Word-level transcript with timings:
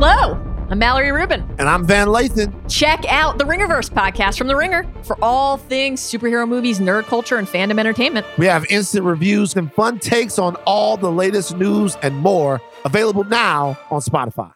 Hello, 0.00 0.40
I'm 0.70 0.78
Mallory 0.78 1.10
Rubin. 1.10 1.40
And 1.58 1.68
I'm 1.68 1.84
Van 1.84 2.06
Lathan. 2.06 2.54
Check 2.70 3.04
out 3.08 3.36
the 3.36 3.42
Ringerverse 3.42 3.90
podcast 3.90 4.38
from 4.38 4.46
The 4.46 4.54
Ringer 4.54 4.86
for 5.02 5.18
all 5.20 5.56
things 5.56 6.00
superhero 6.00 6.48
movies, 6.48 6.78
nerd 6.78 7.06
culture, 7.06 7.36
and 7.36 7.48
fandom 7.48 7.80
entertainment. 7.80 8.24
We 8.38 8.46
have 8.46 8.64
instant 8.70 9.04
reviews 9.04 9.56
and 9.56 9.72
fun 9.72 9.98
takes 9.98 10.38
on 10.38 10.54
all 10.66 10.96
the 10.96 11.10
latest 11.10 11.56
news 11.56 11.96
and 12.00 12.14
more 12.14 12.60
available 12.84 13.24
now 13.24 13.76
on 13.90 14.00
Spotify. 14.00 14.52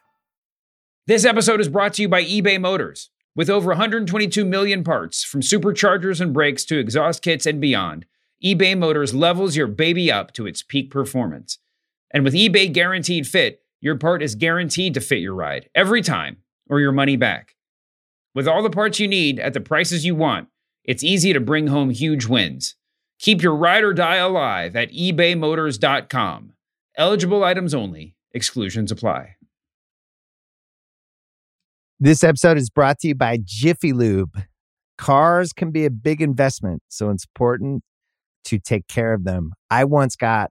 This 1.08 1.24
episode 1.24 1.60
is 1.60 1.68
brought 1.68 1.94
to 1.94 2.02
you 2.02 2.08
by 2.08 2.22
eBay 2.22 2.60
Motors. 2.60 3.10
With 3.34 3.50
over 3.50 3.70
122 3.70 4.44
million 4.44 4.84
parts, 4.84 5.24
from 5.24 5.40
superchargers 5.40 6.20
and 6.20 6.32
brakes 6.32 6.64
to 6.66 6.78
exhaust 6.78 7.20
kits 7.20 7.46
and 7.46 7.60
beyond, 7.60 8.06
eBay 8.44 8.78
Motors 8.78 9.12
levels 9.12 9.56
your 9.56 9.66
baby 9.66 10.08
up 10.12 10.32
to 10.34 10.46
its 10.46 10.62
peak 10.62 10.88
performance. 10.88 11.58
And 12.12 12.22
with 12.22 12.34
eBay 12.34 12.72
Guaranteed 12.72 13.26
Fit, 13.26 13.61
your 13.82 13.98
part 13.98 14.22
is 14.22 14.36
guaranteed 14.36 14.94
to 14.94 15.00
fit 15.00 15.18
your 15.18 15.34
ride 15.34 15.68
every 15.74 16.00
time 16.02 16.36
or 16.70 16.78
your 16.78 16.92
money 16.92 17.16
back. 17.16 17.56
With 18.32 18.46
all 18.46 18.62
the 18.62 18.70
parts 18.70 19.00
you 19.00 19.08
need 19.08 19.40
at 19.40 19.54
the 19.54 19.60
prices 19.60 20.06
you 20.06 20.14
want, 20.14 20.48
it's 20.84 21.02
easy 21.02 21.32
to 21.32 21.40
bring 21.40 21.66
home 21.66 21.90
huge 21.90 22.26
wins. 22.26 22.76
Keep 23.18 23.42
your 23.42 23.56
ride 23.56 23.82
or 23.82 23.92
die 23.92 24.16
alive 24.16 24.76
at 24.76 24.92
ebaymotors.com. 24.92 26.52
Eligible 26.96 27.42
items 27.42 27.74
only, 27.74 28.14
exclusions 28.32 28.92
apply. 28.92 29.36
This 31.98 32.22
episode 32.22 32.58
is 32.58 32.70
brought 32.70 33.00
to 33.00 33.08
you 33.08 33.14
by 33.16 33.38
Jiffy 33.44 33.92
Lube. 33.92 34.42
Cars 34.96 35.52
can 35.52 35.72
be 35.72 35.84
a 35.84 35.90
big 35.90 36.22
investment, 36.22 36.82
so 36.88 37.10
it's 37.10 37.24
important 37.24 37.82
to 38.44 38.60
take 38.60 38.86
care 38.86 39.12
of 39.12 39.24
them. 39.24 39.52
I 39.70 39.84
once 39.84 40.14
got 40.14 40.50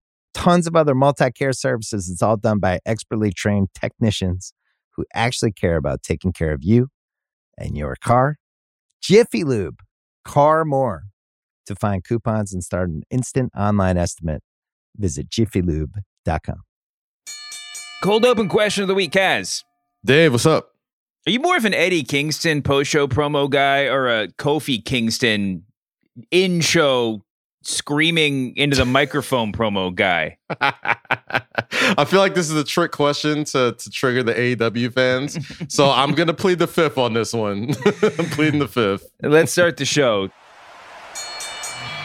tons 0.33 0.67
of 0.67 0.75
other 0.75 0.95
multi 0.95 1.31
care 1.31 1.53
services. 1.53 2.09
It's 2.09 2.21
all 2.21 2.37
done 2.37 2.59
by 2.59 2.79
expertly 2.85 3.31
trained 3.31 3.69
technicians 3.73 4.53
who 4.95 5.05
actually 5.13 5.51
care 5.51 5.77
about 5.77 6.03
taking 6.03 6.33
care 6.33 6.51
of 6.51 6.63
you 6.63 6.89
and 7.57 7.77
your 7.77 7.95
car. 7.95 8.37
Jiffy 9.01 9.43
Lube, 9.43 9.79
car 10.25 10.65
more. 10.65 11.03
To 11.67 11.75
find 11.75 12.03
coupons 12.03 12.53
and 12.53 12.63
start 12.63 12.89
an 12.89 13.03
instant 13.11 13.51
online 13.55 13.95
estimate, 13.95 14.41
visit 14.97 15.29
jiffylube.com. 15.29 16.63
Cold 18.03 18.25
open 18.25 18.49
question 18.49 18.81
of 18.81 18.87
the 18.87 18.95
week, 18.95 19.11
Kaz. 19.11 19.63
Dave, 20.03 20.31
what's 20.31 20.47
up? 20.47 20.71
Are 21.27 21.31
you 21.31 21.39
more 21.39 21.55
of 21.55 21.65
an 21.65 21.75
Eddie 21.75 22.03
Kingston 22.03 22.63
post 22.63 22.89
show 22.89 23.07
promo 23.07 23.47
guy 23.47 23.83
or 23.83 24.07
a 24.07 24.27
Kofi 24.27 24.83
Kingston 24.83 25.65
in 26.31 26.61
show 26.61 27.23
screaming 27.63 28.55
into 28.57 28.77
the 28.77 28.85
microphone 28.85 29.51
promo 29.51 29.93
guy? 29.93 30.37
I 30.61 32.05
feel 32.05 32.19
like 32.19 32.35
this 32.35 32.49
is 32.49 32.55
a 32.55 32.63
trick 32.63 32.91
question 32.91 33.43
to, 33.45 33.73
to 33.73 33.89
trigger 33.89 34.23
the 34.23 34.33
AEW 34.33 34.93
fans. 34.93 35.37
So 35.73 35.89
I'm 35.89 36.13
going 36.13 36.27
to 36.27 36.33
plead 36.33 36.59
the 36.59 36.67
fifth 36.67 36.97
on 36.97 37.13
this 37.13 37.33
one. 37.33 37.73
I'm 37.85 38.25
pleading 38.31 38.59
the 38.59 38.67
fifth. 38.67 39.09
Let's 39.21 39.51
start 39.51 39.77
the 39.77 39.85
show. 39.85 40.29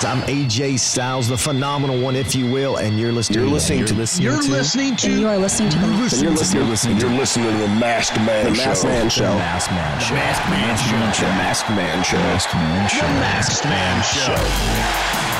I'm 0.00 0.20
AJ 0.28 0.78
Styles, 0.78 1.26
the 1.26 1.38
phenomenal 1.38 1.98
one, 1.98 2.16
if 2.16 2.34
you 2.34 2.46
will, 2.46 2.76
and 2.76 3.00
you're 3.00 3.12
listening. 3.12 3.40
You're 3.40 3.48
listening 3.48 3.78
you're 3.78 3.88
to. 3.88 3.94
Listening 3.94 4.28
you're 4.28 4.42
to, 4.42 4.50
listening 4.50 4.96
to. 4.96 5.06
And 5.06 5.20
you 5.20 5.26
are 5.26 5.38
listening 5.38 5.70
to. 5.70 5.78
You're 5.78 5.88
listening, 5.96 6.22
you're 6.22 6.32
listening, 6.36 6.60
you're 6.60 6.70
listening, 6.70 6.98
to, 6.98 7.06
you're 7.08 7.18
listening 7.18 7.50
to 7.50 7.56
the 7.56 7.68
Masked 7.68 8.16
Man 8.18 8.44
the 8.44 8.54
Show. 8.54 8.66
Masked 8.66 8.84
Man 8.84 9.08
Show. 9.08 9.24
The 9.24 9.30
Masked 9.38 9.70
Man 9.72 10.00
Show. 10.00 10.10
The 10.10 10.20
Masked 10.20 10.50
Man 10.50 10.76
Show. 10.76 11.26
The 11.26 11.32
Masked 11.32 11.70
Man 11.70 12.04
Show. 12.04 12.16
The 12.16 12.22
Masked 12.22 12.54
Man 12.54 12.88
Show. 12.90 13.00
The 13.00 13.12
Masked 13.14 13.64
Man 13.64 14.02
Show. 14.02 15.36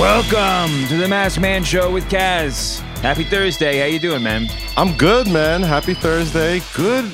Welcome 0.00 0.88
to 0.88 0.96
the 0.96 1.06
Masked 1.06 1.40
Man 1.40 1.62
Show 1.62 1.92
with 1.92 2.08
Kaz. 2.10 2.80
Happy 3.02 3.22
Thursday. 3.22 3.78
How 3.78 3.86
you 3.86 4.00
doing, 4.00 4.24
man? 4.24 4.48
I'm 4.76 4.96
good, 4.96 5.28
man. 5.28 5.62
Happy 5.62 5.94
Thursday. 5.94 6.60
Good, 6.74 7.04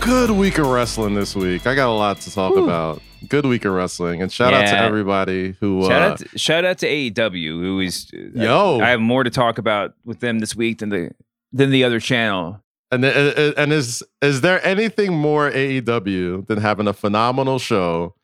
good 0.00 0.30
week 0.30 0.58
of 0.58 0.66
wrestling 0.66 1.14
this 1.14 1.34
week. 1.36 1.66
I 1.66 1.74
got 1.74 1.88
a 1.88 1.92
lot 1.92 2.20
to 2.22 2.32
talk 2.32 2.56
about. 2.56 3.02
Good 3.28 3.44
week 3.44 3.64
of 3.66 3.72
wrestling, 3.72 4.22
and 4.22 4.32
shout 4.32 4.54
out 4.54 4.66
to 4.66 4.76
everybody 4.76 5.54
who. 5.60 5.82
Shout, 5.86 6.02
uh, 6.02 6.04
out 6.06 6.18
to, 6.18 6.38
shout 6.38 6.64
out 6.64 6.78
to 6.78 6.88
AEW, 6.88 7.60
who 7.60 7.80
is 7.80 8.10
uh, 8.14 8.42
Yo. 8.42 8.78
I, 8.80 8.86
I 8.86 8.90
have 8.90 9.00
more 9.00 9.24
to 9.24 9.30
talk 9.30 9.58
about 9.58 9.94
with 10.04 10.20
them 10.20 10.38
this 10.38 10.56
week 10.56 10.78
than 10.78 10.88
the 10.88 11.10
than 11.52 11.70
the 11.70 11.84
other 11.84 12.00
channel. 12.00 12.62
And 12.90 13.04
and 13.04 13.54
and 13.58 13.72
is 13.72 14.02
is 14.22 14.40
there 14.40 14.64
anything 14.66 15.12
more 15.14 15.50
AEW 15.50 16.46
than 16.46 16.58
having 16.58 16.88
a 16.88 16.94
phenomenal 16.94 17.58
show, 17.58 18.14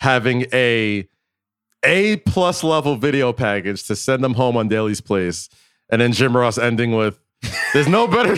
having 0.00 0.44
a 0.52 1.08
A 1.82 2.16
plus 2.18 2.62
level 2.62 2.96
video 2.96 3.32
package 3.32 3.84
to 3.86 3.96
send 3.96 4.22
them 4.22 4.34
home 4.34 4.56
on 4.56 4.68
Daily's 4.68 5.00
Place, 5.00 5.48
and 5.90 6.02
then 6.02 6.12
Jim 6.12 6.36
Ross 6.36 6.58
ending 6.58 6.94
with, 6.94 7.18
"There's 7.72 7.88
no 7.88 8.06
better 8.06 8.36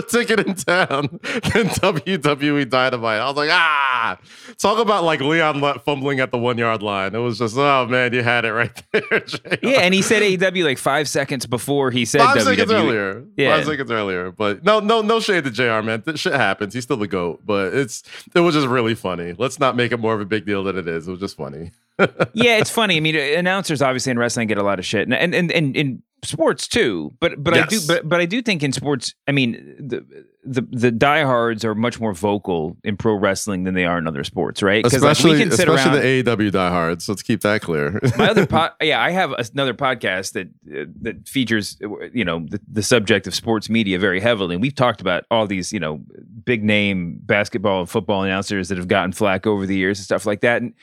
ticket 0.08 0.40
in 0.40 0.54
town 0.54 1.18
than 1.22 1.68
WWE 1.68 2.68
Dynamite." 2.68 3.20
I 3.20 3.26
was 3.26 3.36
like, 3.36 3.50
ah, 3.50 4.18
talk 4.58 4.78
about 4.78 5.04
like 5.04 5.20
Leon 5.20 5.60
fumbling 5.84 6.20
at 6.20 6.30
the 6.30 6.38
one 6.38 6.58
yard 6.58 6.82
line. 6.82 7.14
It 7.14 7.18
was 7.18 7.38
just, 7.38 7.56
oh 7.56 7.86
man, 7.86 8.12
you 8.12 8.22
had 8.22 8.44
it 8.44 8.52
right 8.52 8.82
there. 8.92 9.20
JR. 9.20 9.38
Yeah, 9.62 9.80
and 9.80 9.92
he 9.94 10.02
said 10.02 10.22
AEW 10.22 10.64
like 10.64 10.78
five 10.78 11.08
seconds 11.08 11.46
before 11.46 11.90
he 11.90 12.04
said 12.04 12.20
Five 12.20 12.36
WWE. 12.38 12.44
seconds 12.44 12.72
earlier. 12.72 13.24
Yeah. 13.36 13.56
Five 13.56 13.66
seconds 13.66 13.90
earlier. 13.90 14.30
But 14.30 14.64
no, 14.64 14.80
no, 14.80 15.02
no 15.02 15.20
shade 15.20 15.44
to 15.44 15.50
JR, 15.50 15.82
man. 15.82 16.02
This 16.04 16.20
shit 16.20 16.34
happens. 16.34 16.74
He's 16.74 16.84
still 16.84 16.96
the 16.96 17.08
GOAT. 17.08 17.40
But 17.44 17.74
it's 17.74 18.02
it 18.34 18.40
was 18.40 18.54
just 18.54 18.66
really 18.68 18.94
funny. 18.94 19.34
Let's 19.36 19.58
not 19.58 19.76
make 19.76 19.92
it 19.92 19.98
more 20.00 20.14
of 20.14 20.20
a 20.20 20.24
big 20.26 20.46
deal 20.46 20.64
than 20.64 20.76
it 20.76 20.86
is. 20.88 21.08
It 21.08 21.10
was 21.10 21.20
just 21.20 21.36
funny. 21.36 21.72
yeah, 22.34 22.58
it's 22.58 22.70
funny. 22.70 22.98
I 22.98 23.00
mean, 23.00 23.16
announcers 23.16 23.80
obviously 23.80 24.10
in 24.12 24.18
wrestling 24.18 24.48
get 24.48 24.58
a 24.58 24.62
lot 24.62 24.78
of 24.78 24.84
shit, 24.84 25.08
and 25.10 25.34
and 25.34 25.50
and, 25.50 25.76
and 25.76 26.02
sports 26.26 26.68
too. 26.68 27.14
But 27.20 27.42
but 27.42 27.54
I 27.54 27.66
do 27.66 27.80
but 27.86 28.08
but 28.08 28.20
I 28.20 28.26
do 28.26 28.42
think 28.42 28.62
in 28.62 28.72
sports, 28.72 29.14
I 29.26 29.32
mean, 29.32 29.76
the 29.78 30.04
the 30.44 30.62
the 30.70 30.90
diehards 30.90 31.64
are 31.64 31.74
much 31.74 31.98
more 32.00 32.12
vocal 32.14 32.76
in 32.84 32.96
pro 32.96 33.14
wrestling 33.14 33.64
than 33.64 33.74
they 33.74 33.84
are 33.84 33.98
in 33.98 34.06
other 34.06 34.24
sports, 34.24 34.62
right? 34.62 34.84
like, 34.84 34.92
Especially, 34.92 35.32
we 35.32 35.38
can 35.38 35.50
sit 35.50 35.68
especially 35.68 35.98
around. 35.98 36.26
the 36.26 36.46
AEW 36.46 36.52
diehards. 36.52 37.08
Let's 37.08 37.22
keep 37.22 37.40
that 37.40 37.62
clear. 37.62 38.00
my 38.18 38.28
other 38.28 38.46
pod, 38.46 38.72
yeah, 38.80 39.02
I 39.02 39.10
have 39.10 39.32
another 39.32 39.74
podcast 39.74 40.32
that 40.32 40.48
uh, 40.72 40.86
that 41.02 41.28
features, 41.28 41.78
you 42.12 42.24
know, 42.24 42.46
the, 42.48 42.60
the 42.70 42.82
subject 42.82 43.26
of 43.26 43.34
sports 43.34 43.68
media 43.68 43.98
very 43.98 44.20
heavily, 44.20 44.54
and 44.54 44.62
we've 44.62 44.74
talked 44.74 45.00
about 45.00 45.24
all 45.30 45.46
these, 45.46 45.72
you 45.72 45.80
know, 45.80 46.00
big 46.44 46.62
name 46.62 47.18
basketball 47.22 47.80
and 47.80 47.90
football 47.90 48.22
announcers 48.22 48.68
that 48.68 48.78
have 48.78 48.88
gotten 48.88 49.12
flack 49.12 49.46
over 49.46 49.66
the 49.66 49.76
years 49.76 49.98
and 49.98 50.04
stuff 50.04 50.26
like 50.26 50.40
that. 50.42 50.62
And 50.62 50.74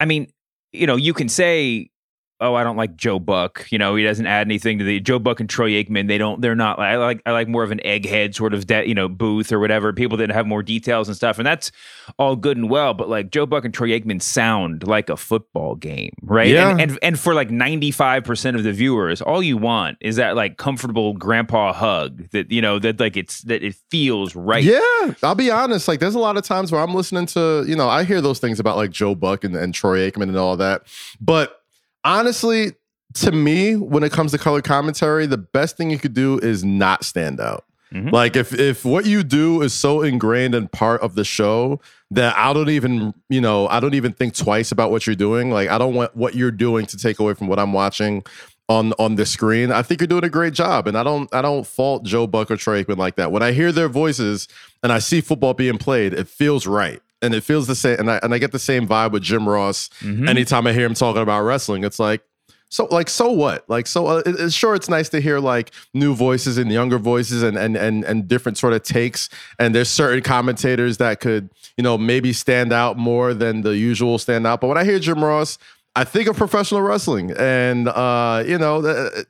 I 0.00 0.04
mean, 0.04 0.28
you 0.72 0.86
know, 0.86 0.96
you 0.96 1.14
can 1.14 1.28
say, 1.28 1.90
"Oh, 2.40 2.54
I 2.54 2.64
don't 2.64 2.76
like 2.76 2.96
Joe 2.96 3.18
Buck." 3.18 3.66
You 3.70 3.78
know, 3.78 3.94
he 3.94 4.04
doesn't 4.04 4.26
add 4.26 4.46
anything 4.46 4.78
to 4.78 4.84
the 4.84 5.00
Joe 5.00 5.18
Buck 5.18 5.40
and 5.40 5.48
Troy 5.48 5.70
Aikman. 5.70 6.08
They 6.08 6.18
don't. 6.18 6.40
They're 6.40 6.54
not. 6.54 6.78
I 6.78 6.96
like. 6.96 7.22
I 7.26 7.32
like 7.32 7.48
more 7.48 7.62
of 7.62 7.70
an 7.70 7.80
egghead 7.84 8.34
sort 8.34 8.54
of, 8.54 8.66
de- 8.66 8.86
you 8.86 8.94
know, 8.94 9.08
booth 9.08 9.52
or 9.52 9.58
whatever. 9.58 9.92
People 9.92 10.16
that 10.18 10.30
have 10.30 10.46
more 10.46 10.62
details 10.62 11.08
and 11.08 11.16
stuff, 11.16 11.38
and 11.38 11.46
that's 11.46 11.72
all 12.18 12.36
good 12.36 12.56
and 12.56 12.70
well. 12.70 12.94
But 12.94 13.08
like 13.08 13.30
Joe 13.30 13.46
Buck 13.46 13.64
and 13.64 13.74
Troy 13.74 13.88
Aikman 13.88 14.22
sound 14.22 14.86
like 14.86 15.08
a 15.08 15.16
football 15.16 15.74
game, 15.74 16.12
right? 16.22 16.48
Yeah. 16.48 16.70
And 16.70 16.80
and, 16.80 16.98
and 17.02 17.18
for 17.18 17.34
like 17.34 17.50
ninety 17.50 17.90
five 17.90 18.24
percent 18.24 18.56
of 18.56 18.64
the 18.64 18.72
viewers, 18.72 19.20
all 19.20 19.42
you 19.42 19.56
want 19.56 19.98
is 20.00 20.16
that 20.16 20.36
like 20.36 20.56
comfortable 20.56 21.14
grandpa 21.14 21.72
hug 21.72 22.28
that 22.30 22.50
you 22.50 22.62
know 22.62 22.78
that 22.78 23.00
like 23.00 23.16
it's 23.16 23.42
that 23.42 23.62
it 23.62 23.74
feels 23.90 24.34
right. 24.34 24.64
Yeah, 24.64 25.14
I'll 25.22 25.34
be 25.34 25.50
honest. 25.50 25.88
Like, 25.88 26.00
there's 26.00 26.14
a 26.14 26.18
lot 26.18 26.36
of 26.36 26.44
times 26.44 26.72
where 26.72 26.80
I'm 26.80 26.94
listening 26.94 27.26
to, 27.26 27.64
you 27.66 27.76
know, 27.76 27.88
I 27.88 28.04
hear 28.04 28.20
those 28.20 28.38
things 28.38 28.60
about 28.60 28.76
like 28.76 28.90
Joe 28.90 29.14
Buck 29.14 29.44
and, 29.44 29.56
and 29.56 29.74
Troy 29.74 30.10
Aikman 30.10 30.24
and 30.24 30.36
all 30.36 30.56
that. 30.56 30.82
But 31.20 31.57
honestly, 32.04 32.72
to 33.14 33.32
me, 33.32 33.76
when 33.76 34.02
it 34.02 34.12
comes 34.12 34.32
to 34.32 34.38
color 34.38 34.62
commentary, 34.62 35.26
the 35.26 35.38
best 35.38 35.76
thing 35.76 35.90
you 35.90 35.98
could 35.98 36.14
do 36.14 36.38
is 36.38 36.64
not 36.64 37.04
stand 37.04 37.40
out. 37.40 37.64
Mhm. 37.92 38.12
Like 38.12 38.36
if 38.36 38.52
if 38.52 38.84
what 38.84 39.06
you 39.06 39.22
do 39.22 39.62
is 39.62 39.72
so 39.72 40.02
ingrained 40.02 40.54
and 40.54 40.70
part 40.70 41.00
of 41.00 41.14
the 41.14 41.24
show 41.24 41.80
that 42.10 42.36
I 42.36 42.52
don't 42.52 42.68
even, 42.68 43.14
you 43.30 43.40
know, 43.40 43.66
I 43.68 43.80
don't 43.80 43.94
even 43.94 44.12
think 44.12 44.34
twice 44.34 44.70
about 44.70 44.90
what 44.90 45.06
you're 45.06 45.16
doing. 45.16 45.50
Like 45.50 45.70
I 45.70 45.78
don't 45.78 45.94
want 45.94 46.14
what 46.14 46.34
you're 46.34 46.50
doing 46.50 46.84
to 46.86 46.98
take 46.98 47.18
away 47.18 47.32
from 47.32 47.46
what 47.46 47.58
I'm 47.58 47.72
watching 47.72 48.24
on 48.68 48.92
on 48.98 49.14
the 49.14 49.24
screen. 49.24 49.72
I 49.72 49.80
think 49.80 50.02
you're 50.02 50.06
doing 50.08 50.24
a 50.24 50.28
great 50.28 50.52
job, 50.52 50.86
and 50.86 50.98
I 50.98 51.02
don't 51.02 51.34
I 51.34 51.40
don't 51.40 51.66
fault 51.66 52.04
Joe 52.04 52.26
Buck 52.26 52.50
or 52.50 52.56
Troy 52.58 52.84
Aikman 52.84 52.98
like 52.98 53.16
that. 53.16 53.32
When 53.32 53.42
I 53.42 53.52
hear 53.52 53.72
their 53.72 53.88
voices 53.88 54.48
and 54.82 54.92
I 54.92 54.98
see 54.98 55.22
football 55.22 55.54
being 55.54 55.78
played, 55.78 56.12
it 56.12 56.28
feels 56.28 56.66
right. 56.66 57.00
And 57.20 57.34
it 57.34 57.42
feels 57.42 57.66
the 57.66 57.74
same, 57.74 57.98
and 57.98 58.10
I 58.10 58.20
and 58.22 58.32
I 58.32 58.38
get 58.38 58.52
the 58.52 58.58
same 58.58 58.86
vibe 58.86 59.12
with 59.12 59.22
Jim 59.22 59.48
Ross. 59.48 59.90
Mhm. 60.00 60.28
Anytime 60.28 60.66
I 60.66 60.72
hear 60.72 60.86
him 60.86 60.94
talking 60.94 61.22
about 61.22 61.42
wrestling, 61.42 61.82
it's 61.84 61.98
like, 61.98 62.22
so 62.70 62.84
like 62.90 63.08
so 63.08 63.30
what 63.32 63.64
like 63.68 63.86
so 63.86 64.06
uh, 64.06 64.22
it, 64.26 64.36
it's 64.38 64.54
sure 64.54 64.74
it's 64.74 64.88
nice 64.90 65.08
to 65.08 65.20
hear 65.20 65.38
like 65.40 65.70
new 65.94 66.14
voices 66.14 66.58
and 66.58 66.70
younger 66.70 66.98
voices 66.98 67.42
and 67.42 67.56
and 67.56 67.76
and 67.76 68.04
and 68.04 68.28
different 68.28 68.58
sort 68.58 68.74
of 68.74 68.82
takes 68.82 69.30
and 69.58 69.74
there's 69.74 69.88
certain 69.88 70.22
commentators 70.22 70.98
that 70.98 71.18
could 71.18 71.48
you 71.78 71.82
know 71.82 71.96
maybe 71.96 72.30
stand 72.30 72.70
out 72.70 72.98
more 72.98 73.32
than 73.32 73.62
the 73.62 73.74
usual 73.74 74.18
stand 74.18 74.46
out 74.46 74.60
but 74.60 74.66
when 74.66 74.76
i 74.76 74.84
hear 74.84 74.98
jim 74.98 75.24
ross 75.24 75.56
i 75.96 76.04
think 76.04 76.28
of 76.28 76.36
professional 76.36 76.82
wrestling 76.82 77.32
and 77.38 77.88
uh 77.88 78.44
you 78.46 78.58
know 78.58 78.82
th- 78.82 79.24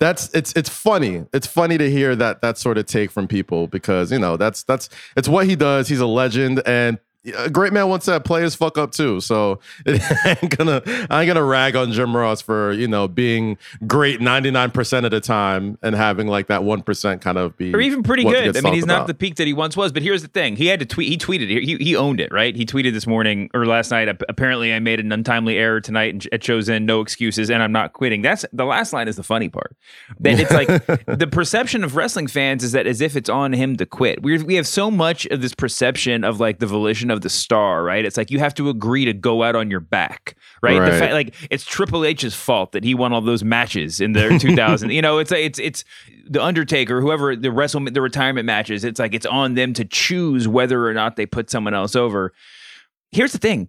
that's 0.00 0.28
it's 0.34 0.52
it's 0.56 0.68
funny 0.68 1.24
it's 1.32 1.46
funny 1.46 1.78
to 1.78 1.88
hear 1.88 2.16
that 2.16 2.42
that 2.42 2.58
sort 2.58 2.76
of 2.76 2.86
take 2.86 3.12
from 3.12 3.28
people 3.28 3.68
because 3.68 4.10
you 4.10 4.18
know 4.18 4.36
that's 4.36 4.64
that's 4.64 4.88
it's 5.16 5.28
what 5.28 5.46
he 5.46 5.54
does 5.54 5.86
he's 5.86 6.00
a 6.00 6.06
legend 6.06 6.60
and 6.66 6.98
a 7.36 7.50
great 7.50 7.72
man 7.72 7.88
once 7.88 8.04
said 8.04 8.24
players 8.24 8.54
fuck 8.54 8.78
up 8.78 8.92
too 8.92 9.20
so 9.20 9.58
it 9.86 10.02
ain't 10.26 10.56
gonna 10.56 10.82
i 11.10 11.22
ain't 11.22 11.26
gonna 11.26 11.42
rag 11.42 11.76
on 11.76 11.92
jim 11.92 12.16
ross 12.16 12.40
for 12.40 12.72
you 12.72 12.88
know 12.88 13.06
being 13.06 13.58
great 13.86 14.20
99% 14.20 15.04
of 15.04 15.10
the 15.10 15.20
time 15.20 15.78
and 15.82 15.94
having 15.94 16.26
like 16.26 16.46
that 16.48 16.60
1% 16.62 17.20
kind 17.20 17.38
of 17.38 17.56
be 17.56 17.74
or 17.74 17.80
even 17.80 18.02
pretty 18.02 18.24
good. 18.24 18.56
I 18.56 18.60
mean, 18.60 18.74
he's 18.74 18.86
not 18.86 18.98
about. 18.98 19.06
the 19.08 19.14
peak 19.14 19.36
that 19.36 19.46
he 19.46 19.52
once 19.52 19.76
was. 19.76 19.92
But 19.92 20.02
here's 20.02 20.22
the 20.22 20.28
thing: 20.28 20.56
he 20.56 20.66
had 20.66 20.80
to 20.80 20.86
tweet. 20.86 21.08
He 21.08 21.16
tweeted. 21.16 21.48
He 21.48 21.76
he 21.76 21.96
owned 21.96 22.20
it, 22.20 22.32
right? 22.32 22.54
He 22.54 22.66
tweeted 22.66 22.92
this 22.92 23.06
morning 23.06 23.50
or 23.54 23.66
last 23.66 23.90
night. 23.90 24.08
Apparently, 24.28 24.72
I 24.72 24.78
made 24.78 25.00
an 25.00 25.12
untimely 25.12 25.58
error 25.58 25.80
tonight 25.80 26.14
and 26.14 26.28
it 26.32 26.42
shows 26.44 26.68
in 26.68 26.86
no 26.86 27.00
excuses, 27.00 27.50
and 27.50 27.62
I'm 27.62 27.72
not 27.72 27.92
quitting. 27.92 28.22
That's 28.22 28.44
the 28.52 28.64
last 28.64 28.92
line 28.92 29.08
is 29.08 29.16
the 29.16 29.22
funny 29.22 29.48
part. 29.48 29.76
That 30.20 30.38
it's 30.38 30.50
like 30.50 30.68
the 31.18 31.26
perception 31.26 31.84
of 31.84 31.96
wrestling 31.96 32.26
fans 32.26 32.64
is 32.64 32.72
that 32.72 32.86
as 32.86 33.00
if 33.00 33.16
it's 33.16 33.30
on 33.30 33.52
him 33.52 33.76
to 33.76 33.86
quit. 33.86 34.22
We 34.22 34.42
we 34.42 34.54
have 34.56 34.66
so 34.66 34.90
much 34.90 35.26
of 35.26 35.40
this 35.40 35.54
perception 35.54 36.24
of 36.24 36.40
like 36.40 36.58
the 36.58 36.66
volition 36.66 37.09
of 37.10 37.20
the 37.22 37.28
star, 37.28 37.82
right? 37.84 38.04
It's 38.04 38.16
like 38.16 38.30
you 38.30 38.38
have 38.38 38.54
to 38.54 38.68
agree 38.68 39.04
to 39.04 39.12
go 39.12 39.42
out 39.42 39.54
on 39.56 39.70
your 39.70 39.80
back, 39.80 40.36
right? 40.62 40.78
Right. 40.78 40.98
fact 40.98 41.12
like 41.12 41.34
it's 41.50 41.64
Triple 41.64 42.04
H's 42.04 42.34
fault 42.34 42.72
that 42.72 42.84
he 42.84 42.94
won 42.94 43.12
all 43.12 43.20
those 43.20 43.44
matches 43.44 44.00
in 44.00 44.12
the 44.12 44.38
2000. 44.40 44.90
you 44.90 45.02
know, 45.02 45.18
it's 45.18 45.32
it's 45.32 45.58
it's 45.58 45.84
the 46.26 46.42
Undertaker, 46.42 47.00
whoever 47.00 47.34
the 47.34 47.50
wrestle 47.50 47.84
the 47.84 48.00
retirement 48.00 48.46
matches. 48.46 48.84
It's 48.84 48.98
like 48.98 49.14
it's 49.14 49.26
on 49.26 49.54
them 49.54 49.72
to 49.74 49.84
choose 49.84 50.46
whether 50.48 50.86
or 50.86 50.94
not 50.94 51.16
they 51.16 51.26
put 51.26 51.50
someone 51.50 51.74
else 51.74 51.96
over. 51.96 52.32
Here's 53.12 53.32
the 53.32 53.38
thing. 53.38 53.68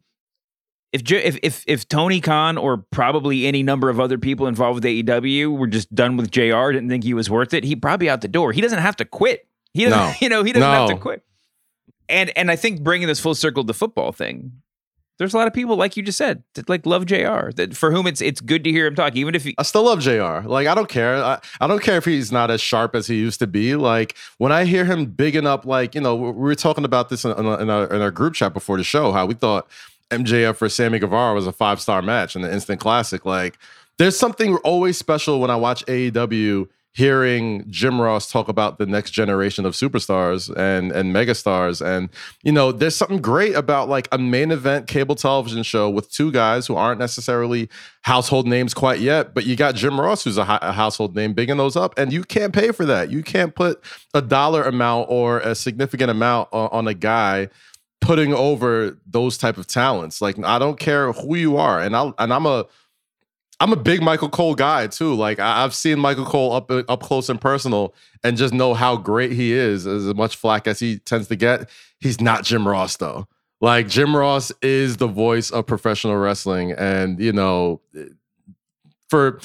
If, 0.93 1.09
if 1.09 1.39
if 1.41 1.63
if 1.67 1.88
Tony 1.88 2.19
Khan 2.19 2.57
or 2.57 2.77
probably 2.91 3.47
any 3.47 3.63
number 3.63 3.89
of 3.89 3.99
other 3.99 4.17
people 4.17 4.47
involved 4.47 4.75
with 4.75 4.83
AEW 4.83 5.57
were 5.57 5.67
just 5.67 5.93
done 5.95 6.17
with 6.17 6.29
JR, 6.31 6.71
didn't 6.71 6.89
think 6.89 7.03
he 7.05 7.13
was 7.13 7.29
worth 7.29 7.53
it, 7.53 7.63
he'd 7.63 7.81
probably 7.81 8.09
out 8.09 8.19
the 8.21 8.27
door. 8.27 8.51
He 8.51 8.59
doesn't 8.59 8.79
have 8.79 8.97
to 8.97 9.05
quit. 9.05 9.47
He 9.73 9.85
doesn't, 9.85 9.97
No. 9.97 10.13
you 10.19 10.27
know, 10.27 10.43
he 10.43 10.51
doesn't 10.51 10.69
have 10.69 10.89
to 10.89 10.97
quit. 10.97 11.23
And 12.12 12.36
and 12.38 12.52
I 12.52 12.56
think 12.56 12.81
bringing 12.81 13.08
this 13.08 13.19
full 13.19 13.36
circle 13.36 13.63
to 13.63 13.68
the 13.68 13.74
football 13.74 14.12
thing, 14.12 14.52
there's 15.18 15.34
a 15.34 15.38
lot 15.38 15.48
of 15.48 15.54
people 15.54 15.75
like 15.75 15.96
you 15.96 16.04
just 16.04 16.18
said 16.18 16.44
that 16.56 16.68
like 16.68 16.86
love 16.86 17.06
JR 17.06 17.52
that 17.56 17.75
for 17.75 17.92
whom 17.92 18.08
it's 18.08 18.22
it's 18.22 18.42
good 18.42 18.63
to 18.63 18.72
hear 18.72 18.86
him 18.88 18.96
talk, 18.96 19.16
even 19.16 19.36
if 19.36 19.44
he 19.44 19.56
I 19.58 19.63
still 19.63 19.84
love 19.84 20.00
JR. 20.00 20.48
Like 20.48 20.68
I 20.68 20.75
don't 20.75 20.90
care. 20.90 21.24
I, 21.24 21.40
I 21.60 21.68
don't 21.68 21.81
care 21.81 21.98
if 21.98 22.06
he's 22.06 22.31
not 22.31 22.52
as 22.52 22.60
sharp 22.60 22.96
as 22.96 23.08
he 23.08 23.16
used 23.16 23.40
to 23.40 23.48
be. 23.48 23.75
Like 23.75 24.18
when 24.40 24.52
I 24.52 24.66
hear 24.66 24.84
him 24.84 25.06
bigging 25.06 25.48
up, 25.48 25.66
like 25.66 25.96
you 25.96 26.02
know, 26.02 26.16
we 26.16 26.31
we 26.31 26.42
were 26.42 26.56
talking 26.56 26.86
about 26.86 27.10
this 27.10 27.24
in, 27.24 27.31
in, 27.31 27.46
our, 27.46 27.62
in 27.62 27.69
our 27.69 28.08
in 28.08 28.13
group 28.13 28.34
chat 28.34 28.54
before 28.54 28.78
the 28.78 28.84
show, 28.84 29.12
how 29.12 29.25
we 29.25 29.36
thought 29.36 29.69
MJF 30.10 30.56
for 30.58 30.68
Sammy 30.69 31.00
Guevara 31.00 31.34
was 31.34 31.48
a 31.48 31.54
five 31.54 31.80
star 31.80 32.02
match 32.02 32.36
and 32.36 32.44
an 32.44 32.52
instant 32.52 32.81
classic. 32.81 33.25
Like 33.25 33.58
there's 33.98 34.18
something 34.18 34.58
always 34.58 34.98
special 34.98 35.40
when 35.40 35.50
I 35.50 35.56
watch 35.56 35.86
AEW. 35.86 36.68
Hearing 36.93 37.63
Jim 37.69 38.01
Ross 38.01 38.29
talk 38.29 38.49
about 38.49 38.77
the 38.77 38.85
next 38.85 39.11
generation 39.11 39.65
of 39.65 39.73
superstars 39.73 40.53
and 40.57 40.91
and 40.91 41.15
megastars, 41.15 41.85
and 41.85 42.09
you 42.43 42.51
know, 42.51 42.73
there's 42.73 42.97
something 42.97 43.21
great 43.21 43.55
about 43.55 43.88
like 43.88 44.09
a 44.11 44.17
main 44.17 44.51
event 44.51 44.88
cable 44.88 45.15
television 45.15 45.63
show 45.63 45.89
with 45.89 46.11
two 46.11 46.33
guys 46.33 46.67
who 46.67 46.75
aren't 46.75 46.99
necessarily 46.99 47.69
household 48.01 48.45
names 48.45 48.73
quite 48.73 48.99
yet, 48.99 49.33
but 49.33 49.45
you 49.45 49.55
got 49.55 49.75
Jim 49.75 50.01
Ross, 50.01 50.25
who's 50.25 50.38
a, 50.38 50.59
a 50.61 50.73
household 50.73 51.15
name, 51.15 51.33
bigging 51.33 51.55
those 51.55 51.77
up, 51.77 51.97
and 51.97 52.11
you 52.11 52.23
can't 52.23 52.53
pay 52.53 52.71
for 52.71 52.85
that. 52.85 53.09
You 53.09 53.23
can't 53.23 53.55
put 53.55 53.81
a 54.13 54.21
dollar 54.21 54.63
amount 54.63 55.07
or 55.09 55.39
a 55.39 55.55
significant 55.55 56.11
amount 56.11 56.49
on, 56.51 56.69
on 56.73 56.88
a 56.89 56.93
guy 56.93 57.47
putting 58.01 58.33
over 58.33 58.97
those 59.05 59.38
type 59.38 59.57
of 59.57 59.67
talents. 59.67 60.21
Like 60.21 60.43
I 60.43 60.59
don't 60.59 60.79
care 60.79 61.13
who 61.13 61.35
you 61.35 61.55
are, 61.55 61.79
and 61.79 61.95
I 61.95 62.11
and 62.17 62.33
I'm 62.33 62.45
a 62.45 62.65
I'm 63.62 63.72
a 63.72 63.75
big 63.75 64.02
Michael 64.02 64.30
Cole 64.30 64.56
guy 64.56 64.88
too. 64.88 65.13
Like 65.13 65.40
I, 65.40 65.63
I've 65.63 65.75
seen 65.75 66.00
Michael 66.00 66.25
Cole 66.25 66.54
up 66.54 66.72
up 66.72 67.02
close 67.02 67.30
and 67.30 67.40
personal, 67.40 67.94
and 68.24 68.36
just 68.36 68.56
know 68.56 68.74
how 68.74 68.98
great 68.98 69.31
he 69.34 69.54
is. 69.54 69.86
As 69.86 70.12
much 70.16 70.36
flack 70.36 70.68
as 70.68 70.80
he 70.80 70.98
tends 70.98 71.28
to 71.28 71.36
get, 71.36 71.69
he's 72.00 72.19
not 72.19 72.44
Jim 72.44 72.68
Ross 72.68 72.98
though. 72.98 73.28
Like 73.62 73.88
Jim 73.88 74.16
Ross 74.16 74.52
is 74.63 74.98
the 74.98 75.06
voice 75.06 75.52
of 75.52 75.68
professional 75.68 76.18
wrestling, 76.18 76.72
and 76.72 77.19
you 77.19 77.31
know, 77.31 77.81
for 79.10 79.40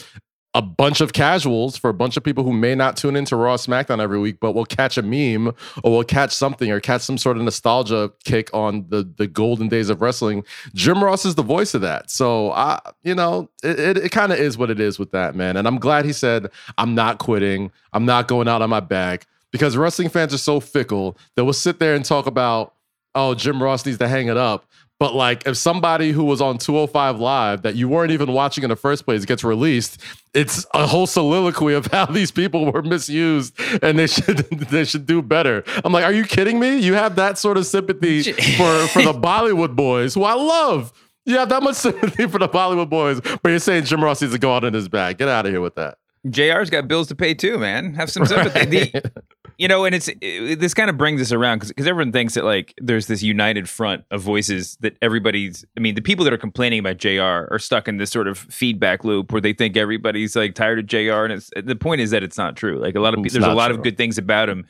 a 0.57 0.63
bunch 0.63 1.03
of 1.03 1.13
casuals, 1.13 1.77
for 1.77 1.91
a 1.91 1.95
bunch 1.95 2.17
of 2.17 2.25
people 2.25 2.43
who 2.43 2.53
may 2.53 2.75
not 2.75 2.97
tune 2.97 3.15
into 3.15 3.37
Raw 3.37 3.59
SmackDown 3.59 4.01
every 4.01 4.19
week, 4.19 4.39
but 4.41 4.53
will 4.53 4.65
catch 4.65 4.97
a 4.97 5.03
meme 5.03 5.55
or 5.85 5.93
will 5.93 6.03
catch 6.03 6.33
something 6.33 6.71
or 6.71 6.81
catch 6.81 7.03
some 7.03 7.19
sort 7.19 7.37
of 7.37 7.43
nostalgia 7.43 8.11
kick 8.25 8.49
on 8.55 8.87
the 8.89 9.07
the 9.19 9.27
golden 9.27 9.69
days 9.69 9.91
of 9.91 10.01
wrestling. 10.01 10.45
Jim 10.75 11.05
Ross 11.05 11.27
is 11.27 11.35
the 11.35 11.43
voice 11.43 11.75
of 11.75 11.83
that. 11.83 12.11
So 12.11 12.53
I, 12.53 12.81
you 13.03 13.15
know, 13.15 13.51
it 13.63 13.79
it, 13.79 13.97
it 13.99 14.13
kind 14.13 14.33
of 14.33 14.39
is 14.39 14.57
what 14.57 14.71
it 14.71 14.81
is 14.81 14.99
with 14.99 15.11
that 15.11 15.35
man. 15.35 15.59
And 15.59 15.69
I'm 15.69 15.79
glad 15.79 16.07
he 16.07 16.15
said, 16.15 16.49
"I'm 16.79 16.95
not 16.95 17.19
quitting. 17.19 17.71
I'm 17.93 18.07
not 18.07 18.27
going 18.27 18.49
out 18.49 18.63
on 18.63 18.71
my 18.71 18.81
back." 18.81 19.27
Because 19.51 19.77
wrestling 19.77 20.09
fans 20.09 20.33
are 20.33 20.39
so 20.39 20.59
fickle 20.59 21.19
that 21.35 21.45
we'll 21.45 21.53
sit 21.53 21.81
there 21.81 21.95
and 21.95 22.03
talk 22.03 22.27
about, 22.27 22.73
"Oh, 23.15 23.35
Jim 23.35 23.63
Ross 23.63 23.85
needs 23.85 23.99
to 23.99 24.09
hang 24.09 24.29
it 24.29 24.39
up." 24.39 24.65
But 24.99 25.15
like, 25.15 25.47
if 25.47 25.59
somebody 25.59 26.13
who 26.13 26.25
was 26.25 26.41
on 26.41 26.57
205 26.57 27.21
Live 27.21 27.63
that 27.63 27.75
you 27.75 27.87
weren't 27.87 28.13
even 28.13 28.33
watching 28.33 28.65
in 28.65 28.71
the 28.71 28.77
first 28.77 29.05
place 29.05 29.27
gets 29.27 29.45
released, 29.45 30.01
it's 30.33 30.65
a 30.73 30.87
whole 30.87 31.07
soliloquy 31.07 31.75
of 31.75 31.87
how 31.87 32.07
these 32.11 32.31
people 32.31 32.73
were 32.73 32.83
misused 32.83 33.55
and 33.83 33.99
they 33.99 34.07
should 34.07 34.39
they 34.71 34.85
should 34.85 35.05
do 35.07 35.21
better. 35.21 35.65
I'm 35.85 35.93
like, 35.93 36.05
are 36.05 36.13
you 36.13 36.25
kidding 36.25 36.59
me? 36.59 36.79
You 36.79 36.95
have 36.95 37.17
that 37.17 37.37
sort 37.37 37.59
of 37.59 37.67
sympathy 37.67 38.23
for 38.23 38.87
for 38.89 39.03
the 39.03 39.13
Bollywood 39.21 39.77
boys, 39.77 40.15
who 40.15 40.25
I 40.25 40.35
love. 40.35 40.93
You 41.27 41.37
have 41.39 41.49
that 41.49 41.63
much 41.63 41.75
sympathy 41.77 42.27
for 42.29 42.39
the 42.39 42.49
Bollywood 42.49 42.89
boys, 42.89 43.21
but 43.21 43.49
you're 43.51 43.59
saying 43.59 43.85
Jim 43.85 44.03
Ross 44.03 44.23
needs 44.23 44.33
to 44.33 44.39
go 44.39 44.55
out 44.55 44.65
in 44.65 44.73
his 44.73 44.89
bag. 44.89 45.19
Get 45.19 45.29
out 45.29 45.45
of 45.45 45.53
here 45.53 45.61
with 45.61 45.75
that. 45.75 45.99
JR's 46.31 46.71
got 46.71 46.89
bills 46.89 47.09
to 47.09 47.15
pay 47.15 47.35
too, 47.35 47.59
man. 47.59 47.95
Have 47.95 48.11
some 48.11 48.25
sympathy. 48.27 48.65
The- 48.65 49.13
you 49.59 49.69
know, 49.69 49.85
and 49.85 49.95
it's 49.95 50.09
it, 50.21 50.61
this 50.61 50.75
kind 50.75 50.91
of 50.91 50.99
brings 50.99 51.21
us 51.21 51.33
around 51.33 51.61
because 51.61 51.87
everyone 51.87 52.13
thinks 52.13 52.35
that 52.35 52.45
like 52.45 52.75
there's 52.79 53.07
this 53.07 53.23
united 53.23 53.69
front 53.69 54.05
of 54.11 54.21
voices 54.21 54.77
that 54.81 54.97
everybody's. 55.01 55.65
I 55.77 55.81
mean, 55.81 55.95
the 55.95 56.03
people 56.03 56.25
that 56.25 56.35
are 56.35 56.39
complaining 56.39 56.81
about 56.81 56.99
JR 56.99 57.21
are 57.51 57.59
stuck 57.59 57.89
in 57.89 57.97
this 57.97 58.11
sort 58.11 58.29
of 58.29 58.39
feedback 58.39 59.05
loop 59.05 59.33
where 59.33 59.41
they 59.41 59.55
think 59.55 59.77
everybody's 59.77 60.37
like 60.37 60.55
tired 60.55 60.79
of 60.79 60.87
JR, 60.87 61.25
and 61.25 61.33
it's 61.33 61.51
the 61.57 61.77
point 61.77 62.01
is 62.03 62.11
that 62.11 62.23
it's 62.23 62.37
not 62.37 62.57
true. 62.57 62.79
Like 62.79 62.95
a 62.95 63.01
lot 63.01 63.15
of 63.15 63.23
people, 63.23 63.41
there's 63.41 63.51
a 63.51 63.55
lot 63.55 63.69
true. 63.69 63.77
of 63.77 63.83
good 63.83 63.97
things 63.97 64.19
about 64.19 64.49
him, 64.49 64.67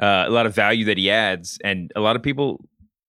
uh, 0.00 0.24
a 0.26 0.30
lot 0.30 0.46
of 0.46 0.54
value 0.54 0.84
that 0.84 0.98
he 0.98 1.10
adds, 1.10 1.58
and 1.64 1.92
a 1.96 2.00
lot 2.00 2.14
of 2.14 2.22
people 2.22 2.64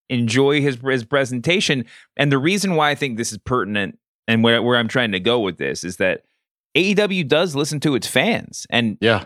enjoy 0.09 0.61
his 0.61 0.77
his 0.83 1.03
presentation. 1.03 1.85
And 2.17 2.31
the 2.31 2.39
reason 2.39 2.75
why 2.75 2.89
I 2.89 2.95
think 2.95 3.17
this 3.17 3.31
is 3.31 3.37
pertinent 3.37 3.99
and 4.27 4.43
where 4.43 4.63
where 4.63 4.77
I'm 4.77 4.87
trying 4.87 5.11
to 5.11 5.19
go 5.19 5.39
with 5.39 5.57
this 5.57 5.83
is 5.83 5.97
that 5.97 6.23
AEW 6.75 7.27
does 7.27 7.55
listen 7.55 7.79
to 7.81 7.93
its 7.95 8.07
fans, 8.07 8.65
and 8.69 8.97
Yeah. 8.99 9.25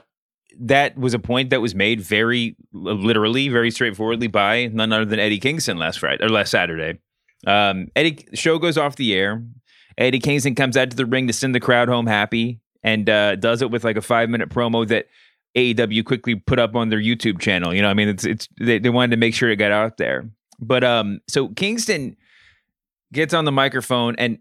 That 0.59 0.97
was 0.97 1.13
a 1.13 1.19
point 1.19 1.49
that 1.49 1.61
was 1.61 1.75
made 1.75 2.01
very 2.01 2.55
literally, 2.71 3.49
very 3.49 3.71
straightforwardly 3.71 4.27
by 4.27 4.67
none 4.67 4.91
other 4.93 5.05
than 5.05 5.19
Eddie 5.19 5.39
Kingston 5.39 5.77
last 5.77 5.99
Friday 5.99 6.23
or 6.23 6.29
last 6.29 6.51
Saturday. 6.51 6.99
Um, 7.45 7.89
Eddie 7.95 8.25
show 8.33 8.57
goes 8.59 8.77
off 8.77 8.95
the 8.95 9.13
air. 9.13 9.43
Eddie 9.97 10.19
Kingston 10.19 10.55
comes 10.55 10.77
out 10.77 10.89
to 10.91 10.97
the 10.97 11.05
ring 11.05 11.27
to 11.27 11.33
send 11.33 11.53
the 11.53 11.59
crowd 11.59 11.87
home 11.87 12.07
happy, 12.07 12.59
and 12.83 13.09
uh, 13.09 13.35
does 13.35 13.61
it 13.61 13.69
with 13.69 13.83
like 13.83 13.97
a 13.97 14.01
five 14.01 14.29
minute 14.29 14.49
promo 14.49 14.87
that 14.87 15.07
AEW 15.55 16.03
quickly 16.05 16.35
put 16.35 16.59
up 16.59 16.75
on 16.75 16.89
their 16.89 16.99
YouTube 16.99 17.39
channel. 17.39 17.73
You 17.73 17.81
know, 17.81 17.89
I 17.89 17.93
mean, 17.93 18.07
it's 18.07 18.25
it's 18.25 18.47
they, 18.59 18.79
they 18.79 18.89
wanted 18.89 19.11
to 19.11 19.17
make 19.17 19.35
sure 19.35 19.49
it 19.49 19.57
got 19.57 19.71
out 19.71 19.97
there. 19.97 20.29
But 20.59 20.83
um, 20.83 21.19
so 21.27 21.49
Kingston 21.49 22.17
gets 23.11 23.33
on 23.33 23.45
the 23.45 23.51
microphone 23.51 24.15
and 24.17 24.39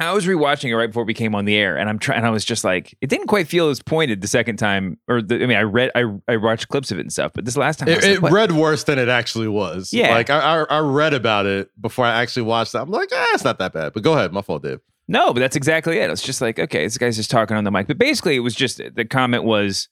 I 0.00 0.12
was 0.12 0.26
rewatching 0.26 0.70
it 0.70 0.76
right 0.76 0.86
before 0.86 1.04
we 1.04 1.12
came 1.14 1.34
on 1.34 1.44
the 1.44 1.56
air, 1.56 1.76
and 1.76 1.88
I'm 1.88 1.98
trying. 1.98 2.24
I 2.24 2.30
was 2.30 2.44
just 2.44 2.62
like, 2.62 2.96
it 3.00 3.08
didn't 3.08 3.26
quite 3.26 3.48
feel 3.48 3.68
as 3.68 3.82
pointed 3.82 4.20
the 4.20 4.28
second 4.28 4.56
time, 4.56 4.98
or 5.08 5.20
the, 5.20 5.42
I 5.42 5.46
mean, 5.46 5.56
I 5.56 5.62
read, 5.62 5.90
I, 5.94 6.04
I 6.28 6.36
watched 6.36 6.68
clips 6.68 6.92
of 6.92 6.98
it 6.98 7.02
and 7.02 7.12
stuff, 7.12 7.32
but 7.34 7.44
this 7.44 7.56
last 7.56 7.80
time, 7.80 7.88
I 7.88 7.92
It, 7.92 7.96
like, 7.96 8.04
it 8.04 8.22
what? 8.22 8.32
read 8.32 8.52
worse 8.52 8.84
than 8.84 8.98
it 8.98 9.08
actually 9.08 9.48
was. 9.48 9.92
Yeah. 9.92 10.10
Like 10.14 10.30
I, 10.30 10.38
I, 10.38 10.62
I 10.64 10.78
read 10.80 11.14
about 11.14 11.46
it 11.46 11.70
before 11.80 12.04
I 12.04 12.22
actually 12.22 12.42
watched 12.42 12.74
it. 12.74 12.78
I'm 12.78 12.90
like, 12.90 13.08
ah, 13.12 13.26
it's 13.34 13.44
not 13.44 13.58
that 13.58 13.72
bad. 13.72 13.92
But 13.92 14.04
go 14.04 14.12
ahead. 14.12 14.32
My 14.32 14.42
fault, 14.42 14.62
Dave. 14.62 14.78
No, 15.08 15.32
but 15.32 15.40
that's 15.40 15.56
exactly 15.56 15.98
it. 15.98 16.10
It's 16.10 16.22
just 16.22 16.40
like, 16.40 16.58
okay, 16.58 16.84
this 16.84 16.98
guy's 16.98 17.16
just 17.16 17.30
talking 17.30 17.56
on 17.56 17.64
the 17.64 17.70
mic. 17.70 17.86
But 17.88 17.98
basically, 17.98 18.36
it 18.36 18.40
was 18.40 18.54
just 18.54 18.80
the 18.94 19.04
comment 19.04 19.42
was 19.44 19.88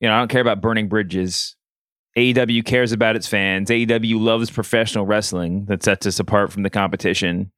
you 0.00 0.08
know, 0.08 0.14
I 0.14 0.18
don't 0.18 0.28
care 0.28 0.40
about 0.40 0.60
burning 0.60 0.88
bridges. 0.88 1.56
AEW 2.16 2.64
cares 2.64 2.90
about 2.90 3.14
its 3.16 3.28
fans. 3.28 3.70
AEW 3.70 4.18
loves 4.18 4.50
professional 4.50 5.06
wrestling 5.06 5.66
that 5.66 5.82
sets 5.84 6.06
us 6.06 6.18
apart 6.18 6.50
from 6.52 6.64
the 6.64 6.70
competition. 6.70 7.52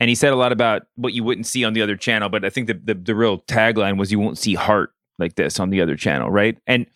And 0.00 0.08
he 0.08 0.14
said 0.14 0.32
a 0.32 0.36
lot 0.36 0.52
about 0.52 0.82
what 0.94 1.12
you 1.12 1.24
wouldn't 1.24 1.46
see 1.46 1.64
on 1.64 1.72
the 1.72 1.82
other 1.82 1.96
channel, 1.96 2.28
but 2.28 2.44
I 2.44 2.50
think 2.50 2.68
the, 2.68 2.74
the, 2.74 2.94
the 2.94 3.14
real 3.14 3.40
tagline 3.40 3.98
was 3.98 4.12
you 4.12 4.20
won't 4.20 4.38
see 4.38 4.54
heart 4.54 4.92
like 5.18 5.34
this 5.34 5.58
on 5.58 5.70
the 5.70 5.80
other 5.80 5.96
channel, 5.96 6.30
right? 6.30 6.56
And 6.66 6.86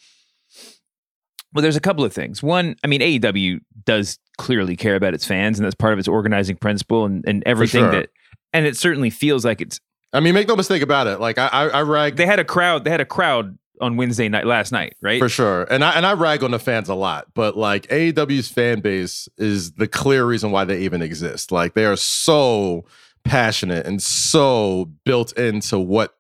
well, 1.53 1.63
there's 1.63 1.77
a 1.77 1.81
couple 1.81 2.05
of 2.05 2.13
things. 2.13 2.43
One, 2.43 2.77
I 2.85 2.87
mean, 2.87 3.01
AEW 3.01 3.61
does 3.85 4.19
clearly 4.39 4.77
care 4.77 4.95
about 4.95 5.15
its 5.15 5.27
fans, 5.27 5.59
and 5.59 5.67
that's 5.67 5.75
part 5.75 5.93
of 5.93 5.99
its 5.99 6.09
organizing 6.09 6.57
principle 6.57 7.05
and, 7.05 7.25
and 7.27 7.43
everything 7.45 7.83
sure. 7.83 7.91
that 7.91 8.11
and 8.53 8.67
it 8.67 8.77
certainly 8.77 9.11
feels 9.11 9.45
like 9.45 9.61
it's 9.61 9.81
I 10.15 10.21
mean, 10.21 10.35
make 10.35 10.47
no 10.47 10.57
mistake 10.57 10.83
about 10.83 11.07
it. 11.07 11.21
Like 11.21 11.39
I, 11.39 11.47
I, 11.47 11.69
I 11.69 11.83
rag 11.83 12.17
they 12.17 12.27
had 12.27 12.39
a 12.39 12.45
crowd 12.45 12.85
they 12.85 12.91
had 12.91 13.01
a 13.01 13.07
crowd 13.07 13.59
on 13.83 13.97
Wednesday 13.97 14.29
night 14.29 14.47
last 14.47 14.73
night, 14.73 14.95
right? 15.03 15.21
for 15.21 15.29
sure, 15.29 15.65
and 15.65 15.85
I 15.85 15.93
and 15.93 16.07
I 16.07 16.13
rag 16.13 16.43
on 16.43 16.53
the 16.53 16.59
fans 16.59 16.89
a 16.89 16.95
lot, 16.95 17.27
but 17.35 17.57
like 17.57 17.87
AEW's 17.89 18.49
fan 18.49 18.81
base 18.81 19.29
is 19.37 19.73
the 19.73 19.89
clear 19.89 20.25
reason 20.25 20.51
why 20.51 20.65
they 20.65 20.79
even 20.81 21.03
exist. 21.03 21.53
Like 21.53 21.75
they 21.75 21.85
are 21.85 21.97
so 21.97 22.85
passionate 23.25 23.87
and 23.87 24.03
so 24.03 24.91
built 25.05 25.37
into 25.39 25.79
what 25.79 26.15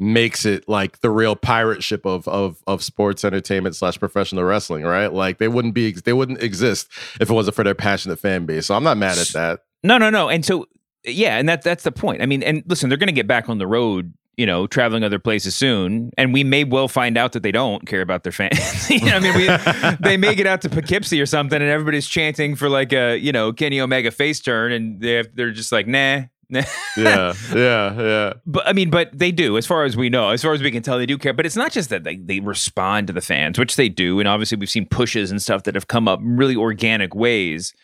makes 0.00 0.44
it 0.44 0.68
like 0.68 1.00
the 1.00 1.10
real 1.10 1.34
pirate 1.34 1.82
ship 1.82 2.06
of 2.06 2.26
of 2.28 2.62
of 2.66 2.82
sports 2.82 3.24
entertainment 3.24 3.74
slash 3.74 3.98
professional 3.98 4.44
wrestling, 4.44 4.84
right? 4.84 5.12
Like 5.12 5.38
they 5.38 5.48
wouldn't 5.48 5.74
be 5.74 5.92
they 5.92 6.12
wouldn't 6.12 6.42
exist 6.42 6.88
if 7.20 7.28
it 7.28 7.32
wasn't 7.32 7.56
for 7.56 7.64
their 7.64 7.74
passionate 7.74 8.18
fan 8.18 8.46
base. 8.46 8.66
So 8.66 8.74
I'm 8.74 8.84
not 8.84 8.96
mad 8.96 9.18
at 9.18 9.28
that. 9.28 9.60
No, 9.82 9.98
no, 9.98 10.10
no. 10.10 10.28
And 10.28 10.44
so 10.44 10.66
yeah, 11.04 11.38
and 11.38 11.48
that 11.48 11.62
that's 11.62 11.84
the 11.84 11.92
point. 11.92 12.22
I 12.22 12.26
mean, 12.26 12.42
and 12.42 12.62
listen, 12.66 12.88
they're 12.88 12.98
going 12.98 13.08
to 13.08 13.12
get 13.12 13.26
back 13.26 13.48
on 13.48 13.58
the 13.58 13.66
road, 13.66 14.12
you 14.38 14.46
know, 14.46 14.68
traveling 14.68 15.02
other 15.02 15.18
places 15.18 15.56
soon, 15.56 16.12
and 16.16 16.32
we 16.32 16.44
may 16.44 16.62
well 16.62 16.86
find 16.86 17.18
out 17.18 17.32
that 17.32 17.42
they 17.42 17.50
don't 17.50 17.86
care 17.86 18.00
about 18.00 18.22
their 18.22 18.32
fans. 18.32 18.88
you 18.90 19.04
know, 19.04 19.16
I 19.16 19.18
mean, 19.18 19.36
we 19.36 19.96
they 20.00 20.16
may 20.16 20.36
get 20.36 20.46
out 20.46 20.62
to 20.62 20.70
Poughkeepsie 20.70 21.20
or 21.20 21.26
something, 21.26 21.60
and 21.60 21.68
everybody's 21.68 22.06
chanting 22.06 22.54
for 22.54 22.68
like 22.68 22.92
a 22.92 23.16
you 23.16 23.32
know 23.32 23.52
Kenny 23.52 23.80
Omega 23.80 24.12
face 24.12 24.38
turn, 24.38 24.70
and 24.70 25.00
they 25.00 25.14
have, 25.14 25.34
they're 25.34 25.50
just 25.50 25.72
like 25.72 25.88
nah. 25.88 26.22
nah. 26.50 26.62
Yeah, 26.96 27.34
yeah, 27.54 28.00
yeah. 28.00 28.32
But 28.46 28.66
I 28.66 28.72
mean, 28.72 28.90
but 28.90 29.10
they 29.12 29.32
do, 29.32 29.58
as 29.58 29.66
far 29.66 29.84
as 29.84 29.96
we 29.96 30.08
know, 30.08 30.30
as 30.30 30.40
far 30.40 30.54
as 30.54 30.62
we 30.62 30.70
can 30.70 30.82
tell, 30.82 30.98
they 30.98 31.04
do 31.04 31.18
care. 31.18 31.34
But 31.34 31.44
it's 31.44 31.56
not 31.56 31.72
just 31.72 31.90
that 31.90 32.04
they, 32.04 32.16
they 32.16 32.40
respond 32.40 33.08
to 33.08 33.12
the 33.12 33.20
fans, 33.20 33.58
which 33.58 33.74
they 33.76 33.88
do, 33.88 34.20
and 34.20 34.28
obviously 34.28 34.56
we've 34.56 34.70
seen 34.70 34.86
pushes 34.86 35.32
and 35.32 35.42
stuff 35.42 35.64
that 35.64 35.74
have 35.74 35.88
come 35.88 36.06
up 36.06 36.20
in 36.20 36.36
really 36.36 36.56
organic 36.56 37.14
ways. 37.14 37.74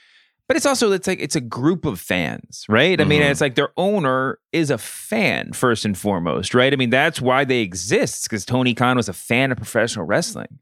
But 0.46 0.56
it's 0.58 0.66
also 0.66 0.92
it's 0.92 1.06
like 1.06 1.20
it's 1.20 1.36
a 1.36 1.40
group 1.40 1.86
of 1.86 1.98
fans, 1.98 2.66
right? 2.68 3.00
I 3.00 3.04
mean, 3.04 3.22
Mhm. 3.22 3.30
it's 3.30 3.40
like 3.40 3.54
their 3.54 3.70
owner 3.78 4.38
is 4.52 4.70
a 4.70 4.76
fan 4.76 5.52
first 5.54 5.84
and 5.86 5.96
foremost, 5.96 6.54
right? 6.54 6.70
I 6.72 6.76
mean, 6.76 6.90
that's 6.90 7.20
why 7.20 7.44
they 7.44 7.60
exist 7.60 8.24
because 8.24 8.44
Tony 8.44 8.74
Khan 8.74 8.96
was 8.96 9.08
a 9.08 9.14
fan 9.14 9.50
of 9.52 9.56
professional 9.56 10.04
wrestling, 10.04 10.58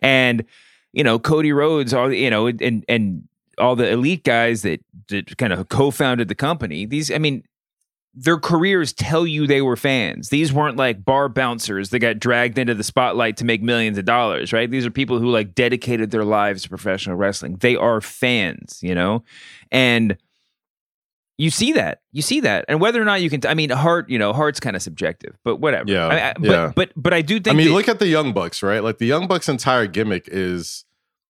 and 0.00 0.44
you 0.92 1.02
know 1.02 1.18
Cody 1.18 1.52
Rhodes, 1.52 1.92
all 1.92 2.12
you 2.12 2.30
know, 2.30 2.46
and 2.46 2.84
and 2.88 3.24
all 3.58 3.74
the 3.74 3.88
elite 3.90 4.22
guys 4.24 4.62
that 4.62 4.80
that 5.08 5.36
kind 5.36 5.52
of 5.52 5.68
co-founded 5.68 6.28
the 6.28 6.34
company. 6.36 6.86
These, 6.86 7.10
I 7.10 7.18
mean, 7.18 7.42
their 8.16 8.38
careers 8.38 8.92
tell 8.92 9.26
you 9.26 9.46
they 9.46 9.60
were 9.60 9.76
fans. 9.76 10.28
These 10.28 10.52
weren't 10.52 10.76
like 10.76 11.04
bar 11.04 11.28
bouncers 11.28 11.90
that 11.90 11.98
got 11.98 12.18
dragged 12.20 12.58
into 12.58 12.74
the 12.74 12.84
spotlight 12.84 13.36
to 13.38 13.44
make 13.44 13.62
millions 13.62 13.98
of 13.98 14.04
dollars, 14.04 14.52
right? 14.52 14.70
These 14.70 14.86
are 14.86 14.90
people 14.90 15.18
who 15.18 15.30
like 15.30 15.54
dedicated 15.54 16.10
their 16.10 16.24
lives 16.24 16.62
to 16.62 16.68
professional 16.68 17.16
wrestling. 17.16 17.56
They 17.56 17.74
are 17.74 18.00
fans, 18.00 18.78
you 18.82 18.94
know? 18.94 19.24
And 19.72 20.16
you 21.38 21.50
see 21.50 21.72
that. 21.72 22.02
You 22.12 22.22
see 22.22 22.40
that. 22.40 22.64
And 22.68 22.80
whether 22.80 23.02
or 23.02 23.04
not 23.04 23.20
you 23.20 23.28
can 23.28 23.40
I 23.46 23.54
mean 23.54 23.70
heart, 23.70 24.08
you 24.08 24.18
know, 24.18 24.32
heart's 24.32 24.60
kind 24.60 24.76
of 24.76 24.82
subjective, 24.82 25.36
but 25.42 25.56
whatever. 25.56 25.90
Yeah, 25.90 26.06
I, 26.06 26.30
I, 26.30 26.32
but, 26.34 26.50
yeah. 26.50 26.72
but 26.74 26.92
but 26.96 27.12
I 27.12 27.22
do 27.22 27.40
think 27.40 27.48
I 27.54 27.56
mean, 27.56 27.68
that- 27.68 27.74
look 27.74 27.88
at 27.88 27.98
the 27.98 28.06
Young 28.06 28.32
Bucks, 28.32 28.62
right? 28.62 28.82
Like 28.84 28.98
the 28.98 29.06
Young 29.06 29.26
Bucks' 29.26 29.48
entire 29.48 29.88
gimmick 29.88 30.28
is 30.28 30.84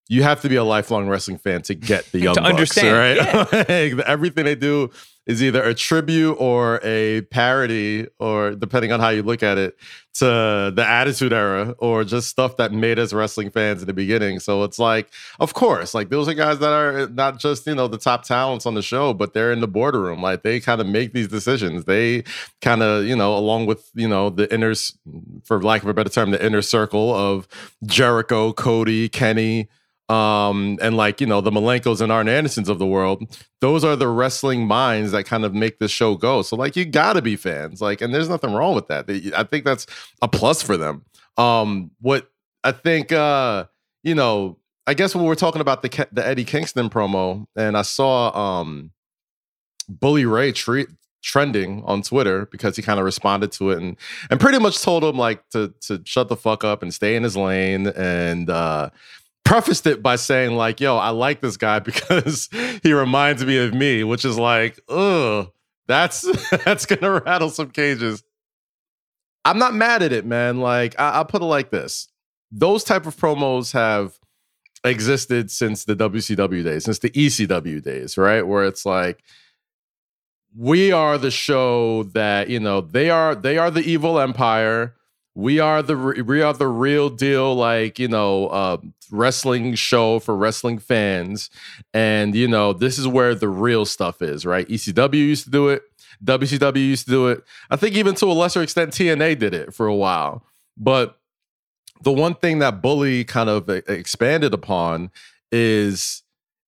you 0.09 0.23
have 0.23 0.43
to 0.43 0.51
be 0.51 0.57
a 0.57 0.65
lifelong 0.65 1.09
wrestling 1.09 1.39
fan 1.39 1.63
to 1.63 1.75
get 1.75 2.05
the 2.13 2.19
Young 2.21 2.35
To 2.35 2.43
Bucks, 2.43 2.51
understand, 2.51 3.19
right? 3.19 3.53
Like, 3.97 4.07
Everything 4.07 4.45
they 4.45 4.55
do 4.55 4.91
is 5.27 5.43
either 5.43 5.63
a 5.63 5.75
tribute 5.75 6.35
or 6.35 6.81
a 6.83 7.23
parody, 7.23 8.07
or 8.19 8.53
depending 8.53 8.93
on 8.93 9.01
how 9.01 9.09
you 9.09 9.23
look 9.23 9.43
at 9.43 9.57
it, 9.57 9.77
to 10.15 10.73
the 10.75 10.85
Attitude 10.87 11.33
Era, 11.33 11.75
or 11.79 12.05
just 12.05 12.29
stuff 12.29 12.57
that 12.59 12.73
made 12.73 12.99
us 12.99 13.13
wrestling 13.13 13.51
fans 13.51 13.81
in 13.81 13.87
the 13.87 13.95
beginning. 13.95 14.39
So 14.39 14.63
it's 14.63 14.79
like, 14.79 15.11
of 15.41 15.55
course, 15.55 15.95
like 15.95 16.11
those 16.11 16.29
are 16.29 16.35
guys 16.35 16.59
that 16.59 16.73
are 16.73 17.09
not 17.09 17.39
just 17.39 17.67
you 17.67 17.75
know 17.75 17.89
the 17.89 17.99
top 17.99 18.25
talents 18.25 18.67
on 18.67 18.75
the 18.75 18.83
show, 18.83 19.15
but 19.15 19.33
they're 19.33 19.53
in 19.53 19.61
the 19.61 19.69
boardroom. 19.69 20.23
Like 20.23 20.43
they 20.43 20.61
kind 20.61 20.81
of 20.81 20.87
make 20.87 21.13
these 21.13 21.29
decisions. 21.29 21.85
They 21.85 22.25
kind 22.61 22.83
of 22.83 23.05
you 23.05 23.17
know 23.17 23.37
along 23.37 23.67
with 23.67 23.91
you 23.95 24.09
know 24.09 24.31
the 24.31 24.53
inner, 24.53 24.75
for 25.45 25.63
lack 25.63 25.83
of 25.83 25.89
a 25.89 25.95
better 25.95 26.11
term, 26.11 26.31
the 26.31 26.45
inner 26.45 26.63
circle 26.63 27.15
of 27.15 27.49
Jericho, 27.85 28.53
Cody, 28.53 29.09
Kenny 29.09 29.69
um 30.11 30.79
and 30.83 30.97
like 30.97 31.21
you 31.21 31.27
know 31.27 31.41
the 31.41 31.51
Malenkos 31.51 32.03
and 32.03 32.13
Arn 32.13 32.29
Andersons 32.29 32.69
of 32.69 32.79
the 32.79 32.87
world 32.87 33.39
those 33.63 33.85
are 33.85 33.97
the 33.97 34.09
wrestling 34.09 34.67
minds 34.67 35.13
that 35.13 35.25
kind 35.25 35.45
of 35.45 35.55
make 35.55 35.79
the 35.79 35.89
show 35.89 36.15
go. 36.15 36.43
So 36.43 36.57
like 36.57 36.77
you 36.77 36.85
gotta 36.85 37.23
be 37.23 37.37
fans. 37.37 37.81
Like 37.81 38.03
and 38.03 38.13
there's 38.15 38.29
nothing 38.29 38.53
wrong 38.53 38.75
with 38.75 38.89
that. 38.89 39.09
I 39.35 39.45
think 39.45 39.65
that's 39.65 39.87
a 40.21 40.29
plus 40.29 40.63
for 40.63 40.77
them. 40.77 41.05
Um 41.39 41.91
what 42.01 42.31
I 42.63 42.73
think 42.73 43.13
uh 43.13 43.65
you 44.03 44.15
know 44.15 44.59
I 44.87 44.93
guess 44.93 45.15
when 45.15 45.25
we're 45.25 45.35
talking 45.35 45.63
about 45.63 45.83
the 45.83 46.09
the 46.13 46.27
Eddie 46.27 46.45
Kingston 46.45 46.91
promo 46.91 47.47
and 47.57 47.77
I 47.77 47.83
saw 47.83 48.61
um 48.61 48.91
Bully 49.89 50.27
Ray 50.27 50.53
tre- 50.53 50.87
trending 51.23 51.83
on 51.87 52.03
Twitter 52.03 52.47
because 52.47 52.77
he 52.77 52.83
kind 52.83 52.99
of 52.99 53.07
responded 53.07 53.51
to 53.53 53.71
it 53.71 53.79
and 53.79 53.97
and 54.29 54.39
pretty 54.39 54.59
much 54.59 54.83
told 54.83 55.03
him 55.03 55.17
like 55.17 55.49
to 55.51 55.73
to 55.81 56.03
shut 56.05 56.29
the 56.29 56.37
fuck 56.37 56.63
up 56.63 56.83
and 56.83 56.93
stay 56.93 57.17
in 57.17 57.23
his 57.23 57.37
lane 57.37 57.87
and 57.89 58.51
uh 58.51 58.91
prefaced 59.45 59.87
it 59.87 60.03
by 60.03 60.17
saying 60.17 60.57
like 60.57 60.81
yo 60.81 60.97
I 60.97 61.11
like 61.11 61.41
this 61.41 61.57
guy 61.57 61.79
because 61.81 62.49
he 62.83 62.93
reminds 62.93 63.45
me 63.45 63.59
of 63.59 63.75
me 63.75 64.05
which 64.05 64.25
is 64.25 64.39
like 64.39 64.81
ugh 64.89 65.51
that's 65.87 66.23
that's 66.65 66.87
gonna 66.87 67.21
rattle 67.21 67.51
some 67.51 67.71
cages. 67.71 68.23
I'm 69.45 69.59
not 69.59 69.75
mad 69.75 70.03
at 70.03 70.13
it 70.13 70.25
man. 70.25 70.61
Like 70.61 70.99
I, 70.99 71.11
I'll 71.11 71.25
put 71.25 71.43
it 71.43 71.47
like 71.47 71.71
this. 71.71 72.09
Those 72.51 72.85
type 72.85 73.07
of 73.07 73.17
promos 73.17 73.73
have 73.73 74.19
existed 74.85 75.51
since 75.51 75.85
the 75.85 75.97
WCW 75.97 76.63
days 76.63 76.85
since 76.85 76.99
the 76.99 77.11
ECW 77.11 77.83
days 77.83 78.17
right? 78.17 78.47
Where 78.47 78.65
it's 78.65 78.87
like 78.87 79.23
we 80.57 80.93
are 80.93 81.19
the 81.19 81.31
show 81.31 82.05
that 82.05 82.49
you 82.49 82.61
know 82.61 82.81
they 82.81 83.11
are 83.11 83.35
they 83.35 83.59
are 83.59 83.71
the 83.71 83.83
evil 83.83 84.19
empire 84.19 84.95
we 85.35 85.59
are 85.59 85.83
the 85.83 85.97
we 85.97 86.43
are 86.43 86.53
the 86.53 86.69
real 86.69 87.11
deal 87.11 87.55
like 87.55 87.99
you 87.99 88.09
know 88.09 88.47
uh 88.49 88.77
wrestling 89.11 89.75
show 89.75 90.19
for 90.19 90.37
wrestling 90.37 90.79
fans. 90.79 91.51
And 91.93 92.35
you 92.35 92.49
know 92.49 92.73
this 92.73 92.99
is 92.99 93.09
where 93.09 93.35
the 93.35 93.49
real 93.49 93.85
stuff 93.85 94.23
is 94.23 94.47
right? 94.47 94.69
Ecw 94.69 95.15
used 95.15 95.45
to 95.45 95.51
do 95.51 95.69
it. 95.69 95.83
Wcw 96.25 96.77
used 96.77 97.07
to 97.07 97.11
do 97.11 97.29
it. 97.29 97.45
I 97.71 97.77
think 97.77 97.97
even 97.97 98.15
to 98.17 98.27
a 98.27 98.33
lesser 98.33 98.63
extent 98.63 98.93
tna 98.93 99.39
did 99.39 99.55
it 99.55 99.75
for 99.75 99.87
a 99.87 99.95
while. 99.95 100.45
But 100.77 101.19
the 102.03 102.13
one 102.13 102.35
thing 102.35 102.59
that 102.61 102.83
bully 102.83 103.25
kind 103.25 103.49
of 103.49 103.69
expanded 103.69 104.53
upon 104.55 105.11
is 105.51 106.23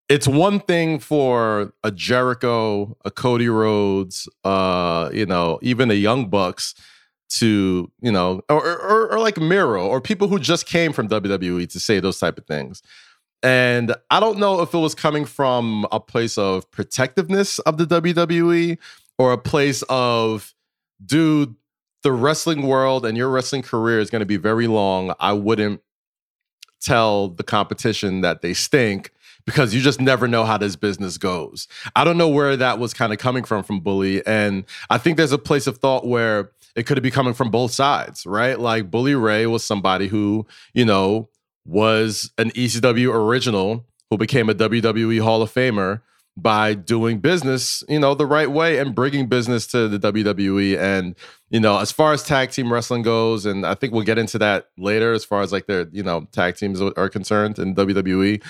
it's 0.08 0.28
one 0.28 0.60
thing 0.60 1.00
for 1.00 1.72
a 1.82 1.90
Jericho, 1.90 2.96
a 3.04 3.10
Cody 3.10 3.48
Rhodes, 3.48 4.28
uh, 4.44 5.10
you 5.12 5.26
know, 5.26 5.58
even 5.62 5.90
a 5.90 5.94
Young 5.94 6.28
Bucks 6.30 6.74
to, 7.28 7.90
you 8.00 8.12
know, 8.12 8.40
or, 8.48 8.64
or, 8.64 9.12
or 9.12 9.18
like 9.18 9.38
Miro 9.38 9.86
or 9.86 10.00
people 10.00 10.28
who 10.28 10.38
just 10.38 10.66
came 10.66 10.92
from 10.92 11.08
WWE 11.08 11.68
to 11.70 11.80
say 11.80 12.00
those 12.00 12.18
type 12.18 12.38
of 12.38 12.46
things. 12.46 12.82
And 13.42 13.94
I 14.10 14.20
don't 14.20 14.38
know 14.38 14.60
if 14.62 14.74
it 14.74 14.78
was 14.78 14.94
coming 14.94 15.24
from 15.24 15.86
a 15.92 16.00
place 16.00 16.38
of 16.38 16.70
protectiveness 16.70 17.58
of 17.60 17.78
the 17.78 17.86
WWE 17.86 18.78
or 19.18 19.32
a 19.32 19.38
place 19.38 19.82
of, 19.88 20.54
dude, 21.04 21.54
the 22.02 22.12
wrestling 22.12 22.62
world 22.62 23.04
and 23.04 23.16
your 23.16 23.28
wrestling 23.28 23.62
career 23.62 24.00
is 24.00 24.10
going 24.10 24.20
to 24.20 24.26
be 24.26 24.36
very 24.36 24.66
long. 24.66 25.14
I 25.20 25.32
wouldn't 25.32 25.80
tell 26.80 27.28
the 27.28 27.42
competition 27.42 28.20
that 28.20 28.42
they 28.42 28.54
stink 28.54 29.12
because 29.44 29.74
you 29.74 29.80
just 29.80 30.00
never 30.00 30.26
know 30.28 30.44
how 30.44 30.58
this 30.58 30.76
business 30.76 31.18
goes. 31.18 31.68
I 31.94 32.04
don't 32.04 32.18
know 32.18 32.28
where 32.28 32.56
that 32.56 32.78
was 32.78 32.92
kind 32.92 33.12
of 33.12 33.18
coming 33.18 33.44
from 33.44 33.62
from 33.62 33.80
Bully. 33.80 34.26
And 34.26 34.64
I 34.90 34.98
think 34.98 35.16
there's 35.16 35.32
a 35.32 35.38
place 35.38 35.66
of 35.66 35.78
thought 35.78 36.06
where 36.06 36.50
it 36.76 36.86
could 36.86 37.02
be 37.02 37.10
coming 37.10 37.34
from 37.34 37.50
both 37.50 37.72
sides, 37.72 38.26
right? 38.26 38.58
Like 38.58 38.90
Bully 38.90 39.14
Ray 39.14 39.46
was 39.46 39.64
somebody 39.64 40.08
who, 40.08 40.46
you 40.74 40.84
know, 40.84 41.28
was 41.64 42.30
an 42.38 42.50
ECW 42.50 43.12
original 43.12 43.84
who 44.10 44.18
became 44.18 44.48
a 44.48 44.54
WWE 44.54 45.20
Hall 45.20 45.42
of 45.42 45.52
Famer 45.52 46.02
by 46.36 46.74
doing 46.74 47.18
business, 47.18 47.82
you 47.88 47.98
know, 47.98 48.14
the 48.14 48.26
right 48.26 48.50
way 48.50 48.78
and 48.78 48.94
bringing 48.94 49.26
business 49.26 49.66
to 49.68 49.88
the 49.88 49.98
WWE. 49.98 50.78
And, 50.78 51.16
you 51.48 51.60
know, 51.60 51.78
as 51.78 51.90
far 51.90 52.12
as 52.12 52.22
tag 52.22 52.50
team 52.50 52.70
wrestling 52.70 53.02
goes, 53.02 53.46
and 53.46 53.66
I 53.66 53.74
think 53.74 53.94
we'll 53.94 54.04
get 54.04 54.18
into 54.18 54.38
that 54.38 54.68
later 54.76 55.14
as 55.14 55.24
far 55.24 55.40
as 55.40 55.50
like 55.50 55.66
their, 55.66 55.88
you 55.92 56.02
know, 56.02 56.28
tag 56.32 56.56
teams 56.56 56.80
are 56.80 57.08
concerned 57.08 57.58
in 57.58 57.74
WWE 57.74 58.42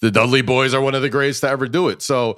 the 0.00 0.10
Dudley 0.10 0.42
Boyz 0.42 0.74
are 0.74 0.80
one 0.80 0.94
of 0.94 1.02
the 1.02 1.08
greatest 1.08 1.42
to 1.42 1.48
ever 1.48 1.68
do 1.68 1.88
it. 1.88 2.02
So 2.02 2.36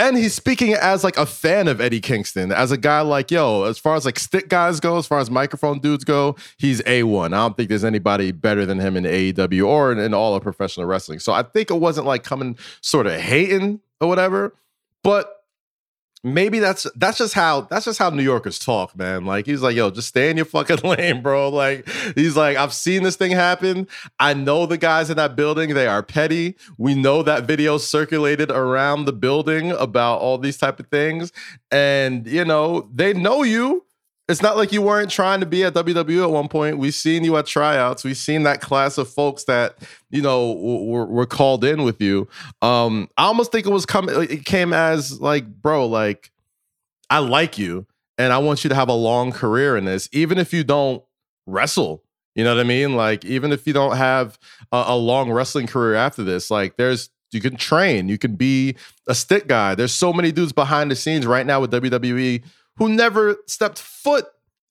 and 0.00 0.16
he's 0.16 0.32
speaking 0.34 0.72
as 0.72 1.04
like 1.04 1.18
a 1.18 1.26
fan 1.26 1.68
of 1.68 1.78
Eddie 1.78 2.00
Kingston, 2.00 2.52
as 2.52 2.72
a 2.72 2.78
guy 2.78 3.02
like, 3.02 3.30
yo, 3.30 3.64
as 3.64 3.78
far 3.78 3.96
as 3.96 4.06
like 4.06 4.18
stick 4.18 4.48
guys 4.48 4.80
go, 4.80 4.96
as 4.96 5.06
far 5.06 5.18
as 5.18 5.30
microphone 5.30 5.78
dudes 5.78 6.04
go, 6.04 6.36
he's 6.56 6.80
A1. 6.82 7.26
I 7.26 7.28
don't 7.28 7.54
think 7.54 7.68
there's 7.68 7.84
anybody 7.84 8.32
better 8.32 8.64
than 8.64 8.78
him 8.78 8.96
in 8.96 9.04
AEW 9.04 9.66
or 9.66 9.92
in, 9.92 9.98
in 9.98 10.14
all 10.14 10.34
of 10.34 10.42
professional 10.42 10.86
wrestling. 10.86 11.18
So 11.18 11.34
I 11.34 11.42
think 11.42 11.70
it 11.70 11.74
wasn't 11.74 12.06
like 12.06 12.24
coming 12.24 12.56
sort 12.80 13.06
of 13.06 13.20
hating 13.20 13.80
or 14.00 14.08
whatever, 14.08 14.56
but 15.02 15.39
maybe 16.22 16.58
that's 16.58 16.86
that's 16.96 17.18
just 17.18 17.34
how 17.34 17.62
that's 17.62 17.84
just 17.84 17.98
how 17.98 18.10
New 18.10 18.22
Yorkers 18.22 18.58
talk, 18.58 18.96
man. 18.96 19.24
Like 19.24 19.46
he's 19.46 19.62
like, 19.62 19.76
yo, 19.76 19.90
just 19.90 20.08
stay 20.08 20.30
in 20.30 20.36
your 20.36 20.46
fucking 20.46 20.78
lane, 20.84 21.22
bro. 21.22 21.48
Like 21.48 21.88
he's 22.14 22.36
like, 22.36 22.56
I've 22.56 22.74
seen 22.74 23.02
this 23.02 23.16
thing 23.16 23.32
happen. 23.32 23.88
I 24.18 24.34
know 24.34 24.66
the 24.66 24.78
guys 24.78 25.10
in 25.10 25.16
that 25.16 25.36
building, 25.36 25.74
they 25.74 25.86
are 25.86 26.02
petty. 26.02 26.56
We 26.78 26.94
know 26.94 27.22
that 27.22 27.44
video 27.44 27.78
circulated 27.78 28.50
around 28.50 29.04
the 29.04 29.12
building 29.12 29.72
about 29.72 30.20
all 30.20 30.38
these 30.38 30.58
type 30.58 30.80
of 30.80 30.86
things. 30.88 31.32
And 31.70 32.26
you 32.26 32.44
know, 32.44 32.88
they 32.92 33.14
know 33.14 33.42
you. 33.42 33.84
It's 34.30 34.42
not 34.42 34.56
like 34.56 34.70
you 34.70 34.80
weren't 34.80 35.10
trying 35.10 35.40
to 35.40 35.46
be 35.46 35.64
at 35.64 35.74
WWE 35.74 36.22
at 36.22 36.30
one 36.30 36.46
point. 36.46 36.78
We've 36.78 36.94
seen 36.94 37.24
you 37.24 37.36
at 37.36 37.46
tryouts. 37.46 38.04
We've 38.04 38.16
seen 38.16 38.44
that 38.44 38.60
class 38.60 38.96
of 38.96 39.08
folks 39.08 39.42
that 39.44 39.76
you 40.08 40.22
know 40.22 40.52
were, 40.52 41.04
were 41.04 41.26
called 41.26 41.64
in 41.64 41.82
with 41.82 42.00
you. 42.00 42.28
Um, 42.62 43.08
I 43.16 43.24
almost 43.24 43.50
think 43.50 43.66
it 43.66 43.70
was 43.70 43.84
coming. 43.86 44.14
It 44.30 44.44
came 44.44 44.72
as 44.72 45.20
like, 45.20 45.46
bro, 45.46 45.86
like 45.86 46.30
I 47.10 47.18
like 47.18 47.58
you, 47.58 47.86
and 48.18 48.32
I 48.32 48.38
want 48.38 48.62
you 48.62 48.68
to 48.68 48.76
have 48.76 48.88
a 48.88 48.94
long 48.94 49.32
career 49.32 49.76
in 49.76 49.84
this, 49.84 50.08
even 50.12 50.38
if 50.38 50.52
you 50.52 50.62
don't 50.62 51.02
wrestle. 51.46 52.04
You 52.36 52.44
know 52.44 52.54
what 52.54 52.60
I 52.60 52.68
mean? 52.68 52.94
Like, 52.94 53.24
even 53.24 53.50
if 53.50 53.66
you 53.66 53.72
don't 53.72 53.96
have 53.96 54.38
a, 54.70 54.84
a 54.86 54.96
long 54.96 55.32
wrestling 55.32 55.66
career 55.66 55.96
after 55.96 56.22
this, 56.22 56.52
like, 56.52 56.76
there's 56.76 57.10
you 57.32 57.40
can 57.40 57.56
train, 57.56 58.08
you 58.08 58.18
can 58.18 58.36
be 58.36 58.76
a 59.08 59.14
stick 59.14 59.48
guy. 59.48 59.74
There's 59.74 59.92
so 59.92 60.12
many 60.12 60.30
dudes 60.30 60.52
behind 60.52 60.90
the 60.90 60.96
scenes 60.96 61.26
right 61.26 61.44
now 61.44 61.60
with 61.60 61.72
WWE 61.72 62.44
who 62.80 62.88
never 62.88 63.36
stepped 63.46 63.78
foot 63.78 64.26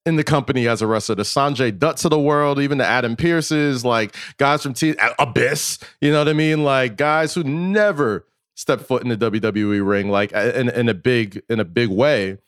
in 0.05 0.17
the 0.17 0.23
company 0.23 0.67
as 0.67 0.81
a 0.81 0.87
wrestler. 0.87 1.15
The 1.15 1.23
Sanjay 1.23 1.77
Dutts 1.77 2.03
of 2.03 2.11
the 2.11 2.19
world, 2.19 2.59
even 2.59 2.79
the 2.79 2.85
Adam 2.85 3.15
Pearces, 3.15 3.85
like 3.85 4.15
guys 4.37 4.63
from 4.63 4.73
T- 4.73 4.95
Abyss, 5.19 5.79
you 6.01 6.11
know 6.11 6.17
what 6.17 6.27
I 6.27 6.33
mean? 6.33 6.63
Like 6.63 6.97
guys 6.97 7.33
who 7.33 7.43
never 7.43 8.25
stepped 8.55 8.83
foot 8.83 9.03
in 9.03 9.09
the 9.09 9.17
WWE 9.17 9.87
ring, 9.87 10.09
like 10.09 10.33
in, 10.33 10.69
in 10.69 10.89
a 10.89 10.93
big 10.93 11.41
in 11.49 11.59
a 11.59 11.65
big 11.65 11.89
way, 11.89 12.39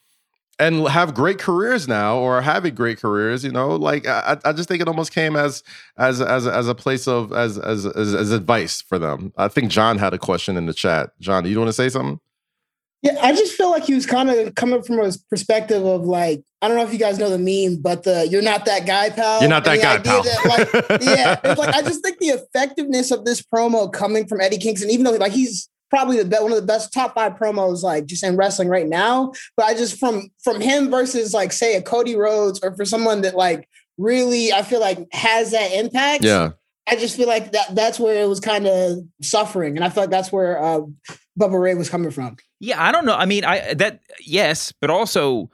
and 0.60 0.88
have 0.88 1.14
great 1.14 1.38
careers 1.38 1.88
now, 1.88 2.18
or 2.18 2.40
are 2.40 2.42
having 2.42 2.74
great 2.74 3.00
careers. 3.00 3.44
You 3.44 3.52
know, 3.52 3.76
like 3.76 4.08
I, 4.08 4.38
I 4.44 4.54
just 4.54 4.68
think 4.68 4.82
it 4.82 4.88
almost 4.88 5.14
came 5.14 5.36
as 5.36 5.64
as 5.98 6.22
as 6.22 6.48
as 6.48 6.68
a 6.68 6.76
place 6.76 7.08
of 7.08 7.32
as 7.32 7.60
as 7.60 7.86
as, 7.86 8.16
as 8.16 8.32
advice 8.32 8.82
for 8.82 8.98
them. 8.98 9.32
I 9.38 9.48
think 9.48 9.70
John 9.70 10.00
had 10.00 10.14
a 10.14 10.18
question 10.18 10.58
in 10.58 10.66
the 10.66 10.74
chat. 10.74 11.12
John, 11.20 11.44
do 11.44 11.50
you 11.50 11.60
want 11.60 11.70
to 11.70 11.74
say 11.74 11.90
something? 11.90 12.20
Yeah, 13.02 13.18
I 13.22 13.34
just 13.34 13.54
feel 13.54 13.72
like 13.72 13.86
he 13.86 13.96
was 13.96 14.06
kind 14.06 14.30
of 14.30 14.54
coming 14.54 14.84
from 14.84 15.00
a 15.00 15.12
perspective 15.30 15.84
of 15.84 16.04
like, 16.04 16.44
I 16.62 16.68
don't 16.68 16.78
know 16.78 16.84
if 16.84 16.94
you 16.94 17.00
guys 17.00 17.18
know 17.18 17.36
the 17.36 17.40
meme, 17.40 17.82
but 17.82 18.04
the 18.04 18.28
you're 18.28 18.44
not 18.44 18.66
that 18.66 18.86
guy, 18.86 19.10
pal. 19.10 19.40
You're 19.40 19.50
not 19.50 19.64
that 19.64 19.82
guy, 19.82 19.98
pal. 19.98 20.22
that, 20.22 20.46
like, 20.46 21.02
yeah, 21.02 21.40
it's 21.44 21.60
like 21.60 21.74
I 21.74 21.82
just 21.82 22.04
think 22.04 22.20
the 22.20 22.28
effectiveness 22.28 23.10
of 23.10 23.26
this 23.26 23.42
promo 23.42 23.92
coming 23.92 24.28
from 24.28 24.40
Eddie 24.40 24.60
Kingston, 24.60 24.92
even 24.92 25.04
though 25.04 25.12
like 25.14 25.32
he's 25.32 25.68
probably 25.90 26.18
the 26.18 26.26
best, 26.26 26.44
one 26.44 26.52
of 26.52 26.58
the 26.58 26.66
best 26.66 26.94
top 26.94 27.16
five 27.16 27.34
promos 27.34 27.84
like 27.84 28.06
just 28.06 28.24
in 28.24 28.38
wrestling 28.38 28.70
right 28.70 28.88
now. 28.88 29.34
But 29.58 29.66
I 29.66 29.74
just 29.74 30.00
from 30.00 30.30
from 30.44 30.62
him 30.62 30.92
versus 30.92 31.34
like 31.34 31.52
say 31.52 31.76
a 31.76 31.82
Cody 31.82 32.16
Rhodes 32.16 32.60
or 32.62 32.76
for 32.76 32.86
someone 32.86 33.22
that 33.22 33.36
like 33.36 33.68
really 33.98 34.54
I 34.54 34.62
feel 34.62 34.80
like 34.80 35.08
has 35.12 35.52
that 35.52 35.72
impact. 35.74 36.24
Yeah. 36.24 36.52
I 36.88 36.96
just 36.96 37.16
feel 37.16 37.28
like 37.28 37.52
that 37.52 37.76
that's 37.76 38.00
where 38.00 38.22
it 38.24 38.28
was 38.28 38.40
kind 38.40 38.66
of 38.68 39.00
suffering, 39.22 39.76
and 39.78 39.84
I 39.86 39.90
feel 39.90 40.04
like 40.04 40.10
that's 40.10 40.32
where 40.32 40.62
uh, 40.62 40.82
Bubba 41.40 41.62
Ray 41.62 41.76
was 41.76 41.90
coming 41.90 42.12
from. 42.12 42.38
Yeah, 42.60 42.82
I 42.84 42.92
don't 42.92 43.06
know. 43.06 43.16
I 43.16 43.26
mean, 43.26 43.46
I 43.46 43.74
that 43.76 44.00
yes, 44.20 44.72
but 44.72 44.90
also 44.90 45.50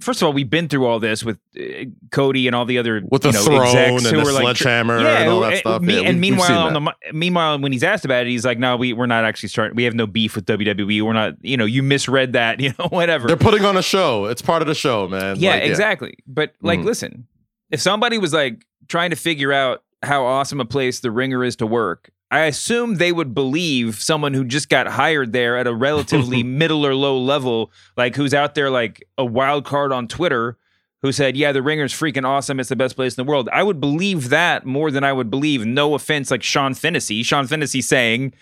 first 0.00 0.20
of 0.20 0.26
all, 0.26 0.32
we've 0.34 0.50
been 0.50 0.68
through 0.68 0.84
all 0.84 1.00
this 1.00 1.24
with 1.24 1.38
uh, 1.58 1.86
Cody 2.12 2.46
and 2.46 2.54
all 2.54 2.66
the 2.66 2.76
other 2.76 3.02
With 3.10 3.22
the 3.22 3.28
you 3.28 3.32
know, 3.34 3.42
throne 3.42 3.62
execs 3.66 4.04
and 4.04 4.14
who 4.14 4.20
the 4.20 4.26
were 4.26 4.32
like, 4.32 4.42
sledgehammer 4.42 5.00
yeah, 5.00 5.18
and 5.20 5.30
all 5.30 5.42
who- 5.42 5.50
that 5.50 5.58
stuff. 5.58 5.80
me- 5.82 5.94
Yeah, 5.94 6.00
and 6.00 6.08
we've 6.20 6.32
meanwhile, 6.32 6.66
on 6.66 6.72
the 6.84 6.92
meanwhile, 7.14 7.58
when 7.58 7.72
he's 7.72 7.82
asked 7.82 8.04
about 8.04 8.26
it, 8.26 8.28
he's 8.28 8.44
like, 8.44 8.58
"No, 8.58 8.76
we 8.76 8.92
we're 8.92 9.06
not 9.06 9.24
actually 9.24 9.48
starting. 9.48 9.74
We 9.76 9.84
have 9.84 9.94
no 9.94 10.06
beef 10.06 10.36
with 10.36 10.44
WWE. 10.46 11.02
We're 11.02 11.12
not. 11.14 11.34
You 11.42 11.56
know, 11.56 11.64
you 11.64 11.82
misread 11.82 12.34
that. 12.34 12.60
You 12.66 12.74
know, 12.78 12.88
whatever." 12.88 13.26
They're 13.28 13.36
putting 13.36 13.64
on 13.64 13.76
a 13.78 13.82
show. 13.82 14.26
It's 14.26 14.42
part 14.42 14.60
of 14.60 14.68
the 14.68 14.74
show, 14.74 15.08
man. 15.08 15.36
Yeah, 15.38 15.52
Like, 15.52 15.62
exactly. 15.64 16.18
But 16.26 16.52
like, 16.60 16.80
Mhm. 16.80 16.84
listen, 16.84 17.26
if 17.70 17.80
somebody 17.80 18.18
was 18.18 18.34
like 18.34 18.64
trying 18.88 19.10
to 19.10 19.16
figure 19.16 19.52
out 19.52 19.82
how 20.06 20.24
awesome 20.24 20.60
a 20.60 20.64
place 20.64 21.00
the 21.00 21.10
ringer 21.10 21.44
is 21.44 21.56
to 21.56 21.66
work, 21.66 22.10
I 22.30 22.40
assume 22.40 22.94
they 22.96 23.12
would 23.12 23.34
believe 23.34 23.96
someone 24.02 24.34
who 24.34 24.44
just 24.44 24.68
got 24.68 24.88
hired 24.88 25.32
there 25.32 25.56
at 25.56 25.66
a 25.66 25.74
relatively 25.74 26.42
middle 26.60 26.84
or 26.84 26.94
low 26.94 27.18
level, 27.18 27.70
like 27.96 28.16
who's 28.16 28.34
out 28.34 28.54
there 28.54 28.70
like 28.70 29.06
a 29.16 29.24
wild 29.24 29.64
card 29.64 29.92
on 29.92 30.08
Twitter, 30.08 30.56
who 31.02 31.12
said, 31.12 31.36
"Yeah, 31.36 31.52
the 31.52 31.62
ringer's 31.62 31.92
freaking 31.92 32.24
awesome. 32.24 32.58
It's 32.58 32.68
the 32.68 32.76
best 32.76 32.96
place 32.96 33.16
in 33.16 33.24
the 33.24 33.30
world." 33.30 33.48
I 33.52 33.62
would 33.62 33.80
believe 33.80 34.30
that 34.30 34.66
more 34.66 34.90
than 34.90 35.04
I 35.04 35.12
would 35.12 35.30
believe. 35.30 35.64
No 35.64 35.94
offense, 35.94 36.30
like 36.30 36.42
Sean 36.42 36.74
Fennessey. 36.74 37.22
Sean 37.22 37.46
Fennessey 37.46 37.82
saying. 37.82 38.34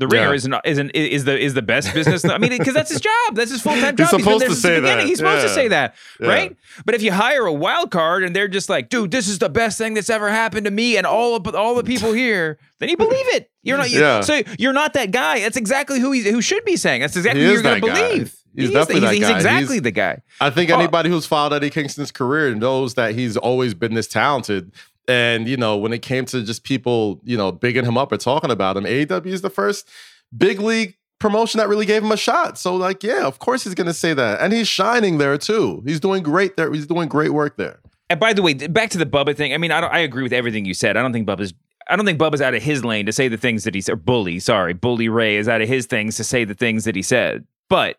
The 0.00 0.08
ringer 0.08 0.28
Yeah. 0.30 0.34
isn't, 0.34 0.54
isn't 0.64 0.90
is 0.96 1.24
the 1.24 1.38
is 1.38 1.54
the 1.54 1.62
best 1.62 1.94
business. 1.94 2.24
I 2.24 2.38
mean, 2.38 2.50
because 2.56 2.74
that's 2.74 2.90
his 2.90 3.00
job. 3.00 3.34
That's 3.34 3.50
his 3.50 3.60
full 3.62 3.74
time 3.74 3.94
job. 3.96 4.10
been 4.10 4.20
supposed 4.20 4.40
there 4.40 4.48
to 4.48 4.54
say 4.56 4.80
that. 4.80 5.04
He's 5.06 5.18
supposed 5.18 5.46
to 5.46 5.52
say 5.52 5.68
that, 5.68 5.94
Yeah. 6.18 6.26
right? 6.28 6.56
But 6.84 6.94
if 6.94 7.02
you 7.02 7.12
hire 7.12 7.44
a 7.46 7.52
wild 7.52 7.90
card 7.90 8.24
and 8.24 8.34
they're 8.34 8.48
just 8.48 8.68
like, 8.68 8.88
dude, 8.88 9.10
this 9.12 9.28
is 9.28 9.38
the 9.38 9.48
best 9.48 9.78
thing 9.78 9.94
that's 9.94 10.10
ever 10.10 10.28
happened 10.30 10.64
to 10.64 10.70
me 10.70 10.96
and 10.96 11.06
all 11.06 11.36
of 11.36 11.46
all 11.54 11.74
the 11.74 11.84
people 11.84 12.12
here, 12.12 12.58
then 12.80 12.88
you 12.88 12.96
believe 12.96 13.26
it. 13.34 13.50
You're 13.62 13.76
not. 13.78 13.90
You, 13.90 14.00
Yeah. 14.00 14.20
So 14.22 14.42
you're 14.58 14.72
not 14.72 14.94
that 14.94 15.10
guy. 15.10 15.40
That's 15.40 15.56
exactly 15.58 16.00
who 16.00 16.12
he 16.12 16.22
who 16.30 16.40
should 16.42 16.64
be 16.64 16.76
saying. 16.76 17.02
That's 17.02 17.16
exactly 17.16 17.44
who 17.44 17.52
you're 17.52 17.62
going 17.62 17.80
to 17.80 17.86
believe. 17.86 18.34
He's 18.54 18.54
He 18.56 18.64
is 18.64 18.70
definitely 18.72 19.00
the, 19.00 19.06
that 19.06 19.14
he's, 19.14 19.20
guy. 19.22 19.28
He's 19.28 19.36
exactly 19.36 19.74
He's- 19.76 19.82
the 19.84 19.90
guy. 19.90 20.18
I 20.40 20.50
think 20.50 20.70
Oh. 20.70 20.78
anybody 20.78 21.10
who's 21.10 21.26
followed 21.26 21.52
Eddie 21.54 21.70
Kingston's 21.70 22.10
career 22.10 22.54
knows 22.54 22.94
that 22.94 23.14
he's 23.14 23.36
always 23.36 23.74
been 23.74 23.94
this 23.94 24.08
talented. 24.08 24.72
And 25.10 25.48
you 25.48 25.56
know, 25.56 25.76
when 25.76 25.92
it 25.92 26.02
came 26.02 26.24
to 26.26 26.44
just 26.44 26.62
people, 26.62 27.20
you 27.24 27.36
know, 27.36 27.50
bigging 27.50 27.84
him 27.84 27.98
up 27.98 28.12
or 28.12 28.16
talking 28.16 28.52
about 28.52 28.76
him, 28.76 28.84
AEW 28.84 29.26
is 29.26 29.42
the 29.42 29.50
first 29.50 29.88
big 30.36 30.60
league 30.60 30.96
promotion 31.18 31.58
that 31.58 31.68
really 31.68 31.84
gave 31.84 32.04
him 32.04 32.12
a 32.12 32.16
shot. 32.16 32.56
So, 32.56 32.76
like, 32.76 33.02
yeah, 33.02 33.26
of 33.26 33.40
course 33.40 33.64
he's 33.64 33.74
gonna 33.74 33.92
say 33.92 34.14
that. 34.14 34.40
And 34.40 34.52
he's 34.52 34.68
shining 34.68 35.18
there 35.18 35.36
too. 35.36 35.82
He's 35.84 35.98
doing 35.98 36.22
great 36.22 36.56
there. 36.56 36.72
He's 36.72 36.86
doing 36.86 37.08
great 37.08 37.32
work 37.32 37.56
there. 37.56 37.80
And 38.08 38.20
by 38.20 38.32
the 38.32 38.40
way, 38.40 38.54
back 38.54 38.90
to 38.90 38.98
the 38.98 39.06
Bubba 39.06 39.36
thing. 39.36 39.52
I 39.52 39.58
mean, 39.58 39.72
I 39.72 39.80
I 39.80 39.98
agree 39.98 40.22
with 40.22 40.32
everything 40.32 40.64
you 40.64 40.74
said. 40.74 40.96
I 40.96 41.02
don't 41.02 41.12
think 41.12 41.26
Bubba's. 41.26 41.54
I 41.88 41.96
don't 41.96 42.06
think 42.06 42.20
Bubba's 42.20 42.40
out 42.40 42.54
of 42.54 42.62
his 42.62 42.84
lane 42.84 43.06
to 43.06 43.12
say 43.12 43.26
the 43.26 43.36
things 43.36 43.64
that 43.64 43.74
he 43.74 43.80
said. 43.80 43.94
Or 43.94 43.96
Bully, 43.96 44.38
sorry, 44.38 44.74
Bully 44.74 45.08
Ray 45.08 45.36
is 45.36 45.48
out 45.48 45.60
of 45.60 45.68
his 45.68 45.86
things 45.86 46.16
to 46.18 46.24
say 46.24 46.44
the 46.44 46.54
things 46.54 46.84
that 46.84 46.94
he 46.94 47.02
said. 47.02 47.44
But 47.68 47.98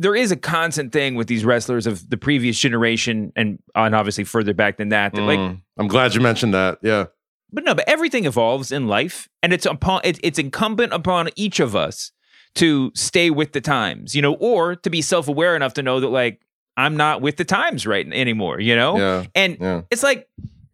there 0.00 0.14
is 0.16 0.30
a 0.32 0.36
constant 0.36 0.92
thing 0.92 1.14
with 1.16 1.26
these 1.26 1.44
wrestlers 1.44 1.86
of 1.86 2.08
the 2.08 2.16
previous 2.16 2.58
generation 2.58 3.32
and 3.36 3.58
and 3.74 3.94
obviously 3.94 4.24
further 4.24 4.54
back 4.54 4.76
than 4.78 4.88
that. 4.90 5.12
That 5.14 5.22
like, 5.22 5.38
Mm. 5.38 5.60
I'm 5.76 5.88
glad 5.88 6.14
you 6.14 6.20
mentioned 6.20 6.54
that. 6.54 6.78
Yeah. 6.82 7.06
but 7.52 7.64
no, 7.64 7.74
but 7.74 7.88
everything 7.88 8.24
evolves 8.26 8.70
in 8.72 8.86
life, 8.88 9.28
and 9.42 9.52
it's 9.52 9.66
upon 9.66 10.00
it, 10.04 10.18
it's 10.22 10.38
incumbent 10.38 10.92
upon 10.92 11.28
each 11.36 11.60
of 11.60 11.74
us 11.76 12.12
to 12.54 12.90
stay 12.94 13.28
with 13.30 13.52
the 13.52 13.60
times, 13.60 14.14
you 14.14 14.22
know, 14.22 14.34
or 14.34 14.74
to 14.76 14.88
be 14.90 15.02
self 15.02 15.28
aware 15.28 15.54
enough 15.56 15.74
to 15.74 15.82
know 15.82 16.00
that 16.00 16.08
like 16.08 16.40
I'm 16.76 16.96
not 16.96 17.20
with 17.20 17.36
the 17.36 17.44
times 17.44 17.86
right 17.86 18.06
anymore, 18.12 18.60
you 18.60 18.76
know. 18.76 18.96
Yeah. 18.98 19.24
And 19.34 19.56
Yeah. 19.60 19.82
it's 19.90 20.02
like 20.04 20.28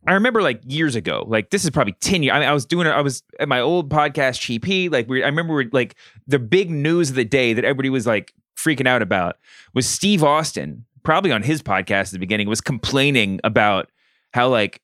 I 0.06 0.12
remember 0.14 0.42
like 0.42 0.60
years 0.66 0.96
ago, 0.96 1.24
like 1.26 1.48
this 1.48 1.64
is 1.64 1.70
probably 1.70 1.94
10 2.00 2.22
years. 2.22 2.34
I 2.36 2.40
mean, 2.40 2.48
I 2.48 2.52
was 2.52 2.66
doing 2.66 2.86
it, 2.86 2.90
I 2.90 3.00
was 3.00 3.22
at 3.40 3.48
my 3.48 3.60
old 3.60 3.88
podcast, 3.88 4.38
Cheapy. 4.38 4.90
Like 4.90 5.08
we 5.08 5.22
I 5.22 5.26
remember 5.28 5.54
we 5.54 5.68
like 5.72 5.94
the 6.26 6.38
big 6.38 6.70
news 6.70 7.08
of 7.10 7.16
the 7.16 7.24
day 7.24 7.54
that 7.54 7.64
everybody 7.64 7.88
was 7.88 8.06
like 8.06 8.34
freaking 8.56 8.86
out 8.86 9.02
about 9.02 9.36
was 9.74 9.86
Steve 9.88 10.22
Austin, 10.22 10.84
probably 11.02 11.32
on 11.32 11.42
his 11.42 11.62
podcast 11.62 12.06
at 12.06 12.10
the 12.12 12.18
beginning, 12.18 12.48
was 12.48 12.60
complaining 12.60 13.40
about 13.44 13.88
how 14.32 14.48
like 14.48 14.80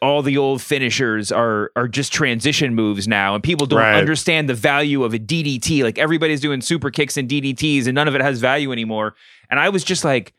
all 0.00 0.22
the 0.22 0.38
old 0.38 0.62
finishers 0.62 1.30
are 1.30 1.70
are 1.76 1.86
just 1.86 2.10
transition 2.12 2.74
moves 2.74 3.06
now 3.06 3.34
and 3.34 3.44
people 3.44 3.66
don't 3.66 3.78
Right. 3.80 3.98
understand 3.98 4.48
the 4.48 4.54
value 4.54 5.04
of 5.04 5.12
a 5.12 5.18
DDT 5.18 5.82
like 5.82 5.98
everybody's 5.98 6.40
doing 6.40 6.62
super 6.62 6.90
kicks 6.90 7.18
and 7.18 7.28
DDTs 7.28 7.84
and 7.84 7.94
none 7.94 8.08
of 8.08 8.14
it 8.14 8.22
has 8.22 8.40
value 8.40 8.72
anymore 8.72 9.14
and 9.50 9.60
I 9.60 9.68
was 9.68 9.84
just 9.84 10.02
like 10.02 10.32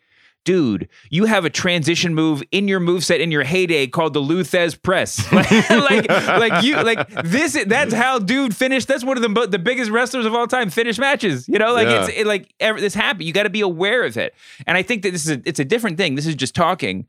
dude 0.47 0.87
you 1.09 1.25
have 1.25 1.43
a 1.43 1.49
transition 1.49 2.15
move 2.15 2.41
in 2.51 2.69
your 2.69 2.79
moveset 2.79 3.19
in 3.19 3.31
your 3.31 3.43
heyday 3.43 3.85
called 3.85 4.13
the 4.13 4.19
Lou 4.19 4.43
Thesz 4.43 4.81
press 4.81 5.29
like, 5.33 5.51
like 5.69 6.07
like 6.09 6.63
you 6.63 6.75
like 6.81 7.09
this 7.25 7.61
that's 7.67 7.93
how 7.93 8.17
dude 8.17 8.55
finished 8.55 8.87
that's 8.87 9.03
one 9.03 9.17
of 9.17 9.23
the 9.23 9.47
the 9.47 9.59
biggest 9.59 9.91
wrestlers 9.91 10.25
of 10.25 10.33
all 10.33 10.47
time 10.47 10.69
finish 10.69 10.97
matches 10.97 11.47
you 11.49 11.59
know 11.59 11.73
like 11.73 11.87
Yeah. 11.87 12.05
it's 12.05 12.17
it, 12.17 12.25
like 12.25 12.53
ever, 12.61 12.79
this 12.79 12.95
happened 12.95 13.25
you 13.25 13.33
got 13.33 13.43
to 13.43 13.49
be 13.49 13.61
aware 13.61 14.05
of 14.05 14.15
it 14.15 14.33
and 14.65 14.77
I 14.77 14.83
think 14.83 15.03
that 15.03 15.11
this 15.11 15.25
is 15.25 15.31
a, 15.37 15.41
it's 15.45 15.59
a 15.59 15.65
different 15.65 15.97
thing 15.97 16.15
this 16.15 16.25
is 16.25 16.35
just 16.35 16.55
talking 16.55 17.05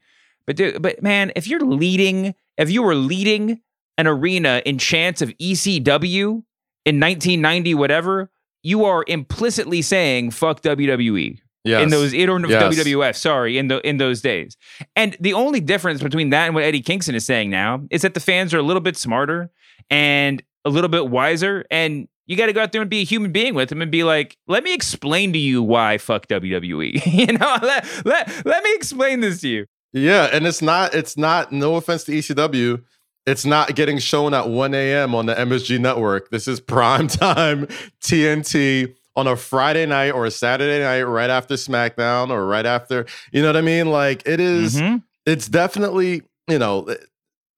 but 0.46 0.56
dude, 0.56 0.80
but 0.80 1.02
man, 1.02 1.30
if 1.36 1.46
you're 1.46 1.60
leading, 1.60 2.34
if 2.56 2.70
you 2.70 2.82
were 2.82 2.94
leading 2.94 3.60
an 3.98 4.06
arena 4.06 4.62
in 4.64 4.78
chance 4.78 5.20
of 5.20 5.28
ECW 5.36 6.42
in 6.86 7.00
1990, 7.00 7.74
whatever, 7.74 8.30
you 8.62 8.86
are 8.86 9.04
implicitly 9.06 9.82
saying 9.82 10.30
fuck 10.30 10.62
WWE. 10.62 11.38
Yes. 11.64 11.82
In 11.82 11.88
those, 11.90 12.12
in 12.14 12.28
or 12.30 12.40
Yes. 12.46 12.74
WWF, 12.74 13.16
sorry, 13.16 13.58
in 13.58 13.68
the 13.68 13.86
in 13.86 13.98
those 13.98 14.20
days, 14.20 14.56
and 14.96 15.16
the 15.20 15.34
only 15.34 15.60
difference 15.60 16.02
between 16.02 16.30
that 16.30 16.46
and 16.46 16.54
what 16.54 16.64
Eddie 16.64 16.80
Kingston 16.80 17.14
is 17.14 17.26
saying 17.26 17.50
now 17.50 17.82
is 17.90 18.02
that 18.02 18.14
the 18.14 18.20
fans 18.20 18.54
are 18.54 18.58
a 18.58 18.62
little 18.62 18.80
bit 18.80 18.96
smarter 18.96 19.50
and 19.90 20.42
a 20.64 20.70
little 20.70 20.88
bit 20.88 21.08
wiser, 21.08 21.64
and 21.70 22.08
You 22.26 22.36
got 22.36 22.46
to 22.46 22.52
go 22.52 22.62
out 22.62 22.72
there 22.72 22.82
and 22.82 22.90
be 22.90 23.00
a 23.00 23.04
human 23.04 23.32
being 23.32 23.54
with 23.54 23.70
them 23.70 23.80
and 23.80 23.90
be 23.90 24.04
like, 24.04 24.36
let 24.46 24.62
me 24.62 24.74
explain 24.74 25.32
to 25.32 25.38
you 25.38 25.62
why 25.62 25.96
fuck 25.96 26.26
WWE. 26.28 27.06
you 27.06 27.38
know, 27.38 27.56
let, 27.62 27.86
let, 28.04 28.44
let 28.44 28.62
me 28.62 28.74
explain 28.74 29.20
this 29.20 29.40
to 29.40 29.48
you. 29.48 29.66
Yeah, 29.94 30.28
and 30.30 30.46
it's 30.46 30.60
not 30.60 30.94
it's 30.94 31.16
not 31.16 31.52
no 31.52 31.76
offense 31.76 32.04
to 32.04 32.12
ECW, 32.12 32.82
it's 33.26 33.46
not 33.46 33.74
getting 33.74 33.98
shown 33.98 34.34
at 34.34 34.48
1 34.48 34.74
a.m. 34.74 35.14
on 35.14 35.24
the 35.26 35.34
MSG 35.34 35.78
network. 35.80 36.28
This 36.30 36.46
is 36.46 36.60
prime 36.76 37.08
time 37.08 37.66
TNT 38.02 38.94
on 39.18 39.26
a 39.26 39.36
Friday 39.36 39.84
night 39.86 40.10
or 40.12 40.24
a 40.26 40.30
Saturday 40.30 40.80
night 40.82 41.02
right 41.02 41.30
after 41.30 41.54
SmackDown 41.54 42.30
or 42.30 42.46
right 42.46 42.64
after, 42.66 43.04
you 43.32 43.42
know 43.42 43.48
what 43.48 43.56
I 43.56 43.60
mean? 43.62 43.90
Like 43.90 44.22
it 44.26 44.38
is- 44.40 44.76
Mhm. 44.80 45.02
it's 45.26 45.48
definitely, 45.48 46.22
you 46.46 46.58
know, 46.58 46.86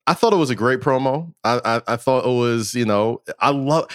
I 0.07 0.15
thought 0.15 0.33
it 0.33 0.37
was 0.45 0.51
a 0.51 0.55
great 0.57 0.81
promo. 0.81 1.33
I 1.45 1.61
I, 1.65 1.93
I 1.95 1.97
thought 1.97 2.25
it 2.25 2.35
was, 2.37 2.75
you 2.75 2.87
know, 2.87 3.21
I 3.39 3.51
love 3.51 3.87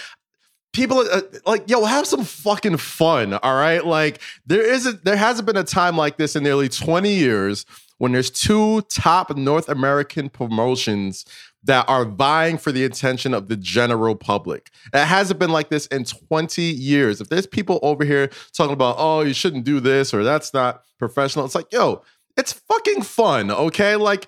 people 0.72 0.98
uh, 1.10 1.22
like 1.46 1.64
yo 1.70 1.84
have 1.86 2.06
some 2.06 2.22
fucking 2.22 2.76
fun 2.76 3.32
all 3.32 3.54
right 3.54 3.86
like 3.86 4.20
there 4.46 4.60
isn't 4.62 5.02
there 5.06 5.16
hasn't 5.16 5.46
been 5.46 5.56
a 5.56 5.64
time 5.64 5.96
like 5.96 6.18
this 6.18 6.36
in 6.36 6.42
nearly 6.42 6.68
20 6.68 7.14
years 7.14 7.64
when 7.96 8.12
there's 8.12 8.30
two 8.30 8.82
top 8.82 9.34
north 9.38 9.70
american 9.70 10.28
promotions 10.28 11.24
that 11.66 11.88
are 11.88 12.04
vying 12.04 12.58
for 12.58 12.72
the 12.72 12.84
attention 12.84 13.34
of 13.34 13.48
the 13.48 13.56
general 13.56 14.14
public. 14.14 14.70
It 14.94 15.04
hasn't 15.04 15.38
been 15.38 15.50
like 15.50 15.68
this 15.68 15.86
in 15.88 16.04
20 16.04 16.62
years. 16.62 17.20
If 17.20 17.28
there's 17.28 17.46
people 17.46 17.78
over 17.82 18.04
here 18.04 18.30
talking 18.52 18.72
about 18.72 18.96
oh 18.98 19.20
you 19.20 19.34
shouldn't 19.34 19.64
do 19.64 19.80
this 19.80 20.14
or 20.14 20.24
that's 20.24 20.54
not 20.54 20.82
professional 20.98 21.44
it's 21.44 21.54
like 21.54 21.70
yo 21.72 22.02
it's 22.36 22.52
fucking 22.52 23.02
fun 23.02 23.50
okay? 23.50 23.96
Like 23.96 24.26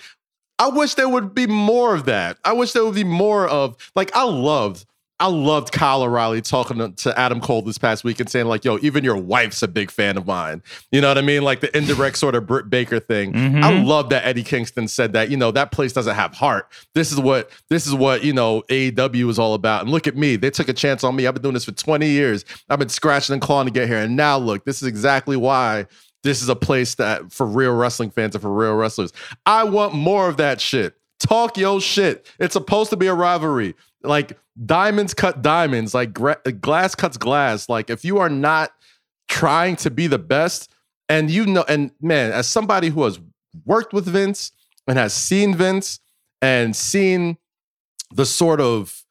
I 0.58 0.68
wish 0.68 0.94
there 0.94 1.08
would 1.08 1.34
be 1.34 1.46
more 1.46 1.94
of 1.94 2.04
that. 2.06 2.38
I 2.44 2.52
wish 2.52 2.72
there 2.72 2.84
would 2.84 2.94
be 2.94 3.04
more 3.04 3.46
of 3.46 3.76
like 3.94 4.14
I 4.14 4.24
loved 4.24 4.84
I 5.20 5.26
loved 5.26 5.72
Kyle 5.72 6.02
O'Reilly 6.02 6.40
talking 6.40 6.78
to, 6.78 6.90
to 6.90 7.18
Adam 7.18 7.40
Cole 7.40 7.62
this 7.62 7.76
past 7.76 8.04
week 8.04 8.20
and 8.20 8.28
saying 8.28 8.46
like, 8.46 8.64
"Yo, 8.64 8.78
even 8.82 9.02
your 9.02 9.16
wife's 9.16 9.62
a 9.62 9.68
big 9.68 9.90
fan 9.90 10.16
of 10.16 10.26
mine." 10.26 10.62
You 10.92 11.00
know 11.00 11.08
what 11.08 11.18
I 11.18 11.22
mean? 11.22 11.42
Like 11.42 11.60
the 11.60 11.76
indirect 11.76 12.18
sort 12.18 12.34
of 12.34 12.46
Britt 12.46 12.70
Baker 12.70 13.00
thing. 13.00 13.32
Mm-hmm. 13.32 13.64
I 13.64 13.82
love 13.82 14.10
that 14.10 14.24
Eddie 14.24 14.44
Kingston 14.44 14.86
said 14.86 15.14
that. 15.14 15.30
You 15.30 15.36
know 15.36 15.50
that 15.50 15.72
place 15.72 15.92
doesn't 15.92 16.14
have 16.14 16.34
heart. 16.34 16.70
This 16.94 17.10
is 17.10 17.18
what 17.18 17.50
this 17.68 17.86
is 17.86 17.94
what 17.94 18.22
you 18.22 18.32
know 18.32 18.62
AEW 18.70 19.28
is 19.28 19.38
all 19.38 19.54
about. 19.54 19.82
And 19.82 19.90
look 19.90 20.06
at 20.06 20.16
me, 20.16 20.36
they 20.36 20.50
took 20.50 20.68
a 20.68 20.72
chance 20.72 21.02
on 21.02 21.16
me. 21.16 21.26
I've 21.26 21.34
been 21.34 21.42
doing 21.42 21.54
this 21.54 21.64
for 21.64 21.72
twenty 21.72 22.08
years. 22.08 22.44
I've 22.68 22.78
been 22.78 22.88
scratching 22.88 23.32
and 23.32 23.42
clawing 23.42 23.66
to 23.66 23.72
get 23.72 23.88
here, 23.88 23.98
and 23.98 24.16
now 24.16 24.38
look, 24.38 24.64
this 24.64 24.82
is 24.82 24.88
exactly 24.88 25.36
why 25.36 25.86
this 26.24 26.42
is 26.42 26.48
a 26.48 26.56
place 26.56 26.96
that 26.96 27.32
for 27.32 27.46
real 27.46 27.74
wrestling 27.74 28.10
fans 28.10 28.34
and 28.34 28.42
for 28.42 28.52
real 28.52 28.74
wrestlers. 28.74 29.12
I 29.46 29.64
want 29.64 29.94
more 29.94 30.28
of 30.28 30.36
that 30.38 30.60
shit. 30.60 30.97
Talk 31.20 31.56
your 31.58 31.80
shit. 31.80 32.26
It's 32.38 32.52
supposed 32.52 32.90
to 32.90 32.96
be 32.96 33.06
a 33.06 33.14
rivalry. 33.14 33.74
Like 34.02 34.38
diamonds 34.64 35.14
cut 35.14 35.42
diamonds, 35.42 35.94
like 35.94 36.12
gra- 36.12 36.40
glass 36.60 36.94
cuts 36.94 37.16
glass. 37.16 37.68
Like 37.68 37.90
if 37.90 38.04
you 38.04 38.18
are 38.18 38.28
not 38.28 38.72
trying 39.28 39.76
to 39.76 39.90
be 39.90 40.06
the 40.06 40.18
best, 40.18 40.70
and 41.08 41.30
you 41.30 41.46
know, 41.46 41.64
and 41.68 41.90
man, 42.00 42.32
as 42.32 42.46
somebody 42.46 42.88
who 42.88 43.02
has 43.04 43.18
worked 43.64 43.92
with 43.92 44.06
Vince 44.06 44.52
and 44.86 44.98
has 44.98 45.14
seen 45.14 45.54
Vince 45.54 46.00
and 46.40 46.76
seen 46.76 47.38
the 48.12 48.26
sort 48.26 48.60
of, 48.60 49.04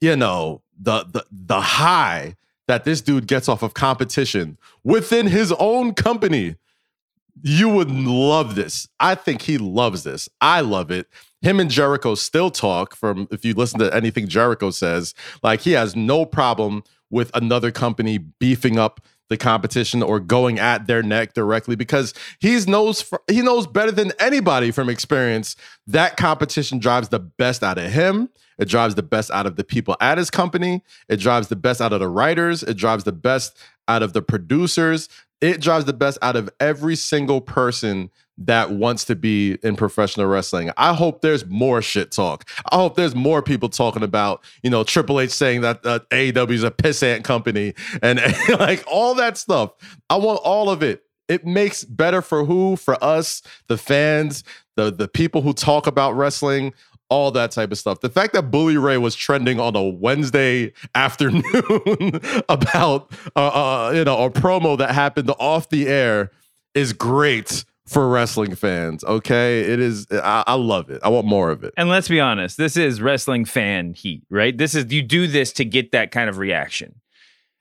you 0.00 0.16
know, 0.16 0.62
the 0.78 1.04
the 1.04 1.24
the 1.30 1.60
high 1.60 2.36
that 2.68 2.84
this 2.84 3.00
dude 3.00 3.26
gets 3.26 3.48
off 3.48 3.62
of 3.62 3.74
competition 3.74 4.58
within 4.84 5.26
his 5.26 5.52
own 5.52 5.94
company. 5.94 6.56
You 7.42 7.70
would 7.70 7.90
love 7.90 8.54
this. 8.54 8.88
I 9.00 9.14
think 9.14 9.42
he 9.42 9.58
loves 9.58 10.04
this. 10.04 10.28
I 10.40 10.60
love 10.60 10.90
it. 10.90 11.08
Him 11.42 11.60
and 11.60 11.70
Jericho 11.70 12.14
still 12.14 12.50
talk 12.50 12.94
from 12.94 13.28
if 13.30 13.44
you 13.44 13.54
listen 13.54 13.78
to 13.80 13.94
anything 13.94 14.28
Jericho 14.28 14.70
says, 14.70 15.14
like 15.42 15.60
he 15.60 15.72
has 15.72 15.94
no 15.94 16.24
problem 16.24 16.84
with 17.10 17.30
another 17.34 17.70
company 17.70 18.18
beefing 18.18 18.78
up 18.78 19.00
the 19.28 19.36
competition 19.36 20.02
or 20.02 20.20
going 20.20 20.58
at 20.58 20.86
their 20.86 21.02
neck 21.02 21.32
directly 21.32 21.74
because 21.74 22.12
he's 22.38 22.68
knows 22.68 23.10
he 23.30 23.40
knows 23.40 23.66
better 23.66 23.90
than 23.90 24.12
anybody 24.18 24.70
from 24.70 24.90
experience 24.90 25.56
that 25.86 26.16
competition 26.16 26.78
drives 26.78 27.08
the 27.08 27.18
best 27.18 27.62
out 27.62 27.78
of 27.78 27.90
him. 27.90 28.28
It 28.58 28.68
drives 28.68 28.94
the 28.94 29.02
best 29.02 29.30
out 29.30 29.46
of 29.46 29.56
the 29.56 29.64
people 29.64 29.96
at 30.00 30.18
his 30.18 30.30
company. 30.30 30.82
It 31.08 31.16
drives 31.18 31.48
the 31.48 31.56
best 31.56 31.80
out 31.80 31.92
of 31.92 32.00
the 32.00 32.08
writers. 32.08 32.62
It 32.62 32.76
drives 32.76 33.04
the 33.04 33.12
best 33.12 33.58
out 33.88 34.02
of 34.02 34.12
the 34.12 34.22
producers. 34.22 35.08
It 35.40 35.60
drives 35.60 35.86
the 35.86 35.94
best 35.94 36.18
out 36.22 36.36
of 36.36 36.50
every 36.60 36.94
single 36.94 37.40
person 37.40 38.10
that 38.38 38.70
wants 38.70 39.04
to 39.04 39.14
be 39.14 39.58
in 39.62 39.76
professional 39.76 40.26
wrestling. 40.26 40.70
I 40.76 40.94
hope 40.94 41.20
there's 41.20 41.46
more 41.46 41.82
shit 41.82 42.10
talk. 42.10 42.48
I 42.70 42.76
hope 42.76 42.96
there's 42.96 43.14
more 43.14 43.42
people 43.42 43.68
talking 43.68 44.02
about, 44.02 44.42
you 44.62 44.70
know, 44.70 44.84
Triple 44.84 45.20
H 45.20 45.30
saying 45.30 45.60
that 45.60 45.84
uh, 45.84 46.00
AEW 46.10 46.50
is 46.50 46.64
a 46.64 46.70
pissant 46.70 47.24
company 47.24 47.74
and, 48.02 48.20
like 48.58 48.84
all 48.90 49.14
that 49.16 49.36
stuff. 49.36 49.72
I 50.08 50.16
want 50.16 50.40
all 50.42 50.70
of 50.70 50.82
it. 50.82 51.04
It 51.28 51.46
makes 51.46 51.84
better 51.84 52.20
for 52.20 52.44
who? 52.44 52.76
For 52.76 53.02
us, 53.02 53.42
the 53.68 53.78
fans, 53.78 54.44
the 54.76 54.90
the 54.90 55.08
people 55.08 55.40
who 55.40 55.52
talk 55.52 55.86
about 55.86 56.12
wrestling, 56.12 56.74
all 57.08 57.30
that 57.30 57.50
type 57.50 57.70
of 57.70 57.78
stuff. 57.78 58.00
The 58.00 58.08
fact 58.08 58.32
that 58.32 58.50
Bully 58.50 58.76
Ray 58.76 58.96
was 58.96 59.14
trending 59.14 59.60
on 59.60 59.76
a 59.76 59.82
Wednesday 59.82 60.72
afternoon 60.94 62.20
about 62.48 63.12
uh, 63.36 63.46
uh, 63.48 63.92
you 63.94 64.04
know 64.04 64.24
a 64.24 64.30
promo 64.30 64.76
that 64.78 64.92
happened 64.92 65.30
off 65.38 65.68
the 65.68 65.88
air 65.88 66.30
is 66.74 66.92
great 66.92 67.64
for 67.86 68.08
wrestling 68.08 68.54
fans. 68.54 69.02
Okay, 69.04 69.60
it 69.60 69.80
is. 69.80 70.06
I, 70.10 70.44
I 70.46 70.54
love 70.54 70.90
it. 70.90 71.00
I 71.02 71.08
want 71.08 71.26
more 71.26 71.50
of 71.50 71.64
it. 71.64 71.74
And 71.76 71.88
let's 71.88 72.08
be 72.08 72.20
honest, 72.20 72.56
this 72.56 72.76
is 72.76 73.00
wrestling 73.02 73.44
fan 73.44 73.94
heat, 73.94 74.22
right? 74.30 74.56
This 74.56 74.74
is 74.74 74.92
you 74.92 75.02
do 75.02 75.26
this 75.26 75.52
to 75.54 75.64
get 75.64 75.92
that 75.92 76.10
kind 76.10 76.28
of 76.30 76.38
reaction. 76.38 76.94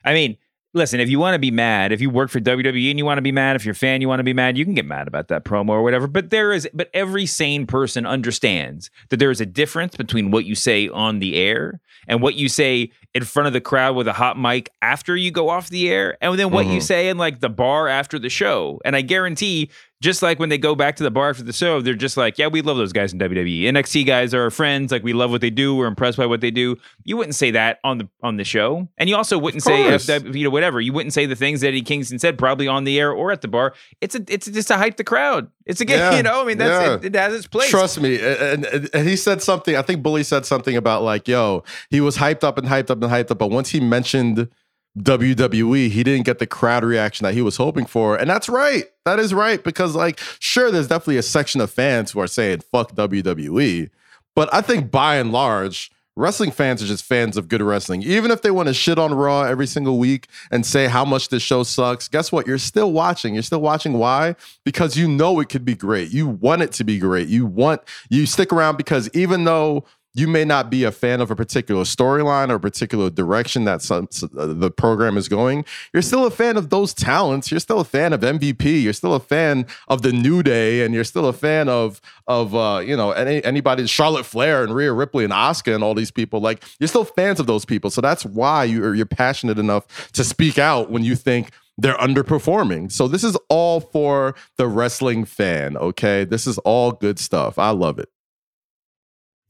I 0.06 0.14
mean, 0.14 0.38
listen, 0.74 1.00
if 1.00 1.10
you 1.10 1.20
want 1.20 1.36
to 1.36 1.40
be 1.40 1.52
mad, 1.52 1.92
if 1.92 2.02
you 2.02 2.10
work 2.10 2.30
for 2.30 2.40
WWE 2.40 2.90
and 2.90 2.98
you 3.00 3.06
want 3.06 3.18
to 3.18 3.22
be 3.24 3.32
mad, 3.32 3.56
if 3.56 3.66
you're 3.66 3.74
a 3.74 3.76
fan, 3.76 4.00
you 4.02 4.08
want 4.08 4.20
to 4.20 4.24
be 4.24 4.34
mad, 4.34 4.58
you 4.58 4.64
can 4.66 4.74
get 4.74 4.86
mad 4.86 5.08
about 5.08 5.28
that 5.28 5.44
promo 5.44 5.70
or 5.70 5.84
whatever. 5.84 6.08
But 6.08 6.30
there 6.30 6.54
is, 6.54 6.68
but 6.74 6.90
every 6.94 7.26
sane 7.26 7.66
person 7.68 8.06
understands 8.06 8.90
that 9.10 9.18
there 9.18 9.32
is 9.32 9.42
a 9.42 9.46
difference 9.46 9.96
between 9.96 10.32
what 10.32 10.46
you 10.46 10.56
say 10.56 10.88
on 10.88 11.20
the 11.20 11.36
air 11.36 11.82
and 12.08 12.22
what 12.22 12.36
you 12.36 12.48
say 12.50 12.92
in 13.14 13.24
front 13.26 13.46
of 13.48 13.54
the 13.54 13.62
crowd 13.62 13.96
with 13.96 14.08
a 14.08 14.14
hot 14.14 14.40
mic 14.40 14.70
after 14.82 15.16
you 15.16 15.30
go 15.32 15.50
off 15.50 15.70
the 15.70 15.90
air, 15.90 16.18
and 16.22 16.40
then 16.40 16.50
what 16.50 16.66
you 16.66 16.80
Mhm. 16.80 16.84
say 16.84 17.10
in 17.10 17.18
like 17.18 17.42
the 17.42 17.50
bar 17.50 17.88
after 17.88 18.18
the 18.18 18.30
show. 18.30 18.80
And 18.86 18.96
I 18.96 19.02
guarantee, 19.02 19.70
just 20.02 20.22
like 20.24 20.40
when 20.40 20.50
they 20.50 20.58
go 20.58 20.74
back 20.76 20.96
to 20.98 21.04
the 21.04 21.12
bar 21.12 21.30
after 21.30 21.44
the 21.44 21.54
show, 21.54 21.80
they're 21.80 21.94
just 21.94 22.18
like, 22.18 22.38
yeah, 22.40 22.48
we 22.48 22.62
love 22.64 22.76
those 22.76 22.92
guys 22.92 23.14
in 23.14 23.20
WWE. 23.20 23.62
NXT 23.66 24.06
guys 24.06 24.34
are 24.34 24.42
our 24.42 24.50
friends. 24.50 24.92
Like 24.92 25.04
we 25.04 25.14
love 25.14 25.30
what 25.32 25.42
they 25.42 25.52
do. 25.52 25.76
We're 25.76 25.86
impressed 25.88 26.18
by 26.18 26.26
what 26.26 26.42
they 26.42 26.50
do. 26.52 26.76
You 27.04 27.18
wouldn't 27.18 27.36
say 27.36 27.52
that 27.52 27.80
on 27.84 28.00
the 28.00 28.10
on 28.24 28.36
the 28.38 28.44
show, 28.44 28.88
and 28.98 29.10
you 29.10 29.16
also 29.16 29.38
wouldn't 29.38 29.64
say. 29.64 29.84
FW, 29.84 30.30
uh, 30.30 30.32
you 30.34 30.44
know 30.44 30.50
whatever. 30.50 30.82
You 30.82 30.92
wouldn't 30.92 31.14
say 31.14 31.26
the 31.28 31.36
things 31.36 31.62
that 31.62 31.68
Eddie 31.70 31.84
Kingston 31.84 32.20
said 32.20 32.38
probably 32.38 32.68
on 32.68 32.84
the 32.84 33.00
air 33.00 33.12
or 33.12 33.32
at 33.32 33.42
the 33.42 33.48
bar. 33.48 33.74
It's 34.02 34.16
a 34.16 34.22
it's 34.28 34.48
just 34.48 34.68
to 34.70 34.78
hype 34.78 34.98
the 34.98 35.04
crowd. 35.04 35.50
It's 35.66 35.80
a 35.80 35.86
game, 35.86 36.00
Yeah, 36.00 36.16
you 36.18 36.24
know. 36.24 36.42
I 36.42 36.46
mean, 36.46 36.58
that's 36.58 36.88
yeah. 36.88 36.96
it, 36.96 37.06
it 37.06 37.16
has 37.16 37.34
its 37.36 37.48
place. 37.48 37.70
Trust 37.70 38.02
me. 38.02 38.16
And, 38.20 38.66
and- 38.66 38.90
and 38.94 39.08
he 39.08 39.16
said 39.16 39.42
something. 39.42 39.76
I 39.76 39.84
think 39.84 40.02
Bully 40.02 40.24
said 40.24 40.46
something 40.46 40.76
about 40.76 41.04
like, 41.04 41.28
yo, 41.28 41.64
he 41.92 42.02
was 42.02 42.18
hyped 42.18 42.44
up 42.44 42.58
and 42.58 42.68
hyped 42.68 42.90
up 42.90 43.02
and 43.02 43.12
hyped 43.12 43.30
up, 43.32 43.38
but 43.38 43.50
once 43.52 43.70
he 43.70 43.80
mentioned 43.80 44.50
WWE, 44.98 45.90
he 45.90 46.04
didn't 46.04 46.26
get 46.26 46.40
the 46.40 46.48
crowd 46.48 46.84
reaction 46.84 47.24
that 47.24 47.34
he 47.34 47.42
was 47.42 47.58
hoping 47.58 47.86
for. 47.86 48.16
And 48.16 48.30
that's 48.30 48.50
right. 48.50 48.86
That 49.06 49.20
is 49.20 49.34
right. 49.34 49.64
Because, 49.64 49.96
like, 49.96 50.20
sure, 50.40 50.70
there's 50.70 50.88
definitely 50.88 51.18
a 51.18 51.24
section 51.24 51.62
of 51.62 51.72
fans 51.72 52.12
who 52.12 52.20
are 52.20 52.28
saying 52.28 52.62
fuck 52.72 52.94
WWE. 52.94 53.90
But 54.36 54.54
I 54.54 54.62
think 54.62 54.92
by 54.92 55.16
and 55.16 55.32
large, 55.32 55.92
wrestling 56.16 56.52
fans 56.52 56.84
are 56.84 56.88
just 56.88 57.06
fans 57.06 57.38
of 57.38 57.48
good 57.48 57.62
wrestling. 57.62 58.02
Even 58.04 58.32
if 58.32 58.42
they 58.42 58.52
want 58.52 58.68
to 58.68 58.74
shit 58.74 59.00
on 59.00 59.14
Raw 59.14 59.44
every 59.44 59.68
single 59.68 59.98
week 59.98 60.28
and 60.52 60.66
say 60.66 60.88
how 60.88 61.06
much 61.06 61.30
this 61.30 61.42
show 61.42 61.64
sucks, 61.64 62.08
guess 62.08 62.32
what? 62.32 62.46
You're 62.46 62.58
still 62.58 62.92
watching. 62.92 63.34
You're 63.34 63.44
still 63.44 63.62
watching. 63.62 63.94
Why? 63.94 64.36
Because 64.66 64.98
you 64.98 65.08
know 65.08 65.40
it 65.40 65.50
could 65.50 65.66
be 65.66 65.76
great. 65.76 66.12
You 66.12 66.28
want 66.28 66.62
it 66.62 66.72
to 66.74 66.84
be 66.84 67.00
great. 67.00 67.28
You 67.28 67.46
want, 67.46 67.82
you 68.10 68.26
stick 68.26 68.52
around 68.52 68.78
because 68.78 69.10
even 69.14 69.46
though 69.46 69.86
you 70.14 70.28
may 70.28 70.44
not 70.44 70.70
be 70.70 70.84
a 70.84 70.92
fan 70.92 71.22
of 71.22 71.32
a 71.32 71.36
particular 71.36 71.84
storyline 71.84 72.50
or 72.50 72.56
a 72.56 72.60
particular 72.60 73.10
direction 73.10 73.64
that 73.64 73.82
some, 73.82 74.10
uh, 74.38 74.48
the 74.48 74.70
program 74.70 75.16
is 75.16 75.30
going. 75.30 75.64
You're 75.94 76.02
still 76.02 76.26
a 76.26 76.32
fan 76.32 76.58
of 76.58 76.70
those 76.70 76.94
talents. 76.94 77.50
You're 77.50 77.62
still 77.62 77.80
a 77.80 77.86
fan 77.86 78.12
of 78.12 78.22
MVP. 78.22 78.84
You're 78.84 78.94
still 78.94 79.14
a 79.14 79.20
fan 79.20 79.66
of 79.88 80.02
the 80.02 80.12
New 80.12 80.44
Day, 80.44 80.84
and 80.84 80.94
you're 80.94 81.06
still 81.06 81.28
a 81.28 81.34
fan 81.34 81.70
of 81.70 82.02
of 82.28 82.54
uh, 82.54 82.82
you 82.86 82.98
know 82.98 83.12
any, 83.12 83.44
anybody 83.44 83.88
Charlotte 83.88 84.26
Flair 84.26 84.64
and 84.64 84.76
Rhea 84.76 84.92
Ripley 84.92 85.24
and 85.24 85.34
Asuka 85.34 85.74
and 85.74 85.84
all 85.84 85.94
these 85.94 86.12
people. 86.12 86.42
Like 86.42 86.64
you're 86.80 86.88
still 86.88 87.06
fans 87.06 87.40
of 87.40 87.48
those 87.48 87.64
people. 87.66 87.90
So 87.90 88.02
that's 88.02 88.26
why 88.26 88.66
you're 88.66 88.94
you're 88.94 89.06
passionate 89.06 89.60
enough 89.60 90.12
to 90.14 90.24
speak 90.24 90.60
out 90.60 90.92
when 90.92 91.04
you 91.04 91.16
think 91.16 91.52
they're 91.78 91.96
underperforming. 91.96 92.92
So 92.92 93.08
this 93.08 93.24
is 93.24 93.38
all 93.50 93.80
for 93.80 94.36
the 94.58 94.68
wrestling 94.68 95.26
fan. 95.26 95.78
Okay, 95.78 96.26
this 96.26 96.48
is 96.48 96.58
all 96.60 96.92
good 96.92 97.18
stuff. 97.18 97.58
I 97.58 97.70
love 97.70 97.98
it. 97.98 98.10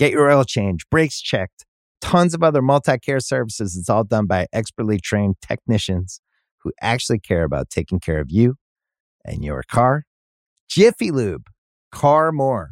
Get 0.00 0.12
your 0.12 0.30
oil 0.30 0.44
change, 0.44 0.88
brakes 0.90 1.20
checked, 1.20 1.66
tons 2.00 2.32
of 2.32 2.42
other 2.42 2.62
multi 2.62 2.96
care 2.96 3.20
services. 3.20 3.76
It's 3.76 3.90
all 3.90 4.02
done 4.02 4.24
by 4.24 4.46
expertly 4.50 4.98
trained 4.98 5.34
technicians 5.42 6.22
who 6.62 6.72
actually 6.80 7.18
care 7.18 7.44
about 7.44 7.68
taking 7.68 8.00
care 8.00 8.18
of 8.18 8.30
you 8.30 8.54
and 9.26 9.44
your 9.44 9.62
car. 9.62 10.04
Jiffy 10.70 11.10
Lube, 11.10 11.48
car 11.92 12.32
more. 12.32 12.70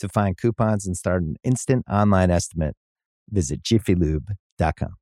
To 0.00 0.08
find 0.08 0.36
coupons 0.36 0.88
and 0.88 0.96
start 0.96 1.22
an 1.22 1.36
instant 1.44 1.84
online 1.88 2.32
estimate, 2.32 2.74
visit 3.30 3.62
jiffylube.com. 3.62 4.96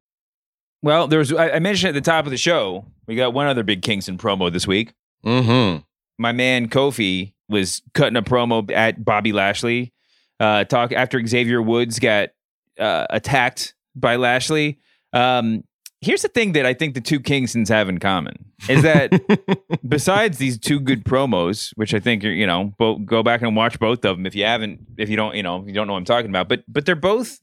Well, 0.82 1.08
there 1.08 1.18
was 1.18 1.32
I 1.32 1.52
I 1.52 1.58
mentioned 1.60 1.88
at 1.88 1.94
the 1.94 2.10
top 2.10 2.26
of 2.26 2.30
the 2.30 2.36
show, 2.36 2.84
we 3.06 3.16
got 3.16 3.32
one 3.32 3.46
other 3.46 3.62
big 3.62 3.80
Kingston 3.80 4.18
promo 4.18 4.52
this 4.52 4.66
week. 4.66 4.92
Mm-hmm. 5.24 5.78
My 6.18 6.32
man 6.32 6.68
Kofi 6.68 7.32
was 7.48 7.80
cutting 7.94 8.16
a 8.16 8.22
promo 8.22 8.70
at 8.70 9.02
Bobby 9.02 9.32
Lashley. 9.32 9.93
Uh, 10.40 10.64
talk 10.64 10.92
after 10.92 11.24
Xavier 11.24 11.62
Woods 11.62 11.98
got 11.98 12.30
uh, 12.78 13.06
attacked 13.10 13.74
by 13.94 14.16
Lashley. 14.16 14.78
Um, 15.12 15.64
here's 16.00 16.22
the 16.22 16.28
thing 16.28 16.52
that 16.52 16.66
I 16.66 16.74
think 16.74 16.94
the 16.94 17.00
two 17.00 17.20
Kingstons 17.20 17.68
have 17.68 17.88
in 17.88 17.98
common 17.98 18.44
is 18.68 18.82
that 18.82 19.12
besides 19.88 20.38
these 20.38 20.58
two 20.58 20.80
good 20.80 21.04
promos, 21.04 21.72
which 21.76 21.94
I 21.94 22.00
think 22.00 22.24
are, 22.24 22.30
you 22.30 22.46
know, 22.46 22.74
bo- 22.78 22.98
go 22.98 23.22
back 23.22 23.42
and 23.42 23.56
watch 23.56 23.78
both 23.78 24.04
of 24.04 24.16
them 24.16 24.26
if 24.26 24.34
you 24.34 24.44
haven't, 24.44 24.80
if 24.98 25.08
you 25.08 25.16
don't, 25.16 25.34
you 25.34 25.42
know, 25.42 25.60
if 25.60 25.66
you 25.66 25.72
don't 25.72 25.86
know 25.86 25.94
what 25.94 26.00
I'm 26.00 26.04
talking 26.04 26.30
about. 26.30 26.48
But 26.48 26.64
but 26.68 26.86
they're 26.86 26.96
both 26.96 27.40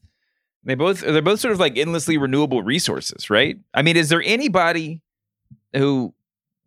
they 0.64 0.74
both 0.74 1.00
they're 1.00 1.22
both 1.22 1.40
sort 1.40 1.52
of 1.52 1.60
like 1.60 1.76
endlessly 1.76 2.18
renewable 2.18 2.62
resources, 2.62 3.28
right? 3.30 3.58
I 3.74 3.82
mean, 3.82 3.96
is 3.96 4.08
there 4.08 4.22
anybody 4.24 5.00
who 5.74 6.14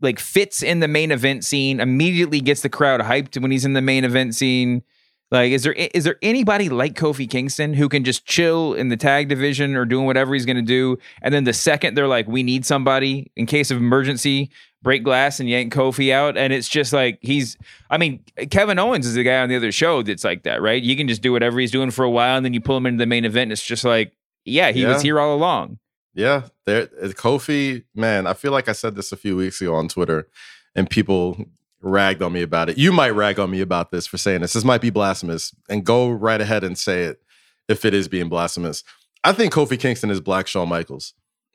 like 0.02 0.20
fits 0.20 0.62
in 0.62 0.82
the 0.82 0.88
main 0.88 1.12
event 1.12 1.46
scene, 1.46 1.80
immediately 1.80 2.42
gets 2.42 2.62
the 2.62 2.70
crowd 2.70 3.02
hyped 3.02 3.42
when 3.42 3.52
he's 3.52 3.66
in 3.66 3.74
the 3.74 3.82
main 3.82 4.04
event 4.04 4.36
scene? 4.36 4.84
Like, 5.32 5.52
is 5.52 5.64
there 5.64 5.74
is 5.74 6.04
there 6.04 6.18
anybody 6.22 6.70
like 6.70 6.94
Kofi 6.94 7.30
Kingston 7.30 7.74
who 7.74 7.90
can 7.90 8.04
just 8.04 8.26
chill 8.26 8.74
in 8.74 8.90
the 8.90 8.98
tag 8.98 9.28
division 9.28 9.76
or 9.76 9.84
doing 9.84 10.06
whatever 10.06 10.34
he's 10.34 10.46
going 10.46 10.56
to 10.58 10.62
do, 10.62 10.98
and 11.22 11.34
then 11.34 11.46
the 11.46 11.54
second 11.54 11.96
they're 11.96 12.08
like, 12.08 12.28
we 12.28 12.44
need 12.44 12.66
somebody 12.66 13.32
in 13.36 13.48
case 13.48 13.72
of 13.72 13.78
emergency, 13.78 14.52
break 14.84 15.04
glass 15.04 15.40
and 15.40 15.50
yank 15.50 15.74
Kofi 15.74 16.12
out, 16.14 16.38
and 16.38 16.54
it's 16.54 16.70
just 16.70 16.94
like 16.94 17.18
he's. 17.22 17.58
I 17.90 17.98
mean, 17.98 18.24
Kevin 18.52 18.78
Owens 18.78 19.08
is 19.08 19.16
the 19.16 19.24
guy 19.24 19.40
on 19.40 19.50
the 19.50 19.56
other 19.56 19.72
show 19.72 20.04
that's 20.04 20.24
like 20.24 20.44
that, 20.44 20.62
right? 20.62 20.82
You 20.82 20.96
can 20.96 21.08
just 21.08 21.24
do 21.24 21.32
whatever 21.32 21.60
he's 21.60 21.72
doing 21.72 21.90
for 21.90 22.06
a 22.06 22.12
while, 22.12 22.38
and 22.38 22.46
then 22.46 22.54
you 22.54 22.62
pull 22.62 22.78
him 22.78 22.86
into 22.86 23.00
the 23.00 23.08
main 23.08 23.26
event, 23.26 23.44
and 23.44 23.52
it's 23.54 23.66
just 23.66 23.84
like, 23.84 24.14
yeah, 24.46 24.72
he 24.72 24.86
was 24.86 25.02
here 25.02 25.20
all 25.20 25.36
along. 25.36 25.80
Yeah, 26.14 26.44
there 26.66 26.84
uh, 27.02 27.08
Kofi, 27.08 27.84
man, 27.94 28.26
I 28.26 28.34
feel 28.34 28.52
like 28.52 28.70
I 28.70 28.74
said 28.74 28.96
this 28.96 29.12
a 29.12 29.18
few 29.18 29.36
weeks 29.36 29.60
ago 29.60 29.76
on 29.76 29.90
Twitter 29.90 30.28
and 30.76 30.90
people 30.90 31.46
ragged 31.86 32.24
on 32.24 32.34
me 32.34 32.42
about 32.42 32.70
it. 32.70 32.78
You 32.78 32.92
might 32.92 33.12
rag 33.12 33.40
on 33.40 33.52
me 33.52 33.62
about 33.62 33.92
this 33.92 34.08
for 34.08 34.18
saying 34.18 34.42
this. 34.42 34.54
This 34.54 34.66
might 34.66 34.82
be 34.82 34.90
blasphemous 34.90 35.56
and 35.70 35.86
go 35.86 36.10
right 36.10 36.42
ahead 36.42 36.64
and 36.64 36.78
say 36.78 37.04
it 37.04 37.22
if 37.70 37.86
it 37.86 37.94
is 37.94 38.08
being 38.08 38.28
blasphemous. 38.28 38.84
I 39.24 39.32
think 39.32 39.54
Kofi 39.54 39.80
Kingston 39.80 40.10
is 40.10 40.20
Black 40.20 40.48
Shawn 40.48 40.68
Michaels. 40.68 41.14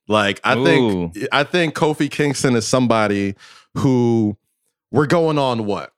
Like 0.09 0.41
I 0.43 0.55
think 0.65 1.17
I 1.31 1.45
think 1.45 1.75
Kofi 1.75 2.11
Kingston 2.11 2.57
is 2.57 2.67
somebody 2.67 3.35
who 3.77 4.37
we're 4.91 5.07
going 5.07 5.39
on 5.39 5.67
what? 5.67 5.93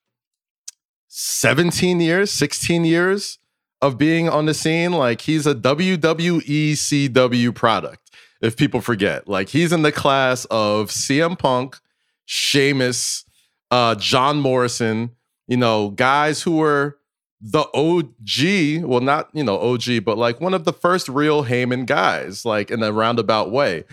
17 1.08 2.00
years, 2.00 2.30
16 2.30 2.84
years 2.84 3.38
of 3.80 3.98
being 3.98 4.28
on 4.28 4.46
the 4.46 4.54
scene. 4.54 4.92
Like 4.92 5.22
he's 5.22 5.46
a 5.46 5.54
WWE 5.54 6.72
CW 6.72 7.54
product, 7.54 8.10
if 8.40 8.56
people 8.56 8.80
forget. 8.80 9.28
Like 9.28 9.50
he's 9.50 9.72
in 9.72 9.82
the 9.82 9.92
class 9.92 10.46
of 10.46 10.88
CM 10.88 11.38
Punk, 11.38 11.78
Sheamus, 12.26 13.24
uh, 13.72 13.94
John 13.96 14.38
Morrison, 14.38 15.10
you 15.48 15.56
know, 15.56 15.90
guys 15.90 16.42
who 16.42 16.58
were 16.58 16.98
the 17.40 17.66
OG, 17.74 18.84
well, 18.88 19.00
not, 19.00 19.30
you 19.32 19.42
know, 19.42 19.58
OG, 19.58 20.04
but 20.04 20.16
like 20.16 20.40
one 20.40 20.54
of 20.54 20.64
the 20.64 20.72
first 20.72 21.08
real 21.08 21.44
Heyman 21.44 21.86
guys, 21.86 22.44
like 22.44 22.70
in 22.70 22.82
a 22.82 22.92
roundabout 22.92 23.50
way. 23.50 23.84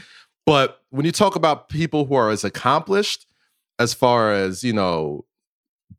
But 0.46 0.82
when 0.89 1.06
you 1.06 1.12
talk 1.12 1.36
about 1.36 1.70
people 1.70 2.06
who 2.06 2.15
are 2.15 2.30
as 2.30 2.44
accomplished 2.44 3.26
as 3.80 3.94
far 3.94 4.34
as, 4.34 4.63
you 4.63 4.74
know, 4.74 5.26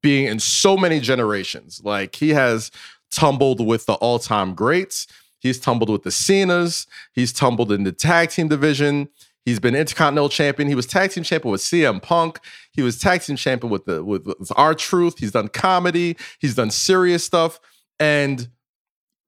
being 0.03 0.27
in 0.27 0.39
so 0.41 0.77
many 0.77 1.01
generations, 1.01 1.81
like 1.83 2.15
he 2.15 2.31
has 2.31 2.71
tumbled 3.11 3.67
with 3.67 3.87
the 3.87 3.95
all 3.95 4.19
time 4.19 4.55
greats, 4.55 5.07
he's 5.39 5.59
tumbled 5.59 5.89
with 5.89 6.03
the 6.03 6.11
Cenas, 6.11 6.87
he's 7.15 7.33
tumbled 7.33 7.73
in 7.73 7.85
the 7.85 7.93
tag 7.93 8.31
team 8.31 8.49
division. 8.49 9.09
He's 9.45 9.59
been 9.59 9.75
Intercontinental 9.75 10.29
Champion. 10.29 10.69
He 10.69 10.75
was 10.75 10.87
Tag 10.87 11.11
Team 11.11 11.25
Champion 11.25 11.51
with 11.51 11.63
CM 11.63 12.03
Punk. 12.03 12.41
He 12.73 12.83
was 12.83 12.99
Tag 12.99 13.23
Team 13.23 13.37
Champion 13.37 13.71
with 13.71 13.87
the 13.87 14.05
with, 14.05 14.27
with 14.27 14.53
R-Truth. 14.55 15.19
He's 15.19 15.33
done 15.33 15.49
comedy. 15.49 16.17
He's 16.39 16.55
done 16.55 16.71
serious 16.71 17.25
stuff. 17.25 17.59
And 17.99 18.49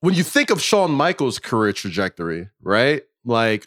when 0.01 0.14
you 0.14 0.22
think 0.22 0.51
of 0.51 0.61
Shawn 0.61 0.90
Michaels' 0.92 1.38
career 1.38 1.72
trajectory, 1.72 2.51
right? 2.62 3.03
Like 3.25 3.66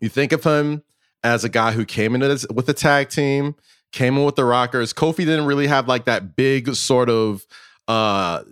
you 0.00 0.08
think 0.08 0.32
of 0.32 0.42
him 0.42 0.82
as 1.22 1.44
a 1.44 1.48
guy 1.48 1.72
who 1.72 1.84
came 1.84 2.14
in 2.14 2.22
with 2.22 2.66
the 2.66 2.74
tag 2.74 3.08
team, 3.08 3.54
came 3.92 4.16
in 4.16 4.24
with 4.24 4.36
the 4.36 4.44
Rockers. 4.44 4.92
Kofi 4.92 5.18
didn't 5.18 5.46
really 5.46 5.68
have 5.68 5.86
like 5.86 6.06
that 6.06 6.34
big 6.34 6.74
sort 6.74 7.08
of 7.08 7.46
uh 7.86 8.42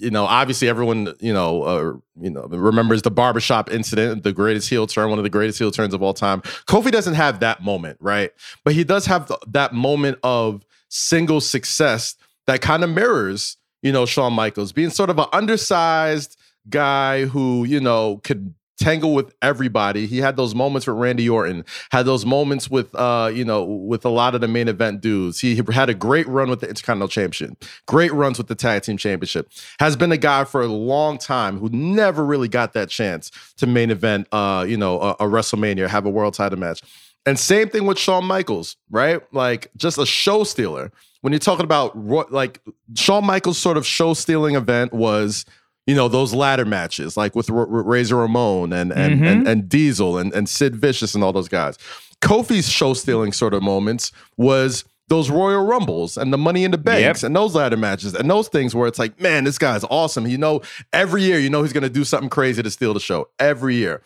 you 0.00 0.10
know, 0.10 0.24
obviously 0.24 0.68
everyone, 0.68 1.14
you 1.20 1.32
know, 1.32 1.62
uh, 1.62 1.92
you 2.20 2.30
know, 2.30 2.42
remembers 2.42 3.02
the 3.02 3.10
barbershop 3.10 3.70
incident, 3.70 4.22
the 4.22 4.32
greatest 4.32 4.68
heel 4.68 4.86
turn, 4.86 5.10
one 5.10 5.18
of 5.18 5.24
the 5.24 5.30
greatest 5.30 5.58
heel 5.58 5.70
turns 5.70 5.94
of 5.94 6.02
all 6.02 6.14
time. 6.14 6.40
Kofi 6.66 6.90
doesn't 6.90 7.14
have 7.14 7.40
that 7.40 7.62
moment, 7.62 7.98
right? 8.00 8.32
But 8.64 8.74
he 8.74 8.84
does 8.84 9.06
have 9.06 9.28
th- 9.28 9.40
that 9.48 9.74
moment 9.74 10.18
of 10.22 10.64
single 10.88 11.40
success 11.40 12.16
that 12.46 12.60
kind 12.60 12.82
of 12.82 12.90
mirrors, 12.90 13.56
you 13.82 13.92
know, 13.92 14.06
Shawn 14.06 14.32
Michaels 14.32 14.72
being 14.72 14.90
sort 14.90 15.10
of 15.10 15.18
an 15.18 15.26
undersized 15.32 16.36
guy 16.68 17.26
who, 17.26 17.64
you 17.64 17.80
know, 17.80 18.20
could 18.24 18.54
tangle 18.80 19.14
with 19.14 19.32
everybody. 19.42 20.06
He 20.06 20.18
had 20.18 20.36
those 20.36 20.54
moments 20.54 20.86
with 20.86 20.96
Randy 20.96 21.28
Orton, 21.28 21.64
had 21.92 22.06
those 22.06 22.26
moments 22.26 22.70
with 22.70 22.92
uh, 22.94 23.30
you 23.32 23.44
know, 23.44 23.62
with 23.62 24.04
a 24.04 24.08
lot 24.08 24.34
of 24.34 24.40
the 24.40 24.48
main 24.48 24.66
event 24.66 25.00
dudes. 25.00 25.38
He 25.40 25.62
had 25.72 25.88
a 25.88 25.94
great 25.94 26.26
run 26.26 26.50
with 26.50 26.60
the 26.60 26.68
Intercontinental 26.68 27.08
Championship, 27.08 27.64
great 27.86 28.12
runs 28.12 28.38
with 28.38 28.48
the 28.48 28.54
Tag 28.54 28.82
Team 28.82 28.96
Championship. 28.96 29.50
Has 29.78 29.94
been 29.94 30.10
a 30.10 30.16
guy 30.16 30.44
for 30.44 30.62
a 30.62 30.66
long 30.66 31.18
time 31.18 31.58
who 31.58 31.68
never 31.68 32.24
really 32.24 32.48
got 32.48 32.72
that 32.72 32.88
chance 32.88 33.30
to 33.58 33.66
main 33.66 33.90
event 33.90 34.26
uh, 34.32 34.64
you 34.66 34.76
know, 34.76 35.00
a, 35.00 35.10
a 35.12 35.24
WrestleMania, 35.24 35.86
have 35.88 36.06
a 36.06 36.10
world 36.10 36.34
title 36.34 36.58
match. 36.58 36.82
And 37.26 37.38
same 37.38 37.68
thing 37.68 37.86
with 37.86 37.98
Shawn 37.98 38.24
Michaels, 38.24 38.76
right? 38.90 39.20
Like 39.32 39.70
just 39.76 39.98
a 39.98 40.06
show 40.06 40.44
stealer. 40.44 40.90
When 41.20 41.34
you're 41.34 41.40
talking 41.40 41.64
about 41.64 41.96
like 42.32 42.60
Shawn 42.96 43.26
Michaels' 43.26 43.58
sort 43.58 43.76
of 43.76 43.86
show 43.86 44.14
stealing 44.14 44.54
event 44.54 44.94
was, 44.94 45.44
you 45.90 45.96
know, 45.96 46.08
those 46.08 46.32
ladder 46.32 46.64
matches, 46.64 47.16
like 47.16 47.34
with 47.34 47.50
R- 47.50 47.58
R- 47.60 47.82
Razor 47.82 48.16
Ramon 48.16 48.72
and 48.72 48.92
and, 48.92 49.20
Mhm. 49.20 49.26
and 49.32 49.48
and 49.48 49.68
Diesel 49.68 50.18
and 50.18 50.32
and 50.32 50.48
Sid 50.48 50.76
Vicious 50.76 51.14
and 51.16 51.24
all 51.24 51.32
those 51.32 51.48
guys. 51.48 51.76
Kofi's 52.22 52.68
show 52.68 52.94
stealing 52.94 53.32
sort 53.32 53.54
of 53.54 53.62
moments 53.62 54.12
was 54.36 54.84
those 55.08 55.28
Royal 55.30 55.64
Rumbles 55.64 56.16
and 56.16 56.32
the 56.32 56.38
Money 56.38 56.62
in 56.64 56.70
the 56.70 56.78
Banks 56.78 57.24
and 57.24 57.34
those 57.34 57.54
ladder 57.56 57.76
matches 57.76 58.14
and 58.14 58.30
those 58.30 58.46
things 58.48 58.74
where 58.76 58.86
it's 58.86 58.98
like, 58.98 59.20
man, 59.20 59.42
this 59.44 59.58
guy's 59.58 59.84
awesome. 59.90 60.26
You 60.28 60.38
know, 60.38 60.60
every 60.92 61.22
year 61.24 61.38
you 61.40 61.50
know 61.50 61.62
he's 61.64 61.72
going 61.72 61.82
to 61.82 61.90
do 62.00 62.04
something 62.04 62.30
crazy 62.30 62.62
to 62.62 62.70
steal 62.70 62.94
the 62.94 63.00
show 63.00 63.28
every 63.40 63.74
year. 63.74 64.02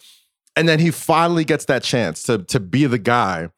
And 0.57 0.67
then 0.69 0.79
he 0.79 0.91
finally 0.91 1.45
gets 1.45 1.67
that 1.67 1.83
chance 1.83 2.23
to 2.25 2.39
to 2.45 2.59
be 2.61 2.87
the 2.87 2.99
guy. 2.99 3.49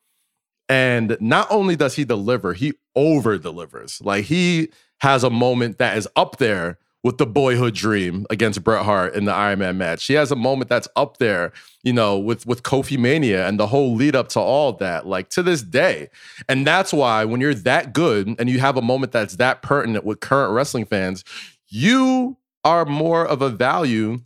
And 0.68 1.16
not 1.20 1.46
only 1.50 1.76
does 1.76 1.94
he 1.94 2.04
deliver, 2.04 2.52
he 2.54 2.72
over 2.96 3.38
delivers. 3.38 4.00
Like 4.02 4.24
he 4.24 4.70
has 5.00 5.22
a 5.22 5.30
moment 5.30 5.78
that 5.78 5.96
is 5.96 6.08
up 6.16 6.38
there 6.38 6.78
with 7.06 7.18
the 7.18 7.26
boyhood 7.26 7.72
dream 7.72 8.26
against 8.30 8.64
Bret 8.64 8.84
Hart 8.84 9.14
in 9.14 9.26
the 9.26 9.32
Iron 9.32 9.60
Man 9.60 9.78
match. 9.78 10.00
She 10.00 10.14
has 10.14 10.32
a 10.32 10.36
moment 10.36 10.68
that's 10.68 10.88
up 10.96 11.18
there, 11.18 11.52
you 11.84 11.92
know, 11.92 12.18
with 12.18 12.44
with 12.48 12.64
Kofi 12.64 12.98
Mania 12.98 13.46
and 13.46 13.60
the 13.60 13.68
whole 13.68 13.94
lead 13.94 14.16
up 14.16 14.26
to 14.30 14.40
all 14.40 14.72
that, 14.72 15.06
like 15.06 15.28
to 15.30 15.44
this 15.44 15.62
day. 15.62 16.10
And 16.48 16.66
that's 16.66 16.92
why 16.92 17.24
when 17.24 17.40
you're 17.40 17.54
that 17.54 17.92
good 17.92 18.34
and 18.40 18.50
you 18.50 18.58
have 18.58 18.76
a 18.76 18.82
moment 18.82 19.12
that's 19.12 19.36
that 19.36 19.62
pertinent 19.62 20.04
with 20.04 20.18
current 20.18 20.52
wrestling 20.52 20.84
fans, 20.84 21.22
you 21.68 22.38
are 22.64 22.84
more 22.84 23.24
of 23.24 23.40
a 23.40 23.50
value 23.50 24.18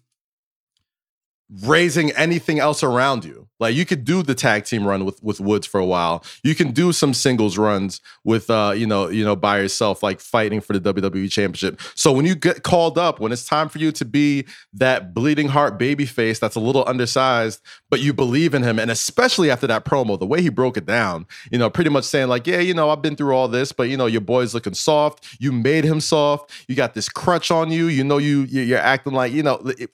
raising 1.65 2.11
anything 2.13 2.59
else 2.61 2.83
around 2.83 3.25
you. 3.25 3.49
Like 3.59 3.75
you 3.75 3.85
could 3.85 4.05
do 4.05 4.23
the 4.23 4.35
tag 4.35 4.65
team 4.65 4.87
run 4.87 5.05
with 5.05 5.23
with 5.23 5.39
Woods 5.39 5.67
for 5.67 5.79
a 5.81 5.85
while. 5.85 6.25
You 6.43 6.55
can 6.55 6.71
do 6.71 6.93
some 6.93 7.13
singles 7.13 7.59
runs 7.59 8.01
with 8.25 8.49
uh 8.49 8.73
you 8.75 8.87
know 8.87 9.09
you 9.11 9.23
know 9.25 9.37
by 9.37 9.59
yourself 9.59 10.03
like 10.03 10.19
fighting 10.21 10.61
for 10.63 10.79
the 10.79 10.95
WWE 10.95 11.31
championship. 11.31 11.79
So 11.95 12.11
when 12.13 12.25
you 12.25 12.35
get 12.35 12.63
called 12.63 12.97
up 12.97 13.21
when 13.21 13.33
it's 13.33 13.45
time 13.45 13.69
for 13.69 13.79
you 13.79 13.93
to 13.93 14.05
be 14.07 14.47
that 14.73 15.13
bleeding 15.13 15.49
heart 15.49 15.79
baby 15.79 16.07
face 16.07 16.39
that's 16.39 16.57
a 16.57 16.61
little 16.61 16.85
undersized 16.89 17.61
but 17.91 18.01
you 18.01 18.15
believe 18.15 18.55
in 18.55 18.63
him 18.63 18.79
and 18.79 18.91
especially 18.91 19.51
after 19.51 19.67
that 19.67 19.85
promo 19.85 20.19
the 20.19 20.27
way 20.27 20.41
he 20.41 20.49
broke 20.49 20.77
it 20.79 20.87
down, 20.87 21.27
you 21.51 21.59
know, 21.59 21.69
pretty 21.69 21.91
much 21.91 22.05
saying 22.05 22.29
like, 22.29 22.47
"Yeah, 22.47 22.61
you 22.61 22.73
know, 22.73 22.89
I've 22.89 23.03
been 23.03 23.17
through 23.17 23.35
all 23.35 23.49
this, 23.49 23.73
but 23.73 23.89
you 23.91 23.97
know, 23.97 24.07
your 24.07 24.21
boy's 24.23 24.55
looking 24.55 24.75
soft. 24.75 25.27
You 25.39 25.53
made 25.53 25.85
him 25.85 26.01
soft. 26.01 26.51
You 26.69 26.77
got 26.77 26.95
this 26.95 27.09
crutch 27.09 27.51
on 27.51 27.71
you. 27.71 27.89
You 27.89 28.05
know 28.05 28.19
you 28.19 28.43
you- 28.49 28.63
you're 28.63 28.79
acting 28.79 29.13
like, 29.13 29.33
you 29.33 29.43
know, 29.43 29.57
it- 29.79 29.91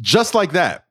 just 0.00 0.34
like 0.34 0.52
that, 0.52 0.86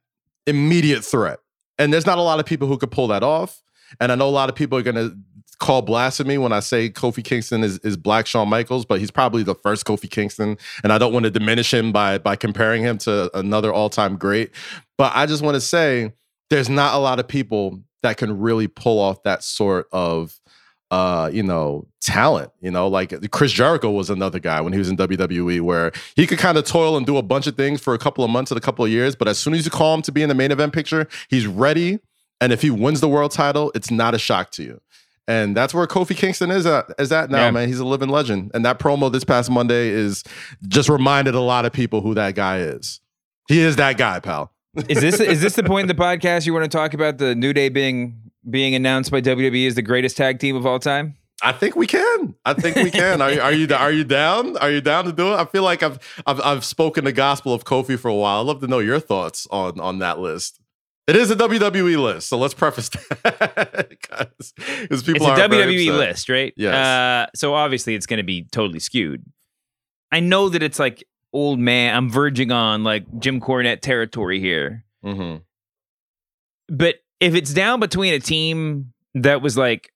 immediate 0.48 1.04
threat. 1.04 1.39
And 1.78 1.94
there's 1.94 2.06
not 2.06 2.18
a 2.18 2.22
lot 2.22 2.39
of 2.39 2.46
people 2.46 2.68
who 2.68 2.78
could 2.78 2.91
pull 2.91 3.08
that 3.08 3.24
off. 3.24 3.62
And 4.00 4.12
I 4.12 4.15
know 4.15 4.28
a 4.28 4.32
lot 4.32 4.50
of 4.50 4.56
people 4.56 4.78
are 4.78 4.84
going 4.84 4.96
to 4.96 5.15
call 5.60 5.82
blasphemy 5.82 6.38
when 6.38 6.52
I 6.52 6.60
say 6.60 6.89
Kofi 6.89 7.24
Kingston 7.24 7.63
is, 7.63 7.80
is 7.80 7.98
Black 7.98 8.28
Shawn 8.28 8.50
Michaels, 8.50 8.86
but 8.86 9.00
he's 9.00 9.12
probably 9.12 9.44
the 9.44 9.56
first 9.56 9.86
Kofi 9.86 10.10
Kingston. 10.10 10.58
And 10.84 10.91
I 10.91 10.98
don't 10.98 11.13
want 11.13 11.26
to 11.26 11.32
diminish 11.32 11.74
him 11.74 11.91
by, 11.91 12.18
by 12.18 12.36
comparing 12.36 12.82
him 12.82 12.98
to 13.00 13.36
another 13.38 13.74
all 13.74 13.89
time 13.89 14.18
great. 14.18 14.52
But 14.98 15.13
I 15.15 15.26
just 15.26 15.44
want 15.44 15.56
to 15.56 15.62
say 15.62 16.13
there's 16.50 16.70
not 16.70 16.96
a 16.96 16.98
lot 16.98 17.20
of 17.20 17.28
people 17.28 17.82
that 18.04 18.18
can 18.18 18.39
really 18.39 18.68
pull 18.68 19.00
off 19.00 19.24
that 19.24 19.44
sort 19.44 19.88
of 19.91 20.39
uh, 20.91 21.30
you 21.34 21.43
know, 21.43 21.88
talent. 22.02 22.52
You 22.62 22.71
know, 22.71 22.88
like 22.88 23.32
Chris 23.32 23.52
Jericho 23.52 23.89
was 23.91 24.10
another 24.10 24.39
guy 24.39 24.62
when 24.62 24.74
he 24.74 24.80
was 24.80 24.89
in 24.89 24.98
WWE 24.98 25.62
where 25.62 25.91
he 26.15 26.28
could 26.28 26.39
kind 26.39 26.58
of 26.58 26.65
toil 26.65 26.95
and 26.98 27.06
do 27.06 27.17
a 27.17 27.24
bunch 27.24 27.48
of 27.48 27.56
things 27.56 27.82
for 27.82 27.93
a 27.93 27.98
couple 27.98 28.24
of 28.24 28.30
months 28.30 28.52
and 28.52 28.58
a 28.58 28.62
couple 28.62 28.86
of 28.86 28.91
years, 28.91 29.15
but 29.15 29.28
as 29.28 29.38
soon 29.38 29.54
as 29.54 29.65
you 29.65 29.71
call 29.71 29.93
him 29.95 30.02
to 30.04 30.12
be 30.12 30.21
in 30.21 30.30
the 30.30 30.36
main 30.36 30.52
event 30.52 30.74
picture, 30.74 31.08
he's 31.30 31.48
ready. 31.48 32.00
And 32.41 32.52
if 32.54 32.62
he 32.62 32.69
wins 32.69 33.02
the 33.02 33.08
world 33.10 33.32
title, 33.32 33.71
it's 33.76 33.89
not 33.89 34.13
a 34.13 34.19
shock 34.19 34.52
to 34.52 34.63
you. 34.63 34.82
And 35.28 35.58
that's 35.58 35.74
where 35.74 35.88
Kofi 35.88 36.15
Kingston 36.15 36.52
is 36.52 36.67
at, 36.67 36.86
is 37.00 37.12
at 37.12 37.32
now, 37.32 37.45
Yeah. 37.45 37.52
man. 37.52 37.67
He's 37.67 37.80
a 37.80 37.86
living 37.86 38.10
legend. 38.10 38.52
And 38.54 38.63
that 38.65 38.78
promo 38.78 39.12
this 39.12 39.24
past 39.24 39.50
Monday 39.50 39.89
is 39.89 40.24
just 40.67 40.88
reminded 40.88 41.34
a 41.34 41.39
lot 41.39 41.65
of 41.65 41.74
people 41.74 42.02
who 42.02 42.13
that 42.13 42.36
guy 42.36 42.60
is. 42.60 43.00
He 43.48 43.60
is 43.60 43.78
that 43.78 43.98
guy, 43.98 44.19
pal. 44.19 44.52
is 44.89 45.00
this 45.02 45.19
is 45.19 45.41
this 45.41 45.56
the 45.56 45.63
point 45.63 45.89
in 45.89 45.95
the 45.95 46.02
podcast 46.04 46.45
you 46.45 46.54
want 46.54 46.69
to 46.69 46.78
talk 46.78 46.93
about 46.93 47.17
the 47.17 47.34
New 47.34 47.54
Day 47.54 47.69
being 47.69 48.19
being 48.49 48.75
announced 48.75 49.12
by 49.12 49.21
WWE 49.21 49.67
as 49.67 49.75
the 49.75 49.81
greatest 49.81 50.17
tag 50.17 50.39
team 50.39 50.55
of 50.55 50.65
all 50.65 50.79
time? 50.79 51.15
I 51.41 51.51
think 51.51 51.75
we 51.75 51.86
can. 51.86 52.36
I 52.45 52.53
think 52.53 52.77
we 52.77 52.89
can. 52.91 53.21
Are 53.21 53.31
you 53.31 53.41
are 53.41 53.51
you 53.51 53.67
are 53.75 53.91
you 53.91 54.03
down? 54.03 54.58
Are 54.58 54.71
you 54.71 54.81
down 54.81 55.05
to 55.05 55.12
do 55.12 55.34
it? 55.34 55.36
I 55.36 55.45
feel 55.45 55.63
like 55.63 55.84
I've 55.84 55.99
I've 56.25 56.41
I've 56.41 56.65
spoken 56.65 57.03
the 57.03 57.12
gospel 57.12 57.53
of 57.53 57.65
Kofi 57.65 57.99
for 57.99 58.08
a 58.08 58.15
while. 58.15 58.39
I'd 58.39 58.47
love 58.47 58.62
to 58.62 58.67
know 58.67 58.79
your 58.79 58.99
thoughts 58.99 59.45
on 59.51 59.79
on 59.79 59.99
that 59.99 60.19
list. 60.19 60.62
It 61.08 61.15
is 61.15 61.29
a 61.29 61.36
WWE 61.36 62.01
list, 62.01 62.29
so 62.29 62.38
let's 62.38 62.55
preface 62.55 62.89
that 62.89 63.89
because 63.89 65.03
people 65.03 65.27
it's 65.27 65.39
a 65.39 65.47
WWE 65.47 65.95
list, 65.95 66.29
right? 66.29 66.51
Yes. 66.58 66.73
Uh, 66.73 67.27
so 67.36 67.53
obviously 67.53 67.93
it's 67.93 68.08
going 68.08 68.17
to 68.17 68.23
be 68.23 68.47
totally 68.51 68.79
skewed. 68.79 69.23
I 70.12 70.19
know 70.21 70.49
that 70.49 70.63
it's 70.63 70.79
like 70.79 71.03
old 71.31 71.60
man. 71.60 71.95
I'm 71.95 72.10
verging 72.10 72.51
on 72.51 72.84
like 72.84 73.05
Jim 73.19 73.39
Cornette 73.39 73.81
territory 73.81 74.39
here. 74.39 74.84
Mm-hmm. 75.05 75.43
But 76.75 76.95
if 77.19 77.36
it's 77.36 77.54
down 77.54 77.80
between 77.80 78.13
a 78.13 78.19
team 78.19 78.93
that 79.15 79.41
was 79.41 79.58
like 79.58 79.91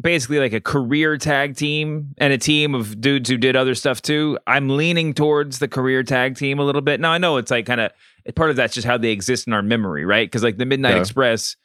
basically 0.00 0.38
like 0.38 0.52
a 0.52 0.60
career 0.60 1.16
tag 1.16 1.56
team 1.56 2.14
and 2.18 2.32
a 2.32 2.38
team 2.38 2.74
of 2.74 3.00
dudes 3.00 3.28
who 3.28 3.36
did 3.36 3.56
other 3.56 3.74
stuff 3.74 4.02
too, 4.02 4.38
I'm 4.46 4.68
leaning 4.68 5.14
towards 5.14 5.58
the 5.58 5.68
career 5.68 6.02
tag 6.02 6.36
team 6.36 6.58
a 6.58 6.64
little 6.64 6.82
bit. 6.82 7.00
Now 7.00 7.12
I 7.12 7.18
know 7.18 7.36
it's 7.38 7.50
like 7.50 7.66
kind 7.66 7.80
of 7.80 7.92
part 8.34 8.50
of 8.50 8.56
that's 8.56 8.74
just 8.74 8.86
how 8.86 8.98
they 8.98 9.10
exist 9.10 9.46
in 9.46 9.52
our 9.52 9.62
memory, 9.62 10.04
right? 10.04 10.26
Because 10.26 10.42
like 10.42 10.58
the 10.58 10.66
Midnight 10.66 10.94
Yeah. 10.94 11.00
Express 11.00 11.56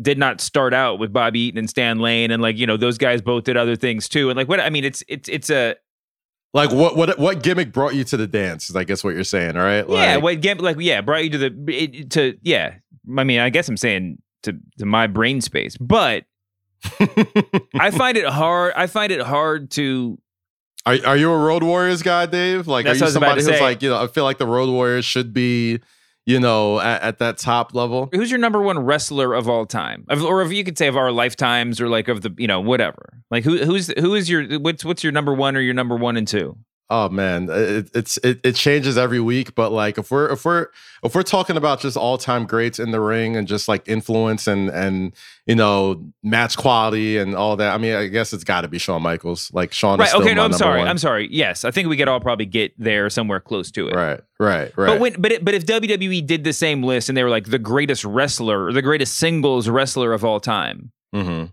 did 0.00 0.18
not 0.18 0.40
start 0.40 0.72
out 0.74 0.98
with 0.98 1.12
Bobby 1.12 1.40
Eaton 1.40 1.58
and 1.58 1.68
Stan 1.68 1.98
Lane, 1.98 2.30
and 2.30 2.40
like 2.42 2.56
you 2.56 2.66
know 2.66 2.76
those 2.76 2.98
guys 2.98 3.20
both 3.22 3.44
did 3.44 3.56
other 3.56 3.76
things 3.76 4.08
too. 4.08 4.30
And 4.30 4.36
like 4.36 4.48
what 4.48 4.60
I 4.60 4.70
mean, 4.70 4.84
it's 4.84 5.02
it's 5.08 5.28
it's 5.28 5.50
a 5.50 5.74
Like 6.54 6.70
what 6.70 6.96
what 6.96 7.18
what 7.18 7.42
gimmick 7.42 7.72
brought 7.72 7.94
you 7.94 8.04
to 8.04 8.16
the 8.16 8.26
dance? 8.26 8.70
Is 8.70 8.76
I 8.76 8.84
guess 8.84 9.02
what 9.02 9.14
you're 9.14 9.24
saying, 9.24 9.56
all 9.56 9.64
right? 9.64 9.84
yeah, 9.88 10.14
Like, 10.14 10.22
what 10.22 10.40
game 10.40 10.58
like 10.58 10.76
yeah 10.80 11.00
brought 11.00 11.24
you 11.24 11.30
to 11.30 11.38
the 11.38 11.64
it, 11.68 12.10
to 12.10 12.38
yeah. 12.42 12.74
I 13.16 13.24
mean, 13.24 13.40
I 13.40 13.50
guess 13.50 13.68
I'm 13.68 13.76
saying 13.76 14.18
to 14.42 14.56
to 14.78 14.86
my 14.86 15.06
brain 15.06 15.40
space, 15.40 15.76
but 15.76 16.24
I 17.78 17.90
find 17.90 18.16
it 18.16 18.26
hard. 18.26 18.72
I 18.76 18.86
find 18.86 19.12
it 19.12 19.20
hard 19.20 19.70
to 19.72 20.18
Are 20.86 20.96
are 21.04 21.16
you 21.16 21.30
a 21.30 21.38
Road 21.38 21.62
Warriors 21.62 22.02
guy, 22.02 22.26
Dave? 22.26 22.66
Like, 22.66 22.86
are 22.86 22.94
you 22.94 23.08
somebody 23.08 23.42
who's 23.42 23.60
like, 23.60 23.82
you 23.82 23.90
know, 23.90 24.02
I 24.02 24.06
feel 24.06 24.24
like 24.24 24.38
the 24.38 24.46
Road 24.46 24.70
Warriors 24.70 25.04
should 25.04 25.32
be, 25.32 25.80
you 26.24 26.38
know, 26.38 26.78
at, 26.78 27.02
at 27.02 27.18
that 27.18 27.38
top 27.38 27.74
level. 27.74 28.08
who's 28.12 28.30
your 28.30 28.38
number 28.38 28.60
one 28.62 28.78
wrestler 28.78 29.34
of 29.34 29.48
all 29.48 29.66
time, 29.66 30.04
of, 30.08 30.22
or 30.22 30.42
if 30.42 30.52
you 30.52 30.62
could 30.62 30.78
say 30.78 30.86
of 30.86 30.96
our 30.96 31.10
lifetimes, 31.10 31.80
or 31.80 31.88
like 31.88 32.08
of 32.08 32.22
the 32.22 32.32
you 32.38 32.46
know 32.46 32.60
whatever. 32.60 33.22
Like 33.30 33.44
who 33.44 33.58
who's 33.64 33.88
who 33.98 34.14
is 34.14 34.30
your 34.30 34.58
what's 34.60 34.84
what's 34.84 35.02
your 35.02 35.12
number 35.12 35.34
one 35.34 35.56
or 35.56 35.60
your 35.60 35.74
number 35.74 35.96
one 35.96 36.16
and 36.16 36.28
two? 36.28 36.56
Oh 36.90 37.10
man, 37.10 37.48
it, 37.50 37.90
it's 37.94 38.16
it, 38.24 38.40
it 38.42 38.54
changes 38.54 38.96
every 38.96 39.20
week. 39.20 39.54
But 39.54 39.72
like, 39.72 39.98
if 39.98 40.10
we're 40.10 40.30
if 40.32 40.46
we're 40.46 40.68
if 41.04 41.14
we're 41.14 41.22
talking 41.22 41.58
about 41.58 41.80
just 41.80 41.98
all 41.98 42.16
time 42.16 42.46
greats 42.46 42.78
in 42.78 42.92
the 42.92 43.00
ring 43.00 43.36
and 43.36 43.46
just 43.46 43.68
like 43.68 43.86
influence 43.86 44.46
and 44.46 44.70
and 44.70 45.14
you 45.46 45.54
know 45.54 46.02
match 46.22 46.56
quality 46.56 47.18
and 47.18 47.34
all 47.34 47.56
that, 47.56 47.74
I 47.74 47.78
mean, 47.78 47.94
I 47.94 48.06
guess 48.06 48.32
it's 48.32 48.42
got 48.42 48.62
to 48.62 48.68
be 48.68 48.78
Shawn 48.78 49.02
Michaels. 49.02 49.50
Like 49.52 49.74
Shawn, 49.74 49.96
is 49.96 50.04
Right. 50.04 50.08
still 50.08 50.22
Okay. 50.22 50.32
No, 50.32 50.44
I'm 50.44 50.54
sorry. 50.54 50.78
one. 50.78 50.88
I'm 50.88 50.96
sorry. 50.96 51.28
Yes, 51.30 51.66
I 51.66 51.70
think 51.70 51.88
we 51.88 51.96
could 51.98 52.08
all 52.08 52.20
probably 52.20 52.46
get 52.46 52.72
there 52.78 53.10
somewhere 53.10 53.40
close 53.40 53.70
to 53.72 53.88
it. 53.88 53.94
Right. 53.94 54.20
Right. 54.40 54.72
Right. 54.74 54.86
But 54.86 54.98
when, 54.98 55.20
but 55.20 55.32
it, 55.32 55.44
but 55.44 55.52
if 55.54 55.66
WWE 55.66 56.26
did 56.26 56.42
the 56.44 56.54
same 56.54 56.82
list 56.82 57.10
and 57.10 57.18
they 57.18 57.22
were 57.22 57.28
like 57.28 57.50
the 57.50 57.58
greatest 57.58 58.02
wrestler 58.04 58.64
or 58.64 58.72
the 58.72 58.80
greatest 58.82 59.18
singles 59.18 59.68
wrestler 59.68 60.14
of 60.14 60.24
all 60.24 60.40
time, 60.40 60.90
hmm 61.12 61.44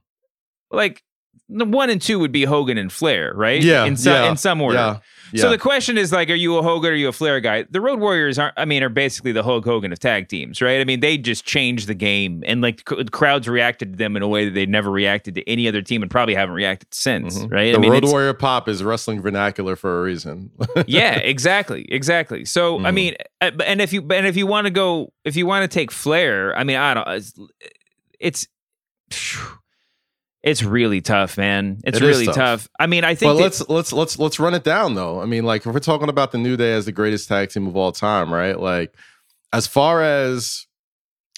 like 0.72 1.04
the 1.48 1.66
one 1.66 1.90
and 1.90 2.02
two 2.02 2.20
would 2.20 2.32
be 2.32 2.44
Hogan 2.44 2.78
and 2.78 2.92
Flair, 2.92 3.32
right? 3.36 3.62
Yeah, 3.62 3.86
in 3.86 3.96
some 3.98 4.14
yeah, 4.14 4.30
in 4.32 4.38
some 4.38 4.62
order. 4.62 4.78
yeah, 4.78 4.98
So 5.34 5.50
the 5.50 5.58
question 5.58 5.98
is 5.98 6.12
like, 6.12 6.30
are 6.30 6.36
you 6.36 6.58
a 6.58 6.62
Hogan 6.62 6.92
or 6.92 6.94
are 6.94 6.96
you 6.96 7.08
a 7.08 7.12
Flair 7.12 7.40
guy? 7.40 7.66
The 7.70 7.82
Road 7.82 8.00
Warriors 8.00 8.38
aren't. 8.38 8.54
I 8.58 8.66
mean, 8.66 8.84
are 8.84 8.90
basically 8.90 9.32
the 9.32 9.44
Hulk 9.44 9.66
Hogan 9.66 9.92
of 9.92 10.00
tag 10.00 10.28
teams, 10.28 10.62
right? 10.62 10.80
I 10.80 10.84
mean, 10.84 11.00
they 11.00 11.18
just 11.18 11.46
changed 11.46 11.88
the 11.88 11.96
game, 11.96 12.44
and 12.46 12.62
like 12.62 12.88
c- 12.88 13.04
crowds 13.06 13.48
reacted 13.48 13.94
to 13.94 13.98
them 13.98 14.16
in 14.16 14.22
a 14.22 14.28
way 14.28 14.46
that 14.46 14.52
they 14.52 14.66
never 14.66 14.92
reacted 14.92 15.36
to 15.36 15.50
any 15.50 15.68
other 15.68 15.82
team, 15.82 16.02
and 16.02 16.12
probably 16.12 16.36
haven't 16.36 16.56
reacted 16.56 16.94
since, 16.94 17.40
right? 17.46 17.50
Mm-hmm. 17.50 17.72
The 17.72 17.78
I 17.78 17.78
mean, 17.78 17.92
Road 17.92 18.06
Warrior 18.06 18.34
pop 18.34 18.70
is 18.70 18.84
wrestling 18.84 19.22
vernacular 19.22 19.76
for 19.76 20.00
a 20.00 20.04
reason. 20.04 20.52
yeah, 20.88 21.16
exactly, 21.16 21.86
exactly. 21.90 22.46
So 22.46 22.76
Mm-hmm. 22.76 22.86
I 22.86 22.92
mean, 22.92 23.16
uh, 23.42 23.52
and 23.66 23.82
if 23.82 23.94
you 23.94 24.02
and 24.12 24.28
if 24.28 24.36
you 24.36 24.46
want 24.48 24.66
to 24.66 24.72
go, 24.72 25.14
if 25.24 25.36
you 25.36 25.46
want 25.46 25.70
to 25.70 25.74
take 25.74 25.92
Flair, 25.92 26.56
I 26.58 26.64
mean, 26.64 26.78
I 26.78 26.94
don't. 26.94 27.08
It's 27.08 27.34
it's, 28.20 28.48
it's 30.46 30.64
really 30.64 31.02
tough, 31.02 31.38
man. 31.38 31.80
It's 31.84 31.98
It 31.98 32.04
really 32.06 32.26
tough. 32.28 32.36
tough. 32.36 32.70
I 32.80 32.88
mean, 32.88 33.04
I 33.04 33.16
think 33.16 33.30
But 33.32 33.34
that- 33.36 33.42
let's 33.44 33.70
let's 33.70 33.92
let's 33.92 34.20
let's 34.20 34.40
run 34.40 34.54
it 34.54 34.64
down 34.64 34.96
though. 34.96 35.20
I 35.22 35.26
mean, 35.26 35.44
like 35.44 35.66
if 35.66 35.74
we're 35.74 35.80
talking 35.80 36.08
about 36.08 36.32
the 36.32 36.38
New 36.38 36.56
Day 36.56 36.74
as 36.74 36.86
the 36.86 36.92
greatest 36.94 37.28
tag 37.28 37.50
team 37.50 37.68
of 37.68 37.76
all 37.76 37.92
time, 37.92 38.32
right? 38.34 38.58
Like 38.58 38.94
as 39.52 39.68
far 39.68 40.02
as 40.04 40.66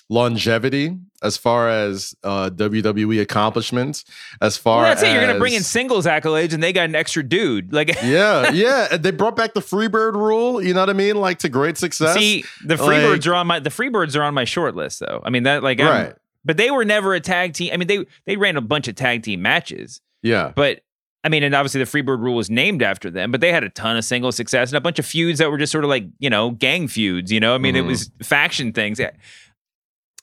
longevity, 0.10 0.96
as 1.22 1.36
far 1.38 1.70
as 1.70 2.16
uh, 2.24 2.50
WWE 2.50 3.20
accomplishments, 3.22 4.06
as 4.42 4.56
far 4.58 4.84
well, 4.84 4.92
that's 4.92 5.04
as 5.04 5.10
it. 5.10 5.14
You're 5.14 5.26
gonna 5.28 5.40
bring 5.40 5.54
in 5.54 5.64
singles 5.64 6.06
accolades, 6.06 6.54
and 6.54 6.62
they 6.64 6.72
got 6.74 6.86
an 6.86 6.96
extra 6.96 7.24
dude. 7.24 7.74
Like, 7.74 7.90
yeah, 8.04 8.52
yeah. 8.52 8.98
They 8.98 9.12
brought 9.12 9.36
back 9.36 9.54
the 9.54 9.60
Freebird 9.62 10.14
rule. 10.14 10.62
You 10.64 10.74
know 10.74 10.82
what 10.82 10.90
I 10.90 10.94
mean? 10.94 11.16
Like 11.18 11.40
to 11.40 11.50
great 11.50 11.78
success. 11.78 12.16
see, 12.16 12.44
the 12.64 12.78
Like- 12.78 13.02
Freebirds 13.04 13.28
are 13.28 13.36
on 13.36 13.48
my 13.48 13.60
the 13.60 13.70
Freebirds 13.70 14.16
are 14.18 14.24
on 14.24 14.34
my 14.34 14.46
short 14.46 14.76
list, 14.76 15.00
though. 15.00 15.22
I 15.26 15.30
mean 15.30 15.44
that 15.44 15.64
like 15.64 15.80
I'm- 15.80 15.90
Right. 16.08 16.16
But 16.46 16.58
they 16.58 16.72
were 16.72 16.86
never 16.86 17.14
a 17.14 17.20
tag 17.20 17.54
team. 17.54 17.72
I 17.74 17.78
mean, 17.78 17.88
they 17.88 18.06
they 18.26 18.38
ran 18.38 18.58
a 18.58 18.62
bunch 18.62 18.88
of 18.88 18.96
tag 18.96 19.24
team 19.24 19.42
matches, 19.42 20.02
Yeah. 20.24 20.52
but 20.56 20.82
I 21.24 21.30
mean, 21.30 21.44
and 21.44 21.54
obviously 21.54 21.84
the 21.84 21.90
Freebird 21.90 22.20
rule 22.20 22.36
was 22.36 22.50
named 22.50 22.82
after 22.82 23.10
them, 23.10 23.32
but 23.32 23.42
they 23.42 23.52
had 23.52 23.64
a 23.64 23.70
ton 23.70 23.98
of 23.98 24.06
single 24.06 24.32
success 24.32 24.70
and 24.70 24.78
a 24.78 24.82
bunch 24.82 24.98
of 25.00 25.06
feuds 25.06 25.40
that 25.40 25.52
were 25.52 25.58
just 25.58 25.72
sort 25.72 25.84
of 25.84 25.90
like 25.90 26.06
you 26.20 26.30
know 26.30 26.52
gang 26.52 26.88
feuds. 26.88 27.32
You 27.32 27.40
know, 27.40 27.54
I 27.56 27.58
mean, 27.58 27.76
Mhm. 27.76 27.80
it 27.80 27.82
was 27.82 28.12
faction 28.24 28.72
things. 28.72 29.00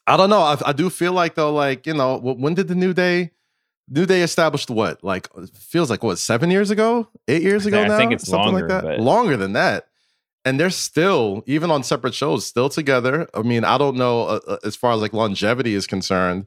I 0.07 0.17
don't 0.17 0.31
know. 0.31 0.41
I, 0.41 0.59
I 0.67 0.73
do 0.73 0.91
feel 0.91 1.13
like 1.13 1.35
though, 1.35 1.53
like 1.53 1.87
you 1.87 1.95
know, 1.95 2.19
when 2.19 2.55
did 2.55 2.69
the 2.69 2.75
New 2.75 2.93
Day, 2.95 3.31
New 3.89 4.07
Day 4.07 4.23
established 4.23 4.71
what? 4.71 5.03
Like 5.03 5.29
feels 5.55 5.91
like 5.91 6.03
what 6.03 6.19
seven 6.19 6.51
years 6.51 6.71
ago, 6.71 7.09
eight 7.29 7.43
years 7.43 7.67
ago 7.67 7.83
I 7.83 7.89
now. 7.89 7.99
think 7.99 8.13
it's 8.13 8.27
Something 8.29 8.53
longer, 8.55 8.69
like 8.69 8.83
that. 8.83 9.01
Longer 9.01 9.37
than 9.37 9.55
that. 9.55 9.89
And 10.45 10.61
they're 10.61 10.71
still, 10.71 11.43
even 11.47 11.71
on 11.71 11.83
separate 11.83 12.15
shows, 12.15 12.45
still 12.47 12.69
together. 12.69 13.29
I 13.35 13.41
mean, 13.43 13.65
I 13.65 13.79
don't 13.79 13.97
know 13.97 14.25
uh, 14.25 14.41
uh, 14.47 14.57
as 14.65 14.77
far 14.77 14.93
as 14.93 15.01
like 15.01 15.13
longevity 15.15 15.75
is 15.75 15.87
concerned. 15.87 16.47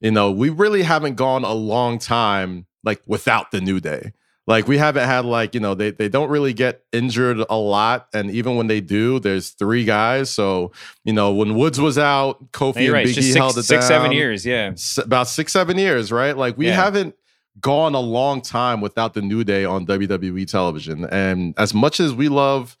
You 0.00 0.10
know, 0.10 0.30
we 0.30 0.50
really 0.50 0.82
haven't 0.82 1.14
gone 1.16 1.44
a 1.44 1.54
long 1.54 1.98
time 1.98 2.66
like 2.84 3.00
without 3.06 3.50
the 3.50 3.60
New 3.60 3.80
Day. 3.80 4.12
Like 4.46 4.66
we 4.66 4.78
haven't 4.78 5.04
had 5.06 5.26
like 5.26 5.52
you 5.54 5.60
know 5.60 5.74
they 5.74 5.90
they 5.90 6.08
don't 6.08 6.30
really 6.30 6.54
get 6.54 6.82
injured 6.92 7.38
a 7.50 7.56
lot, 7.56 8.08
and 8.14 8.30
even 8.30 8.56
when 8.56 8.66
they 8.66 8.80
do, 8.80 9.18
there's 9.18 9.50
three 9.50 9.84
guys. 9.84 10.30
So 10.30 10.72
you 11.04 11.12
know 11.12 11.32
when 11.34 11.54
Woods 11.54 11.78
was 11.78 11.98
out, 11.98 12.50
Kofi 12.52 12.90
right. 12.90 13.00
and 13.00 13.08
It's 13.08 13.08
Big 13.10 13.14
just 13.16 13.28
E 13.28 13.32
six, 13.32 13.36
held 13.36 13.58
it 13.58 13.62
six, 13.64 13.86
seven 13.86 14.12
years. 14.12 14.46
Yeah. 14.46 14.70
S- 14.72 14.96
about 14.98 15.28
six 15.28 15.52
seven 15.52 15.76
years, 15.76 16.10
right? 16.10 16.34
Like 16.34 16.56
we 16.56 16.66
Yeah. 16.68 16.76
haven't 16.76 17.14
gone 17.60 17.94
a 17.94 18.00
long 18.00 18.40
time 18.40 18.80
without 18.80 19.12
the 19.14 19.20
New 19.20 19.44
Day 19.44 19.66
on 19.66 19.84
WWE 19.84 20.46
television, 20.46 21.04
and 21.06 21.52
as 21.58 21.74
much 21.74 22.00
as 22.00 22.14
we 22.14 22.28
love 22.30 22.78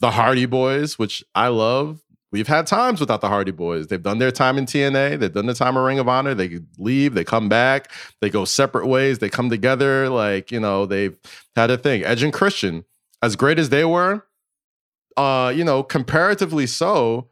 the 0.00 0.10
Hardy 0.10 0.46
Boys, 0.46 0.98
which 0.98 1.22
I 1.34 1.48
love. 1.48 2.00
We've 2.32 2.46
had 2.46 2.66
times 2.66 3.00
without 3.00 3.20
the 3.20 3.28
Hardy 3.28 3.50
Boys. 3.50 3.88
They've 3.88 4.02
done 4.02 4.18
their 4.18 4.30
time 4.30 4.56
in 4.56 4.64
TNA. 4.64 5.18
They've 5.18 5.32
done 5.32 5.46
their 5.46 5.54
time 5.54 5.76
in 5.76 5.82
Ring 5.82 5.98
of 5.98 6.08
Honor. 6.08 6.32
They 6.34 6.60
leave, 6.78 7.14
they 7.14 7.24
come 7.24 7.48
back, 7.48 7.90
they 8.20 8.30
go 8.30 8.44
separate 8.44 8.86
ways, 8.86 9.18
they 9.18 9.28
come 9.28 9.50
together. 9.50 10.08
Like, 10.08 10.52
you 10.52 10.60
know, 10.60 10.86
they've 10.86 11.16
had 11.56 11.70
a 11.70 11.76
thing. 11.76 12.04
Edge 12.04 12.22
and 12.22 12.32
Christian, 12.32 12.84
as 13.20 13.34
great 13.34 13.58
as 13.58 13.70
they 13.70 13.84
were, 13.84 14.24
uh, 15.16 15.52
you 15.54 15.64
know, 15.64 15.82
comparatively 15.82 16.66
so, 16.66 17.28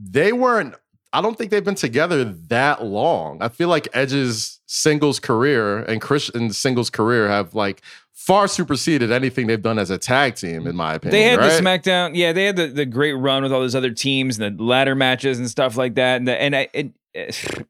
they 0.00 0.32
weren't, 0.32 0.74
I 1.12 1.20
don't 1.20 1.36
think 1.36 1.50
they've 1.50 1.64
been 1.64 1.74
together 1.74 2.24
that 2.24 2.84
long. 2.84 3.42
I 3.42 3.48
feel 3.48 3.68
like 3.68 3.88
Edge's 3.92 4.60
singles 4.66 5.20
career 5.20 5.78
and 5.80 6.00
Christian's 6.00 6.56
singles 6.56 6.88
career 6.88 7.28
have 7.28 7.54
like 7.54 7.82
far 8.14 8.46
superseded 8.48 9.10
anything 9.10 9.46
they've 9.46 9.62
done 9.62 9.78
as 9.78 9.90
a 9.90 9.98
tag 9.98 10.36
team, 10.36 10.66
in 10.66 10.76
my 10.76 10.94
opinion. 10.94 11.12
They 11.12 11.24
had 11.24 11.38
right? 11.38 11.50
the 11.50 11.62
SmackDown, 11.62 12.12
yeah. 12.14 12.32
They 12.32 12.44
had 12.44 12.56
the, 12.56 12.68
the 12.68 12.86
great 12.86 13.14
run 13.14 13.42
with 13.42 13.52
all 13.52 13.60
those 13.60 13.74
other 13.74 13.90
teams 13.90 14.38
and 14.38 14.58
the 14.58 14.62
ladder 14.62 14.94
matches 14.94 15.38
and 15.38 15.48
stuff 15.50 15.76
like 15.76 15.94
that. 15.96 16.16
And 16.16 16.28
the, 16.28 16.40
and 16.40 16.54
I, 16.56 16.68
it, 16.72 16.92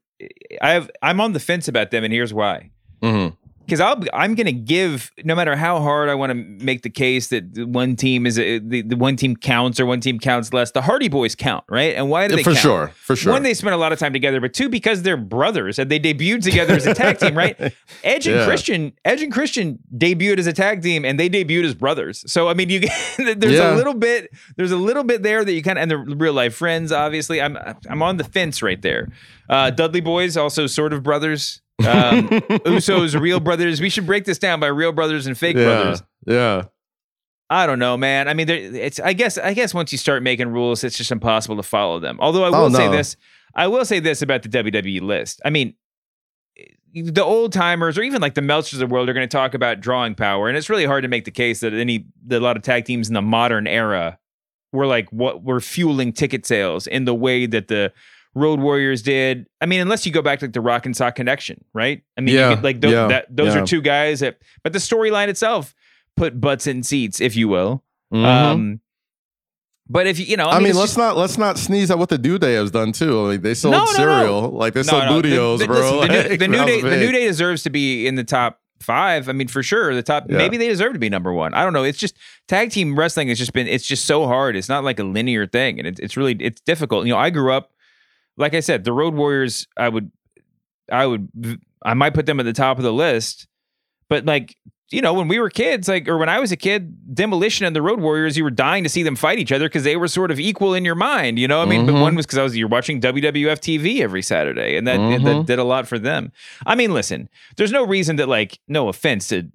I 0.61 0.71
have 0.71 0.89
I'm 1.01 1.19
on 1.19 1.33
the 1.33 1.39
fence 1.39 1.67
about 1.67 1.91
them, 1.91 2.03
and 2.03 2.13
here's 2.13 2.33
why. 2.33 2.71
Mhm. 3.01 3.35
Because 3.65 3.79
I'll 3.79 4.03
I'm 4.13 4.35
gonna 4.35 4.51
give 4.51 5.09
no 5.23 5.35
matter 5.35 5.55
how 5.55 5.79
hard 5.79 6.09
I 6.09 6.15
want 6.15 6.31
to 6.31 6.33
make 6.35 6.81
the 6.81 6.89
case 6.89 7.29
that 7.29 7.43
one 7.67 7.95
team 7.95 8.25
is 8.25 8.37
a, 8.37 8.59
the, 8.59 8.81
the 8.81 8.95
one 8.97 9.15
team 9.15 9.37
counts 9.37 9.79
or 9.79 9.85
one 9.85 10.01
team 10.01 10.19
counts 10.19 10.51
less. 10.51 10.71
The 10.71 10.81
Hardy 10.81 11.07
Boys 11.07 11.33
count, 11.33 11.63
right? 11.69 11.95
And 11.95 12.09
why 12.09 12.27
do 12.27 12.35
they 12.35 12.43
For 12.43 12.49
count? 12.51 12.57
sure, 12.61 12.87
for 12.95 13.15
sure. 13.15 13.31
One, 13.31 13.43
they 13.43 13.53
spent 13.53 13.73
a 13.73 13.77
lot 13.77 13.93
of 13.93 13.99
time 13.99 14.11
together, 14.11 14.41
but 14.41 14.53
two, 14.53 14.67
because 14.67 15.03
they're 15.03 15.15
brothers 15.17 15.79
and 15.79 15.89
they 15.89 15.99
debuted 15.99 16.43
together 16.43 16.73
as 16.75 16.85
a 16.85 16.93
tag 16.93 17.19
team, 17.19 17.37
right? 17.37 17.55
Edge 18.03 18.27
and 18.27 18.35
Yeah. 18.35 18.45
Christian, 18.45 18.91
Edge 19.05 19.21
and 19.21 19.31
Christian 19.31 19.79
debuted 19.97 20.39
as 20.39 20.47
a 20.47 20.53
tag 20.53 20.81
team, 20.81 21.05
and 21.05 21.17
they 21.19 21.29
debuted 21.29 21.63
as 21.63 21.73
brothers. 21.73 22.29
So 22.31 22.49
I 22.49 22.53
mean, 22.53 22.69
you 22.69 22.81
there's 23.17 23.53
Yeah. 23.53 23.73
a 23.73 23.77
little 23.77 23.93
bit, 23.93 24.29
there's 24.57 24.71
a 24.71 24.77
little 24.77 25.03
bit 25.05 25.23
there 25.23 25.45
that 25.45 25.53
you 25.53 25.63
kind 25.63 25.77
of, 25.77 25.83
and 25.83 25.89
they're 25.91 25.97
real 26.17 26.33
life 26.33 26.53
friends. 26.55 26.91
Obviously, 26.91 27.41
I'm 27.41 27.57
I'm 27.89 28.03
on 28.03 28.17
the 28.17 28.25
fence 28.25 28.61
right 28.61 28.81
there. 28.81 29.07
Uh, 29.49 29.69
Dudley 29.69 30.01
Boyz 30.01 30.39
also 30.39 30.67
sort 30.67 30.91
of 30.93 31.01
brothers. 31.01 31.61
Um, 31.79 32.27
Usos 32.67 33.19
real 33.19 33.39
brothers. 33.39 33.81
We 33.81 33.89
should 33.89 34.05
break 34.05 34.25
this 34.25 34.37
down 34.39 34.59
by 34.59 34.67
real 34.67 34.91
brothers 34.91 35.27
and 35.27 35.37
fake 35.37 35.55
yeah, 35.57 35.63
brothers. 35.65 36.03
Yeah. 36.25 36.63
I 37.49 37.65
don't 37.67 37.79
know, 37.79 37.97
man. 37.97 38.27
I 38.27 38.33
mean, 38.33 38.47
there, 38.47 38.57
it's. 38.57 38.99
I 38.99 39.13
guess. 39.13 39.37
I 39.37 39.53
guess 39.53 39.73
once 39.73 39.91
you 39.91 39.97
start 39.97 40.23
making 40.23 40.47
rules, 40.49 40.83
it's 40.83 40.97
just 40.97 41.11
impossible 41.11 41.55
to 41.57 41.63
follow 41.63 41.99
them. 41.99 42.17
Although 42.19 42.43
I 42.45 42.47
Oh, 42.49 42.63
will 42.63 42.71
say 42.71 42.89
this, 42.89 43.15
I 43.53 43.67
will 43.67 43.85
say 43.85 43.99
this 43.99 44.21
about 44.21 44.43
the 44.43 44.49
WWE 44.49 45.01
list. 45.01 45.41
I 45.45 45.49
mean, 45.51 45.75
the 46.93 47.23
old 47.23 47.53
timers 47.53 47.97
or 47.97 48.03
even 48.03 48.21
like 48.21 48.33
the 48.35 48.41
Melchers 48.41 48.73
of 48.73 48.79
the 48.79 48.87
world 48.87 49.09
are 49.09 49.13
going 49.13 49.27
to 49.27 49.31
talk 49.37 49.53
about 49.53 49.81
drawing 49.81 50.15
power, 50.15 50.47
and 50.47 50.57
it's 50.57 50.69
really 50.69 50.85
hard 50.85 51.03
to 51.03 51.07
make 51.09 51.25
the 51.25 51.31
case 51.31 51.59
that 51.59 51.73
any 51.73 52.05
that 52.27 52.39
a 52.39 52.43
lot 52.43 52.55
of 52.57 52.63
tag 52.63 52.85
teams 52.85 53.07
in 53.07 53.13
the 53.13 53.21
modern 53.21 53.67
era 53.67 54.17
were 54.71 54.87
like 54.87 55.09
what 55.11 55.43
were 55.43 55.59
fueling 55.59 56.13
ticket 56.13 56.45
sales 56.45 56.87
in 56.87 57.05
the 57.05 57.13
way 57.13 57.45
that 57.45 57.67
the 57.67 57.91
Road 58.35 58.59
Warriors 58.59 59.01
did. 59.01 59.47
I 59.61 59.65
mean, 59.65 59.79
unless 59.81 60.05
you 60.05 60.11
go 60.11 60.21
back 60.21 60.39
to 60.39 60.45
like 60.45 60.53
the 60.53 60.61
Rock 60.61 60.85
and 60.85 60.95
Sock 60.97 61.15
Connection, 61.15 61.63
right? 61.73 62.01
I 62.17 62.21
mean, 62.21 62.35
Yeah, 62.35 62.55
could, 62.55 62.63
like 62.63 62.81
tho- 62.81 62.89
yeah, 62.89 63.07
that, 63.07 63.27
those 63.29 63.53
yeah. 63.53 63.61
are 63.61 63.65
two 63.67 63.81
guys 63.81 64.21
that, 64.21 64.39
but 64.63 64.73
the 64.73 64.79
storyline 64.79 65.27
itself 65.27 65.75
put 66.17 66.39
butts 66.41 66.65
in 66.67 66.83
seats, 66.83 67.21
if 67.21 67.35
you 67.35 67.47
will. 67.47 67.83
Mhm. 68.13 68.25
Um, 68.25 68.79
but 69.89 70.07
if 70.07 70.17
you, 70.19 70.25
you 70.25 70.37
know, 70.37 70.47
I 70.49 70.59
mean, 70.59 70.69
it's 70.69 70.77
let's 70.77 70.91
just- 70.91 70.97
not 70.97 71.17
let's 71.17 71.37
not 71.37 71.57
sneeze 71.57 71.91
at 71.91 71.99
what 71.99 72.09
the 72.09 72.17
New 72.17 72.39
Day 72.39 72.53
has 72.53 72.71
done 72.71 72.91
too. 72.91 73.21
Like 73.27 73.41
they 73.41 73.53
sold 73.53 73.73
No, 73.73 73.79
no, 73.79 73.85
no. 73.85 73.91
cereal, 73.97 74.49
like 74.51 74.73
they 74.73 74.83
sold 74.83 75.03
no, 75.03 75.15
the- 75.15 75.21
Booty-O's, 75.21 75.59
the- 75.59 75.67
bro. 75.67 75.99
listen, 75.99 76.07
the, 76.07 76.07
new, 76.29 76.37
the 76.37 76.47
new 76.47 76.65
day, 76.65 76.81
was 76.83 76.91
the 76.91 76.97
new 76.99 77.11
day 77.11 77.25
deserves 77.27 77.63
to 77.63 77.69
be 77.69 78.07
in 78.07 78.15
the 78.15 78.23
top 78.23 78.61
five. 78.79 79.27
I 79.29 79.33
mean, 79.33 79.47
for 79.47 79.61
sure, 79.61 79.93
the 79.93 80.01
top. 80.03 80.25
Yeah. 80.29 80.37
Maybe 80.37 80.57
they 80.57 80.67
deserve 80.69 80.93
to 80.93 80.99
be 80.99 81.09
number 81.09 81.33
one. 81.33 81.53
I 81.53 81.63
don't 81.63 81.73
know. 81.73 81.83
It's 81.83 81.97
just 81.99 82.15
tag 82.47 82.71
team 82.71 82.97
wrestling 82.97 83.27
has 83.27 83.37
just 83.37 83.53
been. 83.53 83.67
It's 83.67 83.85
just 83.85 84.05
so 84.05 84.25
hard. 84.25 84.55
It's 84.55 84.69
not 84.69 84.83
like 84.83 84.99
a 84.99 85.03
linear 85.03 85.45
thing, 85.47 85.79
and 85.79 85.87
it's 85.87 85.99
it's 85.99 86.15
really 86.17 86.35
it's 86.39 86.61
difficult. 86.61 87.05
You 87.05 87.13
know, 87.13 87.19
I 87.19 87.29
grew 87.29 87.51
up, 87.51 87.71
like 88.37 88.53
I 88.53 88.59
said, 88.59 88.83
the 88.83 88.93
Road 88.93 89.13
Warriors. 89.13 89.67
I 89.77 89.89
would, 89.89 90.11
I 90.91 91.05
would, 91.05 91.29
I 91.85 91.93
might 91.93 92.13
put 92.13 92.25
them 92.25 92.39
at 92.39 92.43
the 92.43 92.53
top 92.53 92.77
of 92.77 92.83
the 92.83 92.93
list, 92.93 93.47
but 94.09 94.25
like. 94.25 94.55
You 94.91 95.01
know, 95.01 95.13
when 95.15 95.27
we 95.27 95.39
were 95.39 95.49
kids, 95.49 95.87
like, 95.87 96.07
or 96.07 96.19
when 96.19 96.29
I 96.29 96.39
was 96.39 96.51
a 96.51 96.55
kid, 96.57 97.15
Demolition 97.15 97.65
and 97.65 97.75
the 97.75 97.81
Road 97.81 97.99
Warriors, 97.99 98.37
you 98.37 98.43
were 98.43 98.51
dying 98.51 98.83
to 98.83 98.89
see 98.89 99.01
them 99.01 99.15
fight 99.15 99.39
each 99.39 99.51
other 99.51 99.65
because 99.67 99.83
they 99.83 99.95
were 99.95 100.07
sort 100.07 100.29
of 100.29 100.39
equal 100.39 100.75
in 100.75 100.85
your 100.85 100.93
mind. 100.93 101.39
You 101.39 101.47
know, 101.47 101.63
I 101.63 101.65
mean, 101.65 101.87
but 101.87 101.95
Mhm. 101.95 102.01
one 102.01 102.15
was 102.15 102.27
because 102.27 102.37
I 102.37 102.43
was 102.43 102.55
you're 102.55 102.67
watching 102.67 102.99
WWF 103.01 103.59
TV 103.59 104.01
every 104.01 104.21
Saturday, 104.21 104.77
and 104.77 104.85
that 104.85 104.97
that 104.97 105.21
Mhm. 105.37 105.45
did 105.47 105.57
a 105.57 105.63
lot 105.63 105.87
for 105.87 105.97
them. 105.97 106.31
I 106.67 106.75
mean, 106.75 106.93
listen, 106.93 107.27
there's 107.57 107.71
no 107.71 107.83
reason 107.83 108.17
that 108.17 108.29
like, 108.29 108.59
no 108.67 108.87
offense 108.87 109.29
to 109.29 109.49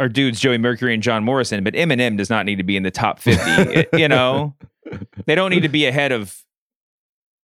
our 0.00 0.08
dudes 0.08 0.40
Joey 0.40 0.58
Mercury 0.58 0.92
and 0.92 1.04
John 1.04 1.22
Morrison, 1.22 1.62
but 1.62 1.74
MNM 1.76 2.16
does 2.16 2.30
not 2.30 2.44
need 2.44 2.56
to 2.56 2.64
be 2.64 2.76
in 2.76 2.82
the 2.82 2.90
top 2.90 3.20
fifty. 3.20 3.86
You 3.96 4.08
know, 4.08 4.56
they 5.26 5.36
don't 5.36 5.50
need 5.50 5.62
to 5.62 5.68
be 5.68 5.86
ahead 5.86 6.10
of 6.10 6.36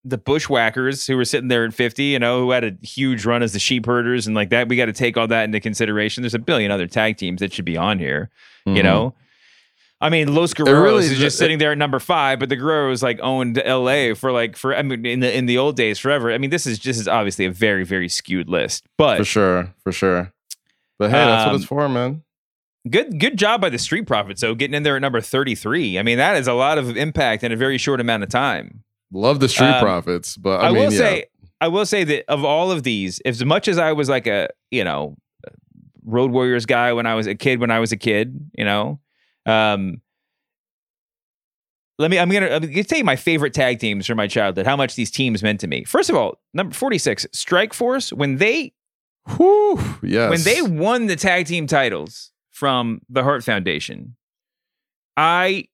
the 0.05 0.17
Bushwhackers 0.17 1.07
who 1.07 1.15
were 1.15 1.25
sitting 1.25 1.47
there 1.47 1.63
at 1.65 1.73
50, 1.73 2.03
you 2.03 2.19
know, 2.19 2.41
who 2.41 2.51
had 2.51 2.63
a 2.63 2.73
huge 2.81 3.25
run 3.25 3.41
as 3.41 3.53
the 3.53 3.59
sheep 3.59 3.85
herders 3.85 4.27
and 4.27 4.35
like 4.35 4.49
that. 4.49 4.67
We 4.67 4.75
got 4.75 4.85
to 4.87 4.93
take 4.93 5.15
all 5.17 5.27
that 5.27 5.45
into 5.45 5.59
consideration. 5.59 6.23
There's 6.23 6.33
a 6.33 6.39
billion 6.39 6.71
other 6.71 6.87
tag 6.87 7.17
teams 7.17 7.39
that 7.39 7.53
should 7.53 7.63
be 7.65 7.77
on 7.77 7.99
here, 7.99 8.29
you 8.65 8.73
Mhm. 8.73 8.83
know. 8.83 9.13
I 10.01 10.09
mean, 10.09 10.35
Los 10.35 10.53
Guerreros 10.53 10.83
really- 10.83 11.05
is 11.05 11.17
just 11.17 11.37
sitting 11.37 11.59
there 11.59 11.71
at 11.71 11.77
number 11.77 11.99
five, 11.99 12.37
but 12.37 12.49
the 12.49 12.57
Guerreros 12.57 13.01
like 13.01 13.19
owned 13.21 13.57
LA 13.65 14.13
for 14.13 14.33
like 14.33 14.57
for 14.57 14.75
I 14.75 14.81
mean 14.81 15.05
in 15.05 15.21
the 15.21 15.33
in 15.37 15.45
the 15.45 15.57
old 15.57 15.77
days 15.77 15.97
forever. 15.97 16.33
I 16.33 16.37
mean, 16.37 16.49
this 16.49 16.67
is 16.67 16.77
just 16.77 16.99
is 16.99 17.07
obviously 17.07 17.45
a 17.45 17.51
very 17.51 17.85
very 17.85 18.09
skewed 18.09 18.49
list, 18.49 18.83
but 18.97 19.17
for 19.17 19.23
sure, 19.23 19.73
for 19.85 19.93
sure. 19.93 20.33
But 20.99 21.11
hey, 21.11 21.17
that's 21.25 21.45
what 21.45 21.49
Um, 21.51 21.55
it's 21.55 21.65
for, 21.65 21.87
man. 21.87 22.23
Good 22.89 23.17
good 23.17 23.37
job 23.37 23.61
by 23.61 23.69
the 23.69 23.77
Street 23.79 24.05
Profits 24.05 24.41
though, 24.41 24.55
getting 24.55 24.73
in 24.75 24.83
there 24.83 24.97
at 24.97 25.01
number 25.01 25.21
33. 25.21 25.97
I 25.97 26.03
mean, 26.03 26.17
that 26.17 26.35
is 26.35 26.47
a 26.49 26.53
lot 26.53 26.77
of 26.77 26.97
impact 26.97 27.41
in 27.45 27.53
a 27.53 27.55
very 27.55 27.77
short 27.77 28.01
amount 28.01 28.23
of 28.23 28.29
time. 28.29 28.83
Love 29.13 29.39
the 29.39 29.47
Street 29.47 29.67
um, 29.67 29.81
Profits, 29.81 30.35
but 30.35 30.59
I, 30.59 30.67
I, 30.67 30.71
mean, 30.71 30.85
will 30.85 30.93
yeah. 30.93 30.97
say 30.97 31.25
I 31.61 31.67
will 31.67 31.85
say 31.85 32.03
that 32.03 32.25
of 32.29 32.43
all 32.43 32.71
of 32.71 32.83
these, 32.83 33.19
as 33.21 33.43
much 33.45 33.67
as 33.67 33.77
I 33.77 33.93
was 33.93 34.09
like 34.09 34.27
a, 34.27 34.49
you 34.71 34.83
know, 34.83 35.15
Road 36.03 36.31
Warriors 36.31 36.65
guy 36.65 36.91
when 36.93 37.05
I 37.05 37.15
was 37.15 37.27
a 37.27 37.35
kid 37.35 37.59
when 37.59 37.71
I 37.71 37.79
was 37.79 37.91
a 37.91 37.97
kid, 37.97 38.49
you 38.57 38.65
know, 38.65 38.99
um 39.45 40.01
let 41.99 42.09
me 42.09 42.17
I'm 42.17 42.29
gonna, 42.29 42.47
I'm 42.47 42.61
gonna 42.61 42.83
tell 42.83 42.97
you 42.97 43.03
my 43.03 43.15
favorite 43.15 43.53
tag 43.53 43.79
teams 43.79 44.07
from 44.07 44.17
my 44.17 44.27
childhood, 44.27 44.65
how 44.65 44.75
much 44.75 44.95
these 44.95 45.11
teams 45.11 45.43
meant 45.43 45.59
to 45.61 45.67
me. 45.67 45.83
First 45.83 46.09
of 46.09 46.15
all, 46.15 46.41
number 46.53 46.73
46, 46.73 47.27
Strike 47.31 47.73
Force, 47.73 48.11
when 48.11 48.37
they 48.37 48.73
Whew, 49.37 49.79
yes. 50.01 50.29
when 50.29 50.41
they 50.41 50.61
won 50.61 51.05
the 51.07 51.15
tag 51.15 51.45
team 51.45 51.67
titles 51.67 52.31
from 52.51 53.01
the 53.09 53.23
Hart 53.23 53.43
Foundation, 53.43 54.15
I 55.15 55.67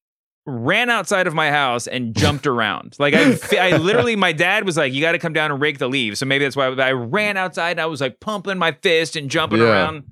ran 0.50 0.90
outside 0.90 1.28
of 1.28 1.34
my 1.34 1.50
house 1.52 1.88
and 1.88 2.16
jumped 2.16 2.46
around. 2.48 2.96
Like 3.00 3.14
I, 3.14 3.38
I 3.60 3.78
literally, 3.78 4.16
my 4.16 4.32
dad 4.32 4.66
was 4.66 4.76
like, 4.78 4.94
"You 4.94 5.02
got 5.02 5.14
to 5.14 5.20
come 5.20 5.34
down 5.34 5.52
and 5.52 5.62
rake 5.62 5.78
the 5.78 5.88
leaves." 5.88 6.20
So 6.20 6.26
maybe 6.26 6.46
that's 6.46 6.56
why 6.56 6.66
I 6.68 6.92
ran 6.92 7.38
outside 7.38 7.72
and 7.72 7.82
I 7.82 7.86
was 7.86 8.02
like 8.02 8.20
pumping 8.20 8.58
my 8.58 8.72
fist 8.74 9.16
and 9.16 9.30
jumping 9.30 9.60
Yeah. 9.60 9.66
around. 9.70 10.04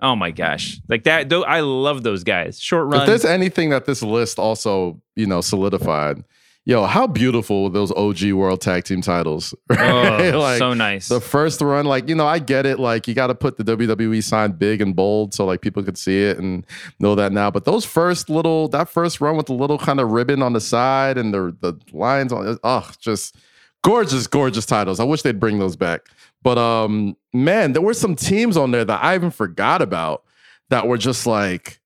Oh 0.00 0.16
my 0.16 0.32
gosh, 0.32 0.80
like 0.88 1.04
that! 1.04 1.28
Though 1.28 1.44
I 1.44 1.60
love 1.60 2.02
those 2.02 2.24
guys. 2.24 2.60
Short 2.60 2.86
run. 2.88 3.02
If 3.02 3.06
there's 3.06 3.24
anything 3.24 3.70
that 3.70 3.86
this 3.86 4.02
list 4.02 4.38
also, 4.40 5.00
you 5.14 5.26
know, 5.26 5.40
solidified, 5.40 6.24
yo, 6.64 6.84
how 6.84 7.06
beautiful 7.06 7.68
those 7.70 7.92
OG 7.92 8.32
World 8.32 8.60
Tag 8.60 8.84
Team 8.84 9.02
titles. 9.02 9.54
right? 9.68 10.34
Oh, 10.34 10.56
so 10.58 10.74
nice. 10.74 11.08
The 11.08 11.20
first 11.20 11.60
run, 11.60 11.86
like, 11.86 12.08
you 12.08 12.14
know, 12.14 12.26
I 12.26 12.38
get 12.38 12.66
it. 12.66 12.78
Like, 12.78 13.06
you 13.06 13.14
got 13.14 13.28
to 13.28 13.34
put 13.34 13.56
the 13.56 13.64
WWE 13.64 14.22
sign 14.22 14.52
big 14.52 14.80
and 14.80 14.96
bold 14.96 15.34
so 15.34 15.44
like 15.44 15.60
people 15.60 15.82
could 15.82 15.98
see 15.98 16.22
it 16.24 16.38
and 16.38 16.66
know 16.98 17.14
that 17.14 17.32
now. 17.32 17.50
But 17.50 17.64
those 17.64 17.84
first 17.84 18.30
little, 18.30 18.68
that 18.68 18.88
first 18.88 19.20
run 19.20 19.36
with 19.36 19.46
the 19.46 19.54
little 19.54 19.78
kind 19.78 20.00
of 20.00 20.10
ribbon 20.10 20.42
on 20.42 20.52
the 20.52 20.60
side 20.60 21.18
and 21.18 21.32
the 21.32 21.56
the 21.60 21.78
lines 21.96 22.32
on, 22.32 22.58
oh, 22.64 22.90
just 22.98 23.36
gorgeous, 23.82 24.26
gorgeous 24.26 24.66
titles. 24.66 24.98
I 24.98 25.04
wish 25.04 25.22
they'd 25.22 25.40
bring 25.40 25.58
those 25.58 25.76
back. 25.76 26.06
But 26.42 26.58
um, 26.58 27.16
man, 27.32 27.72
there 27.72 27.82
were 27.82 27.94
some 27.94 28.16
teams 28.16 28.56
on 28.56 28.70
there 28.70 28.84
that 28.84 29.02
I 29.02 29.14
even 29.14 29.30
forgot 29.30 29.82
about 29.82 30.24
that 30.70 30.86
were 30.86 30.98
just 30.98 31.26
like, 31.26 31.80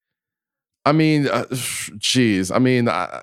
I 0.85 0.91
mean, 0.91 1.27
uh, 1.27 1.45
geez, 1.97 2.51
I 2.51 2.59
mean, 2.59 2.87
uh, 2.87 3.21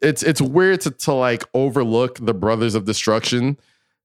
it's 0.00 0.22
it's 0.22 0.40
weird 0.40 0.80
to 0.82 0.90
to 0.90 1.12
like 1.12 1.44
overlook 1.54 2.18
the 2.24 2.34
Brothers 2.34 2.74
of 2.74 2.84
Destruction, 2.84 3.58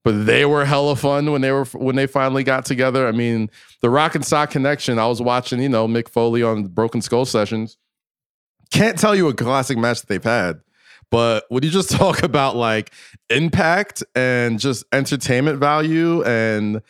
but 0.03 0.25
they 0.25 0.45
were 0.45 0.65
hella 0.65 0.95
fun 0.95 1.31
when 1.31 1.41
they 1.41 1.51
were 1.51 1.65
when 1.65 1.95
they 1.95 2.07
finally 2.07 2.43
got 2.43 2.65
together. 2.65 3.07
I 3.07 3.11
mean, 3.11 3.49
the 3.81 3.89
Rock 3.89 4.15
and 4.15 4.25
Sock 4.25 4.51
connection. 4.51 4.99
I 4.99 5.07
was 5.07 5.21
watching, 5.21 5.61
you 5.61 5.69
know, 5.69 5.87
Mick 5.87 6.09
Foley 6.09 6.43
on 6.43 6.63
Broken 6.65 7.01
Skull 7.01 7.25
sessions. 7.25 7.77
Can't 8.71 8.97
tell 8.97 9.15
you 9.15 9.27
a 9.27 9.33
classic 9.33 9.77
match 9.77 10.01
that 10.01 10.07
they've 10.07 10.23
had. 10.23 10.61
But 11.11 11.45
would 11.51 11.63
you 11.63 11.69
just 11.69 11.91
talk 11.97 12.23
about 12.23 12.55
like 12.55 12.91
impact 13.29 14.03
and 14.15 14.59
just 14.59 14.83
entertainment 14.91 15.59
value 15.59 16.23
and 16.23 16.81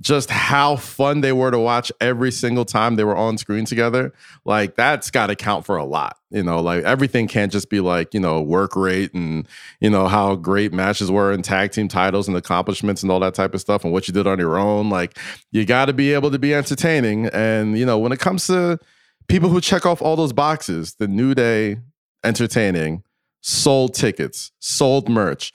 just 0.00 0.30
how 0.30 0.76
fun 0.76 1.22
they 1.22 1.32
were 1.32 1.50
to 1.50 1.58
watch 1.58 1.90
every 2.00 2.30
single 2.30 2.64
time 2.64 2.96
they 2.96 3.04
were 3.04 3.16
on 3.16 3.36
screen 3.36 3.64
together? 3.64 4.12
Like 4.44 4.76
that's 4.76 5.10
got 5.10 5.26
to 5.26 5.36
count 5.36 5.66
for 5.66 5.76
a 5.76 5.84
lot. 5.84 6.18
You 6.30 6.42
know, 6.42 6.60
like 6.60 6.84
everything 6.84 7.26
can't 7.26 7.50
just 7.50 7.70
be 7.70 7.80
like, 7.80 8.14
you 8.14 8.20
know, 8.20 8.40
work 8.40 8.76
rate 8.76 9.12
and, 9.14 9.48
you 9.80 9.90
know, 9.90 10.06
how 10.08 10.36
great 10.36 10.72
matches 10.72 11.10
were 11.10 11.32
and 11.32 11.44
tag 11.44 11.72
team 11.72 11.88
titles 11.88 12.28
and 12.28 12.36
accomplishments 12.36 13.02
and 13.02 13.10
all 13.10 13.20
that 13.20 13.34
type 13.34 13.54
of 13.54 13.60
stuff 13.60 13.82
and 13.82 13.92
what 13.92 14.06
you 14.06 14.14
did 14.14 14.26
on 14.26 14.38
your 14.38 14.58
own. 14.58 14.90
Like 14.90 15.18
you 15.50 15.64
got 15.64 15.86
to 15.86 15.92
be 15.92 16.12
able 16.12 16.30
to 16.30 16.38
be 16.38 16.54
entertaining. 16.54 17.26
And, 17.26 17.78
you 17.78 17.86
know, 17.86 17.98
when 17.98 18.12
it 18.12 18.20
comes 18.20 18.46
to 18.48 18.78
people 19.26 19.48
who 19.48 19.60
check 19.60 19.84
off 19.86 20.02
all 20.02 20.16
those 20.16 20.32
boxes, 20.32 20.94
the 20.94 21.08
New 21.08 21.34
Day 21.34 21.78
entertaining, 22.22 23.02
sold 23.40 23.94
tickets, 23.94 24.52
sold 24.58 25.08
merch, 25.08 25.52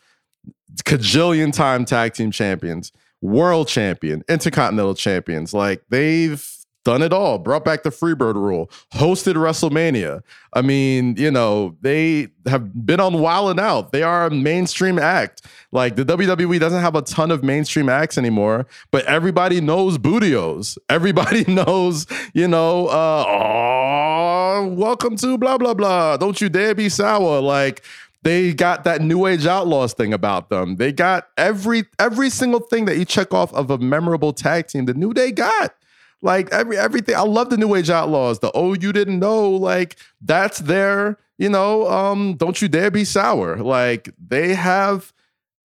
cajillion 0.83 1.53
time 1.53 1.85
tag 1.85 2.13
team 2.13 2.31
champions, 2.31 2.91
world 3.23 3.69
champion, 3.69 4.23
intercontinental 4.27 4.93
champions. 4.93 5.53
Like 5.53 5.83
they've 5.89 6.45
done 6.83 7.01
it 7.01 7.13
all, 7.13 7.39
brought 7.39 7.63
back 7.63 7.83
the 7.83 7.89
Freebird 7.89 8.35
rule, 8.35 8.69
hosted 8.93 9.35
WrestleMania. 9.35 10.21
I 10.53 10.61
mean, 10.61 11.15
you 11.17 11.31
know, 11.31 11.77
they 11.81 12.27
have 12.45 12.85
been 12.85 12.99
on 12.99 13.21
Wild 13.21 13.51
and 13.51 13.59
Out. 13.59 13.93
They 13.93 14.03
are 14.03 14.25
a 14.25 14.29
mainstream 14.29 14.99
act. 14.99 15.43
Like 15.71 15.95
the 15.95 16.03
WWE 16.03 16.59
doesn't 16.59 16.81
have 16.81 16.95
a 16.95 17.01
ton 17.01 17.31
of 17.31 17.43
mainstream 17.43 17.87
acts 17.87 18.17
anymore, 18.17 18.67
but 18.91 19.05
everybody 19.05 19.61
knows 19.61 19.97
Booty-O's. 19.97 20.77
Everybody 20.89 21.45
knows, 21.47 22.05
you 22.33 22.49
know, 22.49 22.87
uh, 22.87 23.25
oh, 23.27 24.67
welcome 24.75 25.15
to 25.17 25.37
blah, 25.37 25.57
blah, 25.57 25.73
blah. 25.73 26.17
Don't 26.17 26.41
you 26.41 26.49
dare 26.49 26.75
be 26.75 26.89
sour. 26.89 27.39
Like, 27.39 27.83
they 28.23 28.53
got 28.53 28.85
that 28.85 29.01
new 29.01 29.25
age 29.25 29.45
outlaws 29.45 29.93
thing 29.93 30.13
about 30.13 30.49
them. 30.49 30.77
They 30.77 30.91
got 30.91 31.27
every 31.37 31.83
every 31.99 32.29
single 32.29 32.61
thing 32.61 32.85
that 32.85 32.97
you 32.97 33.05
check 33.05 33.33
off 33.33 33.53
of 33.53 33.69
a 33.69 33.77
memorable 33.77 34.33
tag 34.33 34.67
team. 34.67 34.85
The 34.85 34.93
New 34.93 35.13
Day 35.13 35.31
got 35.31 35.75
like 36.21 36.51
every 36.51 36.77
everything. 36.77 37.15
I 37.15 37.21
love 37.21 37.49
the 37.49 37.57
New 37.57 37.75
Age 37.75 37.89
Outlaws. 37.89 38.39
The 38.39 38.51
oh 38.55 38.73
you 38.73 38.93
didn't 38.93 39.19
know 39.19 39.49
like 39.49 39.97
that's 40.21 40.59
their 40.59 41.17
you 41.37 41.49
know 41.49 41.89
um 41.89 42.35
don't 42.35 42.61
you 42.61 42.67
dare 42.67 42.89
be 42.89 43.03
sour. 43.03 43.57
Like 43.57 44.09
they 44.25 44.55
have 44.55 45.13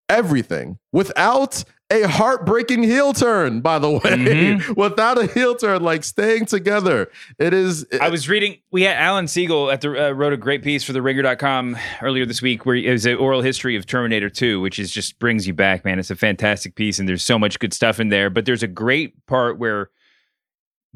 everything 0.09 0.78
without 0.92 1.64
a 1.91 2.03
heartbreaking 2.03 2.82
heel 2.82 3.12
turn, 3.12 3.61
by 3.61 3.78
the 3.78 3.91
way. 3.91 4.01
Mm-hmm. 4.01 4.74
Without 4.80 5.18
a 5.18 5.26
heel 5.26 5.55
turn, 5.55 5.82
like 5.82 6.05
staying 6.05 6.47
together. 6.47 7.11
It 7.39 7.55
is. 7.55 7.84
It, 7.84 8.01
I 8.01 8.11
was 8.11 8.28
reading, 8.28 8.59
we 8.70 8.82
had 8.82 8.97
Alan 8.97 9.26
Siegel 9.26 9.70
at 9.70 9.80
the 9.80 10.09
uh, 10.09 10.11
wrote 10.11 10.32
a 10.32 10.36
great 10.36 10.62
piece 10.62 10.84
for 10.84 10.93
the 10.93 11.01
ringer.com 11.01 11.76
earlier 12.03 12.26
this 12.26 12.43
week 12.43 12.66
where 12.66 12.76
it 12.76 12.91
was 12.91 13.07
an 13.07 13.16
oral 13.16 13.41
history 13.41 13.76
of 13.76 13.86
Terminator 13.86 14.28
2, 14.28 14.61
which 14.61 14.78
is 14.78 14.91
just 14.91 15.18
brings 15.18 15.47
you 15.47 15.55
back, 15.55 15.84
man. 15.84 15.99
It's 15.99 16.11
a 16.11 16.16
fantastic 16.16 16.74
piece 16.74 16.99
and 16.99 17.09
there's 17.09 17.24
so 17.24 17.39
much 17.39 17.59
good 17.59 17.72
stuff 17.72 18.01
in 18.01 18.11
there. 18.11 18.28
But 18.28 18.45
there's 18.45 18.62
a 18.62 18.68
great 18.68 19.26
part 19.26 19.59
where 19.59 19.91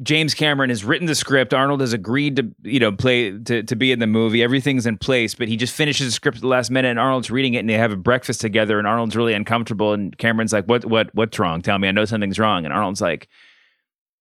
James 0.03 0.33
Cameron 0.33 0.69
has 0.69 0.83
written 0.83 1.07
the 1.07 1.15
script. 1.15 1.53
Arnold 1.53 1.81
has 1.81 1.93
agreed 1.93 2.35
to, 2.35 2.53
you 2.63 2.79
know, 2.79 2.91
play 2.91 3.31
to, 3.31 3.63
to 3.63 3.75
be 3.75 3.91
in 3.91 3.99
the 3.99 4.07
movie. 4.07 4.43
Everything's 4.43 4.85
in 4.85 4.97
place, 4.97 5.33
but 5.33 5.47
he 5.47 5.55
just 5.55 5.73
finishes 5.73 6.07
the 6.07 6.11
script 6.11 6.37
at 6.37 6.41
the 6.41 6.47
last 6.47 6.69
minute 6.69 6.89
and 6.89 6.99
Arnold's 6.99 7.31
reading 7.31 7.53
it 7.53 7.59
and 7.59 7.69
they 7.69 7.73
have 7.73 7.91
a 7.91 7.97
breakfast 7.97 8.41
together 8.41 8.77
and 8.77 8.87
Arnold's 8.87 9.15
really 9.15 9.33
uncomfortable 9.33 9.93
and 9.93 10.17
Cameron's 10.17 10.51
like, 10.51 10.65
What 10.65 10.85
what 10.85 11.13
what's 11.15 11.39
wrong? 11.39 11.61
Tell 11.61 11.77
me, 11.79 11.87
I 11.87 11.91
know 11.91 12.05
something's 12.05 12.37
wrong. 12.37 12.65
And 12.65 12.73
Arnold's 12.73 13.01
like, 13.01 13.29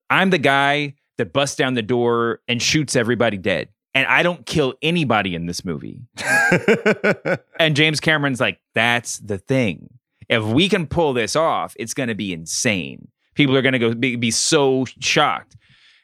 I'm 0.09 0.31
the 0.31 0.39
guy 0.39 0.95
that 1.19 1.33
busts 1.33 1.57
down 1.57 1.75
the 1.75 1.83
door 1.83 2.41
and 2.49 2.63
shoots 2.63 2.95
everybody 2.95 3.37
dead. 3.37 3.69
And 3.95 4.07
I 4.07 4.23
don't 4.23 4.47
kill 4.47 4.75
anybody 4.83 5.35
in 5.35 5.47
this 5.47 5.65
movie. 5.65 6.01
and 7.59 7.77
James 7.77 8.01
Cameron's 8.01 8.41
like, 8.41 8.59
that's 8.75 9.19
the 9.19 9.39
thing. 9.39 9.91
If 10.29 10.45
we 10.45 10.69
can 10.69 10.87
pull 10.87 11.13
this 11.13 11.35
off, 11.35 11.75
it's 11.79 11.93
gonna 11.93 12.15
be 12.15 12.33
insane. 12.33 13.09
People 13.35 13.57
are 13.57 13.63
gonna 13.63 13.79
go 13.79 13.95
be, 13.95 14.17
be 14.17 14.31
so 14.31 14.85
shocked 15.01 15.57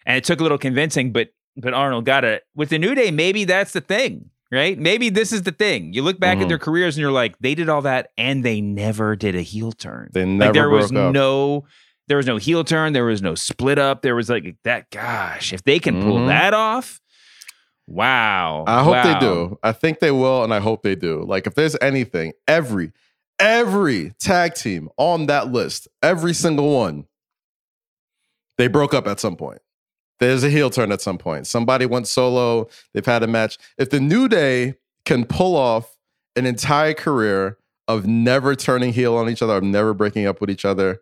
and 0.08 0.16
it 0.16 0.24
took 0.24 0.40
a 0.40 0.42
little 0.42 0.58
convincing, 0.58 1.12
but 1.12 1.28
but 1.56 1.74
Arnold 1.74 2.06
got 2.06 2.24
it. 2.24 2.44
With 2.54 2.70
the 2.70 2.78
New 2.78 2.94
Day, 2.94 3.10
maybe 3.10 3.44
that's 3.44 3.72
the 3.72 3.80
thing, 3.80 4.30
right? 4.50 4.78
Maybe 4.78 5.10
this 5.10 5.32
is 5.32 5.42
the 5.42 5.52
thing. 5.52 5.92
You 5.92 6.02
look 6.02 6.18
back 6.18 6.36
mm-hmm. 6.36 6.44
at 6.44 6.48
their 6.48 6.58
careers 6.58 6.96
and 6.96 7.02
you're 7.02 7.12
like, 7.12 7.38
they 7.40 7.54
did 7.54 7.68
all 7.68 7.82
that 7.82 8.10
and 8.16 8.44
they 8.44 8.60
never 8.60 9.16
did 9.16 9.36
a 9.36 9.42
heel 9.42 9.72
turn. 9.72 10.08
They 10.12 10.24
never 10.24 10.46
like 10.46 10.54
there 10.54 10.70
was 10.70 10.90
up. 10.92 11.12
no 11.12 11.66
there 12.08 12.16
was 12.16 12.26
no 12.26 12.38
heel 12.38 12.64
turn, 12.64 12.94
there 12.94 13.04
was 13.04 13.20
no 13.20 13.34
split 13.34 13.78
up, 13.78 14.00
there 14.00 14.16
was 14.16 14.30
like 14.30 14.56
that 14.64 14.90
gosh, 14.90 15.52
if 15.52 15.62
they 15.64 15.78
can 15.78 16.02
pull 16.02 16.16
mm-hmm. 16.16 16.28
that 16.28 16.54
off, 16.54 17.00
wow. 17.86 18.64
I 18.66 18.82
hope 18.82 18.94
wow. 18.94 19.12
they 19.12 19.20
do. 19.20 19.58
I 19.62 19.72
think 19.72 20.00
they 20.00 20.10
will 20.10 20.42
and 20.42 20.54
I 20.54 20.60
hope 20.60 20.82
they 20.82 20.94
do. 20.94 21.22
Like 21.22 21.46
if 21.46 21.54
there's 21.54 21.76
anything, 21.82 22.32
every 22.46 22.92
every 23.38 24.14
tag 24.18 24.54
team 24.54 24.88
on 24.96 25.26
that 25.26 25.52
list, 25.52 25.86
every 26.02 26.32
single 26.32 26.74
one, 26.74 27.04
they 28.56 28.68
broke 28.68 28.94
up 28.94 29.06
at 29.06 29.20
some 29.20 29.36
point. 29.36 29.60
There's 30.20 30.44
a 30.44 30.50
heel 30.50 30.70
turn 30.70 30.92
at 30.92 31.00
some 31.00 31.18
point. 31.18 31.46
Somebody 31.46 31.86
went 31.86 32.08
solo. 32.08 32.68
They've 32.92 33.06
had 33.06 33.22
a 33.22 33.26
match. 33.26 33.58
If 33.76 33.90
the 33.90 34.00
New 34.00 34.28
Day 34.28 34.74
can 35.04 35.24
pull 35.24 35.56
off 35.56 35.96
an 36.36 36.46
entire 36.46 36.94
career 36.94 37.58
of 37.86 38.06
never 38.06 38.54
turning 38.54 38.92
heel 38.92 39.16
on 39.16 39.30
each 39.30 39.42
other, 39.42 39.56
of 39.56 39.62
never 39.62 39.94
breaking 39.94 40.26
up 40.26 40.40
with 40.40 40.50
each 40.50 40.64
other, 40.64 41.00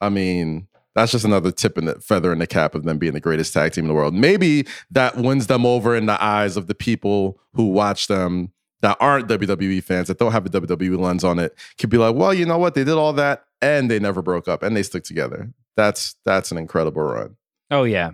I 0.00 0.08
mean, 0.08 0.68
that's 0.94 1.12
just 1.12 1.24
another 1.24 1.52
tip 1.52 1.76
the 1.76 2.00
feather 2.00 2.32
in 2.32 2.38
the 2.38 2.46
cap 2.46 2.74
of 2.74 2.84
them 2.84 2.98
being 2.98 3.12
the 3.12 3.20
greatest 3.20 3.54
tag 3.54 3.72
team 3.72 3.84
in 3.84 3.88
the 3.88 3.94
world. 3.94 4.14
Maybe 4.14 4.66
that 4.90 5.16
wins 5.16 5.46
them 5.46 5.64
over 5.64 5.94
in 5.94 6.06
the 6.06 6.22
eyes 6.22 6.56
of 6.56 6.66
the 6.66 6.74
people 6.74 7.38
who 7.54 7.66
watch 7.66 8.08
them 8.08 8.52
that 8.80 8.96
aren't 9.00 9.28
WWE 9.28 9.82
fans, 9.82 10.08
that 10.08 10.18
don't 10.18 10.32
have 10.32 10.46
a 10.46 10.50
WWE 10.50 10.98
lens 10.98 11.24
on 11.24 11.38
it, 11.38 11.56
could 11.78 11.90
be 11.90 11.98
like, 11.98 12.14
well, 12.14 12.32
you 12.32 12.46
know 12.46 12.58
what? 12.58 12.74
They 12.74 12.84
did 12.84 12.94
all 12.94 13.12
that 13.14 13.44
and 13.60 13.90
they 13.90 13.98
never 13.98 14.22
broke 14.22 14.48
up 14.48 14.62
and 14.62 14.76
they 14.76 14.82
stick 14.82 15.04
together. 15.04 15.52
That's 15.76 16.16
that's 16.24 16.50
an 16.50 16.58
incredible 16.58 17.02
run. 17.02 17.36
Oh 17.70 17.84
yeah. 17.84 18.12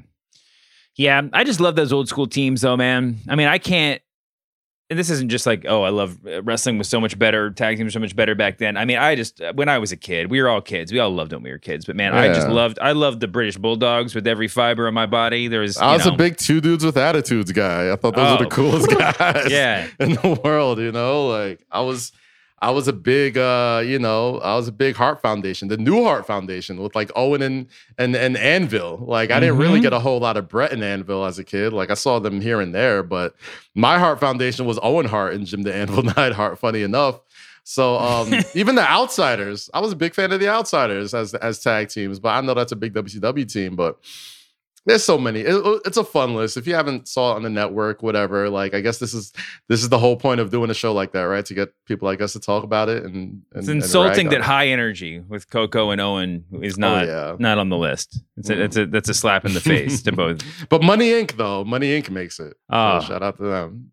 Yeah, 0.97 1.23
I 1.33 1.45
just 1.45 1.61
love 1.61 1.77
those 1.77 1.93
old 1.93 2.09
school 2.09 2.27
teams, 2.27 2.61
though, 2.61 2.77
man. 2.77 3.19
I 3.29 3.35
mean, 3.35 3.49
I 3.49 3.59
can't. 3.59 4.01
And 4.91 4.99
this 4.99 5.09
isn't 5.09 5.31
just 5.31 5.47
like, 5.47 5.65
oh, 5.67 5.83
I 5.83 5.89
love 5.89 6.19
uh, 6.27 6.43
wrestling 6.43 6.77
was 6.77 6.91
so 6.91 7.01
much 7.01 7.19
better, 7.19 7.51
tag 7.51 7.79
teams 7.79 7.87
were 7.87 7.99
so 7.99 8.01
much 8.01 8.15
better 8.15 8.35
back 8.35 8.59
then. 8.59 8.77
I 8.77 8.85
mean, 8.85 8.99
I 8.99 9.15
just 9.15 9.41
uh, 9.41 9.53
when 9.55 9.69
I 9.69 9.79
was 9.79 9.93
a 9.93 9.97
kid, 9.97 10.31
we 10.31 10.43
were 10.43 10.49
all 10.49 10.61
kids. 10.61 10.93
We 10.93 10.99
all 10.99 11.11
loved 11.11 11.33
when 11.33 11.43
we 11.43 11.51
were 11.51 11.59
kids. 11.59 11.87
But 11.87 11.97
man, 11.97 12.13
yeah. 12.13 12.21
I 12.21 12.29
just 12.29 12.49
loved, 12.49 12.79
I 12.81 12.93
loved 12.93 13.21
the 13.21 13.27
British 13.27 13.57
Bulldogs 13.57 14.15
with 14.15 14.27
every 14.27 14.47
fiber 14.47 14.87
of 14.87 14.93
my 14.93 15.07
body. 15.07 15.49
There 15.49 15.61
was, 15.61 15.79
I 15.79 15.95
was 15.95 16.05
know, 16.05 16.13
a 16.13 16.17
big 16.17 16.37
two 16.37 16.61
dudes 16.61 16.85
with 16.85 16.99
attitudes 16.99 17.51
guy. 17.51 17.91
I 17.91 17.97
thought 17.97 18.15
those 18.15 18.29
oh, 18.29 18.33
were 18.33 18.45
the 18.45 18.45
oh. 18.45 18.49
coolest 18.51 18.91
guys, 19.19 19.51
yeah. 19.51 19.89
in 19.99 20.13
the 20.13 20.41
world. 20.45 20.79
You 20.79 20.93
know, 20.93 21.29
like 21.29 21.65
I 21.71 21.81
was. 21.81 22.13
I 22.65 22.71
was 22.71 22.89
a 22.89 22.95
big, 22.95 23.37
uh, 23.37 23.83
you 23.85 23.99
know, 23.99 24.39
I 24.39 24.57
was 24.57 24.69
a 24.69 24.73
big 24.73 24.97
Hart 24.97 25.21
Foundation, 25.21 25.69
the 25.69 25.77
New 25.77 26.03
Hart 26.03 26.27
Foundation 26.27 26.83
with 26.83 26.95
like 26.95 27.11
Owen 27.15 27.43
and 27.43 27.67
and 27.99 28.17
and 28.17 28.39
Anvil. 28.39 29.05
Like 29.07 29.31
I 29.31 29.39
didn't 29.39 29.59
really 29.59 29.75
mm-hmm. 29.75 29.83
get 29.83 29.93
a 29.93 29.99
whole 29.99 30.19
lot 30.19 30.39
of 30.39 30.49
Bret 30.49 30.73
and 30.73 30.83
Anvil 30.83 31.27
as 31.27 31.39
a 31.39 31.45
kid. 31.45 31.75
Like 31.75 31.91
I 31.91 31.95
saw 31.95 32.21
them 32.21 32.41
here 32.41 32.63
and 32.63 32.75
there, 32.75 33.03
but 33.03 33.35
my 33.75 33.99
Hart 33.99 34.19
Foundation 34.19 34.65
was 34.65 34.79
Owen 34.83 35.05
Hart 35.05 35.35
and 35.35 35.47
Jim 35.47 35.61
the 35.61 35.75
Anvil 35.75 36.03
Neidhart. 36.17 36.59
Funny 36.59 36.83
enough. 36.83 37.21
So 37.65 37.99
um, 37.99 38.33
even 38.55 38.77
the 38.77 38.91
Outsiders, 38.91 39.69
I 39.75 39.81
was 39.81 39.93
a 39.93 39.97
big 39.97 40.15
fan 40.15 40.33
of 40.33 40.41
the 40.41 40.49
Outsiders 40.49 41.13
as 41.13 41.35
as 41.35 41.61
tag 41.61 41.91
teams, 41.91 42.19
but 42.19 42.31
I 42.31 42.41
know 42.41 42.55
that's 42.55 42.73
a 42.73 42.77
big 42.77 42.95
WCW 42.95 43.51
team, 43.53 43.77
but 43.77 43.99
there's 44.87 45.05
so 45.05 45.19
many 45.19 45.41
it, 45.41 45.81
it's 45.85 45.97
a 45.97 46.05
fun 46.05 46.35
list 46.35 46.57
if 46.57 46.67
you 46.67 46.75
haven't 46.75 47.09
saw 47.09 47.33
it 47.33 47.37
on 47.37 47.43
the 47.43 47.51
network 47.51 48.03
whatever 48.03 48.49
like 48.51 48.75
i 48.75 48.81
guess 48.81 48.99
this 48.99 49.15
is 49.15 49.33
this 49.69 49.83
is 49.83 49.89
the 49.89 49.99
whole 49.99 50.17
point 50.17 50.41
of 50.41 50.51
doing 50.51 50.71
a 50.71 50.75
show 50.75 50.93
like 50.93 51.13
that 51.13 51.23
right 51.23 51.47
to 51.47 51.55
get 51.55 51.73
people 51.87 52.07
like 52.07 52.21
us 52.21 52.33
to 52.33 52.41
talk 52.41 52.65
about 52.65 52.89
it 52.89 53.05
and, 53.05 53.15
and 53.15 53.43
it's 53.55 53.69
insulting 53.69 54.29
that 54.29 54.41
high 54.41 54.69
energy 54.69 55.21
with 55.21 55.49
Koko 55.51 55.91
and 55.91 56.01
owen 56.01 56.45
is 56.63 56.79
not 56.79 57.05
oh, 57.05 57.31
yeah. 57.31 57.37
not 57.39 57.59
on 57.59 57.69
the 57.69 57.79
list 57.79 58.23
it's 58.37 58.51
a, 58.51 58.63
it's 58.63 58.77
a 58.77 58.87
that's 58.87 59.09
a 59.09 59.15
slap 59.15 59.45
in 59.45 59.55
the 59.55 59.61
face 59.61 60.03
to 60.03 60.13
both 60.13 60.43
but 60.69 60.83
money 60.83 61.11
inc 61.11 61.37
though 61.37 61.65
money 61.65 62.01
inc 62.01 62.11
makes 62.11 62.39
it 62.39 62.55
oh. 62.71 63.01
So 63.01 63.07
shout 63.07 63.23
out 63.23 63.37
to 63.39 63.45
them 63.45 63.91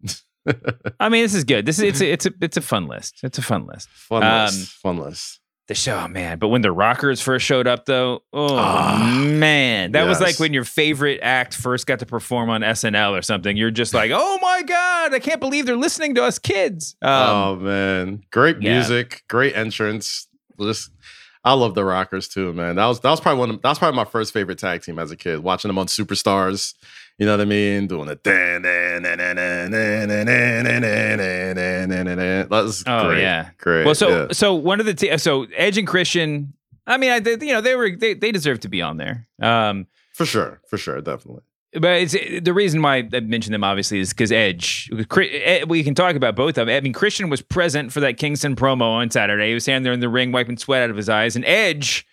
I 1.00 1.10
mean, 1.10 1.24
this 1.24 1.36
is 1.36 1.44
good. 1.44 1.68
This 1.68 1.78
is 1.78 1.84
it's 1.84 2.02
a 2.02 2.12
it's 2.12 2.26
a 2.26 2.32
it's 2.42 2.58
a 2.58 2.62
fun 2.62 2.88
list. 2.88 3.20
It's 3.22 3.38
a 3.38 3.44
fun 3.44 3.68
list. 3.68 3.88
Fun 3.89 4.24
um, 4.24 4.46
list. 4.46 4.72
Fun 4.72 4.98
list 4.98 5.41
the 5.68 5.76
show, 5.76 6.01
oh, 6.03 6.07
man. 6.07 6.39
But 6.39 6.49
when 6.49 6.62
the 6.62 6.72
Rockers 6.72 7.22
first 7.22 7.45
showed 7.45 7.68
up, 7.68 7.86
though, 7.86 8.24
oh 8.34 8.57
uh, 8.57 8.99
man, 8.99 9.93
that 9.93 10.01
yes. 10.01 10.09
was 10.09 10.22
like 10.22 10.39
when 10.39 10.53
your 10.53 10.66
favorite 10.66 11.20
act 11.22 11.55
first 11.55 11.88
got 11.88 11.99
to 11.99 12.05
perform 12.05 12.49
on 12.49 12.62
SNL 12.62 13.18
or 13.18 13.22
something. 13.22 13.55
You're 13.55 13.72
just 13.72 13.93
like, 13.93 14.12
oh 14.14 14.39
my 14.41 14.64
god, 14.64 15.14
I 15.14 15.20
can't 15.20 15.39
believe 15.39 15.66
they're 15.66 15.78
listening 15.78 16.16
to 16.16 16.24
us 16.24 16.39
kids. 16.39 16.95
Um, 17.01 17.12
oh 17.12 17.55
man, 17.57 18.24
great 18.32 18.59
music, 18.59 19.12
yeah. 19.14 19.20
great 19.30 19.55
entrance. 19.55 20.28
Just 20.59 20.91
I 21.43 21.53
love 21.53 21.74
the 21.74 21.84
Rockers 21.84 22.28
too, 22.28 22.53
man. 22.53 22.76
That 22.76 22.86
was 22.86 22.99
that 22.99 23.09
was 23.09 23.20
probably 23.20 23.39
one. 23.39 23.49
Of, 23.51 23.62
that 23.62 23.70
was 23.70 23.80
probably 23.80 23.95
my 23.95 24.05
first 24.05 24.34
favorite 24.34 24.59
tag 24.59 24.84
team 24.84 24.99
as 24.99 25.09
a 25.09 25.18
kid. 25.18 25.39
Watching 25.39 25.70
them 25.70 25.80
on 25.80 25.88
Superstars, 25.88 26.76
you 27.18 27.26
know 27.26 27.34
what 27.34 27.41
I 27.41 27.45
mean? 27.45 27.88
Doing 27.88 28.09
it. 28.09 28.24
That 32.49 32.49
was 32.49 32.84
Oh 32.88 33.07
great. 33.09 33.22
yeah, 33.22 33.49
great. 33.57 33.86
Well, 33.86 33.95
so 33.95 34.09
yeah. 34.09 34.28
so 34.32 34.53
one 34.55 34.80
of 34.80 34.86
the 34.86 34.93
t- 34.93 35.18
so 35.18 35.45
Edge 35.55 35.78
and 35.78 35.88
Christian. 35.88 36.53
I 36.88 36.97
mean, 36.97 37.12
I 37.12 37.20
they, 37.20 37.32
you 37.45 37.53
know 37.53 37.62
they 37.62 37.76
were 37.76 37.91
they 37.95 38.14
they 38.14 38.32
deserve 38.32 38.59
to 38.62 38.70
be 38.70 38.82
on 38.82 38.97
there. 38.97 39.28
Um, 39.41 39.88
for 40.14 40.26
sure, 40.26 40.62
for 40.68 40.78
sure, 40.78 40.99
definitely. 41.01 41.43
But 41.74 42.01
it's 42.01 42.43
the 42.43 42.53
reason 42.53 42.82
why 42.82 42.97
I 43.14 43.20
mentioned 43.22 43.53
them 43.53 43.64
obviously 43.64 43.99
is 43.99 44.09
because 44.09 44.32
Edge. 44.32 44.89
We 45.68 45.84
can 45.84 45.95
talk 45.95 46.16
about 46.16 46.36
both 46.36 46.57
of 46.57 46.68
them. 46.68 46.76
I 46.76 46.82
mean, 46.82 46.91
Christian 46.91 47.30
was 47.30 47.41
present 47.41 47.93
for 47.93 48.01
that 48.01 48.18
Kingston 48.18 48.55
promo 48.57 48.82
on 48.93 49.09
Saturday. 49.09 49.47
He 49.49 49.53
was 49.53 49.64
standing 49.64 49.84
there 49.84 49.93
in 49.93 50.01
the 50.01 50.09
ring, 50.09 50.32
wiping 50.34 50.57
sweat 50.57 50.82
out 50.82 50.89
of 50.89 50.97
his 50.97 51.07
eyes, 51.07 51.36
and 51.38 51.45
Edge, 51.45 52.05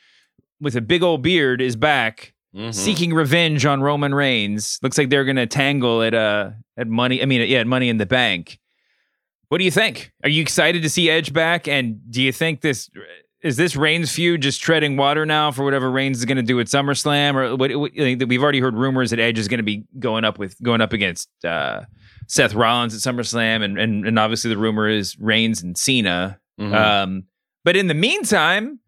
with 0.61 0.76
a 0.76 0.80
big 0.80 1.03
old 1.03 1.22
beard, 1.22 1.61
is 1.61 1.74
back 1.74 2.34
seeking 2.70 3.12
revenge 3.14 3.64
on 3.66 3.80
Roman 3.80 4.14
Reigns. 4.14 4.78
Looks 4.82 4.96
like 4.99 5.11
they're 5.11 5.24
going 5.24 5.36
to 5.36 5.46
tangle 5.46 6.03
at 6.03 6.14
uh 6.14 6.51
at 6.76 6.86
money. 6.88 7.22
I 7.22 7.26
mean, 7.26 7.49
yeah, 7.49 7.59
at 7.61 7.66
Money 7.66 7.88
in 7.88 7.99
the 7.99 8.07
Bank. 8.07 8.59
What 9.49 9.59
do 9.59 9.64
you 9.64 9.70
think? 9.70 10.12
Are 10.22 10.28
you 10.28 10.42
excited 10.42 10.82
to 10.82 10.90
see 10.90 11.09
Edge 11.09 11.32
back? 11.32 11.66
And 11.68 12.01
do 12.11 12.20
you 12.22 12.32
think 12.32 12.61
this 12.61 12.90
is 13.42 13.57
this 13.57 13.76
Reigns 13.76 14.12
feud 14.12 14.42
just 14.42 14.61
treading 14.61 14.96
water 14.96 15.24
now 15.24 15.51
for 15.53 15.64
whatever 15.64 15.90
Reigns 15.90 16.18
is 16.18 16.24
going 16.24 16.36
to 16.36 16.42
do 16.42 16.59
at 16.61 16.66
SummerSlam? 16.66 17.34
Or 17.34 17.57
what, 17.57 17.74
what, 17.76 17.92
we've 18.28 18.42
already 18.42 18.61
heard 18.61 18.74
rumors 18.74 19.11
that 19.11 19.20
Edge 19.20 19.38
is 19.38 19.49
going 19.49 19.59
to 19.59 19.64
be 19.64 19.84
going 19.99 20.24
up 20.24 20.38
with 20.38 20.61
going 20.62 20.80
up 20.80 20.92
against 20.92 21.28
uh, 21.44 21.82
Seth 22.26 22.55
Rollins 22.55 22.94
at 22.94 23.01
SummerSlam, 23.14 23.62
and, 23.62 23.78
and 23.78 24.07
and 24.07 24.18
obviously 24.18 24.51
the 24.51 24.59
rumor 24.59 24.88
is 24.88 25.18
Reigns 25.18 25.62
and 25.62 25.78
Cena. 25.78 26.38
Mhm. 26.61 26.74
Um, 26.74 27.22
but 27.64 27.76
in 27.76 27.86
the 27.86 27.94
meantime, 27.94 28.80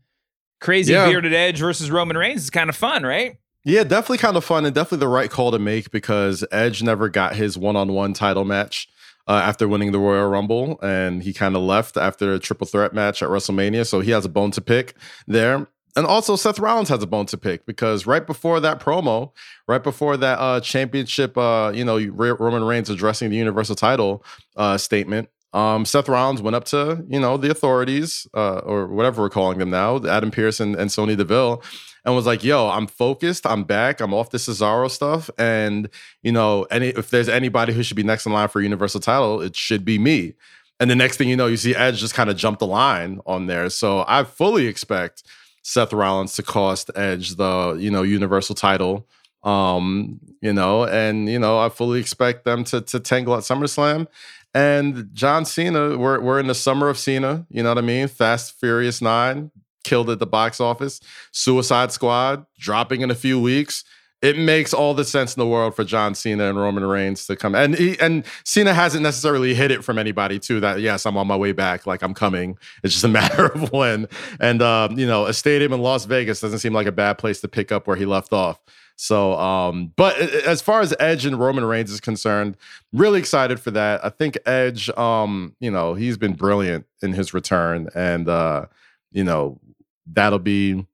crazy 0.61 0.93
Yeah. 0.93 1.07
bearded 1.07 1.33
Edge 1.33 1.59
versus 1.61 1.91
Roman 1.91 2.17
Reigns 2.19 2.43
is 2.43 2.51
kind 2.51 2.69
of 2.69 2.77
fun, 2.77 3.03
right? 3.05 3.37
Yeah, 3.65 3.85
definitely 3.85 4.19
kind 4.19 4.37
of 4.37 4.45
fun 4.45 4.65
and 4.65 4.75
definitely 4.75 5.05
the 5.05 5.09
right 5.09 5.31
call 5.31 5.51
to 5.51 5.59
make 5.59 5.91
because 5.91 6.45
Edge 6.51 6.83
never 6.83 7.09
got 7.11 7.37
his 7.37 7.59
one-on-one 7.59 8.15
title 8.15 8.45
match 8.45 8.89
uh, 9.29 9.41
after 9.45 9.69
winning 9.69 9.93
the 9.93 9.99
Royal 9.99 10.29
Rumble, 10.29 10.79
and 10.83 11.23
he 11.23 11.33
kind 11.35 11.55
of 11.55 11.63
left 11.63 11.97
after 11.99 12.33
a 12.33 12.39
triple 12.39 12.67
threat 12.67 12.95
match 12.95 13.23
at 13.23 13.29
WrestleMania. 13.29 13.87
So 13.87 14.01
he 14.01 14.13
has 14.13 14.25
a 14.25 14.31
bone 14.31 14.51
to 14.53 14.61
pick 14.61 14.95
there. 15.27 15.69
And 15.97 16.07
also 16.07 16.37
Seth 16.37 16.59
Rollins 16.59 16.89
has 16.89 17.03
a 17.03 17.07
bone 17.07 17.27
to 17.27 17.37
pick 17.37 17.67
because 17.67 18.07
right 18.07 18.27
before 18.27 18.61
that 18.61 18.81
promo, 18.81 19.33
right 19.67 19.83
before 19.83 20.17
that 20.17 20.39
uh, 20.39 20.61
championship, 20.61 21.37
uh, 21.37 21.73
you 21.75 21.85
know, 21.85 21.99
Roman 21.99 22.65
Reigns 22.65 22.89
addressing 22.89 23.29
the 23.29 23.37
Universal 23.37 23.75
title 23.75 24.25
uh, 24.57 24.79
statement, 24.79 25.29
um, 25.53 25.85
Seth 25.85 26.09
Rollins 26.09 26.41
went 26.41 26.55
up 26.55 26.65
to, 26.67 27.05
you 27.09 27.19
know, 27.19 27.37
the 27.37 27.51
authorities 27.51 28.27
uh, 28.35 28.59
or 28.59 28.87
whatever 28.87 29.21
we're 29.23 29.31
calling 29.31 29.59
them 29.59 29.71
now, 29.71 30.01
Adam 30.07 30.31
Pearce 30.31 30.61
and, 30.61 30.77
and 30.77 30.93
Sonya 30.93 31.17
Deville, 31.17 31.61
and 32.05 32.15
was 32.15 32.27
like, 32.27 32.43
yo, 32.43 32.69
I'm 32.69 32.87
focused. 32.87 33.47
I'm 33.47 33.65
back. 33.65 34.01
I'm 34.01 34.15
off 34.15 34.31
the 34.31 34.39
Cesaro 34.39 34.91
stuff. 34.91 35.31
And, 35.39 35.89
you 36.23 36.33
know, 36.33 36.65
any 36.65 36.89
if 36.89 37.11
there's 37.11 37.29
anybody 37.29 37.73
who 37.73 37.83
should 37.83 37.97
be 37.97 38.03
next 38.03 38.27
in 38.27 38.33
line 38.33 38.49
for 38.49 38.61
a 38.61 38.63
Universal 38.63 39.01
title, 39.01 39.41
it 39.41 39.57
should 39.57 39.85
be 39.85 39.99
me. 39.99 40.35
And 40.79 40.91
the 40.91 40.97
next 40.97 41.19
thing 41.19 41.29
you 41.29 41.37
know, 41.37 41.47
you 41.47 41.59
see 41.59 41.75
Edge 41.75 41.99
just 42.01 42.15
kind 42.15 42.31
of 42.31 42.37
jump 42.37 42.59
the 42.59 42.67
line 42.67 43.21
on 43.27 43.47
there. 43.47 43.69
So 43.69 44.05
I 44.09 44.25
fully 44.25 44.67
expect 44.67 45.25
Seth 45.63 45.93
Rollins 45.93 46.33
to 46.35 46.43
cost 46.43 46.91
Edge 46.95 47.37
the, 47.37 47.77
you 47.79 47.91
know, 47.91 48.03
Universal 48.03 48.55
title. 48.55 49.07
Um, 49.43 50.21
you 50.43 50.53
know, 50.53 50.85
and 50.85 51.29
you 51.29 51.39
know, 51.39 51.59
I 51.59 51.71
fully 51.71 52.01
expect 52.01 52.45
them 52.45 52.65
to 52.65 52.81
to 52.83 53.01
tangle 53.01 53.35
at 53.35 53.43
SummerSlam. 53.43 54.07
And 54.53 55.09
John 55.13 55.45
Cena, 55.45 55.97
we're 55.97 56.21
we're 56.21 56.41
in 56.41 56.47
the 56.47 56.55
summer 56.55 56.89
of 56.89 56.99
Cena, 56.99 57.47
you 57.51 57.63
know 57.63 57.71
what 57.71 57.79
I 57.79 57.83
mean? 57.83 58.09
Fast 58.09 58.59
Furious 58.59 59.01
9 59.01 59.51
killed 59.85 60.11
at 60.11 60.19
the 60.19 60.27
box 60.27 60.61
office. 60.61 61.01
Suicide 61.33 61.93
Squad 61.93 62.47
dropping 62.59 63.01
in 63.01 63.11
a 63.11 63.15
few 63.15 63.41
weeks. 63.41 63.85
It 64.23 64.37
makes 64.37 64.75
all 64.75 64.93
the 64.93 65.05
sense 65.05 65.35
in 65.35 65.41
the 65.41 65.47
world 65.47 65.75
for 65.75 65.83
John 65.83 66.15
Cena 66.15 66.51
and 66.51 66.59
Roman 66.59 66.85
Reigns 66.85 67.27
to 67.27 67.37
come. 67.37 67.55
And 67.55 67.75
he, 67.75 67.99
and 68.01 68.25
Cena 68.45 68.75
hasn't 68.75 69.03
necessarily 69.03 69.55
hit 69.55 69.71
it 69.71 69.83
from 69.83 69.99
anybody 69.99 70.39
too 70.39 70.61
that 70.61 70.81
yes, 70.81 71.07
I'm 71.07 71.17
on 71.17 71.27
my 71.27 71.37
way 71.37 71.53
back, 71.53 71.87
like 71.87 72.03
I'm 72.03 72.15
coming. 72.15 72.59
It's 72.83 72.95
just 72.95 73.05
a 73.05 73.09
matter 73.21 73.47
of 73.47 73.73
when. 73.73 74.09
And 74.39 74.61
um, 74.61 74.99
you 74.99 75.07
know, 75.07 75.25
a 75.25 75.33
stadium 75.33 75.73
in 75.73 75.81
Las 75.81 76.05
Vegas 76.05 76.41
doesn't 76.41 76.59
seem 76.59 76.75
like 76.75 76.87
a 76.87 76.93
bad 76.93 77.15
place 77.15 77.41
to 77.41 77.49
pick 77.49 77.73
up 77.73 77.87
where 77.87 77.97
he 77.97 78.05
left 78.05 78.33
off. 78.33 78.59
So, 79.01 79.33
um, 79.39 79.95
but 79.97 80.19
as 80.19 80.61
far 80.61 80.83
as 80.83 80.95
Edge 81.01 81.25
and 81.25 81.41
Roman 81.41 81.65
Reigns 81.65 81.91
is 81.91 82.01
concerned, 82.01 82.55
really 82.93 83.19
excited 83.19 83.59
for 83.59 83.71
that. 83.71 84.05
I 84.05 84.11
think 84.11 84.37
Edge, 84.45 84.91
um, 84.91 85.57
you 85.59 85.71
know, 85.71 85.95
he's 85.95 86.19
been 86.19 86.35
brilliant 86.35 86.85
in 87.01 87.15
his 87.15 87.33
return, 87.33 87.89
and 87.95 88.29
uh, 88.29 88.67
you 89.13 89.25
know, 89.25 89.61
that'll 90.07 90.39
be 90.39 90.87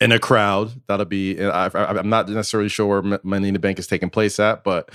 in 0.00 0.12
a 0.12 0.18
crowd. 0.18 0.70
That'll 0.86 1.06
be. 1.06 1.40
I, 1.40 1.70
I'm 1.74 2.08
not 2.08 2.28
necessarily 2.28 2.68
sure 2.68 2.86
where 2.86 3.20
Money 3.22 3.48
in 3.48 3.54
the 3.54 3.60
Bank 3.60 3.78
is 3.78 3.86
taking 3.86 4.10
place 4.10 4.38
at, 4.38 4.64
but 4.64 4.90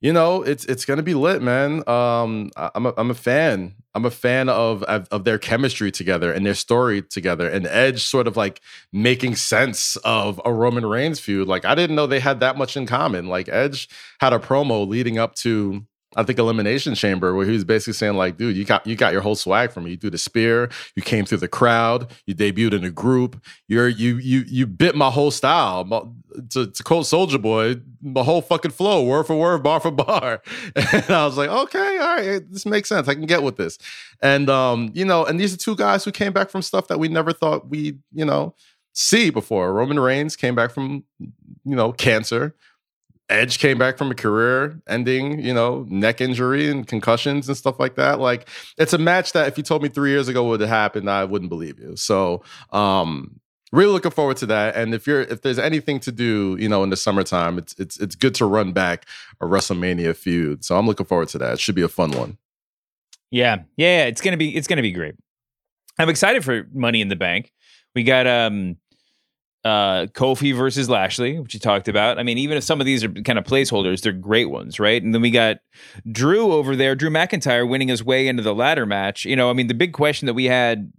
you 0.00 0.12
know, 0.12 0.42
it's 0.42 0.64
it's 0.64 0.84
gonna 0.84 1.02
be 1.02 1.14
lit, 1.14 1.42
man. 1.42 1.86
Um, 1.88 2.50
I'm 2.56 2.86
a, 2.86 2.94
I'm 2.96 3.10
a 3.10 3.14
fan. 3.14 3.74
I'm 3.94 4.04
a 4.04 4.10
fan 4.10 4.48
of 4.48 4.82
of 4.84 5.24
their 5.24 5.38
chemistry 5.38 5.90
together 5.90 6.32
and 6.32 6.46
their 6.46 6.54
story 6.54 7.02
together, 7.02 7.48
and 7.48 7.66
Edge 7.66 8.02
sort 8.02 8.26
of 8.26 8.36
like 8.36 8.60
making 8.92 9.36
sense 9.36 9.96
of 9.96 10.40
a 10.44 10.52
Roman 10.52 10.86
Reigns 10.86 11.20
feud. 11.20 11.48
Like 11.48 11.64
I 11.64 11.74
didn't 11.74 11.96
know 11.96 12.06
they 12.06 12.20
had 12.20 12.40
that 12.40 12.56
much 12.56 12.76
in 12.76 12.86
common. 12.86 13.28
Like 13.28 13.48
Edge 13.48 13.88
had 14.20 14.32
a 14.32 14.38
promo 14.38 14.88
leading 14.88 15.18
up 15.18 15.34
to. 15.36 15.84
I 16.16 16.24
think 16.24 16.38
Elimination 16.38 16.94
Chamber, 16.96 17.34
where 17.34 17.46
he 17.46 17.52
was 17.52 17.64
basically 17.64 17.92
saying, 17.92 18.14
like, 18.14 18.36
dude, 18.36 18.56
you 18.56 18.64
got 18.64 18.86
you 18.86 18.96
got 18.96 19.12
your 19.12 19.22
whole 19.22 19.36
swag 19.36 19.70
from 19.70 19.84
me. 19.84 19.92
You 19.92 19.96
threw 19.96 20.10
the 20.10 20.18
spear, 20.18 20.68
you 20.96 21.02
came 21.02 21.24
through 21.24 21.38
the 21.38 21.48
crowd, 21.48 22.10
you 22.26 22.34
debuted 22.34 22.72
in 22.72 22.84
a 22.84 22.90
group, 22.90 23.40
you're 23.68 23.88
you 23.88 24.16
you 24.16 24.44
you 24.46 24.66
bit 24.66 24.94
my 24.96 25.10
whole 25.10 25.30
style. 25.30 25.84
My- 25.84 26.02
to, 26.50 26.66
to 26.66 26.82
quote 26.84 27.04
Soulja 27.06 27.40
Boy, 27.40 27.80
the 28.02 28.22
whole 28.22 28.40
fucking 28.40 28.70
flow, 28.70 29.04
word 29.04 29.26
for 29.26 29.36
word, 29.36 29.62
bar 29.62 29.80
for 29.80 29.90
bar. 29.90 30.42
And 30.76 31.10
I 31.10 31.26
was 31.26 31.36
like, 31.36 31.50
okay, 31.50 31.98
all 31.98 32.16
right, 32.16 32.52
this 32.52 32.66
makes 32.66 32.88
sense. 32.88 33.08
I 33.08 33.14
can 33.14 33.26
get 33.26 33.42
with 33.42 33.56
this. 33.56 33.78
And 34.22 34.48
um, 34.48 34.90
you 34.94 35.04
know, 35.04 35.24
and 35.24 35.40
these 35.40 35.52
are 35.54 35.56
two 35.56 35.76
guys 35.76 36.04
who 36.04 36.12
came 36.12 36.32
back 36.32 36.50
from 36.50 36.62
stuff 36.62 36.88
that 36.88 36.98
we 36.98 37.08
never 37.08 37.32
thought 37.32 37.68
we'd, 37.68 37.98
you 38.12 38.24
know, 38.24 38.54
see 38.92 39.30
before. 39.30 39.72
Roman 39.72 39.98
Reigns 39.98 40.36
came 40.36 40.54
back 40.54 40.70
from, 40.70 41.04
you 41.18 41.76
know, 41.76 41.92
cancer. 41.92 42.54
Edge 43.30 43.58
came 43.58 43.78
back 43.78 43.96
from 43.96 44.10
a 44.10 44.14
career 44.14 44.80
ending, 44.88 45.40
you 45.40 45.54
know, 45.54 45.86
neck 45.88 46.20
injury 46.20 46.70
and 46.70 46.86
concussions 46.86 47.48
and 47.48 47.56
stuff 47.56 47.78
like 47.78 47.94
that. 47.94 48.20
Like 48.20 48.48
it's 48.76 48.92
a 48.92 48.98
match 48.98 49.32
that 49.32 49.48
if 49.48 49.56
you 49.56 49.62
told 49.62 49.82
me 49.82 49.88
three 49.88 50.10
years 50.10 50.28
ago 50.28 50.44
would 50.48 50.60
have 50.60 50.68
happened, 50.68 51.08
I 51.08 51.24
wouldn't 51.24 51.48
believe 51.48 51.78
you. 51.78 51.96
So 51.96 52.42
um 52.70 53.40
really 53.72 53.92
looking 53.92 54.10
forward 54.10 54.36
to 54.38 54.46
that. 54.46 54.76
And 54.76 54.94
if 54.94 55.06
you're 55.06 55.22
if 55.22 55.42
there's 55.42 55.58
anything 55.58 56.00
to 56.00 56.12
do, 56.12 56.56
you 56.58 56.68
know, 56.68 56.82
in 56.82 56.90
the 56.90 56.96
summertime, 56.96 57.58
it's 57.58 57.74
it's 57.78 57.98
it's 57.98 58.14
good 58.14 58.34
to 58.36 58.46
run 58.46 58.72
back 58.72 59.06
a 59.40 59.46
WrestleMania 59.46 60.16
feud. 60.16 60.64
So 60.64 60.76
I'm 60.76 60.86
looking 60.86 61.06
forward 61.06 61.28
to 61.28 61.38
that. 61.38 61.54
It 61.54 61.60
should 61.60 61.74
be 61.74 61.82
a 61.82 61.88
fun 61.88 62.10
one. 62.12 62.36
Yeah, 63.30 63.58
yeah, 63.76 64.06
it's 64.06 64.20
gonna 64.20 64.36
be 64.36 64.56
it's 64.56 64.66
gonna 64.66 64.82
be 64.82 64.92
great. 64.92 65.14
I'm 65.98 66.08
excited 66.08 66.44
for 66.44 66.66
Money 66.72 67.00
in 67.00 67.08
the 67.08 67.16
Bank. 67.16 67.52
We 67.94 68.02
got 68.02 68.26
um 68.26 68.76
uh 69.64 70.06
Kofi 70.06 70.54
versus 70.54 70.88
Lashley, 70.88 71.38
which 71.38 71.54
you 71.54 71.60
talked 71.60 71.88
about. 71.88 72.18
I 72.18 72.22
mean, 72.22 72.38
even 72.38 72.56
if 72.56 72.64
some 72.64 72.80
of 72.80 72.86
these 72.86 73.04
are 73.04 73.08
kind 73.08 73.38
of 73.38 73.44
placeholders, 73.44 74.00
they're 74.02 74.12
great 74.12 74.50
ones, 74.50 74.80
right? 74.80 75.02
And 75.02 75.14
then 75.14 75.22
we 75.22 75.30
got 75.30 75.58
Drew 76.10 76.52
over 76.52 76.76
there, 76.76 76.94
Drew 76.94 77.10
McIntyre 77.10 77.68
winning 77.68 77.88
his 77.88 78.02
way 78.02 78.28
into 78.28 78.42
the 78.42 78.54
ladder 78.54 78.86
match. 78.86 79.24
You 79.24 79.36
know, 79.36 79.50
I 79.50 79.52
mean, 79.52 79.66
the 79.66 79.74
big 79.74 79.92
question 79.92 80.26
that 80.26 80.34
we 80.34 80.46
had 80.46 80.92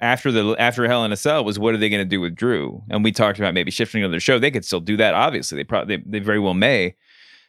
after 0.00 0.32
the 0.32 0.56
after 0.58 0.86
Hell 0.86 1.04
in 1.04 1.12
a 1.12 1.16
Cell 1.16 1.44
was 1.44 1.58
what 1.58 1.74
are 1.74 1.78
they 1.78 1.88
going 1.88 2.02
to 2.02 2.08
do 2.08 2.20
with 2.20 2.34
Drew? 2.34 2.82
And 2.90 3.04
we 3.04 3.12
talked 3.12 3.38
about 3.38 3.54
maybe 3.54 3.70
shifting 3.70 4.02
to 4.02 4.08
the 4.08 4.20
show. 4.20 4.38
They 4.38 4.50
could 4.50 4.64
still 4.64 4.80
do 4.80 4.96
that. 4.96 5.14
Obviously, 5.14 5.56
they 5.56 5.64
probably 5.64 5.96
they, 5.96 6.02
they 6.06 6.18
very 6.18 6.38
well 6.38 6.54
may. 6.54 6.96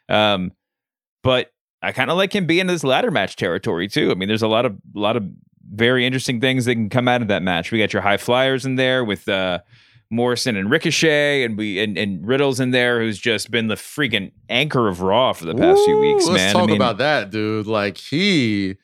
Um, 0.08 0.52
but 1.22 1.52
I 1.82 1.92
kind 1.92 2.10
of 2.10 2.16
like 2.16 2.34
him 2.34 2.46
being 2.46 2.60
in 2.60 2.66
this 2.68 2.84
ladder 2.84 3.10
match 3.10 3.36
territory 3.36 3.88
too. 3.88 4.10
I 4.10 4.14
mean, 4.14 4.28
there's 4.28 4.42
a 4.42 4.48
lot 4.48 4.66
of 4.66 4.76
a 4.94 4.98
lot 4.98 5.16
of 5.16 5.24
very 5.74 6.06
interesting 6.06 6.40
things 6.40 6.66
that 6.66 6.74
can 6.74 6.90
come 6.90 7.08
out 7.08 7.22
of 7.22 7.28
that 7.28 7.42
match. 7.42 7.72
We 7.72 7.78
got 7.78 7.92
your 7.92 8.02
high 8.02 8.18
flyers 8.18 8.66
in 8.66 8.76
there 8.76 9.04
with 9.04 9.28
uh, 9.28 9.60
Morrison 10.12 10.56
and 10.56 10.70
Ricochet, 10.70 11.42
and 11.42 11.56
we 11.56 11.80
and, 11.80 11.96
and 11.96 12.24
Riddle's 12.26 12.60
in 12.60 12.70
there, 12.70 13.00
who's 13.00 13.18
just 13.18 13.50
been 13.50 13.68
the 13.68 13.76
freaking 13.76 14.30
anchor 14.50 14.86
of 14.86 15.00
Raw 15.00 15.32
for 15.32 15.46
the 15.46 15.54
past 15.54 15.82
few 15.84 15.98
weeks, 15.98 16.26
Let's 16.26 16.36
man. 16.36 16.52
talk 16.52 16.62
I 16.64 16.66
mean, 16.66 16.76
about 16.76 16.98
that, 16.98 17.30
dude. 17.30 17.66
Like 17.66 17.96
he, 17.96 18.76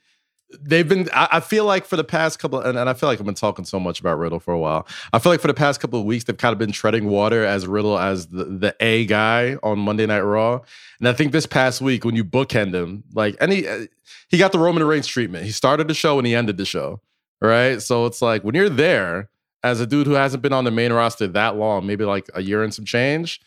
they've 0.58 0.88
been. 0.88 1.10
I, 1.12 1.28
I 1.32 1.40
feel 1.40 1.66
like 1.66 1.84
for 1.84 1.96
the 1.96 2.04
past 2.04 2.38
couple, 2.38 2.60
and, 2.60 2.78
and 2.78 2.88
I 2.88 2.94
feel 2.94 3.10
like 3.10 3.20
I've 3.20 3.26
been 3.26 3.34
talking 3.34 3.66
so 3.66 3.78
much 3.78 4.00
about 4.00 4.18
Riddle 4.18 4.40
for 4.40 4.54
a 4.54 4.58
while. 4.58 4.88
I 5.12 5.18
feel 5.18 5.30
like 5.30 5.40
for 5.40 5.48
the 5.48 5.54
past 5.54 5.80
couple 5.80 6.00
of 6.00 6.06
weeks, 6.06 6.24
they've 6.24 6.36
kind 6.36 6.54
of 6.54 6.58
been 6.58 6.72
treading 6.72 7.04
water 7.04 7.44
as 7.44 7.66
Riddle 7.66 7.98
as 7.98 8.28
the, 8.28 8.44
the 8.44 8.76
A 8.80 9.04
guy 9.04 9.56
on 9.62 9.78
Monday 9.78 10.06
Night 10.06 10.20
Raw. 10.20 10.60
And 10.98 11.08
I 11.08 11.12
think 11.12 11.32
this 11.32 11.44
past 11.44 11.82
week, 11.82 12.06
when 12.06 12.16
you 12.16 12.24
bookend 12.24 12.74
him, 12.74 13.04
like 13.12 13.36
any, 13.38 13.68
uh, 13.68 13.84
he 14.28 14.38
got 14.38 14.52
the 14.52 14.58
Roman 14.58 14.82
Reigns 14.82 15.06
treatment. 15.06 15.44
He 15.44 15.52
started 15.52 15.88
the 15.88 15.94
show 15.94 16.16
and 16.16 16.26
he 16.26 16.34
ended 16.34 16.56
the 16.56 16.64
show, 16.64 17.02
right? 17.42 17.82
So 17.82 18.06
it's 18.06 18.22
like 18.22 18.44
when 18.44 18.54
you're 18.54 18.70
there 18.70 19.28
as 19.62 19.80
a 19.80 19.86
dude 19.86 20.06
who 20.06 20.14
hasn't 20.14 20.42
been 20.42 20.52
on 20.52 20.64
the 20.64 20.70
main 20.70 20.92
roster 20.92 21.26
that 21.26 21.56
long, 21.56 21.86
maybe 21.86 22.04
like 22.04 22.28
a 22.34 22.42
year 22.42 22.62
and 22.62 22.72
some 22.72 22.84
change 22.84 23.40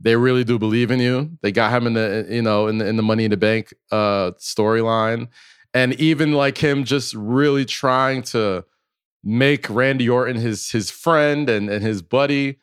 they 0.00 0.16
really 0.16 0.44
do 0.44 0.58
believe 0.58 0.90
in 0.90 1.00
you. 1.00 1.36
They 1.42 1.52
got 1.52 1.72
him 1.72 1.86
in 1.86 1.94
the 1.94 2.26
you 2.30 2.42
know 2.42 2.68
in 2.68 2.78
the 2.78 2.86
in 2.86 2.96
the 2.96 3.02
Money 3.02 3.24
in 3.24 3.30
the 3.30 3.36
Bank 3.36 3.74
uh, 3.90 4.32
storyline, 4.38 5.28
and 5.74 5.94
even 5.94 6.32
like 6.32 6.58
him 6.58 6.84
just 6.84 7.14
really 7.14 7.64
trying 7.64 8.22
to 8.22 8.64
make 9.24 9.68
Randy 9.68 10.08
Orton 10.08 10.36
his 10.36 10.70
his 10.70 10.90
friend 10.90 11.50
and, 11.50 11.68
and 11.68 11.82
his 11.82 12.02
buddy. 12.02 12.58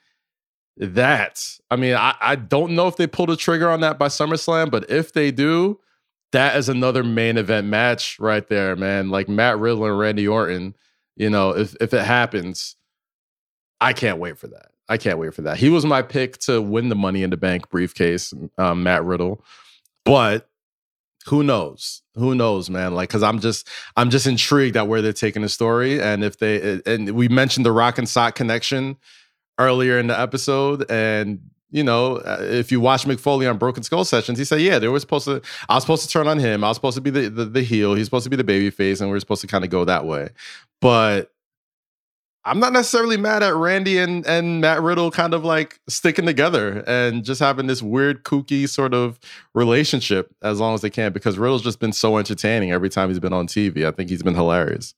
That 0.78 1.41
I 1.71 1.76
mean, 1.78 1.95
I, 1.95 2.15
I 2.19 2.36
don't 2.36 2.76
know 2.76 2.88
if 2.88 2.97
they 2.97 3.07
pulled 3.07 3.30
a 3.30 3.38
trigger 3.38 3.69
on 3.69 3.82
that 3.82 3.97
by 3.97 4.07
SummerSlam, 4.07 4.71
but 4.71 4.89
if 4.89 5.13
they 5.13 5.32
do, 5.32 5.80
that 6.32 6.57
is 6.57 6.67
another 6.67 7.03
main 7.03 7.38
event 7.38 7.67
match 7.67 8.19
right 8.19 8.45
there, 8.47 8.76
man. 8.76 9.09
Like 9.09 9.30
Matt 9.30 9.57
Riddle 9.57 9.86
and 9.86 9.97
Randy 9.97 10.28
Orton. 10.28 10.76
You 11.16 11.30
know, 11.30 11.51
if 11.51 11.76
if 11.80 11.93
it 11.93 12.03
happens, 12.03 12.76
I 13.80 13.93
can't 13.93 14.20
wait 14.20 14.38
for 14.38 14.47
that. 14.47 14.72
I 14.88 14.97
can't 14.97 15.18
wait 15.18 15.34
for 15.34 15.41
that. 15.43 15.57
He 15.57 15.70
was 15.70 15.86
my 15.86 16.01
pick 16.01 16.38
to 16.39 16.61
win 16.61 16.89
the 16.89 16.95
Money 16.95 17.24
in 17.24 17.30
the 17.30 17.38
Bank 17.38 17.70
briefcase, 17.70 18.34
um, 18.57 18.84
Matt 18.84 19.03
Riddle. 19.03 19.43
But 20.03 20.47
who 21.26 21.43
knows? 21.43 22.03
Who 22.13 22.36
knows, 22.36 22.70
man? 22.70 22.93
Like, 22.93 23.09
cause 23.09 23.24
I'm 23.24 23.39
just, 23.39 23.68
I'm 23.97 24.11
just 24.11 24.28
intrigued 24.28 24.78
at 24.78 24.88
where 24.88 25.01
they're 25.01 25.11
taking 25.11 25.41
the 25.41 25.49
story. 25.49 25.99
And 25.99 26.24
if 26.24 26.38
they, 26.38 26.82
and 26.86 27.11
we 27.11 27.28
mentioned 27.28 27.66
the 27.66 27.72
Rock 27.72 27.97
and 27.97 28.07
Sock 28.07 28.36
connection 28.36 28.97
earlier 29.57 29.97
in 29.97 30.05
the 30.05 30.20
episode, 30.20 30.86
and 30.89 31.41
you 31.72 31.84
know, 31.84 32.18
uh, 32.18 32.38
if 32.41 32.72
you 32.72 32.80
watch 32.80 33.05
Mick 33.05 33.20
Foley 33.20 33.47
on 33.47 33.57
Broken 33.57 33.84
Skull 33.84 34.05
sessions, 34.05 34.38
he 34.38 34.45
said, 34.45 34.61
yeah, 34.61 34.80
they 34.80 34.88
were 34.88 34.99
supposed 34.99 35.26
to, 35.26 35.41
I 35.68 35.76
was 35.76 35.84
supposed 35.84 36.03
to 36.03 36.09
turn 36.09 36.28
on 36.28 36.39
him. 36.39 36.63
I 36.63 36.70
was 36.70 36.78
supposed 36.78 36.95
to 36.95 37.01
be 37.01 37.09
the 37.09 37.28
the, 37.28 37.43
the 37.43 37.63
heel. 37.63 37.95
He's 37.95 38.05
supposed 38.05 38.24
to 38.24 38.30
be 38.30 38.38
the 38.38 38.45
baby 38.45 38.70
face, 38.70 39.01
and 39.01 39.09
we 39.09 39.18
are 39.18 39.20
supposed 39.20 39.41
to 39.41 39.47
kind 39.47 39.66
of 39.66 39.70
go 39.70 39.84
that 39.84 40.05
way. 40.05 40.30
But 40.82 41.32
I'm 42.47 42.59
not 42.59 42.73
necessarily 42.73 43.17
mad 43.17 43.41
at 43.41 43.55
Randy 43.55 43.97
and, 43.97 44.26
and 44.28 44.61
Matt 44.61 44.84
Riddle 44.84 45.09
kind 45.09 45.34
of 45.34 45.43
like 45.43 45.80
sticking 45.89 46.28
together 46.28 46.84
and 46.86 47.23
just 47.23 47.39
having 47.39 47.65
this 47.65 47.82
weird, 47.82 48.23
kooky 48.23 48.69
sort 48.69 48.93
of 48.93 49.19
relationship 49.55 50.32
as 50.43 50.59
long 50.59 50.76
as 50.76 50.82
they 50.82 50.91
can 50.91 51.11
because 51.11 51.39
Riddle's 51.39 51.63
just 51.63 51.80
been 51.80 51.91
so 51.91 52.19
entertaining 52.19 52.71
every 52.71 52.89
time 52.89 53.09
he's 53.09 53.19
been 53.19 53.34
on 53.34 53.47
TV. 53.47 53.84
I 53.88 53.89
think 53.89 54.11
he's 54.11 54.21
been 54.21 54.36
hilarious. 54.36 54.93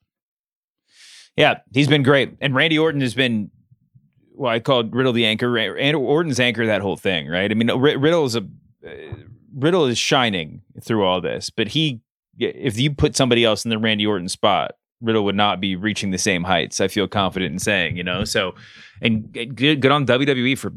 Yeah, 1.38 1.60
he's 1.74 1.88
been 1.88 2.04
great. 2.04 2.36
And 2.42 2.54
Randy 2.54 2.78
Orton 2.78 3.00
has 3.00 3.14
been, 3.14 3.50
well, 4.34 4.52
I 4.52 4.60
called 4.60 4.94
Riddle 4.94 5.14
the 5.14 5.26
anchor. 5.26 5.50
Randy 5.50 5.94
Orton's 5.94 6.42
anchor 6.42 6.66
that 6.66 6.82
whole 6.82 6.98
thing, 6.98 7.30
right? 7.30 7.50
I 7.50 7.54
mean, 7.54 7.70
Riddle 7.80 8.26
is 8.26 8.36
a, 8.36 8.46
uh, 8.86 8.90
Riddle 9.56 9.86
is 9.86 9.98
shining 9.98 10.64
through 10.82 11.06
all 11.06 11.22
this, 11.22 11.50
but 11.50 11.70
he, 11.70 12.02
if 12.38 12.78
you 12.78 12.94
put 12.94 13.16
somebody 13.16 13.46
else 13.46 13.64
in 13.64 13.70
the 13.70 13.78
Randy 13.78 14.06
Orton 14.06 14.28
spot, 14.28 14.74
Riddle 15.02 15.26
would 15.26 15.36
not 15.36 15.60
be 15.60 15.76
reaching 15.76 16.12
the 16.12 16.18
same 16.18 16.44
heights. 16.44 16.82
I 16.82 16.88
feel 16.88 17.08
confident 17.08 17.54
in 17.54 17.60
saying, 17.60 17.98
you 17.98 18.04
know. 18.04 18.24
So, 18.24 18.56
and 19.02 19.32
good, 19.32 19.82
good 19.82 19.92
on 19.92 20.06
WWE 20.06 20.58
for 20.58 20.74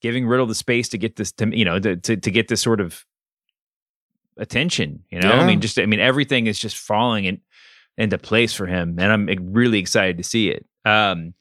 giving 0.00 0.26
Riddle 0.26 0.46
the 0.46 0.54
space 0.54 0.88
to 0.90 0.98
get 0.98 1.16
this, 1.16 1.32
to 1.32 1.56
you 1.56 1.64
know, 1.64 1.78
to 1.78 1.96
to, 1.96 2.16
to 2.16 2.30
get 2.30 2.48
this 2.48 2.60
sort 2.60 2.80
of 2.80 3.04
attention. 4.36 5.04
You 5.10 5.20
know, 5.20 5.34
yeah. 5.34 5.40
I 5.40 5.46
mean, 5.46 5.60
just 5.60 5.78
I 5.78 5.86
mean, 5.86 6.00
everything 6.00 6.46
is 6.46 6.58
just 6.58 6.76
falling 6.76 7.24
in, 7.24 7.40
into 7.96 8.18
place 8.18 8.52
for 8.52 8.66
him, 8.66 8.98
and 8.98 9.12
I'm 9.12 9.52
really 9.52 9.78
excited 9.78 10.16
to 10.18 10.24
see 10.24 10.50
it. 10.50 10.66
Um, 10.84 11.34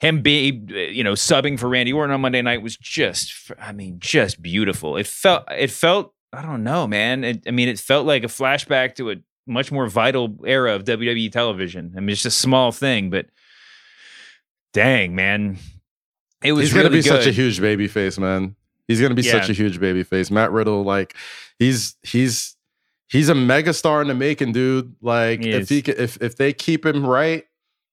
him 0.00 0.20
being, 0.20 0.68
you 0.68 1.02
know, 1.02 1.12
subbing 1.12 1.58
for 1.58 1.68
Randy 1.68 1.92
Orton 1.92 2.12
on 2.12 2.20
Monday 2.20 2.42
night 2.42 2.62
was 2.62 2.76
just, 2.76 3.50
I 3.58 3.72
mean, 3.72 3.96
just 3.98 4.42
beautiful. 4.42 4.96
It 4.96 5.06
felt, 5.06 5.44
it 5.50 5.70
felt, 5.70 6.12
I 6.32 6.42
don't 6.42 6.64
know, 6.64 6.86
man. 6.86 7.24
It, 7.24 7.44
I 7.46 7.50
mean, 7.50 7.68
it 7.68 7.78
felt 7.78 8.06
like 8.06 8.22
a 8.22 8.28
flashback 8.28 8.94
to 8.96 9.10
a 9.10 9.16
much 9.46 9.70
more 9.70 9.86
vital 9.86 10.36
era 10.44 10.74
of 10.74 10.84
WWE 10.84 11.30
television. 11.30 11.94
I 11.96 12.00
mean, 12.00 12.10
it's 12.10 12.22
just 12.22 12.36
a 12.36 12.40
small 12.40 12.72
thing, 12.72 13.10
but 13.10 13.26
dang, 14.72 15.14
man, 15.14 15.58
it 16.42 16.52
was. 16.52 16.64
He's 16.64 16.72
really 16.74 16.84
gonna 16.84 16.96
be 16.96 17.02
good. 17.02 17.22
such 17.22 17.26
a 17.26 17.32
huge 17.32 17.60
baby 17.60 17.88
face, 17.88 18.18
man. 18.18 18.56
He's 18.88 19.00
gonna 19.00 19.14
be 19.14 19.22
yeah. 19.22 19.32
such 19.32 19.48
a 19.48 19.52
huge 19.52 19.80
baby 19.80 20.02
face. 20.02 20.30
Matt 20.30 20.52
Riddle, 20.52 20.82
like, 20.82 21.16
he's 21.58 21.96
he's 22.02 22.56
he's 23.08 23.28
a 23.28 23.34
megastar 23.34 24.02
in 24.02 24.08
the 24.08 24.14
making, 24.14 24.52
dude. 24.52 24.94
Like, 25.00 25.42
he 25.42 25.50
if 25.50 25.68
he 25.68 25.78
if 25.78 26.20
if 26.20 26.36
they 26.36 26.52
keep 26.52 26.84
him 26.84 27.04
right. 27.04 27.44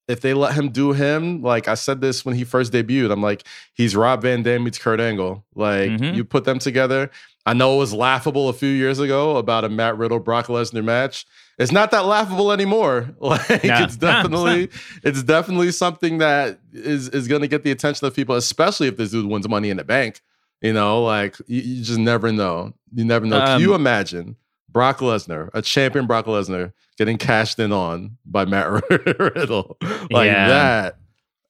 If 0.09 0.19
they 0.19 0.33
let 0.33 0.53
him 0.53 0.67
do 0.67 0.91
him, 0.91 1.41
like 1.41 1.69
I 1.69 1.75
said 1.75 2.01
this 2.01 2.25
when 2.25 2.35
he 2.35 2.43
first 2.43 2.73
debuted, 2.73 3.09
I'm 3.09 3.21
like, 3.21 3.47
he's 3.73 3.95
Rob 3.95 4.23
Van 4.23 4.43
Dam 4.43 4.65
meets 4.65 4.77
Kurt 4.77 4.99
Angle. 4.99 5.45
Like 5.55 5.91
mm-hmm. 5.91 6.13
you 6.13 6.25
put 6.25 6.43
them 6.43 6.59
together. 6.59 7.09
I 7.45 7.53
know 7.53 7.75
it 7.75 7.77
was 7.77 7.93
laughable 7.93 8.49
a 8.49 8.53
few 8.53 8.67
years 8.67 8.99
ago 8.99 9.37
about 9.37 9.63
a 9.63 9.69
Matt 9.69 9.97
Riddle 9.97 10.19
Brock 10.19 10.47
Lesnar 10.47 10.83
match 10.83 11.25
it's 11.57 11.71
not 11.71 11.91
that 11.91 12.05
laughable 12.05 12.51
anymore. 12.51 13.09
Like 13.19 13.63
it's 13.63 13.95
definitely 13.95 14.69
it's 15.03 15.23
definitely 15.23 15.71
something 15.71 16.17
that 16.17 16.59
is 16.71 17.09
is 17.09 17.27
going 17.27 17.41
to 17.41 17.47
get 17.47 17.63
the 17.63 17.71
attention 17.71 18.05
of 18.05 18.15
people, 18.15 18.35
especially 18.35 18.87
if 18.87 18.97
this 18.97 19.11
dude 19.11 19.25
wins 19.25 19.47
money 19.47 19.69
in 19.69 19.77
the 19.77 19.83
bank. 19.83 20.21
You 20.61 20.73
know, 20.73 21.03
like 21.03 21.37
you, 21.47 21.61
you 21.61 21.83
just 21.83 21.99
never 21.99 22.31
know. 22.31 22.73
You 22.93 23.05
never 23.05 23.25
know. 23.25 23.39
Um, 23.39 23.45
Can 23.45 23.61
you 23.61 23.75
imagine 23.75 24.35
Brock 24.69 24.99
Lesnar, 24.99 25.49
a 25.53 25.61
champion 25.61 26.07
Brock 26.07 26.25
Lesnar, 26.25 26.73
getting 26.97 27.17
cashed 27.17 27.59
in 27.59 27.71
on 27.71 28.17
by 28.25 28.45
Matt 28.45 28.69
Riddle 28.89 29.77
like 30.11 30.27
yeah. 30.27 30.47
that? 30.47 30.97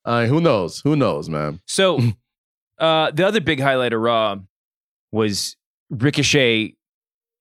Uh, 0.06 0.26
who 0.26 0.42
knows? 0.42 0.80
Who 0.82 0.96
knows, 0.96 1.30
man? 1.30 1.62
So, 1.66 2.00
uh, 2.78 3.12
the 3.12 3.26
other 3.26 3.42
big 3.42 3.60
highlight 3.60 3.94
of 3.94 4.02
Raw 4.02 4.38
was 5.12 5.56
Ricochet 5.90 6.76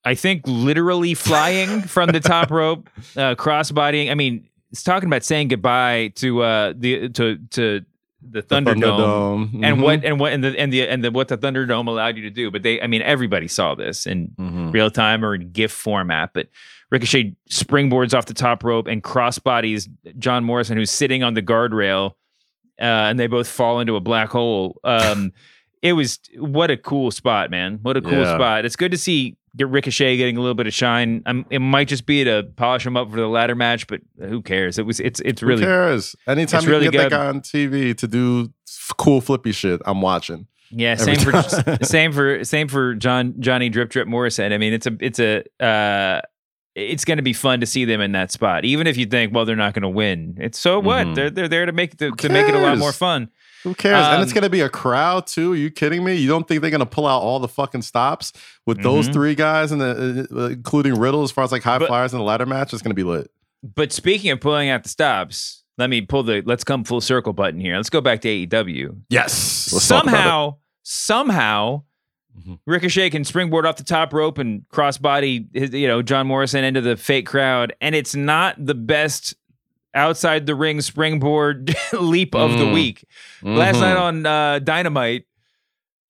I 0.05 0.15
think 0.15 0.43
literally 0.47 1.15
flying 1.15 1.83
from 1.83 2.11
the 2.11 2.21
top 2.21 2.51
rope, 2.53 2.91
uh, 3.17 3.35
crossbodying. 3.37 4.11
I 4.11 4.15
mean, 4.15 4.49
it's 4.71 4.83
talking 4.83 5.09
about 5.09 5.23
saying 5.23 5.49
goodbye 5.49 6.13
to 6.17 6.43
uh, 6.43 6.73
the 6.77 7.09
to 7.11 7.39
to 7.51 7.85
the 8.23 8.43
Thunderdome, 8.43 8.65
the 8.65 8.87
Thunderdome. 8.87 9.47
Mm-hmm. 9.47 9.65
and 9.65 9.83
what 9.83 10.05
and 10.05 10.21
what 10.21 10.33
and 10.33 10.45
the 10.45 10.59
and 10.59 10.73
the 10.73 10.89
and 10.89 11.05
the 11.05 11.11
what 11.11 11.29
the 11.29 11.39
Thunderdome 11.39 11.87
allowed 11.87 12.17
you 12.17 12.23
to 12.23 12.31
do. 12.31 12.51
But 12.51 12.63
they, 12.63 12.81
I 12.81 12.87
mean, 12.87 13.03
everybody 13.03 13.49
saw 13.49 13.75
this 13.75 14.07
in 14.07 14.29
mm-hmm. 14.39 14.71
real 14.71 14.91
time 14.91 15.25
or 15.25 15.35
in 15.35 15.51
GIF 15.53 15.73
format. 15.73 16.31
But 16.33 16.49
Ricochet 16.91 17.37
springboards 17.51 18.17
off 18.17 18.27
the 18.27 18.35
top 18.35 18.65
rope 18.65 18.87
and 18.87 19.03
crossbodies 19.03 19.89
John 20.19 20.45
Morrison, 20.45 20.77
who's 20.77 20.91
sitting 20.91 21.23
on 21.23 21.35
the 21.35 21.43
guardrail, 21.43 22.13
uh, 22.81 23.11
and 23.11 23.21
they 23.21 23.27
both 23.29 23.49
fall 23.49 23.81
into 23.81 23.97
a 23.97 24.01
black 24.01 24.31
hole. 24.31 24.81
Um, 24.85 25.33
it 25.81 25.93
was 25.95 26.19
what 26.39 26.71
a 26.71 26.77
cool 26.77 27.11
spot, 27.11 27.51
man! 27.51 27.79
What 27.83 27.97
a 27.97 28.03
cool 28.03 28.13
yeah. 28.13 28.35
spot. 28.35 28.65
It's 28.65 28.77
good 28.77 28.93
to 28.93 28.99
see 28.99 29.37
get 29.57 29.69
Ricochet 29.69 30.17
getting 30.17 30.37
a 30.37 30.41
little 30.41 30.55
bit 30.55 30.67
of 30.67 30.75
shine. 30.75 31.23
I'm, 31.27 31.45
it 31.51 31.59
might 31.59 31.89
just 31.89 32.07
be 32.07 32.25
to 32.25 32.45
polish 32.57 32.87
him 32.87 32.97
up 32.97 33.11
for 33.11 33.17
the 33.17 33.27
ladder 33.27 33.55
match, 33.55 33.87
but 33.87 34.01
who 34.19 34.43
cares? 34.43 34.79
It 34.79 34.87
was 34.87 35.01
it's 35.01 35.21
it's 35.21 35.43
really 35.43 35.63
who 35.63 35.69
cares. 35.69 36.17
Anytime 36.27 36.63
you 36.65 36.71
really 36.71 36.85
get 36.85 36.93
good. 36.93 37.01
that 37.01 37.11
guy 37.11 37.27
on 37.27 37.41
TV 37.41 37.97
to 37.97 38.09
do 38.09 38.53
f- 38.67 38.93
cool 38.97 39.21
flippy 39.21 39.53
shit, 39.53 39.81
I'm 39.85 40.01
watching. 40.01 40.47
Yeah, 40.71 40.95
same 40.95 41.17
for 41.17 41.43
same 41.83 42.13
for 42.13 42.45
same 42.45 42.69
for 42.69 42.95
John 42.95 43.35
Johnny 43.41 43.69
Drip 43.69 43.91
Drip 43.91 44.09
Morrison. 44.09 44.53
I 44.53 44.59
mean, 44.59 44.73
it's 44.73 44.87
a 44.87 44.97
it's 45.01 45.21
a 45.21 45.45
uh, 45.63 46.23
it's 46.75 47.05
going 47.05 47.19
to 47.19 47.23
be 47.23 47.35
fun 47.35 47.61
to 47.61 47.67
see 47.67 47.85
them 47.85 48.01
in 48.01 48.13
that 48.13 48.31
spot, 48.31 48.65
even 48.65 48.87
if 48.87 48.97
you 48.97 49.05
think, 49.05 49.35
well, 49.35 49.45
they're 49.45 49.57
not 49.57 49.75
going 49.75 49.83
to 49.83 49.89
win. 49.89 50.39
It's 50.41 50.59
so 50.59 50.81
what 50.81 51.05
mm-hmm. 51.07 51.15
they're 51.15 51.31
they're 51.31 51.49
there 51.49 51.67
to 51.67 51.73
make 51.73 51.99
the, 51.99 52.11
to 52.13 52.29
make 52.29 52.49
it 52.49 52.55
a 52.55 52.59
lot 52.59 52.79
more 52.79 52.93
fun. 52.93 53.31
Who 53.65 53.75
cares? 53.75 54.05
Um, 54.05 54.15
and 54.15 54.23
it's 54.23 54.33
um, 54.33 54.35
going 54.35 54.43
to 54.45 54.51
be 54.51 54.61
a 54.61 54.69
crowd 54.69 55.27
too. 55.27 55.53
Are 55.53 55.57
you 55.57 55.71
kidding 55.71 56.03
me? 56.03 56.15
You 56.15 56.29
don't 56.29 56.47
think 56.49 56.63
they're 56.63 56.71
going 56.71 56.81
to 56.81 56.87
pull 56.87 57.07
out 57.07 57.21
all 57.21 57.39
the 57.39 57.49
fucking 57.49 57.83
stops 57.83 58.33
with 58.67 58.79
mm-hmm. 58.79 58.85
those 58.85 59.09
three 59.09 59.35
guys 59.35 59.71
and 59.71 59.81
the, 59.81 60.27
uh, 60.33 60.47
including 60.47 60.95
Riddle 60.95 61.23
as 61.23 61.31
far 61.31 61.45
as 61.45 61.53
like 61.53 61.63
high 61.63 61.79
but, 61.79 61.89
flyers 61.89 62.13
in 62.13 62.19
the 62.19 62.25
ladder 62.25 62.47
match? 62.47 62.73
It's 62.73 62.83
going 62.83 62.91
to 62.91 62.95
be 62.95 63.05
lit. 63.05 63.31
But 63.63 63.93
speaking 63.93 64.31
of 64.33 64.41
pulling 64.41 64.69
out 64.69 64.83
the 64.83 64.89
stops, 64.89 65.63
let 65.79 65.91
me 65.91 66.01
pull 66.01 66.25
the 66.25 66.43
let's 66.45 66.65
come 66.65 66.85
full 66.85 67.01
circle 67.01 67.33
button 67.33 67.61
here. 67.61 67.77
Let's 67.77 67.91
go 67.91 68.01
back 68.01 68.21
to 68.23 68.29
AEW. 68.29 69.01
Yes. 69.09 69.33
somehow, 69.33 70.57
somehow, 70.83 71.85
mm-hmm. 72.37 72.55
Ricochet 72.67 73.11
can 73.11 73.25
springboard 73.25 73.65
off 73.65 73.77
the 73.77 73.85
top 73.85 74.13
rope 74.13 74.39
and 74.39 74.63
crossbody, 74.73 75.47
his, 75.55 75.71
you 75.73 75.87
know, 75.87 76.03
John 76.03 76.27
Morrison 76.27 76.65
into 76.65 76.81
the 76.81 76.97
fake 76.97 77.27
crowd, 77.27 77.75
and 77.81 77.95
it's 77.95 78.17
not 78.17 78.57
the 78.65 78.75
best 78.75 79.35
outside 79.95 80.47
the 80.47 80.55
ring 80.55 80.81
springboard 80.81 81.75
leap 81.93 82.35
of 82.35 82.53
mm. 82.53 82.59
the 82.59 82.73
week. 82.73 83.05
Mm-hmm. 83.43 83.57
Last 83.57 83.81
night 83.81 83.97
on 83.97 84.27
uh, 84.27 84.59
Dynamite, 84.59 85.27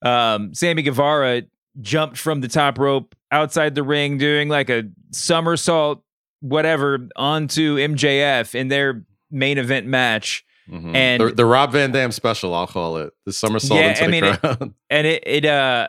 um, 0.03 0.55
Sammy 0.55 0.83
Guevara 0.83 1.43
jumped 1.80 2.18
from 2.18 2.41
the 2.41 2.49
top 2.49 2.78
rope 2.78 3.14
outside 3.30 3.74
the 3.74 3.83
ring, 3.83 4.18
doing 4.18 4.49
like 4.49 4.68
a 4.70 4.85
somersault, 5.11 6.03
whatever, 6.41 7.09
onto 7.16 7.76
MJF 7.76 8.55
in 8.55 8.68
their 8.68 9.05
main 9.30 9.59
event 9.59 9.87
match. 9.87 10.45
Mm-hmm. 10.70 10.95
And 10.95 11.20
the, 11.20 11.30
the, 11.30 11.47
Rob 11.47 11.72
Van 11.72 11.91
Dam 11.91 12.12
special, 12.12 12.55
I'll 12.55 12.66
call 12.66 12.99
it 12.99 13.12
the 13.26 13.33
somersault 13.33 13.80
yeah, 13.80 13.91
into 13.91 14.05
I 14.05 14.09
mean, 14.09 14.24
the 14.24 14.37
crowd. 14.37 14.62
It, 14.62 14.72
and 14.91 15.07
it 15.07 15.22
it 15.26 15.45
uh 15.45 15.89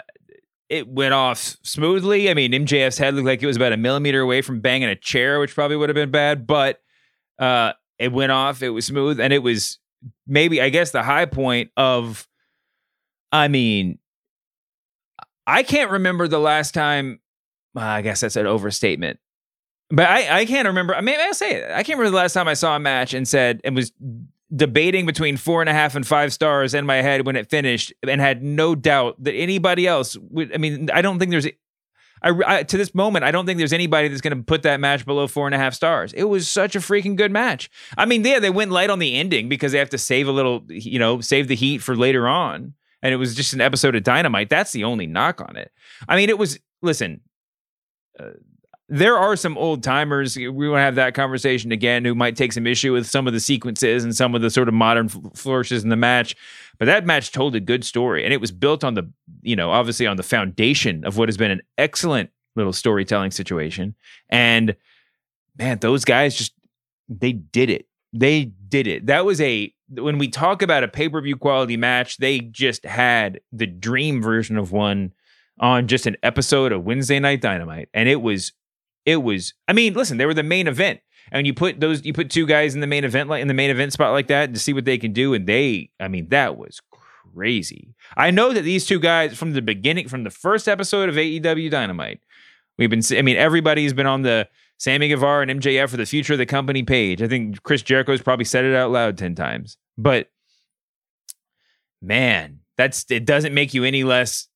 it 0.70 0.88
went 0.88 1.14
off 1.14 1.58
smoothly. 1.62 2.30
I 2.30 2.34
mean, 2.34 2.52
MJF's 2.52 2.98
head 2.98 3.14
looked 3.14 3.28
like 3.28 3.44
it 3.44 3.46
was 3.46 3.56
about 3.56 3.74
a 3.74 3.78
millimeter 3.78 4.22
away 4.22 4.42
from 4.42 4.60
banging 4.60 4.90
a 4.90 4.96
chair, 4.96 5.40
which 5.40 5.54
probably 5.54 5.78
would 5.78 5.90
have 5.90 5.96
been 5.96 6.10
bad. 6.10 6.48
But 6.48 6.82
uh, 7.38 7.74
it 8.04 8.12
went 8.12 8.32
off. 8.32 8.62
It 8.62 8.70
was 8.70 8.86
smooth, 8.86 9.20
and 9.20 9.32
it 9.32 9.40
was 9.40 9.80
maybe 10.28 10.62
I 10.62 10.70
guess 10.70 10.92
the 10.92 11.04
high 11.04 11.26
point 11.26 11.72
of. 11.78 12.28
I 13.32 13.48
mean, 13.48 13.98
I 15.48 15.64
can't 15.64 15.92
remember 15.92 16.28
the 16.28 16.40
last 16.40 16.74
time. 16.74 17.20
Well, 17.74 17.86
I 17.86 18.02
guess 18.02 18.22
that's 18.22 18.36
an 18.36 18.46
overstatement, 18.46 19.20
but 19.90 20.08
I 20.08 20.42
I 20.42 20.46
can't 20.46 20.68
remember. 20.68 20.96
I 20.96 21.02
mean, 21.02 21.20
I'll 21.20 21.34
say 21.34 21.56
it. 21.56 21.72
I 21.72 21.84
can't 21.84 21.98
remember 21.98 22.12
the 22.12 22.22
last 22.22 22.34
time 22.34 22.48
I 22.48 22.54
saw 22.54 22.76
a 22.76 22.80
match 22.80 23.14
and 23.14 23.28
said 23.28 23.62
and 23.64 23.76
was 23.76 23.92
debating 24.56 25.06
between 25.06 25.36
four 25.38 25.62
and 25.62 25.70
a 25.70 25.74
half 25.74 25.96
and 25.96 26.06
five 26.06 26.32
stars 26.32 26.76
in 26.76 26.86
my 26.86 26.98
head 26.98 27.26
when 27.26 27.36
it 27.36 27.50
finished, 27.50 27.94
and 28.08 28.22
had 28.22 28.44
no 28.44 28.76
doubt 28.76 29.16
that 29.24 29.34
anybody 29.34 29.88
else 29.88 30.16
would. 30.30 30.54
I 30.54 30.58
mean, 30.58 30.90
I 30.94 31.02
don't 31.02 31.18
think 31.18 31.32
there's 31.32 31.48
I, 32.24 32.32
I, 32.46 32.64
to 32.64 32.78
this 32.78 32.96
moment, 32.96 33.26
I 33.26 33.32
don't 33.32 33.46
think 33.46 33.58
there's 33.58 33.74
anybody 33.74 34.08
that's 34.08 34.22
going 34.22 34.36
to 34.36 34.44
put 34.44 34.64
that 34.64 34.80
match 34.80 35.06
below 35.06 35.28
four 35.28 35.46
and 35.46 35.54
a 35.54 35.58
half 35.58 35.74
stars. 35.74 36.14
It 36.14 36.24
was 36.24 36.48
such 36.48 36.76
a 36.76 36.80
freaking 36.80 37.16
good 37.16 37.32
match. 37.32 37.70
I 37.98 38.06
mean, 38.06 38.24
yeah, 38.24 38.40
they 38.40 38.50
went 38.50 38.72
light 38.72 38.90
on 38.90 39.00
the 39.00 39.16
ending 39.16 39.50
because 39.50 39.72
they 39.74 39.80
have 39.80 39.90
to 39.90 39.98
save 39.98 40.28
a 40.28 40.32
little, 40.32 40.64
you 40.70 41.00
know, 41.00 41.22
save 41.22 41.48
the 41.48 41.56
heat 41.56 41.80
for 41.80 41.96
later 41.96 42.28
on. 42.28 42.74
And 43.02 43.14
it 43.14 43.18
was 43.18 43.36
just 43.36 43.54
an 43.54 43.60
episode 43.60 43.96
of 43.96 44.04
Dynamite. 44.04 44.50
That's 44.50 44.72
the 44.72 44.86
only 44.86 45.06
knock 45.06 45.42
on 45.42 45.58
it. 45.58 45.72
I 46.08 46.16
mean, 46.16 46.30
it 46.30 46.38
was. 46.38 46.60
Listen, 46.82 47.22
uh, 48.20 48.32
there 48.90 49.18
are 49.18 49.36
some 49.36 49.58
old 49.58 49.84
timers. 49.84 50.36
We 50.36 50.50
want 50.50 50.80
to 50.80 50.84
have 50.84 50.96
that 50.96 51.14
conversation 51.14 51.72
again 51.72 52.06
who 52.06 52.14
might 52.14 52.36
take 52.36 52.54
some 52.54 52.68
issue 52.68 52.94
with 52.94 53.08
some 53.08 53.26
of 53.26 53.34
the 53.34 53.40
sequences 53.40 54.04
and 54.04 54.16
some 54.16 54.36
of 54.36 54.42
the 54.42 54.50
sort 54.50 54.68
of 54.68 54.74
modern 54.74 55.10
flourishes 55.10 55.84
in 55.84 55.90
the 55.90 55.96
match. 55.96 56.36
But 56.80 56.86
that 56.86 57.06
match 57.06 57.32
told 57.32 57.56
a 57.56 57.60
good 57.60 57.84
story, 57.84 58.24
and 58.24 58.34
it 58.34 58.42
was 58.42 58.52
built 58.52 58.84
on 58.84 58.96
the, 58.96 59.10
you 59.42 59.56
know, 59.56 59.72
obviously 59.72 60.08
on 60.08 60.18
the 60.18 60.24
foundation 60.24 61.06
of 61.06 61.18
what 61.18 61.30
has 61.30 61.38
been 61.38 61.52
an 61.52 61.62
excellent 61.78 62.30
little 62.56 62.74
storytelling 62.74 63.32
situation. 63.32 63.96
And 64.30 64.76
man, 65.58 65.80
those 65.80 66.06
guys 66.06 66.36
just 66.36 66.54
they 67.10 67.34
did 67.34 67.70
it. 67.70 67.88
They 68.12 68.46
did 68.46 68.88
it. 68.88 69.06
That 69.08 69.26
was 69.26 69.42
a 69.42 69.74
when 69.90 70.18
we 70.18 70.28
talk 70.28 70.62
about 70.62 70.84
a 70.84 70.88
pay 70.88 71.10
per 71.10 71.22
view 71.22 71.36
quality 71.36 71.78
match, 71.78 72.18
they 72.18 72.40
just 72.40 72.86
had 72.86 73.40
the 73.52 73.68
dream 73.68 74.22
version 74.22 74.58
of 74.58 74.72
one 74.72 75.14
on 75.60 75.88
just 75.88 76.08
an 76.08 76.18
episode 76.24 76.72
of 76.72 76.84
Wednesday 76.84 77.20
Night 77.20 77.42
Dynamite, 77.42 77.90
and 77.94 78.10
it 78.10 78.22
was, 78.22 78.54
it 79.06 79.18
was. 79.18 79.54
I 79.68 79.74
mean, 79.74 79.94
listen, 79.94 80.18
they 80.18 80.26
were 80.26 80.34
the 80.34 80.44
main 80.44 80.68
event, 80.68 81.02
and 81.32 81.48
you 81.48 81.54
put 81.54 81.80
those, 81.80 82.06
you 82.06 82.14
put 82.14 82.30
two 82.30 82.46
guys 82.46 82.76
in 82.76 82.82
the 82.82 82.88
main 82.88 83.04
event, 83.04 83.30
like 83.30 83.42
in 83.42 83.48
the 83.48 83.54
main 83.54 83.70
event 83.70 83.94
spot 83.94 84.12
like 84.12 84.28
that, 84.28 84.54
to 84.54 84.60
see 84.60 84.74
what 84.74 84.86
they 84.86 84.98
can 84.98 85.14
do, 85.14 85.34
and 85.34 85.48
they, 85.48 85.90
I 86.00 86.08
mean, 86.08 86.30
that 86.30 86.58
was 86.58 86.82
crazy. 87.34 87.96
I 88.16 88.32
know 88.32 88.54
that 88.54 88.62
these 88.62 88.86
two 88.86 89.00
guys 89.00 89.38
from 89.38 89.54
the 89.54 89.62
beginning, 89.62 90.08
from 90.08 90.24
the 90.24 90.30
first 90.30 90.68
episode 90.68 91.10
of 91.10 91.16
AEW 91.16 91.70
Dynamite, 91.72 92.22
we've 92.78 92.90
been, 92.90 93.02
I 93.12 93.22
mean, 93.22 93.38
everybody's 93.38 93.94
been 93.94 94.08
on 94.08 94.22
the 94.22 94.48
Sammy 94.78 95.08
Guevara 95.08 95.48
and 95.48 95.62
MJF 95.62 95.90
for 95.90 95.98
the 95.98 96.06
future 96.06 96.34
of 96.34 96.40
the 96.40 96.46
company 96.46 96.84
page. 96.84 97.22
I 97.22 97.28
think 97.28 97.64
Chris 97.64 97.82
Jericho's 97.82 98.22
probably 98.22 98.46
said 98.46 98.66
it 98.66 98.76
out 98.76 98.92
loud 98.92 99.18
ten 99.18 99.36
times, 99.36 99.78
but 99.98 100.30
man, 102.02 102.60
that's 102.76 103.06
it 103.10 103.26
doesn't 103.26 103.54
make 103.54 103.74
you 103.74 103.84
any 103.84 104.04
less 104.04 104.48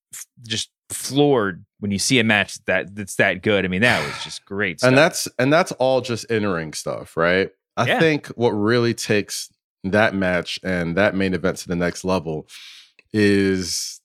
just 0.45 0.70
floored 0.89 1.65
when 1.79 1.91
you 1.91 1.99
see 1.99 2.19
a 2.19 2.23
match 2.23 2.63
that 2.65 2.95
that's 2.95 3.15
that 3.15 3.41
good. 3.41 3.65
I 3.65 3.67
mean, 3.67 3.81
that 3.81 4.05
was 4.05 4.23
just 4.23 4.45
great. 4.45 4.79
Stuff. 4.79 4.89
And 4.89 4.97
that's 4.97 5.27
and 5.38 5.51
that's 5.51 5.71
all 5.73 6.01
just 6.01 6.25
in-ring 6.25 6.73
stuff, 6.73 7.17
right? 7.17 7.49
I 7.75 7.88
yeah. 7.88 7.99
think 7.99 8.27
what 8.29 8.51
really 8.51 8.93
takes 8.93 9.49
that 9.83 10.15
match 10.15 10.59
and 10.63 10.97
that 10.97 11.15
main 11.15 11.33
event 11.33 11.57
to 11.59 11.67
the 11.67 11.75
next 11.75 12.03
level 12.03 12.47
is 13.13 14.01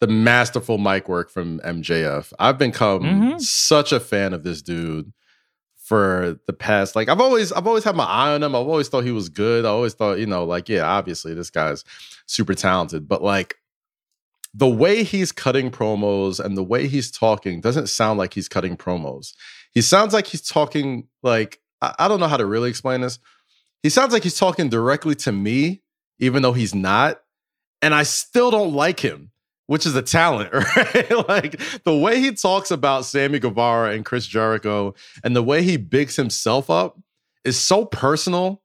the 0.00 0.06
masterful 0.06 0.78
mic 0.78 1.08
work 1.08 1.30
from 1.30 1.60
MJF. 1.60 2.32
I've 2.38 2.58
become 2.58 3.02
mm-hmm. 3.02 3.38
such 3.38 3.92
a 3.92 4.00
fan 4.00 4.32
of 4.32 4.44
this 4.44 4.62
dude 4.62 5.12
for 5.76 6.38
the 6.46 6.52
past 6.52 6.94
like 6.94 7.08
I've 7.08 7.20
always 7.20 7.50
I've 7.50 7.66
always 7.66 7.82
had 7.82 7.96
my 7.96 8.04
eye 8.04 8.32
on 8.34 8.42
him. 8.42 8.54
I've 8.54 8.68
always 8.68 8.88
thought 8.88 9.04
he 9.04 9.10
was 9.10 9.28
good. 9.28 9.64
I 9.64 9.70
always 9.70 9.94
thought, 9.94 10.18
you 10.18 10.26
know, 10.26 10.44
like 10.44 10.68
yeah, 10.68 10.88
obviously 10.88 11.34
this 11.34 11.50
guy's 11.50 11.84
super 12.26 12.54
talented, 12.54 13.08
but 13.08 13.22
like 13.22 13.56
the 14.54 14.68
way 14.68 15.02
he's 15.04 15.32
cutting 15.32 15.70
promos 15.70 16.40
and 16.40 16.56
the 16.56 16.62
way 16.62 16.88
he's 16.88 17.10
talking 17.10 17.60
doesn't 17.60 17.88
sound 17.88 18.18
like 18.18 18.34
he's 18.34 18.48
cutting 18.48 18.76
promos. 18.76 19.32
He 19.72 19.80
sounds 19.80 20.12
like 20.12 20.26
he's 20.26 20.42
talking 20.42 21.06
like 21.22 21.60
I, 21.80 21.94
I 22.00 22.08
don't 22.08 22.20
know 22.20 22.28
how 22.28 22.36
to 22.36 22.46
really 22.46 22.70
explain 22.70 23.00
this. 23.00 23.18
He 23.82 23.88
sounds 23.88 24.12
like 24.12 24.22
he's 24.22 24.38
talking 24.38 24.68
directly 24.68 25.14
to 25.16 25.32
me, 25.32 25.82
even 26.18 26.42
though 26.42 26.52
he's 26.52 26.74
not. 26.74 27.20
And 27.80 27.94
I 27.94 28.02
still 28.02 28.50
don't 28.50 28.74
like 28.74 29.00
him, 29.00 29.30
which 29.66 29.86
is 29.86 29.94
a 29.94 30.02
talent, 30.02 30.52
right? 30.76 31.28
like 31.28 31.60
the 31.84 31.96
way 31.96 32.20
he 32.20 32.32
talks 32.32 32.70
about 32.70 33.06
Sammy 33.06 33.38
Guevara 33.38 33.92
and 33.92 34.04
Chris 34.04 34.26
Jericho 34.26 34.94
and 35.24 35.34
the 35.34 35.42
way 35.42 35.62
he 35.62 35.76
bigs 35.76 36.16
himself 36.16 36.68
up 36.68 36.98
is 37.44 37.58
so 37.58 37.86
personal 37.86 38.60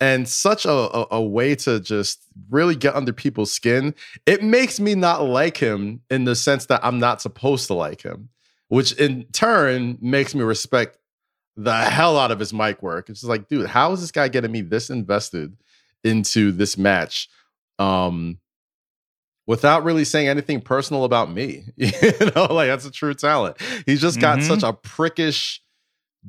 and 0.00 0.26
such 0.28 0.64
a, 0.64 0.70
a, 0.70 1.06
a, 1.12 1.22
way 1.22 1.54
to 1.54 1.78
just 1.78 2.24
really 2.48 2.74
get 2.74 2.94
under 2.94 3.12
people's 3.12 3.52
skin. 3.52 3.94
It 4.24 4.42
makes 4.42 4.80
me 4.80 4.94
not 4.94 5.22
like 5.24 5.58
him 5.58 6.00
in 6.10 6.24
the 6.24 6.34
sense 6.34 6.66
that 6.66 6.80
I'm 6.82 6.98
not 6.98 7.20
supposed 7.20 7.66
to 7.66 7.74
like 7.74 8.02
him, 8.02 8.30
which 8.68 8.92
in 8.92 9.24
turn 9.32 9.98
makes 10.00 10.34
me 10.34 10.42
respect 10.42 10.96
the 11.56 11.76
hell 11.76 12.16
out 12.16 12.30
of 12.30 12.38
his 12.38 12.54
mic 12.54 12.82
work. 12.82 13.10
It's 13.10 13.20
just 13.20 13.28
like, 13.28 13.48
dude, 13.48 13.66
how 13.66 13.92
is 13.92 14.00
this 14.00 14.10
guy 14.10 14.28
getting 14.28 14.52
me 14.52 14.62
this 14.62 14.88
invested 14.88 15.54
into 16.02 16.52
this 16.52 16.78
match? 16.78 17.28
Um, 17.78 18.38
without 19.46 19.84
really 19.84 20.04
saying 20.04 20.28
anything 20.28 20.60
personal 20.60 21.04
about 21.04 21.30
me. 21.30 21.64
you 21.76 21.90
know, 22.34 22.46
like 22.50 22.68
that's 22.68 22.86
a 22.86 22.90
true 22.90 23.14
talent. 23.14 23.56
He's 23.84 24.00
just 24.00 24.20
got 24.20 24.38
mm-hmm. 24.38 24.48
such 24.48 24.62
a 24.62 24.72
prickish 24.72 25.58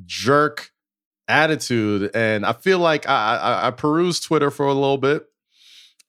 jerk 0.04 0.72
attitude. 1.28 2.10
And 2.14 2.44
I 2.44 2.52
feel 2.52 2.78
like 2.78 3.08
I, 3.08 3.36
I, 3.36 3.66
I 3.68 3.70
perused 3.70 4.24
Twitter 4.24 4.50
for 4.50 4.66
a 4.66 4.74
little 4.74 4.98
bit. 4.98 5.26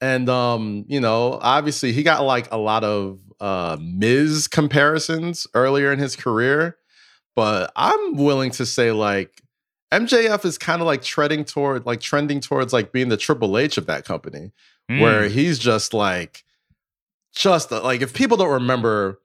And 0.02 0.28
um, 0.30 0.86
you 0.88 1.00
know, 1.00 1.40
obviously 1.42 1.94
he 1.94 2.04
got 2.04 2.24
like 2.24 2.52
a 2.52 2.58
lot 2.58 2.84
of 2.84 3.20
uh 3.40 3.78
Miz 3.80 4.48
comparisons 4.48 5.48
earlier 5.54 5.92
in 5.92 6.00
his 6.00 6.16
career, 6.16 6.78
but 7.36 7.72
I'm 7.76 8.16
willing 8.16 8.52
to 8.52 8.66
say 8.66 8.92
like 8.92 9.42
MJF 9.92 10.44
is 10.44 10.58
kind 10.58 10.82
of 10.82 10.88
like 10.88 11.04
treading 11.04 11.46
toward 11.46 11.86
like 11.86 12.02
trending 12.02 12.42
towards 12.42 12.74
like 12.74 12.92
being 12.92 13.10
the 13.10 13.18
Triple 13.18 13.58
H 13.58 13.78
of 13.78 13.86
that 13.86 14.06
company, 14.06 14.52
mm. 14.92 15.00
where 15.00 15.30
he's 15.30 15.60
just 15.60 15.94
like 15.94 16.44
just 17.34 17.72
like 17.72 18.02
if 18.02 18.14
people 18.14 18.36
don't 18.36 18.52
remember 18.52 19.20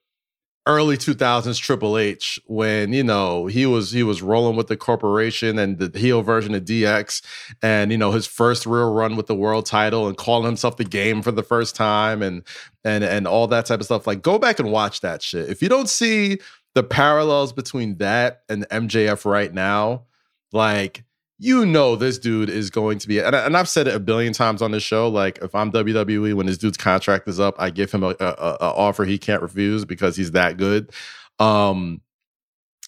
early 0.69 0.99
2000s 0.99 1.59
Triple 1.59 1.97
H 1.97 2.39
when 2.47 2.93
you 2.93 3.03
know 3.03 3.47
he 3.47 3.65
was 3.65 3.91
he 3.91 4.03
was 4.03 4.21
rolling 4.23 4.55
with 4.55 4.69
the 4.69 4.77
corporation 4.77 5.59
and 5.59 5.79
the 5.79 5.99
heel 5.99 6.23
version 6.23 6.55
of 6.55 6.65
DX 6.65 7.23
and 7.63 7.91
you 7.91 7.97
know 7.99 8.13
his 8.13 8.27
first 8.27 8.67
real 8.67 8.93
run 8.93 9.17
with 9.17 9.27
the 9.27 9.35
world 9.35 9.65
title 9.65 10.07
and 10.07 10.17
calling 10.19 10.45
himself 10.45 10.77
the 10.77 10.85
game 10.85 11.23
for 11.23 11.33
the 11.33 11.43
first 11.43 11.75
time 11.75 12.23
and 12.23 12.43
and 12.85 13.03
and 13.03 13.27
all 13.27 13.47
that 13.47 13.67
type 13.67 13.81
of 13.81 13.87
stuff. 13.87 14.07
Like 14.07 14.23
go 14.23 14.39
back 14.39 14.59
and 14.59 14.71
watch 14.71 15.01
that 15.01 15.23
shit. 15.23 15.49
If 15.49 15.63
you 15.63 15.71
don't 15.71 15.89
see 15.89 16.39
the 16.75 16.83
parallels 16.83 17.53
between 17.53 17.97
that 17.97 18.43
and 18.49 18.69
MJF 18.69 19.25
right 19.25 19.53
now 19.53 20.05
like 20.53 21.05
you 21.39 21.65
know 21.65 21.95
this 21.95 22.19
dude 22.19 22.51
is 22.51 22.69
going 22.69 22.99
to 22.99 23.09
be 23.09 23.21
and, 23.21 23.35
and 23.35 23.57
i've 23.57 23.69
said 23.69 23.87
it 23.87 23.95
a 23.95 24.01
billion 24.01 24.33
times 24.33 24.61
on 24.61 24.73
this 24.73 24.83
show 24.83 25.09
like 25.09 25.39
if 25.39 25.55
i'm 25.55 25.71
wwe 25.71 26.35
when 26.35 26.47
this 26.47 26.59
dude's 26.59 26.77
contract 26.77 27.29
is 27.29 27.39
up 27.39 27.55
i 27.59 27.71
give 27.71 27.91
him 27.93 28.03
a, 28.03 28.15
a, 28.21 28.57
a 28.61 28.75
offer 28.75 29.05
he 29.05 29.19
can't 29.19 29.43
refuse 29.43 29.85
because 29.85 30.17
he's 30.17 30.33
that 30.33 30.57
good 30.57 30.91
um 31.39 32.01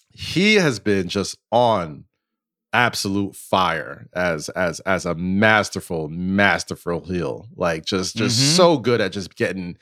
he 0.09 0.55
has 0.55 0.79
been 0.79 1.07
just 1.07 1.37
on 1.51 2.03
absolute 2.73 3.35
fire 3.35 4.07
as 4.13 4.47
as 4.49 4.79
as 4.81 5.05
a 5.05 5.13
masterful 5.15 6.07
masterful 6.07 7.01
heel 7.01 7.47
like 7.55 7.85
just 7.85 8.15
just 8.15 8.39
mm-hmm. 8.39 8.55
so 8.55 8.77
good 8.77 9.01
at 9.01 9.11
just 9.11 9.35
getting 9.35 9.77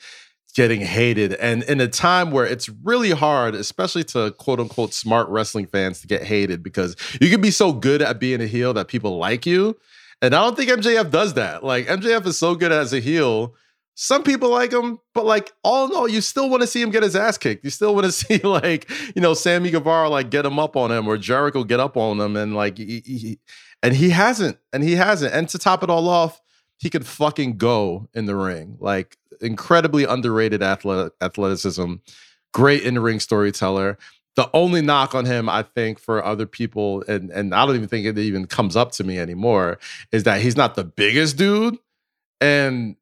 getting 0.54 0.80
hated. 0.80 1.34
And 1.34 1.62
in 1.64 1.80
a 1.80 1.88
time 1.88 2.30
where 2.30 2.46
it's 2.46 2.68
really 2.68 3.10
hard, 3.10 3.54
especially 3.54 4.04
to 4.04 4.32
quote 4.32 4.60
unquote 4.60 4.94
smart 4.94 5.28
wrestling 5.28 5.66
fans 5.66 6.00
to 6.00 6.06
get 6.06 6.22
hated 6.22 6.62
because 6.62 6.96
you 7.20 7.30
can 7.30 7.40
be 7.40 7.50
so 7.50 7.72
good 7.72 8.02
at 8.02 8.20
being 8.20 8.40
a 8.40 8.46
heel 8.46 8.72
that 8.74 8.88
people 8.88 9.18
like 9.18 9.46
you. 9.46 9.76
And 10.22 10.34
I 10.34 10.40
don't 10.42 10.56
think 10.56 10.70
MJF 10.70 11.10
does 11.10 11.34
that. 11.34 11.64
Like 11.64 11.86
MJF 11.86 12.26
is 12.26 12.38
so 12.38 12.54
good 12.54 12.72
as 12.72 12.92
a 12.92 13.00
heel. 13.00 13.54
Some 13.94 14.22
people 14.22 14.50
like 14.50 14.72
him, 14.72 14.98
but 15.14 15.26
like 15.26 15.52
all 15.62 15.86
in 15.86 15.94
all, 15.94 16.08
you 16.08 16.20
still 16.20 16.48
want 16.48 16.62
to 16.62 16.66
see 16.66 16.80
him 16.80 16.90
get 16.90 17.02
his 17.02 17.16
ass 17.16 17.36
kicked. 17.36 17.64
You 17.64 17.70
still 17.70 17.94
want 17.94 18.06
to 18.06 18.12
see 18.12 18.38
like, 18.38 18.90
you 19.14 19.22
know, 19.22 19.34
Sammy 19.34 19.70
Guevara 19.70 20.08
like 20.08 20.30
get 20.30 20.46
him 20.46 20.58
up 20.58 20.76
on 20.76 20.90
him 20.90 21.06
or 21.06 21.16
Jericho 21.16 21.64
get 21.64 21.80
up 21.80 21.96
on 21.96 22.20
him. 22.20 22.36
And 22.36 22.54
like 22.54 22.78
he, 22.78 23.02
he 23.04 23.38
and 23.82 23.94
he 23.94 24.10
hasn't, 24.10 24.58
and 24.72 24.82
he 24.82 24.94
hasn't. 24.94 25.32
And 25.34 25.48
to 25.50 25.58
top 25.58 25.82
it 25.82 25.90
all 25.90 26.08
off, 26.08 26.40
he 26.80 26.90
could 26.90 27.06
fucking 27.06 27.58
go 27.58 28.08
in 28.14 28.24
the 28.26 28.34
ring. 28.34 28.76
Like 28.80 29.18
incredibly 29.40 30.04
underrated 30.04 30.62
athletic, 30.62 31.12
athleticism, 31.20 31.94
great 32.52 32.82
in 32.82 32.98
ring 32.98 33.20
storyteller. 33.20 33.98
The 34.36 34.48
only 34.54 34.80
knock 34.80 35.14
on 35.14 35.26
him, 35.26 35.48
I 35.48 35.62
think, 35.62 35.98
for 35.98 36.24
other 36.24 36.46
people, 36.46 37.04
and 37.06 37.30
and 37.30 37.54
I 37.54 37.66
don't 37.66 37.76
even 37.76 37.88
think 37.88 38.06
it 38.06 38.18
even 38.18 38.46
comes 38.46 38.76
up 38.76 38.92
to 38.92 39.04
me 39.04 39.18
anymore, 39.18 39.78
is 40.12 40.22
that 40.22 40.40
he's 40.40 40.56
not 40.56 40.74
the 40.74 40.84
biggest 40.84 41.36
dude, 41.36 41.78
and 42.40 42.96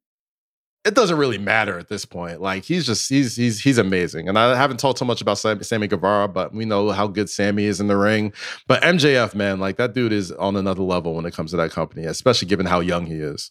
it 0.85 0.95
doesn't 0.95 1.19
really 1.19 1.39
matter 1.39 1.79
at 1.79 1.89
this 1.89 2.05
point. 2.05 2.41
Like 2.41 2.65
he's 2.65 2.87
just 2.87 3.09
he's 3.09 3.37
he's 3.37 3.61
he's 3.61 3.79
amazing. 3.79 4.29
And 4.29 4.39
I 4.39 4.57
haven't 4.57 4.79
talked 4.79 4.99
so 4.99 5.05
much 5.05 5.21
about 5.21 5.39
Sammy 5.39 5.87
Guevara, 5.87 6.29
but 6.29 6.53
we 6.53 6.65
know 6.65 6.91
how 6.91 7.07
good 7.07 7.29
Sammy 7.29 7.65
is 7.65 7.79
in 7.79 7.89
the 7.89 7.97
ring. 7.97 8.33
But 8.67 8.83
MJF, 8.83 9.35
man, 9.35 9.61
like 9.61 9.77
that 9.77 9.93
dude 9.93 10.13
is 10.13 10.33
on 10.33 10.57
another 10.57 10.83
level 10.83 11.15
when 11.15 11.27
it 11.27 11.35
comes 11.35 11.51
to 11.51 11.59
that 11.59 11.71
company, 11.71 12.05
especially 12.05 12.49
given 12.49 12.67
how 12.67 12.81
young 12.81 13.07
he 13.07 13.17
is. 13.17 13.51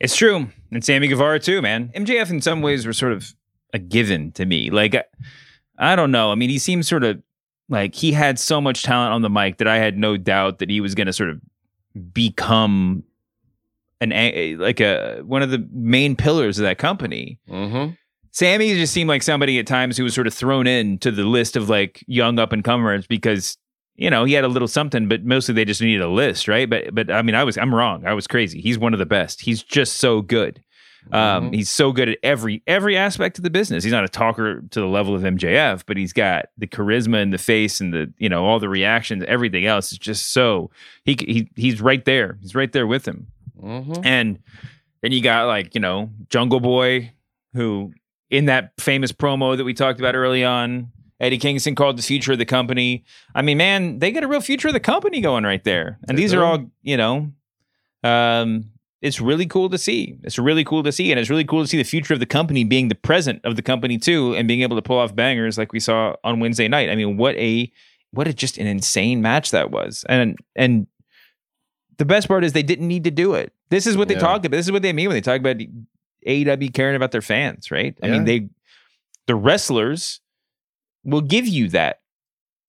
It's 0.00 0.16
true. 0.16 0.48
And 0.70 0.84
Sammy 0.84 1.08
Guevara 1.08 1.38
too, 1.38 1.62
man. 1.62 1.90
MJF 1.94 2.30
in 2.30 2.40
some 2.40 2.62
ways 2.62 2.86
were 2.86 2.92
sort 2.92 3.12
of 3.12 3.34
a 3.72 3.78
given 3.78 4.32
to 4.32 4.44
me. 4.44 4.70
Like 4.70 4.94
I, 4.94 5.04
I 5.78 5.96
don't 5.96 6.10
know. 6.10 6.32
I 6.32 6.34
mean, 6.34 6.50
he 6.50 6.58
seems 6.58 6.88
sort 6.88 7.04
of 7.04 7.22
like 7.68 7.94
he 7.94 8.12
had 8.12 8.38
so 8.38 8.60
much 8.60 8.82
talent 8.82 9.12
on 9.12 9.22
the 9.22 9.30
mic 9.30 9.58
that 9.58 9.68
I 9.68 9.78
had 9.78 9.96
no 9.96 10.16
doubt 10.16 10.58
that 10.58 10.70
he 10.70 10.80
was 10.80 10.94
going 10.94 11.06
to 11.06 11.12
sort 11.12 11.30
of 11.30 11.40
become 12.12 13.04
an 14.00 14.10
like 14.58 14.80
a 14.80 15.22
one 15.24 15.42
of 15.42 15.50
the 15.50 15.66
main 15.72 16.16
pillars 16.16 16.58
of 16.58 16.64
that 16.64 16.78
company. 16.78 17.38
Mm-hmm. 17.48 17.92
Sammy 18.32 18.74
just 18.74 18.92
seemed 18.92 19.08
like 19.08 19.22
somebody 19.22 19.58
at 19.60 19.66
times 19.66 19.96
who 19.96 20.02
was 20.02 20.12
sort 20.12 20.26
of 20.26 20.34
thrown 20.34 20.66
in 20.66 20.98
to 20.98 21.12
the 21.12 21.22
list 21.22 21.56
of 21.56 21.68
like 21.68 22.04
young 22.08 22.38
up 22.38 22.52
and 22.52 22.64
comers 22.64 23.06
because 23.06 23.56
you 23.96 24.10
know 24.10 24.24
he 24.24 24.32
had 24.32 24.44
a 24.44 24.48
little 24.48 24.68
something, 24.68 25.08
but 25.08 25.24
mostly 25.24 25.54
they 25.54 25.64
just 25.64 25.80
needed 25.80 26.02
a 26.02 26.08
list, 26.08 26.48
right? 26.48 26.68
But 26.68 26.94
but 26.94 27.10
I 27.10 27.22
mean, 27.22 27.34
I 27.34 27.44
was 27.44 27.56
I'm 27.56 27.74
wrong. 27.74 28.06
I 28.06 28.14
was 28.14 28.26
crazy. 28.26 28.60
He's 28.60 28.78
one 28.78 28.92
of 28.92 28.98
the 28.98 29.06
best. 29.06 29.40
He's 29.40 29.62
just 29.62 29.96
so 29.96 30.20
good. 30.20 30.62
Um, 31.12 31.52
he's 31.52 31.70
so 31.70 31.92
good 31.92 32.08
at 32.08 32.18
every 32.22 32.62
every 32.66 32.96
aspect 32.96 33.38
of 33.38 33.44
the 33.44 33.50
business. 33.50 33.84
He's 33.84 33.92
not 33.92 34.04
a 34.04 34.08
talker 34.08 34.62
to 34.62 34.80
the 34.80 34.86
level 34.86 35.14
of 35.14 35.22
MJF, 35.22 35.84
but 35.86 35.96
he's 35.96 36.12
got 36.12 36.46
the 36.56 36.66
charisma 36.66 37.20
and 37.22 37.32
the 37.32 37.38
face 37.38 37.80
and 37.80 37.92
the 37.92 38.12
you 38.18 38.28
know 38.28 38.44
all 38.44 38.58
the 38.58 38.68
reactions, 38.68 39.22
everything 39.28 39.66
else 39.66 39.92
is 39.92 39.98
just 39.98 40.32
so 40.32 40.70
he 41.04 41.16
he 41.18 41.50
he's 41.56 41.80
right 41.80 42.04
there. 42.04 42.38
He's 42.40 42.54
right 42.54 42.72
there 42.72 42.86
with 42.86 43.06
him. 43.06 43.26
And 44.02 44.38
then 45.02 45.12
you 45.12 45.20
got 45.20 45.46
like 45.46 45.74
you 45.74 45.80
know 45.80 46.10
Jungle 46.30 46.60
Boy, 46.60 47.12
who 47.52 47.92
in 48.30 48.46
that 48.46 48.72
famous 48.78 49.12
promo 49.12 49.56
that 49.56 49.64
we 49.64 49.74
talked 49.74 50.00
about 50.00 50.14
early 50.14 50.42
on, 50.42 50.90
Eddie 51.20 51.38
Kingston 51.38 51.74
called 51.74 51.96
the 51.96 52.02
future 52.02 52.32
of 52.32 52.38
the 52.38 52.44
company. 52.44 53.04
I 53.34 53.42
mean, 53.42 53.56
man, 53.58 53.98
they 54.00 54.10
got 54.10 54.24
a 54.24 54.28
real 54.28 54.40
future 54.40 54.68
of 54.68 54.74
the 54.74 54.80
company 54.80 55.20
going 55.20 55.44
right 55.44 55.62
there. 55.64 55.98
And 56.08 56.18
They 56.18 56.22
these 56.22 56.32
do. 56.32 56.40
are 56.40 56.44
all 56.44 56.70
you 56.82 56.96
know. 56.96 57.32
Um, 58.02 58.70
it's 59.00 59.20
really 59.20 59.46
cool 59.46 59.68
to 59.68 59.76
see. 59.78 60.16
It's 60.22 60.38
really 60.38 60.64
cool 60.64 60.82
to 60.82 60.90
see, 60.90 61.10
and 61.12 61.20
it's 61.20 61.28
really 61.28 61.44
cool 61.44 61.62
to 61.62 61.68
see 61.68 61.76
the 61.76 61.84
future 61.84 62.14
of 62.14 62.20
the 62.20 62.26
company 62.26 62.64
being 62.64 62.88
the 62.88 62.94
present 62.94 63.44
of 63.44 63.54
the 63.56 63.62
company 63.62 63.98
too, 63.98 64.34
and 64.34 64.48
being 64.48 64.62
able 64.62 64.76
to 64.76 64.82
pull 64.82 64.98
off 64.98 65.14
bangers 65.14 65.58
like 65.58 65.72
we 65.72 65.80
saw 65.80 66.14
on 66.24 66.40
Wednesday 66.40 66.68
night. 66.68 66.88
I 66.88 66.94
mean, 66.96 67.16
what 67.18 67.34
a 67.36 67.70
what 68.12 68.26
a 68.28 68.32
just 68.32 68.56
an 68.58 68.66
insane 68.66 69.20
match 69.22 69.50
that 69.50 69.70
was, 69.70 70.04
and 70.08 70.36
and 70.56 70.86
the 71.98 72.04
best 72.04 72.28
part 72.28 72.44
is 72.44 72.52
they 72.54 72.62
didn't 72.62 72.88
need 72.88 73.04
to 73.04 73.10
do 73.10 73.34
it. 73.34 73.52
This 73.70 73.86
is 73.86 73.96
what 73.96 74.08
they 74.08 74.14
Yeah. 74.14 74.20
talk 74.20 74.38
about. 74.44 74.50
This 74.56 74.66
is 74.66 74.72
what 74.72 74.82
they 74.82 74.92
mean 74.92 75.08
when 75.08 75.16
they 75.16 75.20
talk 75.20 75.38
about 75.38 75.58
AEW 76.26 76.72
caring 76.72 76.96
about 76.96 77.12
their 77.12 77.22
fans, 77.22 77.70
right? 77.70 77.96
I 78.02 78.08
mean, 78.08 78.24
they 78.24 78.48
the 79.26 79.34
wrestlers 79.34 80.20
will 81.04 81.20
give 81.20 81.46
you 81.46 81.68
that. 81.68 82.00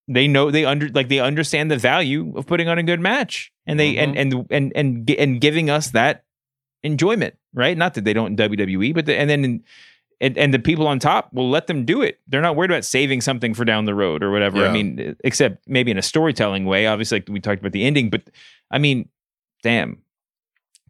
They 0.08 0.28
know 0.28 0.52
they 0.52 0.66
under 0.66 0.90
like 0.90 1.10
they 1.10 1.20
understand 1.20 1.72
the 1.72 1.78
value 1.78 2.38
of 2.38 2.46
putting 2.46 2.68
on 2.68 2.78
a 2.78 2.84
good 2.84 3.00
match, 3.00 3.52
and 3.66 3.80
they 3.80 3.98
and 3.98 4.16
mm-hmm. 4.16 4.40
and 4.52 4.52
and 4.52 4.72
and 4.76 5.10
and 5.10 5.42
giving 5.42 5.70
us 5.70 5.92
that 5.92 6.26
enjoyment, 6.84 7.36
right? 7.54 7.76
Not 7.76 7.96
that 7.96 8.04
they 8.04 8.14
don't 8.14 8.40
in 8.40 8.50
WWE, 8.52 8.94
but 8.94 9.08
the, 9.08 9.18
and 9.18 9.28
then 9.28 9.44
in, 9.44 9.64
and 10.22 10.38
and 10.38 10.54
the 10.54 10.60
people 10.60 10.88
on 10.88 11.00
top 11.00 11.34
will 11.34 11.50
let 11.50 11.66
them 11.66 11.86
do 11.86 12.02
it. 12.04 12.20
They're 12.28 12.42
not 12.42 12.56
worried 12.56 12.70
about 12.72 12.86
saving 12.86 13.22
something 13.22 13.54
for 13.56 13.66
down 13.66 13.86
the 13.86 13.96
road 13.96 14.24
or 14.24 14.32
whatever. 14.32 14.66
I 14.66 14.72
mean, 14.72 15.16
except 15.24 15.68
maybe 15.68 15.92
in 15.92 15.98
a 15.98 16.04
storytelling 16.04 16.66
way. 16.66 16.86
Obviously, 16.86 17.20
like 17.20 17.30
we 17.30 17.40
talked 17.40 17.60
about 17.60 17.72
the 17.72 17.84
ending, 17.84 18.10
but 18.10 18.30
I 18.72 18.78
mean, 18.78 19.10
damn, 19.64 20.04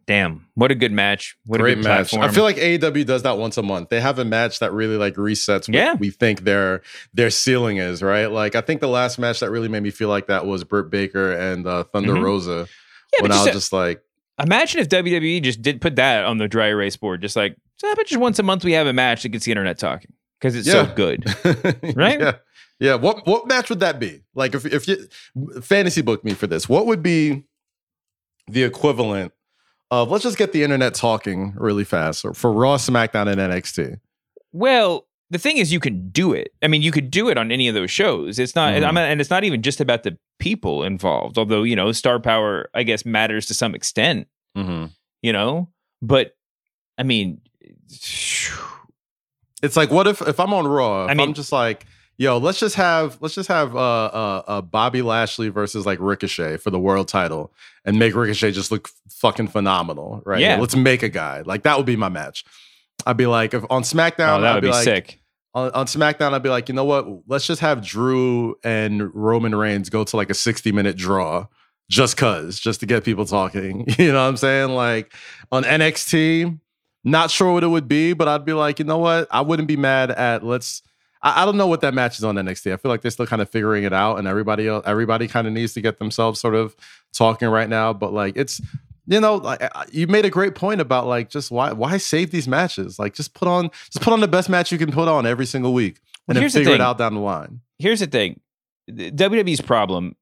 damn, 0.07 0.47
what 0.55 0.71
a 0.71 0.75
good 0.75 0.91
match! 0.91 1.35
What 1.45 1.59
Great 1.59 1.73
a 1.73 1.75
good 1.75 1.83
match. 1.85 2.09
platform. 2.11 2.21
I 2.23 2.33
feel 2.33 2.43
like 2.43 2.57
AEW 2.57 3.05
does 3.05 3.23
that 3.23 3.37
once 3.37 3.57
a 3.57 3.63
month. 3.63 3.89
They 3.89 3.99
have 4.01 4.19
a 4.19 4.25
match 4.25 4.59
that 4.59 4.71
really 4.71 4.97
like 4.97 5.15
resets 5.15 5.67
what 5.67 5.75
Yeah. 5.75 5.93
we 5.95 6.09
think 6.09 6.41
their 6.41 6.81
their 7.13 7.29
ceiling 7.29 7.77
is, 7.77 8.01
right? 8.03 8.27
Like 8.27 8.55
I 8.55 8.61
think 8.61 8.81
the 8.81 8.87
last 8.87 9.17
match 9.19 9.39
that 9.39 9.49
really 9.51 9.67
made 9.67 9.83
me 9.83 9.91
feel 9.91 10.09
like 10.09 10.27
that 10.27 10.45
was 10.45 10.63
Britt 10.63 10.89
Baker 10.89 11.31
and 11.33 11.65
uh, 11.67 11.83
Thunder 11.85 12.13
Mhm. 12.13 12.23
Rosa. 12.23 12.67
Yeah, 13.13 13.21
when 13.21 13.29
but 13.29 13.35
I 13.35 13.37
was 13.37 13.45
just 13.45 13.49
a- 13.49 13.59
just 13.59 13.73
like, 13.73 14.01
Imagine 14.43 14.81
if 14.81 14.89
WWE 14.89 15.41
just 15.41 15.61
did 15.61 15.79
put 15.79 15.95
that 15.95 16.25
on 16.25 16.37
the 16.39 16.47
dry 16.49 16.67
erase 16.67 16.97
board, 16.97 17.21
just 17.21 17.37
like, 17.37 17.55
so 17.77 17.87
how 17.87 17.93
about 17.93 18.05
just 18.05 18.19
once 18.19 18.37
a 18.37 18.43
month 18.43 18.65
we 18.65 18.73
have 18.73 18.85
a 18.85 18.91
match 18.91 19.23
that 19.23 19.29
gets 19.29 19.45
the 19.45 19.51
internet 19.51 19.77
talking 19.79 20.11
because 20.41 20.55
it's 20.57 20.69
so 20.69 20.85
good, 20.93 21.23
right? 21.95 22.19
yeah, 22.19 22.33
yeah. 22.81 22.95
What 22.95 23.25
what 23.25 23.47
match 23.47 23.69
would 23.69 23.79
that 23.79 23.97
be? 23.99 24.23
Like 24.33 24.53
if 24.53 24.65
if 24.65 24.87
you 24.89 25.07
fantasy 25.61 26.01
book 26.01 26.25
me 26.25 26.33
for 26.33 26.47
this, 26.47 26.67
what 26.67 26.85
would 26.85 27.01
be 27.01 27.43
the 28.47 28.63
equivalent 28.63 29.31
of 29.91 30.09
let's 30.11 30.23
just 30.23 30.37
get 30.37 30.51
the 30.51 30.63
internet 30.63 30.93
talking 30.93 31.53
really 31.57 31.83
fast 31.83 32.25
for 32.33 32.51
Raw, 32.51 32.77
SmackDown, 32.77 33.27
and 33.31 33.39
NXT? 33.39 33.99
Well, 34.51 35.07
the 35.29 35.37
thing 35.39 35.57
is, 35.57 35.71
you 35.73 35.79
can 35.79 36.09
do 36.09 36.33
it. 36.33 36.53
I 36.61 36.67
mean, 36.67 36.81
you 36.81 36.91
could 36.91 37.09
do 37.11 37.29
it 37.29 37.37
on 37.37 37.51
any 37.51 37.67
of 37.67 37.73
those 37.75 37.89
shows. 37.91 38.37
It's 38.39 38.55
not, 38.55 38.73
Mhm. 38.73 38.87
Mean, 38.93 38.97
and 38.97 39.19
it's 39.21 39.29
not 39.29 39.43
even 39.43 39.61
just 39.61 39.81
about 39.81 40.03
the 40.03 40.17
people 40.39 40.83
involved. 40.83 41.37
Although 41.37 41.63
you 41.63 41.75
know, 41.75 41.91
star 41.91 42.19
power, 42.19 42.69
I 42.73 42.83
guess, 42.83 43.05
matters 43.05 43.45
to 43.47 43.53
some 43.53 43.73
extent. 43.75 44.27
Mm-hmm. 44.57 44.85
You 45.21 45.33
know, 45.33 45.69
but 46.01 46.35
I 46.97 47.03
mean, 47.03 47.41
It's 49.63 49.75
like 49.77 49.89
what 49.89 50.05
if 50.07 50.21
if 50.21 50.39
I'm 50.39 50.53
on 50.53 50.67
Raw, 50.67 51.05
if 51.05 51.11
I 51.11 51.13
mean- 51.15 51.29
am 51.29 51.33
just 51.33 51.51
like, 51.51 51.85
yo, 52.17 52.37
let's 52.37 52.59
just 52.59 52.75
have 52.75 53.17
let's 53.21 53.35
just 53.35 53.49
have 53.49 53.75
uh, 53.75 53.79
uh 53.79 54.43
uh 54.47 54.61
Bobby 54.61 55.01
Lashley 55.01 55.49
versus 55.49 55.85
like 55.85 55.99
Ricochet 55.99 56.57
for 56.57 56.69
the 56.69 56.79
world 56.79 57.07
title 57.07 57.53
and 57.83 57.99
make 57.99 58.15
Ricochet 58.15 58.51
just 58.51 58.71
look 58.71 58.89
fucking 59.09 59.47
phenomenal, 59.47 60.21
right? 60.25 60.39
Yeah. 60.39 60.59
let's 60.59 60.75
make 60.75 61.03
a 61.03 61.09
guy 61.09 61.41
like 61.45 61.63
that 61.63 61.77
would 61.77 61.85
be 61.85 61.95
my 61.95 62.09
match. 62.09 62.45
I'd 63.05 63.17
be 63.17 63.27
like, 63.27 63.53
if 63.53 63.63
on 63.69 63.83
SmackDown, 63.83 64.39
oh, 64.39 64.41
that 64.41 64.51
I'd 64.51 64.55
would 64.55 64.61
be, 64.61 64.67
be 64.67 64.73
like, 64.73 64.83
sick. 64.83 65.21
On, 65.53 65.71
on 65.71 65.85
SmackDown, 65.85 66.33
I'd 66.33 66.43
be 66.43 66.49
like, 66.49 66.69
you 66.69 66.75
know 66.75 66.85
what? 66.85 67.07
Let's 67.27 67.47
just 67.47 67.61
have 67.61 67.81
Drew 67.81 68.55
and 68.63 69.13
Roman 69.13 69.55
Reigns 69.55 69.89
go 69.89 70.03
to 70.03 70.17
like 70.17 70.29
a 70.29 70.33
60 70.33 70.71
minute 70.71 70.97
draw 70.97 71.47
just 71.89 72.17
cuz, 72.17 72.59
just 72.59 72.79
to 72.79 72.85
get 72.85 73.03
people 73.03 73.25
talking. 73.25 73.85
You 73.99 74.11
know 74.11 74.21
what 74.23 74.29
I'm 74.29 74.37
saying? 74.37 74.69
Like 74.69 75.13
on 75.51 75.63
NXT, 75.63 76.59
not 77.03 77.29
sure 77.29 77.53
what 77.53 77.63
it 77.63 77.67
would 77.67 77.87
be, 77.87 78.13
but 78.13 78.27
I'd 78.27 78.45
be 78.45 78.53
like, 78.53 78.79
you 78.79 78.85
know 78.85 78.97
what? 78.97 79.27
I 79.31 79.41
wouldn't 79.41 79.67
be 79.67 79.77
mad 79.77 80.11
at 80.11 80.43
let's 80.43 80.81
I, 81.25 81.41
I 81.41 81.45
don't 81.45 81.57
know 81.57 81.67
what 81.67 81.81
that 81.81 81.93
match 81.93 82.17
is 82.17 82.23
on 82.23 82.35
NXT. 82.35 82.71
I 82.71 82.77
feel 82.77 82.89
like 82.89 83.01
they're 83.01 83.11
still 83.11 83.27
kind 83.27 83.41
of 83.41 83.49
figuring 83.49 83.83
it 83.83 83.91
out, 83.91 84.17
and 84.19 84.27
everybody 84.27 84.67
else, 84.67 84.83
everybody 84.85 85.27
kind 85.27 85.47
of 85.47 85.53
needs 85.53 85.73
to 85.73 85.81
get 85.81 85.99
themselves 85.99 86.39
sort 86.39 86.55
of 86.55 86.75
talking 87.13 87.49
right 87.49 87.67
now. 87.67 87.91
But 87.91 88.13
like, 88.13 88.37
it's 88.37 88.61
you 89.07 89.19
know, 89.19 89.35
like 89.35 89.61
you 89.91 90.07
made 90.07 90.25
a 90.25 90.29
great 90.29 90.55
point 90.55 90.79
about 90.81 91.07
like 91.07 91.29
just 91.29 91.51
why 91.51 91.73
why 91.73 91.97
save 91.97 92.31
these 92.31 92.47
matches? 92.47 92.97
Like, 92.99 93.13
just 93.13 93.33
put 93.33 93.47
on 93.47 93.69
just 93.91 94.01
put 94.01 94.13
on 94.13 94.21
the 94.21 94.27
best 94.27 94.49
match 94.49 94.71
you 94.71 94.77
can 94.77 94.91
put 94.91 95.07
on 95.07 95.25
every 95.25 95.45
single 95.45 95.73
week, 95.73 95.99
Well, 96.05 96.21
and 96.29 96.35
then 96.37 96.41
here's 96.43 96.53
the 96.53 96.59
figure 96.59 96.75
it 96.75 96.81
out 96.81 96.97
down 96.97 97.15
the 97.15 97.19
line. 97.19 97.61
Here's 97.79 97.99
the 97.99 98.07
thing: 98.07 98.39
WWE's 98.89 99.61
problem. 99.61 100.15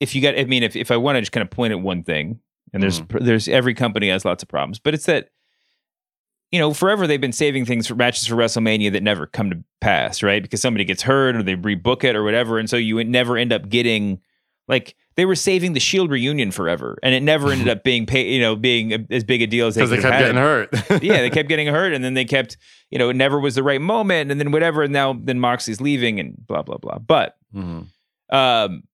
If 0.00 0.14
you 0.14 0.22
got, 0.22 0.38
I 0.38 0.44
mean, 0.44 0.62
if 0.62 0.76
if 0.76 0.90
I 0.90 0.96
want 0.96 1.16
to 1.16 1.20
just 1.20 1.32
kind 1.32 1.42
of 1.42 1.50
point 1.50 1.72
at 1.72 1.80
one 1.80 2.02
thing, 2.02 2.40
and 2.72 2.82
there's 2.82 3.00
Mm-hmm. 3.00 3.24
there's 3.24 3.48
every 3.48 3.74
company 3.74 4.08
has 4.08 4.24
lots 4.24 4.42
of 4.42 4.48
problems, 4.48 4.78
but 4.78 4.94
it's 4.94 5.06
that 5.06 5.30
you 6.54 6.60
know 6.60 6.72
forever 6.72 7.08
they've 7.08 7.20
been 7.20 7.32
saving 7.32 7.64
things 7.64 7.88
for 7.88 7.96
matches 7.96 8.28
for 8.28 8.36
WrestleMania 8.36 8.92
that 8.92 9.02
never 9.02 9.26
come 9.26 9.50
to 9.50 9.64
pass, 9.80 10.22
right? 10.22 10.40
Because 10.40 10.62
somebody 10.62 10.84
gets 10.84 11.02
hurt 11.02 11.34
or 11.34 11.42
they 11.42 11.56
rebook 11.56 12.04
it 12.04 12.14
or 12.14 12.22
whatever, 12.22 12.60
and 12.60 12.70
so 12.70 12.76
you 12.76 12.94
would 12.94 13.08
never 13.08 13.36
end 13.36 13.52
up 13.52 13.68
getting 13.68 14.20
like 14.68 14.94
they 15.16 15.24
were 15.24 15.34
saving 15.34 15.72
the 15.72 15.80
Shield 15.80 16.12
reunion 16.12 16.52
forever, 16.52 16.96
and 17.02 17.12
it 17.12 17.24
never 17.24 17.50
ended 17.50 17.68
up 17.68 17.82
being 17.82 18.06
pay, 18.06 18.32
you 18.32 18.40
know, 18.40 18.54
being 18.54 18.92
a, 18.92 18.98
as 19.10 19.24
big 19.24 19.42
a 19.42 19.48
deal 19.48 19.66
as 19.66 19.74
they 19.74 19.84
they 19.84 19.98
kept 19.98 20.16
getting 20.16 20.36
it. 20.36 20.40
hurt. 20.40 20.68
yeah, 21.02 21.22
they 21.22 21.30
kept 21.38 21.48
getting 21.48 21.66
hurt, 21.66 21.92
and 21.92 22.04
then 22.04 22.14
they 22.14 22.24
kept, 22.24 22.56
you 22.88 22.98
know, 23.00 23.10
it 23.10 23.16
never 23.16 23.40
was 23.40 23.56
the 23.56 23.64
right 23.64 23.80
moment, 23.80 24.30
and 24.30 24.38
then 24.38 24.52
whatever. 24.52 24.84
And 24.84 24.92
now 24.92 25.12
then 25.12 25.40
Moxley's 25.40 25.80
leaving, 25.80 26.20
and 26.20 26.36
blah 26.46 26.62
blah 26.62 26.78
blah. 26.78 26.98
But 26.98 27.36
um, 28.30 28.84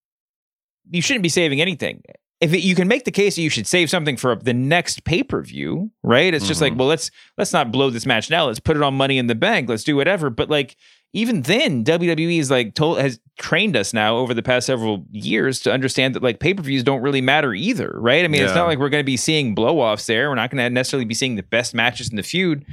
you 0.91 1.03
shouldn't 1.03 1.25
be 1.25 1.29
saving 1.29 1.61
anything. 1.61 2.03
If 2.41 2.55
it, 2.55 2.61
you 2.61 2.75
can 2.75 2.89
make 2.89 3.05
the 3.05 3.11
case 3.11 3.37
that 3.37 3.43
you 3.43 3.51
should 3.51 3.67
save 3.67 3.91
something 3.91 4.17
for 4.17 4.35
the 4.35 4.55
next 4.55 5.05
pay 5.05 5.23
per 5.23 5.43
view, 5.43 5.91
right? 6.03 6.33
It's 6.33 6.49
just 6.49 6.61
like, 6.61 6.73
mm-hmm. 6.73 6.79
well, 6.79 6.89
let's 6.89 7.11
let's 7.37 7.53
not 7.53 7.71
blow 7.71 7.91
this 7.91 8.07
match 8.07 8.31
now. 8.31 8.47
Let's 8.47 8.61
put 8.61 8.77
it 8.77 8.83
on 8.83 8.95
Money 8.95 9.19
in 9.19 9.27
the 9.27 9.35
Bank. 9.35 9.69
Let's 9.69 9.85
do 9.85 9.95
whatever. 9.97 10.31
But 10.31 10.49
like, 10.49 10.77
even 11.13 11.43
then, 11.43 11.85
WWE 11.85 12.39
is 12.39 12.51
like 12.51 12.75
told 12.75 13.01
has 13.01 13.19
trained 13.37 13.75
us 13.77 13.93
now 13.93 14.17
over 14.17 14.33
the 14.33 14.43
past 14.43 14.67
several 14.67 15.05
years 15.11 15.59
to 15.61 15.73
understand 15.73 16.15
that 16.15 16.23
like 16.23 16.39
pay 16.39 16.55
per 16.55 16.63
views 16.63 16.85
don't 16.85 17.03
really 17.03 17.21
matter 17.21 17.53
either, 17.53 17.93
right? 17.97 18.25
I 18.25 18.29
mean, 18.29 18.43
it's 18.43 18.55
not 18.55 18.69
like 18.69 18.79
we're 18.79 18.91
going 18.91 19.03
to 19.03 19.07
be 19.07 19.17
seeing 19.17 19.55
blow 19.55 19.81
offs 19.81 20.07
there. 20.07 20.29
We're 20.29 20.37
not 20.37 20.51
going 20.51 20.63
to 20.63 20.71
necessarily 20.71 21.05
be 21.05 21.15
seeing 21.15 21.35
the 21.35 21.43
best 21.43 21.75
matches 21.75 22.11
in 22.11 22.17
the 22.17 22.23
feud. 22.23 22.65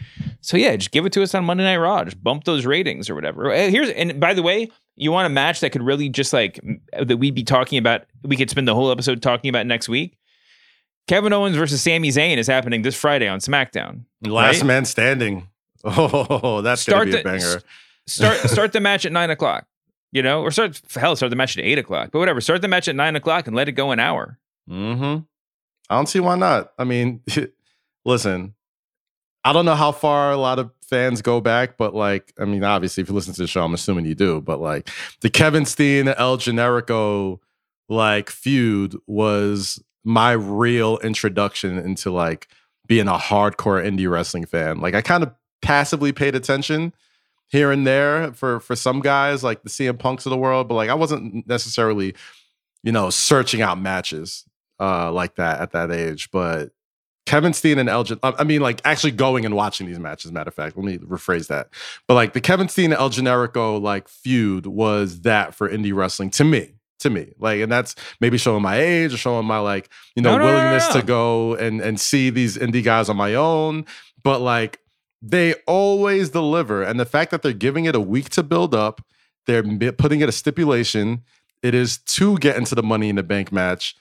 So 0.41 0.55
yeah, 0.55 0.75
just 0.75 0.91
give 0.91 1.05
it 1.05 1.13
to 1.13 1.23
us 1.23 1.33
on 1.33 1.45
Monday 1.45 1.63
Night 1.63 1.77
Raw. 1.77 2.03
Just 2.03 2.23
bump 2.23 2.43
those 2.43 2.65
ratings 2.65 3.09
or 3.09 3.15
whatever. 3.15 3.51
Uh, 3.51 3.69
Here's 3.69 3.89
and 3.89 4.19
by 4.19 4.35
the 4.35 4.43
way, 4.43 4.69
you 4.95 5.11
want 5.11 5.25
a 5.25 5.29
match 5.29 5.61
that 5.61 5.71
could 5.71 5.81
really 5.83 6.09
just 6.09 6.31
like 6.31 6.59
that 6.91 7.17
we'd 7.17 7.33
be 7.35 7.43
talking 7.43 7.79
about. 7.79 8.05
We 8.23 8.35
could 8.35 8.51
spend 8.51 8.67
the 8.67 8.75
whole 8.75 8.91
episode 8.91 9.23
talking 9.23 9.49
about 9.49 9.65
next 9.65 9.89
week. 9.89 10.15
Kevin 11.07 11.33
Owens 11.33 11.55
versus 11.55 11.81
Sami 11.81 12.09
Zayn 12.09 12.37
is 12.37 12.47
happening 12.47 12.81
this 12.83 12.95
Friday 12.95 13.27
on 13.27 13.39
SmackDown. 13.39 14.01
Last 14.21 14.57
right? 14.57 14.67
man 14.67 14.85
standing. 14.85 15.47
Oh, 15.83 16.61
that's 16.63 16.81
Start 16.81 17.09
gonna 17.09 17.11
be 17.11 17.13
a 17.13 17.17
the- 17.17 17.23
banger. 17.23 17.61
Start 18.07 18.37
start 18.49 18.73
the 18.73 18.79
match 18.79 19.05
at 19.05 19.11
nine 19.11 19.29
o'clock. 19.29 19.67
You 20.11 20.23
know, 20.23 20.41
or 20.41 20.51
start 20.51 20.81
hell 20.95 21.15
start 21.15 21.29
the 21.29 21.35
match 21.35 21.57
at 21.57 21.63
eight 21.63 21.77
o'clock. 21.77 22.11
But 22.11 22.19
whatever, 22.19 22.41
start 22.41 22.61
the 22.61 22.67
match 22.67 22.87
at 22.87 22.95
nine 22.95 23.15
o'clock 23.15 23.45
and 23.47 23.55
let 23.55 23.67
it 23.67 23.73
go 23.73 23.91
an 23.91 23.99
hour. 23.99 24.39
Mm-hmm. 24.69 25.23
I 25.89 25.95
don't 25.95 26.07
see 26.07 26.19
why 26.19 26.35
not. 26.35 26.71
I 26.77 26.85
mean, 26.85 27.21
listen, 28.05 28.55
I 29.43 29.53
don't 29.53 29.65
know 29.65 29.75
how 29.75 29.91
far 29.91 30.31
a 30.31 30.37
lot 30.37 30.59
of 30.59 30.71
fans 30.89 31.21
go 31.21 31.41
back, 31.41 31.77
but 31.77 31.93
like, 31.93 32.33
I 32.39 32.45
mean, 32.45 32.63
obviously, 32.63 33.01
if 33.01 33.09
you 33.09 33.15
listen 33.15 33.33
to 33.33 33.41
the 33.41 33.47
show, 33.47 33.63
I'm 33.63 33.73
assuming 33.73 34.05
you 34.05 34.15
do. 34.15 34.41
But 34.41 34.59
like, 34.59 34.89
the 35.21 35.29
Kevin 35.29 35.65
Steen 35.65 36.07
El 36.07 36.37
Generico 36.37 37.39
like 37.89 38.29
feud 38.29 38.95
was 39.07 39.81
my 40.03 40.31
real 40.31 40.97
introduction 40.99 41.77
into 41.77 42.11
like 42.11 42.47
being 42.87 43.07
a 43.07 43.17
hardcore 43.17 43.85
indie 43.85 44.09
wrestling 44.09 44.45
fan. 44.45 44.79
Like, 44.79 44.95
I 44.95 45.01
kind 45.01 45.23
of 45.23 45.33
passively 45.61 46.11
paid 46.11 46.35
attention 46.35 46.93
here 47.47 47.71
and 47.71 47.85
there 47.87 48.33
for 48.33 48.59
for 48.59 48.75
some 48.75 48.99
guys 48.99 49.43
like 49.43 49.63
the 49.63 49.69
CM 49.69 49.97
Punks 49.97 50.25
of 50.25 50.29
the 50.31 50.37
world, 50.37 50.67
but 50.67 50.75
like 50.75 50.89
I 50.89 50.93
wasn't 50.93 51.47
necessarily, 51.47 52.13
you 52.83 52.91
know, 52.91 53.09
searching 53.09 53.61
out 53.61 53.79
matches 53.79 54.45
uh 54.79 55.11
like 55.11 55.35
that 55.35 55.59
at 55.61 55.71
that 55.71 55.91
age. 55.91 56.29
But 56.31 56.71
Kevin 57.25 57.51
Steen 57.53 57.77
and 57.77 57.89
El. 57.89 58.05
Gen- 58.05 58.19
I 58.23 58.43
mean, 58.45 58.61
like 58.61 58.81
actually 58.85 59.11
going 59.11 59.45
and 59.45 59.53
watching 59.55 59.85
these 59.85 59.99
matches. 59.99 60.31
Matter 60.31 60.47
of 60.47 60.53
fact, 60.53 60.77
let 60.77 60.85
me 60.85 60.97
rephrase 60.97 61.47
that. 61.47 61.67
But 62.07 62.13
like 62.13 62.33
the 62.33 62.41
Kevin 62.41 62.69
Steen 62.69 62.91
and 62.93 62.99
El 63.01 63.09
Generico 63.09 63.81
like 63.81 64.07
feud 64.07 64.65
was 64.65 65.21
that 65.21 65.53
for 65.53 65.67
indie 65.69 65.93
wrestling 65.93 66.29
to 66.31 66.43
me. 66.43 66.73
To 67.01 67.11
me, 67.11 67.33
like, 67.37 67.61
and 67.61 67.71
that's 67.71 67.93
maybe 68.19 68.39
showing 68.39 68.63
my 68.63 68.79
age 68.79 69.13
or 69.13 69.17
showing 69.17 69.45
my 69.45 69.59
like, 69.59 69.87
you 70.15 70.23
know, 70.23 70.31
No, 70.31 70.37
no, 70.39 70.45
no, 70.45 70.51
willingness 70.51 70.87
no, 70.95 70.99
to 70.99 71.05
go 71.05 71.53
and 71.53 71.79
and 71.79 71.99
see 71.99 72.31
these 72.31 72.57
indie 72.57 72.83
guys 72.83 73.07
on 73.07 73.15
my 73.15 73.35
own. 73.35 73.85
But 74.23 74.39
like, 74.41 74.79
they 75.21 75.55
always 75.65 76.29
deliver, 76.29 76.83
and 76.83 76.99
the 76.99 77.05
fact 77.05 77.31
that 77.31 77.41
they're 77.41 77.53
giving 77.53 77.85
it 77.85 77.95
a 77.95 77.99
week 78.01 78.29
to 78.31 78.43
build 78.43 78.75
up, 78.75 79.03
they're 79.45 79.63
putting 79.93 80.21
it 80.21 80.29
a 80.29 80.33
stipulation. 80.33 81.23
It 81.63 81.73
is 81.73 81.97
to 81.97 82.37
get 82.37 82.55
into 82.57 82.75
the 82.75 82.83
Money 82.83 83.09
in 83.09 83.15
the 83.15 83.23
Bank 83.23 83.51
match 83.51 83.95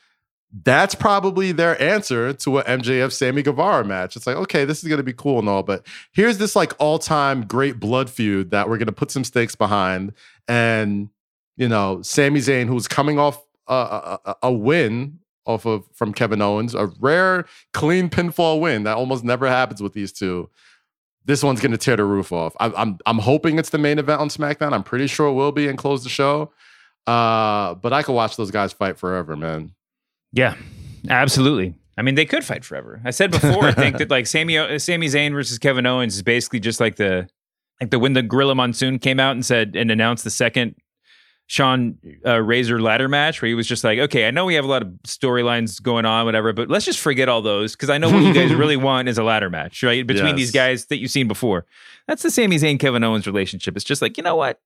that's 0.65 0.95
probably 0.95 1.53
their 1.53 1.81
answer 1.83 2.33
to 2.33 2.59
an 2.59 2.81
MJF 2.81 3.13
Sammy 3.13 3.43
Guevara 3.43 3.85
match. 3.85 4.17
It's 4.17 4.27
like, 4.27 4.37
okay, 4.37 4.65
this 4.65 4.83
is 4.83 4.89
going 4.89 4.99
to 4.99 5.03
be 5.05 5.13
cool 5.13 5.39
and 5.41 5.49
all, 5.49 5.63
but 5.63 5.87
here's 6.13 6.39
this 6.39 6.55
like 6.57 6.73
all 6.79 6.99
time 6.99 7.45
great 7.47 7.81
blood 7.81 8.09
feud 8.09 8.51
that 8.53 8.69
we're 8.69 8.79
going 8.79 8.87
to 8.87 8.93
put 8.93 9.11
some 9.11 9.25
stakes 9.25 9.55
behind. 9.55 10.13
And, 10.49 11.11
you 11.57 11.69
know, 11.69 12.01
Sami 12.03 12.41
Zayn, 12.41 12.69
who's 12.69 12.89
coming 12.89 13.19
off 13.19 13.45
a, 13.67 13.75
a, 13.75 14.21
a- 14.25 14.37
a 14.45 14.53
win 14.53 15.19
off 15.47 15.67
of 15.67 15.85
from 15.95 16.13
Kevin 16.15 16.41
Owens, 16.41 16.75
a 16.75 16.87
rare 17.01 17.47
clean 17.73 18.09
pinfall 18.09 18.61
win 18.61 18.85
that 18.85 18.97
almost 18.97 19.25
never 19.25 19.49
happens 19.49 19.83
with 19.83 19.93
these 19.93 20.13
two. 20.13 20.49
This 21.27 21.43
one's 21.43 21.61
going 21.61 21.73
to 21.73 21.79
tear 21.79 21.97
the 21.97 22.05
roof 22.05 22.33
off. 22.33 22.57
I, 22.61 22.73
I'm 22.77 22.99
I'm 23.05 23.19
hoping 23.19 23.59
it's 23.59 23.71
the 23.71 23.79
main 23.79 23.99
event 23.99 24.21
on 24.21 24.29
SmackDown. 24.29 24.73
I'm 24.73 24.85
pretty 24.85 25.09
sure 25.09 25.29
it 25.29 25.35
will 25.35 25.53
be 25.53 25.69
and 25.69 25.77
close 25.77 26.03
the 26.03 26.09
show. 26.09 26.53
Uh, 27.07 27.75
but 27.75 27.93
I 27.93 28.03
could 28.03 28.15
watch 28.15 28.37
those 28.37 28.51
guys 28.51 28.73
fight 28.73 28.99
forever, 28.99 29.37
man. 29.37 29.73
Yeah, 30.33 30.57
absolutely. 31.09 31.75
I 31.99 32.03
mean, 32.03 32.15
they 32.15 32.27
could 32.27 32.45
fight 32.45 32.65
forever. 32.65 33.01
I 33.05 33.11
said 33.11 33.31
before, 33.31 33.65
I 33.65 33.73
think 33.73 33.99
that 33.99 34.11
like 34.11 34.27
Sammy 34.27 34.57
Sami 34.79 35.07
Zayn 35.07 35.33
versus 35.33 35.59
Kevin 35.59 35.87
Owens 35.87 36.15
is 36.15 36.23
basically 36.23 36.61
just 36.61 36.81
like 36.81 36.97
the 36.97 37.29
like 37.81 37.91
the 37.91 37.99
when 37.99 38.13
the 38.13 38.23
Gorilla 38.23 38.55
Monsoon 38.55 38.99
came 38.99 39.21
out 39.21 39.33
and 39.33 39.45
said 39.45 39.77
and 39.77 39.91
announced 39.91 40.25
the 40.25 40.31
second 40.31 40.77
Shawn 41.49 41.99
uh, 42.27 42.41
Razor 42.43 42.81
ladder 42.81 43.09
match, 43.09 43.41
where 43.41 43.49
he 43.49 43.55
was 43.55 43.67
just 43.69 43.85
like, 43.85 43.99
okay, 43.99 44.27
I 44.27 44.31
know 44.33 44.45
we 44.47 44.55
have 44.55 44.65
a 44.65 44.69
lot 44.69 44.83
of 44.83 44.89
storylines 45.05 45.81
going 45.81 46.05
on, 46.05 46.25
whatever, 46.27 46.53
but 46.53 46.69
let's 46.69 46.85
just 46.85 46.99
forget 46.99 47.29
all 47.29 47.41
those 47.43 47.73
because 47.77 47.89
I 47.91 47.99
know 47.99 48.11
what 48.11 48.25
you 48.25 48.35
guys 48.35 48.53
really 48.55 48.77
want 48.77 49.09
is 49.09 49.17
a 49.19 49.23
ladder 49.23 49.49
match, 49.49 49.83
right? 49.83 50.05
Between 50.07 50.29
Yes. 50.29 50.37
these 50.37 50.53
guys 50.53 50.87
that 50.87 50.99
you've 50.99 51.11
seen 51.11 51.29
before. 51.29 51.65
That's 52.09 52.23
the 52.23 52.31
Sami 52.31 52.57
Zayn 52.57 52.81
Kevin 52.81 53.05
Owens 53.05 53.27
relationship. 53.27 53.77
It's 53.77 53.85
just 53.85 54.03
like 54.03 54.17
you 54.17 54.23
know 54.23 54.37
what. 54.37 54.61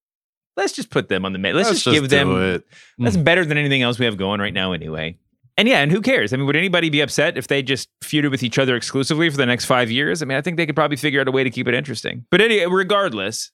Let's 0.56 0.72
just 0.72 0.90
put 0.90 1.08
them 1.08 1.24
on 1.24 1.32
the 1.32 1.38
mat. 1.38 1.54
Let's, 1.54 1.68
Let's 1.68 1.84
just, 1.84 1.94
give 1.94 2.08
them. 2.10 2.34
it. 2.54 2.64
That's 2.98 3.16
better 3.16 3.44
than 3.44 3.56
anything 3.56 3.82
else 3.82 3.98
we 3.98 4.04
have 4.04 4.16
going 4.16 4.40
right 4.40 4.52
now, 4.52 4.72
anyway. 4.72 5.16
And 5.56 5.68
yeah, 5.68 5.78
and 5.80 5.92
who 5.92 6.00
cares? 6.00 6.32
I 6.32 6.36
mean, 6.38 6.46
would 6.46 6.56
anybody 6.56 6.90
be 6.90 7.00
upset 7.02 7.36
if 7.38 7.46
they 7.46 7.62
just 7.62 7.88
feuded 8.02 8.30
with 8.30 8.42
each 8.42 8.58
other 8.58 8.74
exclusively 8.74 9.30
for 9.30 9.36
the 9.36 9.46
next 9.46 9.66
five 9.66 9.90
years? 9.90 10.22
I 10.22 10.24
mean, 10.26 10.36
I 10.36 10.40
think 10.40 10.56
they 10.56 10.66
could 10.66 10.74
probably 10.74 10.96
figure 10.96 11.20
out 11.20 11.28
a 11.28 11.30
way 11.30 11.44
to 11.44 11.50
keep 11.50 11.68
it 11.68 11.74
interesting. 11.74 12.26
But 12.30 12.40
anyway, 12.40 12.66
regardless, 12.66 13.52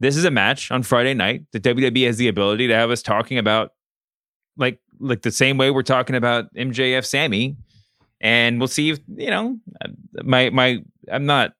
this 0.00 0.16
is 0.16 0.24
a 0.24 0.30
match 0.30 0.70
on 0.70 0.82
Friday 0.82 1.14
night. 1.14 1.44
The 1.52 1.60
WWE 1.60 2.06
has 2.06 2.16
the 2.16 2.28
ability 2.28 2.68
to 2.68 2.74
have 2.74 2.90
us 2.90 3.02
talking 3.02 3.38
about 3.38 3.72
like 4.56 4.80
like 5.00 5.22
the 5.22 5.32
same 5.32 5.58
way 5.58 5.70
we're 5.70 5.82
talking 5.82 6.16
about 6.16 6.52
MJF 6.54 7.04
Sammy, 7.04 7.56
and 8.20 8.58
we'll 8.58 8.68
see 8.68 8.90
if 8.90 9.00
you 9.16 9.30
know 9.30 9.58
uh, 9.84 9.88
my 10.22 10.50
my 10.50 10.78
I'm 11.10 11.26
not 11.26 11.54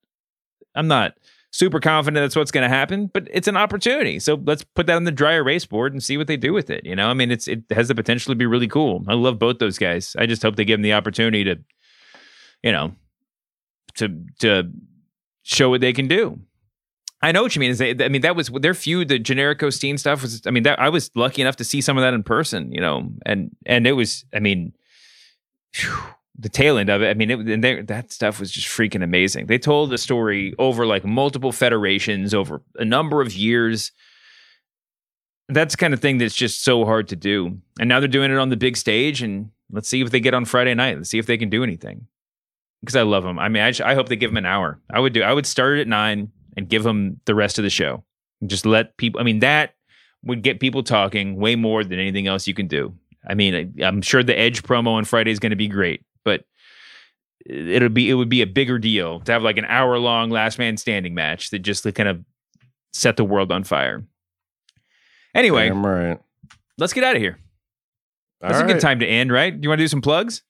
I'm 0.75 0.89
not 0.89 1.15
super 1.55 1.79
confident 1.79 2.23
that's 2.23 2.35
what's 2.35 2.51
going 2.51 2.69
to 2.69 2.75
happen, 2.75 3.07
but 3.07 3.29
it's 3.31 3.47
an 3.47 3.57
opportunity. 3.57 4.19
So 4.19 4.41
let's 4.45 4.65
put 4.65 4.87
that 4.89 4.97
on 4.97 5.05
the 5.05 5.13
dry 5.13 5.35
erase 5.35 5.65
board 5.65 5.93
and 5.93 6.03
see 6.03 6.17
what 6.17 6.27
they 6.27 6.37
do 6.37 6.53
with 6.53 6.69
it. 6.69 6.85
You 6.85 6.97
know, 6.97 7.09
I 7.09 7.15
mean, 7.15 7.31
it's 7.31 7.47
it 7.47 7.63
has 7.71 7.89
the 7.89 7.95
potential 7.95 8.33
to 8.33 8.37
be 8.37 8.47
really 8.47 8.69
cool. 8.69 9.05
I 9.07 9.15
love 9.15 9.39
both 9.39 9.59
those 9.59 9.79
guys. 9.79 10.17
I 10.19 10.27
just 10.27 10.43
hope 10.43 10.57
they 10.57 10.65
give 10.65 10.79
them 10.79 10.83
the 10.83 10.95
opportunity 10.95 11.45
to, 11.45 11.57
you 12.63 12.73
know, 12.73 12.93
to 13.95 14.09
to 14.41 14.71
show 15.45 15.71
what 15.71 15.81
they 15.81 15.93
can 15.93 16.09
do. 16.09 16.41
I 17.25 17.33
know 17.33 17.43
what 17.43 17.57
you 17.57 17.61
mean. 17.61 17.71
Is 17.71 17.79
they, 17.79 17.97
I 18.05 18.09
mean 18.09 18.21
that 18.21 18.37
was 18.37 18.49
their 18.49 18.75
feud. 18.75 19.09
The 19.09 19.19
Generico 19.19 19.73
Steen 19.73 19.97
stuff 19.97 20.21
was. 20.21 20.43
I 20.47 20.51
mean 20.51 20.65
that 20.65 20.79
I 20.79 20.91
was 20.91 21.11
lucky 21.15 21.41
enough 21.41 21.57
to 21.57 21.65
see 21.65 21.81
some 21.81 21.97
of 21.97 22.03
that 22.03 22.13
in 22.13 22.23
person. 22.23 22.71
You 22.71 22.83
know, 22.83 23.11
and 23.25 23.51
and 23.65 23.87
it 23.87 23.93
was. 23.93 24.27
I 24.35 24.41
mean, 24.41 24.75
phew, 25.73 25.97
the 26.39 26.51
tail 26.51 26.77
end 26.77 26.91
of 26.91 27.01
it. 27.01 27.09
I 27.09 27.15
mean, 27.15 27.31
it, 27.31 27.39
and 27.41 27.65
they, 27.65 27.81
that 27.81 28.13
stuff 28.13 28.41
was 28.41 28.51
just 28.51 28.69
freaking 28.69 29.03
amazing. 29.03 29.47
They 29.47 29.59
told 29.59 29.89
the 29.89 29.97
story 29.97 30.55
over 30.59 30.85
like 30.85 31.05
multiple 31.05 31.51
federations 31.51 32.35
over 32.35 32.61
a 32.77 32.85
number 32.85 33.23
of 33.23 33.33
years. 33.35 33.91
That's 35.49 35.75
the 35.75 35.79
kind 35.79 35.95
of 35.95 36.01
thing 36.01 36.19
that's 36.19 36.35
just 36.35 36.63
so 36.63 36.85
hard 36.85 37.09
to 37.09 37.17
do. 37.17 37.59
And 37.81 37.89
now 37.89 38.01
they're 38.01 38.09
doing 38.09 38.33
it 38.33 38.39
on 38.39 38.51
the 38.51 38.57
big 38.57 38.77
stage. 38.77 39.23
And 39.23 39.51
let's 39.71 39.89
see 39.89 40.03
if 40.03 40.11
they 40.11 40.21
get 40.21 40.35
on 40.35 40.45
Friday 40.45 40.75
night. 40.75 40.97
Let's 40.97 41.11
see 41.11 41.19
if 41.19 41.27
they 41.27 41.39
can 41.39 41.51
do 41.51 41.63
anything. 41.63 42.07
Because 42.81 42.97
I 42.97 43.03
love 43.03 43.23
them. 43.23 43.39
I 43.39 43.49
mean, 43.49 43.63
I 43.63 43.95
hope 43.95 44.11
they 44.11 44.17
give 44.17 44.31
them 44.31 44.37
an 44.37 44.47
hour. 44.47 44.79
I 44.93 45.01
would 45.01 45.15
do. 45.15 45.23
I 45.23 45.33
would 45.33 45.47
start 45.47 45.79
at 45.79 45.89
nine 45.89 46.33
and 46.57 46.69
give 46.69 46.83
them 46.83 47.21
the 47.25 47.35
rest 47.35 47.59
of 47.59 47.65
the 47.65 47.71
show. 47.71 48.05
And 48.41 48.51
just 48.51 48.67
let 48.67 48.97
people. 48.97 49.21
I 49.21 49.25
mean, 49.25 49.41
that 49.41 49.75
would 50.25 50.43
get 50.43 50.61
people 50.61 50.83
talking 50.83 51.37
way 51.37 51.57
more 51.57 51.85
than 51.85 51.99
anything 51.99 52.27
else 52.27 52.47
you 52.47 52.55
can 52.55 52.67
do. 52.67 52.95
I 53.27 53.35
mean, 53.35 53.75
I, 53.81 53.85
I'm 53.85 54.03
sure 54.03 54.23
the 54.23 54.39
Edge 54.39 54.63
promo 54.63 54.89
on 54.89 55.05
Friday 55.05 55.31
is 55.31 55.39
going 55.39 55.51
to 55.51 55.57
be 55.57 55.69
great, 55.69 56.05
but 56.25 56.45
it'll 57.47 57.89
be 57.89 58.11
it 58.11 58.15
would 58.15 58.29
be 58.29 58.43
a 58.43 58.47
bigger 58.47 58.79
deal 58.79 59.21
to 59.21 59.33
have 59.33 59.43
like 59.43 59.59
an 59.59 59.67
hour 59.67 59.99
long 59.99 60.31
last 60.31 60.59
man 60.59 60.77
standing 60.77 61.15
match 61.15 61.51
that 61.51 61.61
just 61.61 61.85
kind 61.95 62.09
of 62.09 62.25
set 62.93 63.17
the 63.17 63.25
world 63.25 63.53
on 63.53 63.65
fire. 63.65 64.05
Anyway, 65.35 65.69
Damn 65.69 65.85
right. 65.85 66.21
let's 66.79 66.93
get 66.93 67.05
out 67.05 67.17
of 67.17 67.23
here. 67.23 67.39
That's 68.41 68.57
All 68.57 68.65
a 68.65 68.67
good 68.67 68.81
time 68.81 69.01
to 69.01 69.07
end, 69.07 69.33
right? 69.33 69.51
Do 69.51 69.65
you 69.65 69.69
want 69.69 69.79
to 69.79 69.85
do 69.85 69.89
some 69.89 70.03
plugs? 70.03 70.43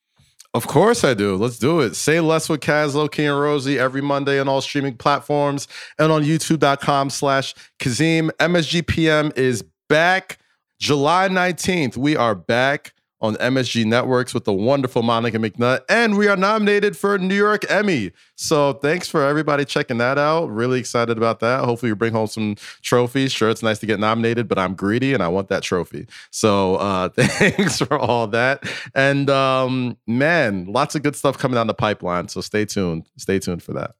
Of 0.55 0.67
course 0.67 1.03
I 1.03 1.13
do. 1.13 1.35
Let's 1.35 1.59
do 1.59 1.81
it. 1.81 1.97
Say 1.97 2.21
less 2.21 2.47
with 2.47 2.61
Kaz, 2.61 3.11
Key 3.11 3.25
and 3.25 3.37
Rosie 3.37 3.77
every 3.77 3.99
Monday 4.01 4.39
on 4.39 4.47
all 4.47 4.61
streaming 4.61 4.95
platforms 4.95 5.67
and 5.99 6.13
on 6.13 6.23
youtube.com 6.23 7.09
slash 7.09 7.53
Kazeem. 7.77 8.29
MSGPM 8.39 9.37
is 9.37 9.65
back 9.89 10.39
July 10.79 11.27
19th. 11.27 11.97
We 11.97 12.15
are 12.15 12.35
back 12.35 12.93
on 13.25 13.35
MSG 13.35 13.85
Networks 13.85 14.33
with 14.33 14.45
the 14.45 14.53
wonderful 14.53 15.01
Monica 15.01 15.37
McNutt, 15.37 15.81
and 15.89 16.17
we 16.17 16.27
are 16.27 16.37
nominated 16.37 16.95
for 16.95 17.15
a 17.15 17.17
New 17.17 17.35
York 17.35 17.69
Emmy. 17.69 18.11
So 18.35 18.73
thanks 18.73 19.09
for 19.09 19.23
everybody 19.23 19.65
checking 19.65 19.97
that 19.97 20.17
out. 20.17 20.49
Really 20.49 20.79
excited 20.79 21.17
about 21.17 21.39
that. 21.39 21.65
Hopefully, 21.65 21.91
we 21.91 21.95
bring 21.95 22.13
home 22.13 22.27
some 22.27 22.55
trophies. 22.81 23.31
Sure, 23.31 23.49
it's 23.49 23.63
nice 23.63 23.79
to 23.79 23.85
get 23.85 23.99
nominated, 23.99 24.47
but 24.47 24.59
I'm 24.59 24.75
greedy 24.75 25.13
and 25.13 25.23
I 25.23 25.27
want 25.27 25.49
that 25.49 25.63
trophy. 25.63 26.07
So 26.31 26.75
uh, 26.75 27.09
thanks 27.15 27.79
for 27.79 27.97
all 27.97 28.27
that. 28.27 28.63
And 28.93 29.29
um, 29.29 29.97
man, 30.05 30.65
lots 30.65 30.95
of 30.95 31.03
good 31.03 31.15
stuff 31.15 31.37
coming 31.37 31.55
down 31.55 31.67
the 31.67 31.73
pipeline. 31.73 32.27
So 32.27 32.41
stay 32.41 32.65
tuned. 32.65 33.07
Stay 33.17 33.39
tuned 33.39 33.63
for 33.63 33.73
that. 33.73 33.95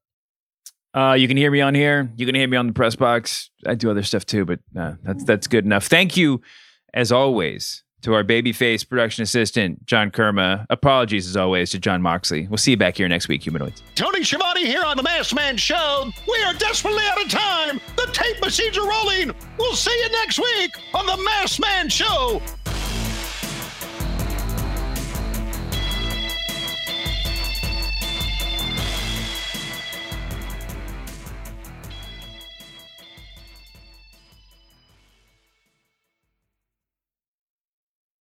Uh, 0.94 1.14
you 1.14 1.28
can 1.28 1.36
hear 1.36 1.52
me 1.52 1.60
on 1.60 1.76
here. 1.76 2.10
You 2.16 2.26
can 2.26 2.36
hear 2.36 2.48
me 2.48 2.56
on 2.56 2.68
the 2.68 2.74
press 2.74 2.96
box. 2.96 3.50
I 3.66 3.76
do 3.76 3.92
other 3.92 4.04
stuff 4.04 4.26
too, 4.26 4.46
but 4.46 4.60
uh, 4.78 4.94
that's 5.04 5.26
that's 5.26 5.48
good 5.48 5.66
enough. 5.66 5.88
Thank 5.88 6.16
you, 6.16 6.42
as 6.94 7.12
always, 7.12 7.84
to 8.06 8.14
our 8.14 8.24
babyface 8.24 8.88
production 8.88 9.24
assistant 9.24 9.84
John 9.88 10.12
Kermah. 10.12 10.68
Apologies 10.70 11.28
as 11.28 11.36
always 11.36 11.72
to 11.72 11.80
Jon 11.80 12.04
Moxley. 12.04 12.48
We'll 12.48 12.60
see 12.60 12.70
you 12.72 12.78
back 12.78 12.98
here 12.98 13.08
next 13.08 13.28
week, 13.28 13.42
humanoids. 13.42 13.82
Tony 13.96 14.24
Schiavone 14.24 14.64
here 14.64 14.84
on 14.84 14.96
the 14.96 15.02
Masked 15.02 15.34
Man 15.34 15.58
Show. 15.58 16.12
We 16.28 16.44
are 16.44 16.54
desperately 16.54 17.04
out 17.08 17.24
of 17.24 17.30
time. 17.30 17.82
The 17.98 18.08
tape 18.14 18.40
machines 18.42 18.78
are 18.78 18.88
rolling. 18.88 19.32
We'll 19.58 19.74
see 19.74 19.92
you 20.04 20.12
next 20.12 20.38
week 20.38 20.72
on 20.94 21.08
the 21.08 21.18
Masked 21.24 21.60
Man 21.60 21.90
Show. 21.90 22.44